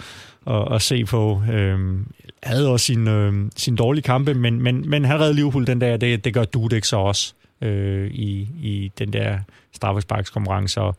at, 0.47 0.75
at 0.75 0.83
se 0.83 1.05
på. 1.05 1.43
Øhm, 1.53 2.07
havde 2.43 2.69
også 2.69 2.87
sin, 2.87 3.09
øh, 3.09 3.51
sin 3.57 3.77
dårlige 3.77 4.03
kampe, 4.03 4.35
men, 4.35 4.63
men, 4.63 4.91
men 4.91 5.05
han 5.05 5.21
redde 5.21 5.35
Liverpool 5.35 5.67
den 5.67 5.81
der, 5.81 5.97
det, 5.97 6.25
det 6.25 6.35
gør 6.35 6.45
Dudek 6.45 6.85
så 6.85 6.97
også 6.97 7.35
øh, 7.63 8.11
i, 8.11 8.49
i 8.61 8.93
den 8.99 9.13
der 9.13 9.39
straffesparkskonkurrence, 9.81 10.81
og 10.81 10.97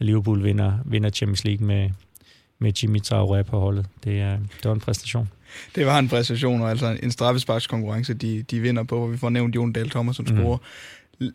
Liverpool 0.00 0.44
vinder, 0.44 0.78
vinder 0.84 1.10
Champions 1.10 1.44
League 1.44 1.66
med, 1.66 1.90
med 2.58 2.72
Jimmy 2.82 2.98
Traoré 2.98 3.42
på 3.42 3.60
holdet. 3.60 3.86
Det, 4.04 4.20
er, 4.20 4.36
det 4.36 4.64
var 4.64 4.72
en 4.72 4.80
præstation. 4.80 5.28
Det 5.74 5.86
var 5.86 5.98
en 5.98 6.08
præstation, 6.08 6.60
og 6.60 6.70
altså 6.70 6.98
en 7.02 7.10
straffesparkskonkurrence, 7.10 8.14
de, 8.14 8.42
de 8.42 8.60
vinder 8.60 8.82
på, 8.82 8.98
hvor 8.98 9.06
vi 9.06 9.16
får 9.16 9.30
nævnt 9.30 9.54
Jon 9.54 9.72
Dahl 9.72 9.90
Thomas, 9.90 10.16
som 10.16 10.26
mm. 10.30 10.36
scorer. 10.36 10.58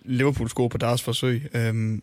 Liverpool 0.05 0.49
scorer 0.49 0.69
på 0.69 0.77
deres 0.77 1.01
forsøg. 1.01 1.49
Øhm, 1.53 2.01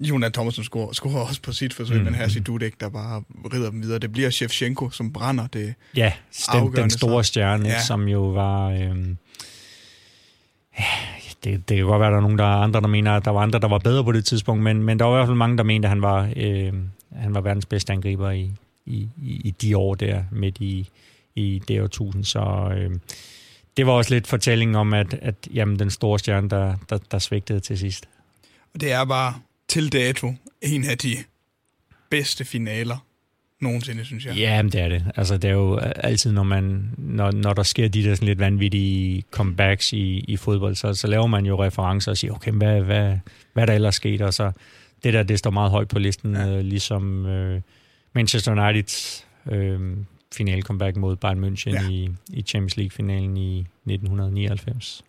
Jonas 0.00 0.32
Thomasen 0.32 0.64
scorer, 0.64 0.92
scorer 0.92 1.20
også 1.20 1.42
på 1.42 1.52
sit 1.52 1.74
forsøg, 1.74 1.98
mm. 1.98 2.04
men 2.04 2.14
her 2.14 2.24
er 2.24 2.42
Dudek, 2.46 2.80
der 2.80 2.88
bare 2.88 3.22
rider 3.52 3.70
dem 3.70 3.82
videre. 3.82 3.98
Det 3.98 4.12
bliver 4.12 4.30
Shevchenko, 4.30 4.90
som 4.90 5.12
brænder 5.12 5.46
det 5.46 5.74
Ja, 5.96 6.12
den, 6.52 6.72
den 6.72 6.90
store 6.90 7.24
stjerne, 7.24 7.68
ja. 7.68 7.82
som 7.82 8.08
jo 8.08 8.20
var... 8.20 8.70
Øhm, 8.70 9.18
det, 11.44 11.68
det 11.68 11.76
kan 11.76 11.86
godt 11.86 12.00
være, 12.00 12.08
at 12.08 12.12
der 12.12 12.16
er 12.16 12.22
nogen, 12.22 12.38
der 12.38 12.44
er 12.44 12.56
andre, 12.56 12.80
der 12.80 12.86
mener, 12.86 13.12
at 13.12 13.24
der 13.24 13.30
var 13.30 13.40
andre, 13.40 13.58
der 13.58 13.68
var 13.68 13.78
bedre 13.78 14.04
på 14.04 14.12
det 14.12 14.24
tidspunkt, 14.24 14.62
men, 14.62 14.82
men 14.82 14.98
der 14.98 15.04
var 15.04 15.12
i 15.12 15.18
hvert 15.18 15.28
fald 15.28 15.36
mange, 15.36 15.56
der 15.56 15.62
mente, 15.62 15.86
at 15.86 15.90
han 15.90 16.02
var, 16.02 16.32
øh, 16.36 16.72
han 17.12 17.34
var 17.34 17.40
verdens 17.40 17.66
bedste 17.66 17.92
angriber 17.92 18.30
i, 18.30 18.50
i, 18.86 19.08
i 19.22 19.54
de 19.62 19.76
år 19.76 19.94
der, 19.94 20.24
midt 20.32 20.58
i, 20.60 20.88
i 21.34 21.62
det 21.68 21.82
år 21.82 21.86
tusind. 21.86 22.24
Så 22.24 22.72
øh, 22.76 22.90
det 23.76 23.86
var 23.86 23.92
også 23.92 24.14
lidt 24.14 24.26
fortællingen 24.26 24.74
om, 24.74 24.94
at, 24.94 25.14
at 25.14 25.34
jamen, 25.54 25.78
den 25.78 25.90
store 25.90 26.18
stjerne, 26.18 26.48
der, 26.48 26.74
der, 26.90 26.98
der 27.10 27.18
svigtede 27.18 27.60
til 27.60 27.78
sidst. 27.78 28.08
Og 28.74 28.80
det 28.80 28.92
er 28.92 29.04
bare 29.04 29.34
til 29.68 29.92
dato 29.92 30.34
en 30.62 30.84
af 30.84 30.98
de 30.98 31.16
bedste 32.10 32.44
finaler 32.44 32.96
nogensinde, 33.64 34.04
synes 34.04 34.26
jeg. 34.26 34.36
Ja, 34.36 34.62
det 34.62 34.80
er 34.80 34.88
det. 34.88 35.04
Altså, 35.16 35.36
det 35.36 35.50
er 35.50 35.54
jo 35.54 35.76
altid, 35.78 36.32
når, 36.32 36.42
man, 36.42 36.90
når, 36.98 37.30
når 37.30 37.52
der 37.52 37.62
sker 37.62 37.88
de 37.88 38.04
der 38.04 38.14
sådan 38.14 38.28
lidt 38.28 38.38
vanvittige 38.38 39.24
comebacks 39.30 39.92
i, 39.92 40.24
i 40.28 40.36
fodbold, 40.36 40.74
så, 40.74 40.94
så 40.94 41.06
laver 41.06 41.26
man 41.26 41.46
jo 41.46 41.64
referencer 41.64 42.10
og 42.10 42.16
siger, 42.16 42.32
okay, 42.32 42.52
hvad, 42.52 42.80
hvad, 42.80 43.18
hvad 43.52 43.62
er 43.62 43.66
der 43.66 43.72
ellers 43.72 43.94
sket? 43.94 44.20
Og 44.20 44.34
så 44.34 44.52
det 45.04 45.14
der, 45.14 45.22
det 45.22 45.38
står 45.38 45.50
meget 45.50 45.70
højt 45.70 45.88
på 45.88 45.98
listen, 45.98 46.34
ja. 46.34 46.48
øh, 46.48 46.60
ligesom 46.60 47.26
øh, 47.26 47.60
Manchester 48.12 48.52
Uniteds 48.52 49.26
øh, 49.50 49.96
finale 50.34 50.62
comeback 50.62 50.96
mod 50.96 51.16
Bayern 51.16 51.44
München 51.44 51.72
ja. 51.72 51.88
i, 51.90 52.10
i 52.32 52.42
Champions 52.42 52.76
League-finalen 52.76 53.36
i 53.36 53.58
1999 53.58 55.04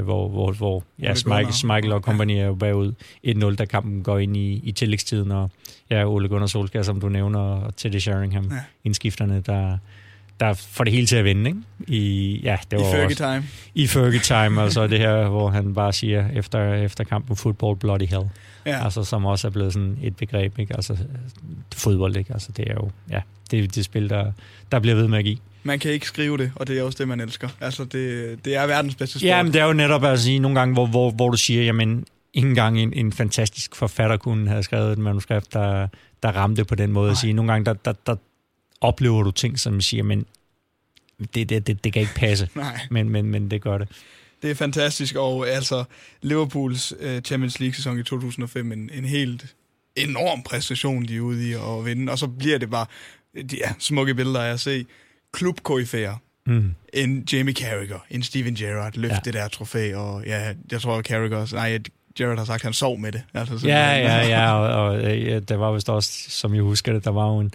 hvor, 0.00 0.28
hvor, 0.28 0.52
hvor 0.52 0.84
ja, 0.98 1.14
Michael, 1.26 1.46
Michael 1.46 1.92
og 1.92 2.00
company 2.00 2.32
er 2.32 2.46
jo 2.46 2.54
bagud 2.54 2.92
1-0, 3.26 3.54
da 3.54 3.64
kampen 3.64 4.02
går 4.02 4.18
ind 4.18 4.36
i, 4.36 4.60
i 4.64 4.72
tillægstiden, 4.72 5.32
og 5.32 5.50
ja, 5.90 6.06
Ole 6.06 6.28
Gunnar 6.28 6.46
Solskjaer, 6.46 6.82
som 6.82 7.00
du 7.00 7.08
nævner, 7.08 7.40
og 7.40 7.76
Teddy 7.76 7.98
Sheringham, 7.98 8.44
ja. 8.44 8.60
indskifterne, 8.84 9.42
der, 9.46 9.78
der 10.40 10.54
får 10.54 10.84
det 10.84 10.92
hele 10.92 11.06
til 11.06 11.16
at 11.16 11.24
vinde, 11.24 11.50
ikke? 11.50 11.60
I, 11.86 12.40
ja, 12.42 12.56
det 12.70 12.78
var 12.78 12.88
I 12.88 12.92
Fergie 12.92 13.16
Time. 13.16 13.44
I 13.74 13.86
Fergie 13.86 14.20
Time, 14.20 14.62
altså 14.62 14.86
det 14.86 14.98
her, 14.98 15.28
hvor 15.28 15.50
han 15.50 15.74
bare 15.74 15.92
siger, 15.92 16.30
efter, 16.34 16.74
efter 16.74 17.04
kampen, 17.04 17.36
football 17.36 17.76
bloody 17.76 18.06
hell. 18.06 18.24
Ja. 18.66 18.84
Altså, 18.84 19.04
som 19.04 19.24
også 19.24 19.46
er 19.46 19.50
blevet 19.50 19.72
sådan 19.72 19.98
et 20.02 20.16
begreb, 20.16 20.58
ikke? 20.58 20.74
Altså, 20.74 20.96
fodbold, 21.74 22.16
ikke? 22.16 22.32
Altså, 22.32 22.52
det 22.52 22.70
er 22.70 22.74
jo, 22.74 22.90
ja, 23.10 23.20
det 23.50 23.64
er 23.64 23.68
det 23.68 23.84
spil, 23.84 24.10
der, 24.10 24.32
der 24.72 24.78
bliver 24.78 24.94
ved 24.94 25.08
med 25.08 25.18
at 25.18 25.24
give 25.24 25.38
man 25.62 25.78
kan 25.78 25.90
ikke 25.90 26.06
skrive 26.06 26.38
det, 26.38 26.52
og 26.54 26.66
det 26.66 26.78
er 26.78 26.82
også 26.82 26.96
det, 26.98 27.08
man 27.08 27.20
elsker. 27.20 27.48
Altså, 27.60 27.84
det, 27.84 28.38
det 28.44 28.56
er 28.56 28.66
verdens 28.66 28.94
bedste 28.94 29.18
sport. 29.18 29.28
Ja, 29.28 29.42
men 29.42 29.52
det 29.52 29.60
er 29.60 29.64
jo 29.64 29.72
netop 29.72 30.04
at 30.04 30.20
sige 30.20 30.38
nogle 30.38 30.58
gange, 30.58 30.74
hvor, 30.74 30.86
hvor, 30.86 31.10
hvor 31.10 31.30
du 31.30 31.36
siger, 31.36 31.62
jamen, 31.62 32.04
ikke 32.34 32.48
engang 32.48 32.80
en, 32.80 32.92
en 32.92 33.12
fantastisk 33.12 33.76
forfatter 33.76 34.16
kunne 34.16 34.48
have 34.48 34.62
skrevet 34.62 34.92
et 34.92 34.98
manuskript, 34.98 35.52
der, 35.52 35.88
der 36.22 36.32
ramte 36.32 36.64
på 36.64 36.74
den 36.74 36.92
måde 36.92 37.06
Nej. 37.06 37.10
at 37.10 37.16
sige. 37.16 37.32
Nogle 37.32 37.52
gange, 37.52 37.64
der, 37.64 37.72
der, 37.72 37.92
der 38.06 38.16
oplever 38.80 39.22
du 39.22 39.30
ting, 39.30 39.58
som 39.58 39.80
siger, 39.80 40.02
men 40.02 40.26
det, 41.34 41.48
det, 41.48 41.66
det, 41.66 41.84
det 41.84 41.92
kan 41.92 42.02
ikke 42.02 42.14
passe. 42.14 42.48
Nej. 42.54 42.80
Men, 42.90 43.08
men, 43.08 43.26
men 43.26 43.50
det 43.50 43.62
gør 43.62 43.78
det. 43.78 43.88
Det 44.42 44.50
er 44.50 44.54
fantastisk, 44.54 45.16
og 45.16 45.48
altså 45.48 45.84
Liverpools 46.22 46.92
uh, 46.92 47.18
Champions 47.18 47.60
League-sæson 47.60 47.98
i 47.98 48.02
2005, 48.02 48.72
en, 48.72 48.90
en 48.92 49.04
helt 49.04 49.54
enorm 49.96 50.42
præstation, 50.42 51.04
de 51.04 51.16
er 51.16 51.20
ude 51.20 51.48
i 51.48 51.52
at 51.52 51.84
vinde, 51.84 52.12
og 52.12 52.18
så 52.18 52.26
bliver 52.26 52.58
det 52.58 52.70
bare 52.70 52.86
de 53.50 53.62
er 53.62 53.72
smukke 53.78 54.14
billeder 54.14 54.40
af 54.40 54.52
at 54.52 54.60
se 54.60 54.86
klubkoryfærer. 55.32 56.16
Mm. 56.46 56.74
En 56.92 57.26
Jamie 57.32 57.54
Carragher, 57.54 57.98
en 58.10 58.22
Steven 58.22 58.54
Gerrard 58.54 58.92
løfte 58.94 59.14
ja. 59.14 59.20
det 59.24 59.34
der 59.34 59.48
trofæ, 59.48 59.94
og 59.94 60.24
ja, 60.26 60.54
jeg 60.72 60.80
tror, 60.80 61.02
Carragher, 61.02 61.54
nej, 61.54 61.78
Gerrard 62.18 62.38
har 62.38 62.44
sagt, 62.44 62.60
at 62.60 62.62
han 62.62 62.72
sov 62.72 62.98
med 62.98 63.12
det. 63.12 63.22
Altså, 63.34 63.68
ja, 63.68 63.96
ja, 63.96 64.28
ja, 64.28 64.52
og, 64.52 64.84
og 64.84 65.02
ja, 65.02 65.38
der 65.38 65.56
var 65.56 65.72
vist 65.72 65.88
også, 65.88 66.12
som 66.28 66.54
jeg 66.54 66.62
husker 66.62 66.92
det, 66.92 67.04
der 67.04 67.10
var 67.10 67.28
jo 67.28 67.38
en, 67.38 67.52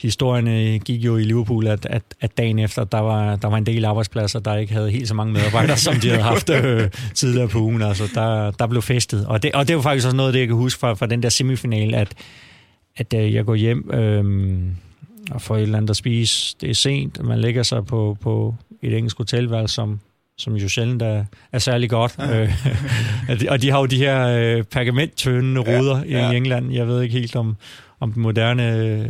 historien 0.00 0.80
gik 0.80 1.04
jo 1.04 1.16
i 1.16 1.22
Liverpool, 1.22 1.66
at, 1.66 1.86
at, 1.90 2.02
at 2.20 2.38
dagen 2.38 2.58
efter, 2.58 2.84
der 2.84 3.00
var, 3.00 3.36
der 3.36 3.48
var 3.48 3.56
en 3.56 3.66
del 3.66 3.84
arbejdspladser, 3.84 4.38
der 4.38 4.56
ikke 4.56 4.72
havde 4.72 4.90
helt 4.90 5.08
så 5.08 5.14
mange 5.14 5.32
medarbejdere, 5.32 5.76
som 5.76 5.94
de 5.94 6.08
havde 6.08 6.22
haft 6.22 6.50
øh, 6.50 6.90
tidligere 7.14 7.48
på 7.48 7.58
ugen. 7.58 7.82
Altså, 7.82 8.04
der, 8.14 8.50
der 8.50 8.66
blev 8.66 8.82
festet. 8.82 9.26
Og 9.26 9.42
det, 9.42 9.52
og 9.52 9.68
det 9.68 9.76
var 9.76 9.82
faktisk 9.82 10.06
også 10.06 10.16
noget, 10.16 10.34
det 10.34 10.40
jeg 10.40 10.48
kan 10.48 10.56
huske 10.56 10.80
fra, 10.80 10.94
fra 10.94 11.06
den 11.06 11.22
der 11.22 11.28
semifinal, 11.28 11.94
at, 11.94 12.14
at 12.96 13.14
øh, 13.14 13.34
jeg 13.34 13.44
går 13.44 13.54
hjem... 13.54 13.90
Øh, 13.90 14.24
og 15.30 15.42
få 15.42 15.54
et 15.54 15.62
eller 15.62 15.76
andet 15.76 15.90
at 15.90 15.96
spise. 15.96 16.56
Det 16.60 16.70
er 16.70 16.74
sent, 16.74 17.24
man 17.24 17.38
lægger 17.38 17.62
sig 17.62 17.86
på, 17.86 18.16
på 18.20 18.54
et 18.82 18.96
engelsk 18.96 19.16
hotelværelse, 19.18 19.74
som, 19.74 20.00
som 20.38 20.56
jo 20.56 20.68
sjældent 20.68 21.02
er, 21.02 21.24
er 21.52 21.58
særlig 21.58 21.90
godt. 21.90 22.14
Ja. 22.18 22.42
Øh, 22.42 22.50
og 23.52 23.62
de 23.62 23.70
har 23.70 23.78
jo 23.78 23.86
de 23.86 23.96
her 23.96 24.26
øh, 24.28 24.64
pergamenttønende 24.64 25.60
ruder 25.60 26.04
ja, 26.04 26.18
ja. 26.18 26.30
i 26.30 26.36
England. 26.36 26.72
Jeg 26.72 26.88
ved 26.88 27.02
ikke 27.02 27.18
helt 27.18 27.36
om, 27.36 27.56
om 28.00 28.12
den 28.12 28.22
moderne 28.22 28.78
øh, 28.78 29.08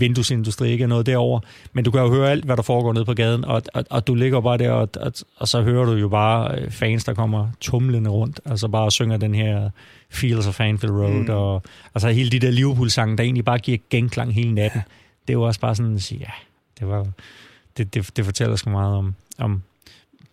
vinduesindustri 0.00 0.70
ikke 0.70 0.84
er 0.84 0.88
noget 0.88 1.06
derover. 1.06 1.40
Men 1.72 1.84
du 1.84 1.90
kan 1.90 2.00
jo 2.00 2.10
høre 2.10 2.30
alt, 2.30 2.44
hvad 2.44 2.56
der 2.56 2.62
foregår 2.62 2.92
nede 2.92 3.04
på 3.04 3.14
gaden, 3.14 3.44
og, 3.44 3.62
og, 3.74 3.84
og 3.90 4.06
du 4.06 4.14
ligger 4.14 4.40
bare 4.40 4.58
der, 4.58 4.70
og, 4.70 4.88
og, 4.96 5.12
og 5.36 5.48
så 5.48 5.62
hører 5.62 5.84
du 5.84 5.92
jo 5.92 6.08
bare 6.08 6.70
fans, 6.70 7.04
der 7.04 7.14
kommer 7.14 7.48
tumlende 7.60 8.10
rundt, 8.10 8.40
og 8.44 8.58
så 8.58 8.68
bare 8.68 8.90
synger 8.90 9.16
den 9.16 9.34
her 9.34 9.70
Fields 10.10 10.46
of 10.46 10.60
Anfield 10.60 10.94
Road, 10.94 11.22
mm. 11.22 11.28
og 11.28 11.62
altså 11.94 12.08
hele 12.08 12.30
de 12.30 12.38
der 12.38 12.50
Liverpool-sange, 12.50 13.16
der 13.16 13.24
egentlig 13.24 13.44
bare 13.44 13.58
giver 13.58 13.78
genklang 13.90 14.34
hele 14.34 14.54
natten. 14.54 14.80
Ja 14.86 14.94
det 15.30 15.34
er 15.34 15.38
jo 15.38 15.42
også 15.42 15.60
bare 15.60 15.74
sådan 15.74 15.94
at 15.94 16.02
sige, 16.02 16.20
ja, 16.20 16.32
det, 16.80 16.88
var, 16.88 17.06
det, 17.76 17.94
det, 17.94 18.16
det 18.16 18.24
fortæller 18.24 18.56
så 18.56 18.70
meget 18.70 18.94
om, 18.96 19.14
om 19.38 19.62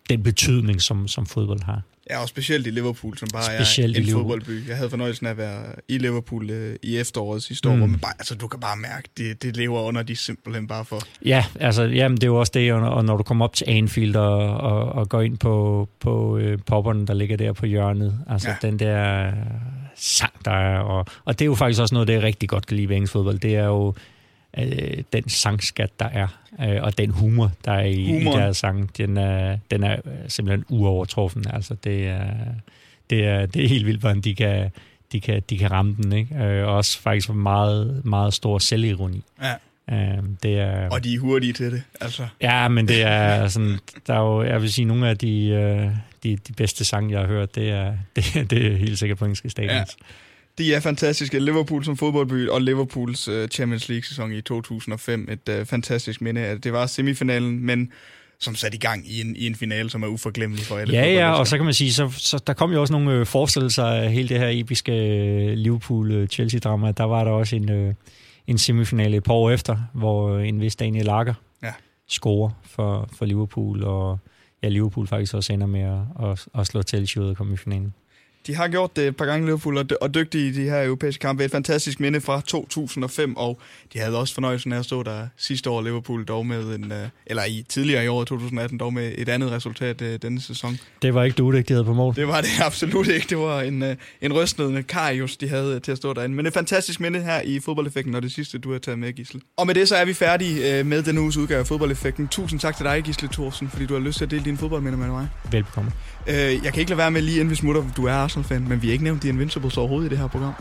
den 0.08 0.22
betydning, 0.22 0.82
som, 0.82 1.08
som 1.08 1.26
fodbold 1.26 1.62
har. 1.62 1.82
Ja, 2.10 2.22
og 2.22 2.28
specielt 2.28 2.66
i 2.66 2.70
Liverpool, 2.70 3.18
som 3.18 3.28
bare 3.32 3.64
specielt 3.64 3.96
er 3.96 4.00
en 4.00 4.10
fodboldby. 4.10 4.68
Jeg 4.68 4.76
havde 4.76 4.90
fornøjelsen 4.90 5.26
af 5.26 5.30
at 5.30 5.36
være 5.36 5.62
i 5.88 5.98
Liverpool 5.98 6.50
øh, 6.50 6.76
i 6.82 6.96
efteråret 6.96 7.42
sidste 7.42 7.68
år, 7.68 7.72
mm. 7.72 7.78
hvor 7.78 7.86
man 7.86 7.98
bare, 7.98 8.12
altså, 8.18 8.34
du 8.34 8.48
kan 8.48 8.60
bare 8.60 8.76
mærke, 8.76 9.08
det, 9.16 9.42
det 9.42 9.56
lever 9.56 9.80
under 9.80 10.02
de 10.02 10.16
simpelthen 10.16 10.66
bare 10.66 10.84
for. 10.84 11.02
Ja, 11.24 11.44
altså, 11.60 11.82
jamen, 11.82 12.16
det 12.16 12.24
er 12.24 12.28
jo 12.28 12.36
også 12.36 12.52
det, 12.54 12.72
og 12.72 13.04
når 13.04 13.16
du 13.16 13.22
kommer 13.22 13.44
op 13.44 13.54
til 13.54 13.64
Anfield 13.68 14.16
og, 14.16 14.56
og, 14.56 14.92
og 14.92 15.08
går 15.08 15.20
ind 15.20 15.38
på, 15.38 15.88
på 16.00 16.38
øh, 16.38 16.58
popperne, 16.66 17.06
der 17.06 17.14
ligger 17.14 17.36
der 17.36 17.52
på 17.52 17.66
hjørnet, 17.66 18.18
altså 18.28 18.48
ja. 18.48 18.68
den 18.68 18.78
der 18.78 19.32
sang, 19.96 20.32
der 20.44 20.50
er, 20.50 20.78
og, 20.78 21.06
og 21.24 21.38
det 21.38 21.44
er 21.44 21.46
jo 21.46 21.54
faktisk 21.54 21.80
også 21.80 21.94
noget, 21.94 22.08
det 22.08 22.16
er 22.16 22.22
rigtig 22.22 22.48
godt 22.48 22.66
kan 22.66 22.76
lide 22.76 22.88
ved 22.88 22.96
engelsk 22.96 23.12
fodbold, 23.12 23.38
det 23.38 23.56
er 23.56 23.64
jo 23.64 23.94
øh, 24.58 25.02
den 25.12 25.28
sangskat, 25.28 26.00
der 26.00 26.08
er, 26.08 26.28
øh, 26.60 26.82
og 26.82 26.98
den 26.98 27.10
humor, 27.10 27.52
der 27.64 27.72
er 27.72 27.84
i, 27.84 28.20
i 28.20 28.24
deres 28.24 28.56
sang, 28.56 28.96
den 28.96 29.16
er, 29.16 29.58
den 29.70 29.84
er 29.84 29.96
simpelthen 30.28 30.64
uovertruffen. 30.68 31.44
Altså, 31.52 31.74
det 31.84 32.08
er, 32.08 32.30
det 33.10 33.24
er, 33.24 33.46
det 33.46 33.64
er 33.64 33.68
helt 33.68 33.86
vildt, 33.86 34.00
hvordan 34.00 34.20
de 34.20 34.34
kan, 34.34 34.70
de 35.12 35.20
kan, 35.20 35.42
de 35.50 35.58
kan 35.58 35.70
ramme 35.70 35.96
den. 36.02 36.12
Ikke? 36.12 36.44
Øh, 36.44 36.68
også 36.68 37.00
faktisk 37.00 37.28
meget, 37.28 38.04
meget 38.04 38.34
stor 38.34 38.58
selvironi. 38.58 39.24
Ja. 39.42 39.54
Øh, 39.90 40.22
det 40.42 40.58
er, 40.58 40.88
og 40.88 41.04
de 41.04 41.14
er 41.14 41.18
hurtige 41.18 41.52
til 41.52 41.72
det, 41.72 41.82
altså. 42.00 42.26
Ja, 42.40 42.68
men 42.68 42.88
det 42.88 43.02
er 43.02 43.48
sådan, 43.48 43.78
der 44.06 44.14
er 44.14 44.20
jo, 44.20 44.42
jeg 44.42 44.62
vil 44.62 44.72
sige, 44.72 44.84
nogle 44.84 45.08
af 45.08 45.18
de, 45.18 45.46
øh, 45.48 45.90
de, 46.22 46.36
de 46.36 46.52
bedste 46.52 46.84
sange, 46.84 47.12
jeg 47.12 47.20
har 47.20 47.26
hørt, 47.26 47.54
det 47.54 47.70
er, 47.70 47.94
det, 48.16 48.50
det 48.50 48.66
er 48.66 48.76
helt 48.76 48.98
sikkert 48.98 49.18
på 49.18 49.24
engelske 49.24 49.50
stadions. 49.50 49.96
Ja. 50.00 50.06
De 50.58 50.74
er 50.74 50.80
fantastiske. 50.80 51.38
Liverpool 51.38 51.84
som 51.84 51.96
fodboldby 51.96 52.48
og 52.48 52.60
Liverpools 52.62 53.28
uh, 53.28 53.46
Champions 53.46 53.88
League-sæson 53.88 54.32
i 54.32 54.40
2005. 54.40 55.28
Et 55.30 55.60
uh, 55.60 55.66
fantastisk 55.66 56.20
minde 56.20 56.40
af 56.40 56.60
det. 56.60 56.72
var 56.72 56.86
semifinalen, 56.86 57.64
men 57.64 57.92
som 58.40 58.54
satte 58.54 58.76
i 58.76 58.78
gang 58.78 59.10
i 59.10 59.20
en, 59.20 59.36
i 59.36 59.46
en 59.46 59.54
finale, 59.54 59.90
som 59.90 60.02
er 60.02 60.06
uforglemmelig 60.06 60.64
for 60.64 60.76
alle. 60.76 60.94
Ja, 60.94 61.12
ja, 61.12 61.32
og 61.32 61.46
så 61.46 61.56
kan 61.56 61.64
man 61.64 61.74
sige, 61.74 61.92
så, 61.92 62.10
så 62.16 62.42
der 62.46 62.52
kom 62.52 62.72
jo 62.72 62.80
også 62.80 62.92
nogle 62.92 63.12
øh, 63.12 63.26
forestillelser 63.26 63.84
af 63.84 64.12
hele 64.12 64.28
det 64.28 64.38
her 64.38 64.48
episke 64.48 64.92
øh, 64.92 65.52
Liverpool-Chelsea-drama. 65.52 66.92
Der 66.92 67.04
var 67.04 67.24
der 67.24 67.30
også 67.30 67.56
en, 67.56 67.70
øh, 67.70 67.94
en 68.46 68.58
semifinale 68.58 69.16
et 69.16 69.22
par 69.22 69.34
år 69.34 69.50
efter, 69.50 69.76
hvor 69.92 70.38
en 70.38 70.60
vis 70.60 70.76
Daniel 70.76 71.04
Lager 71.04 71.34
ja. 71.62 71.72
scorer 72.08 72.50
for, 72.64 73.08
for 73.18 73.24
Liverpool, 73.24 73.84
og 73.84 74.18
ja, 74.62 74.68
Liverpool 74.68 75.06
faktisk 75.06 75.34
også 75.34 75.52
ender 75.52 75.66
med 75.66 75.80
at, 75.80 76.28
at, 76.30 76.46
at 76.58 76.66
slå 76.66 76.82
Chelsea 76.82 77.22
ud 77.22 77.28
og 77.28 77.36
komme 77.36 77.54
i 77.54 77.56
finalen 77.56 77.94
De 78.46 78.54
har 78.54 78.68
gjort 78.68 78.96
det 78.96 79.06
et 79.06 79.16
par 79.16 79.24
gange 79.24 79.46
Liverpool, 79.46 79.78
og 80.00 80.14
dygtige 80.14 80.48
i 80.48 80.52
de 80.52 80.62
her 80.62 80.84
europæiske 80.84 81.20
kampe. 81.20 81.44
Et 81.44 81.50
fantastisk 81.50 82.00
minde 82.00 82.20
fra 82.20 82.40
2005, 82.40 83.36
og 83.36 83.60
de 83.92 83.98
havde 83.98 84.18
også 84.18 84.34
fornøjelsen 84.34 84.72
af 84.72 84.78
at 84.78 84.84
stå 84.84 85.02
der 85.02 85.28
sidste 85.36 85.70
år 85.70 85.82
Liverpool, 85.82 86.24
dog 86.24 86.46
med 86.46 86.74
en, 86.74 86.92
øh, 86.92 87.08
eller 87.26 87.44
i 87.44 87.64
tidligere 87.68 88.04
i 88.04 88.08
år 88.08 88.24
2018, 88.24 88.78
dog 88.78 88.94
med 88.94 89.12
et 89.18 89.28
andet 89.28 89.50
resultat 89.50 90.02
øh, 90.02 90.18
denne 90.22 90.40
sæson. 90.40 90.78
Det 91.02 91.14
var 91.14 91.24
ikke 91.24 91.34
Dudek, 91.34 91.68
de 91.68 91.72
havde 91.72 91.84
på 91.84 91.92
mål. 91.92 92.14
Det 92.14 92.28
var 92.28 92.40
det 92.40 92.50
absolut 92.66 93.08
ikke. 93.08 93.26
Det 93.28 93.38
var 93.38 93.60
en, 93.60 93.82
øh, 93.82 93.96
en 94.20 94.32
rystende 94.32 94.82
Karius, 94.82 95.36
de 95.36 95.48
havde 95.48 95.80
til 95.80 95.92
at 95.92 95.98
stå 95.98 96.12
derinde. 96.12 96.36
Men 96.36 96.46
et 96.46 96.52
fantastisk 96.52 97.00
minde 97.00 97.20
her 97.22 97.40
i 97.40 97.60
fodboldeffekten, 97.60 98.14
og 98.14 98.22
det 98.22 98.32
sidste, 98.32 98.58
du 98.58 98.72
har 98.72 98.78
taget 98.78 98.98
med, 98.98 99.12
Gisle. 99.12 99.40
Og 99.56 99.66
med 99.66 99.74
det, 99.74 99.88
så 99.88 99.96
er 99.96 100.04
vi 100.04 100.14
færdige 100.14 100.84
med 100.84 101.02
den 101.02 101.18
uges 101.18 101.36
udgave 101.36 101.60
af 101.60 101.66
fodboldeffekten. 101.66 102.28
Tusind 102.28 102.60
tak 102.60 102.76
til 102.76 102.84
dig, 102.84 103.02
Gisle 103.02 103.28
Thorsen, 103.32 103.68
fordi 103.68 103.86
du 103.86 103.94
har 103.94 104.00
lyst 104.00 104.18
til 104.18 104.24
at 104.24 104.30
dele 104.30 104.44
dine 104.44 104.58
fodboldminder 104.58 104.98
med 104.98 105.08
mig. 105.08 105.28
Velkommen. 105.52 105.92
Jeg 106.34 106.72
kan 106.72 106.80
ikke 106.80 106.90
lade 106.90 106.98
være 106.98 107.10
med 107.10 107.22
lige 107.22 107.36
inden 107.36 107.50
vi 107.50 107.54
smutter, 107.54 107.82
du 107.96 108.06
er 108.06 108.12
Arsenal-fan, 108.12 108.68
men 108.68 108.82
vi 108.82 108.86
har 108.86 108.92
ikke 108.92 109.04
nævnt 109.04 109.20
The 109.20 109.28
Invincibles 109.28 109.76
overhovedet 109.76 110.06
i 110.06 110.10
det 110.10 110.18
her 110.18 110.28
program. 110.28 110.54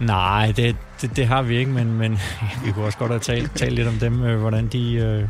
Nej, 0.00 0.52
det, 0.56 0.76
det, 1.00 1.16
det 1.16 1.26
har 1.26 1.42
vi 1.42 1.56
ikke, 1.56 1.70
men, 1.70 1.92
men 1.92 2.12
vi 2.64 2.72
kunne 2.72 2.84
også 2.84 2.98
godt 2.98 3.10
have 3.10 3.20
talt, 3.20 3.50
talt 3.54 3.74
lidt 3.74 3.88
om 3.88 3.94
dem, 3.94 4.22
øh, 4.22 4.40
hvordan 4.40 4.66
de... 4.66 4.94
Øh, 4.94 5.28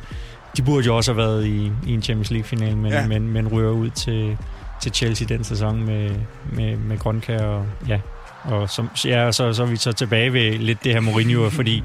de 0.56 0.62
burde 0.62 0.86
jo 0.86 0.96
også 0.96 1.12
have 1.12 1.16
været 1.16 1.46
i, 1.46 1.72
i 1.86 1.94
en 1.94 2.02
Champions 2.02 2.30
League-final, 2.30 2.76
men, 2.76 2.92
ja. 2.92 3.06
men, 3.06 3.32
men 3.32 3.48
rører 3.48 3.70
ud 3.70 3.90
til, 3.90 4.36
til 4.82 4.92
Chelsea 4.92 5.28
den 5.28 5.44
sæson 5.44 5.86
med, 5.86 6.10
med, 6.52 6.76
med 6.76 6.98
Grønkær 6.98 7.44
og 7.44 7.66
ja, 7.88 8.00
og 8.44 8.70
som, 8.70 8.90
ja, 9.04 9.32
så, 9.32 9.52
så 9.52 9.62
er 9.62 9.66
vi 9.66 9.76
så 9.76 9.92
tilbage 9.92 10.32
ved 10.32 10.58
lidt 10.58 10.84
det 10.84 10.92
her 10.92 11.00
Mourinho, 11.00 11.50
fordi 11.50 11.82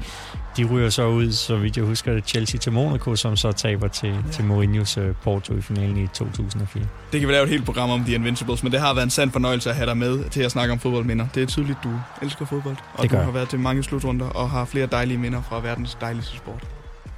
de 0.56 0.64
ryger 0.64 0.90
så 0.90 1.06
ud, 1.06 1.32
så 1.32 1.56
vidt 1.56 1.76
jeg 1.76 1.84
husker, 1.84 2.12
det 2.12 2.28
Chelsea 2.28 2.60
til 2.60 2.72
Monaco, 2.72 3.16
som 3.16 3.36
så 3.36 3.52
taber 3.52 3.88
til, 3.88 4.08
ja. 4.08 4.32
til 4.32 4.44
Mourinhos 4.44 4.98
uh, 4.98 5.04
Porto 5.22 5.54
i 5.56 5.60
finalen 5.60 5.96
i 5.96 6.06
2004. 6.06 6.84
Det 7.12 7.20
kan 7.20 7.28
vi 7.28 7.34
lave 7.34 7.44
et 7.44 7.50
helt 7.50 7.64
program 7.64 7.90
om 7.90 8.04
The 8.04 8.14
Invincibles, 8.14 8.62
men 8.62 8.72
det 8.72 8.80
har 8.80 8.94
været 8.94 9.04
en 9.04 9.10
sand 9.10 9.30
fornøjelse 9.30 9.70
at 9.70 9.76
have 9.76 9.86
dig 9.86 9.96
med 9.96 10.30
til 10.30 10.42
at 10.42 10.50
snakke 10.50 10.72
om 10.72 10.78
fodboldminder. 10.78 11.26
Det 11.34 11.42
er 11.42 11.46
tydeligt, 11.46 11.78
du 11.84 11.90
elsker 12.22 12.46
fodbold, 12.46 12.76
og 12.94 13.10
du 13.10 13.16
har 13.16 13.30
været 13.30 13.48
til 13.48 13.58
mange 13.58 13.82
slutrunder 13.82 14.26
og 14.26 14.50
har 14.50 14.64
flere 14.64 14.86
dejlige 14.86 15.18
minder 15.18 15.42
fra 15.42 15.60
verdens 15.60 15.98
dejligste 16.00 16.36
sport. 16.36 16.66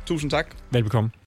Tusind 0.07 0.30
tak. 0.30 0.47
Velbekomme. 0.70 1.11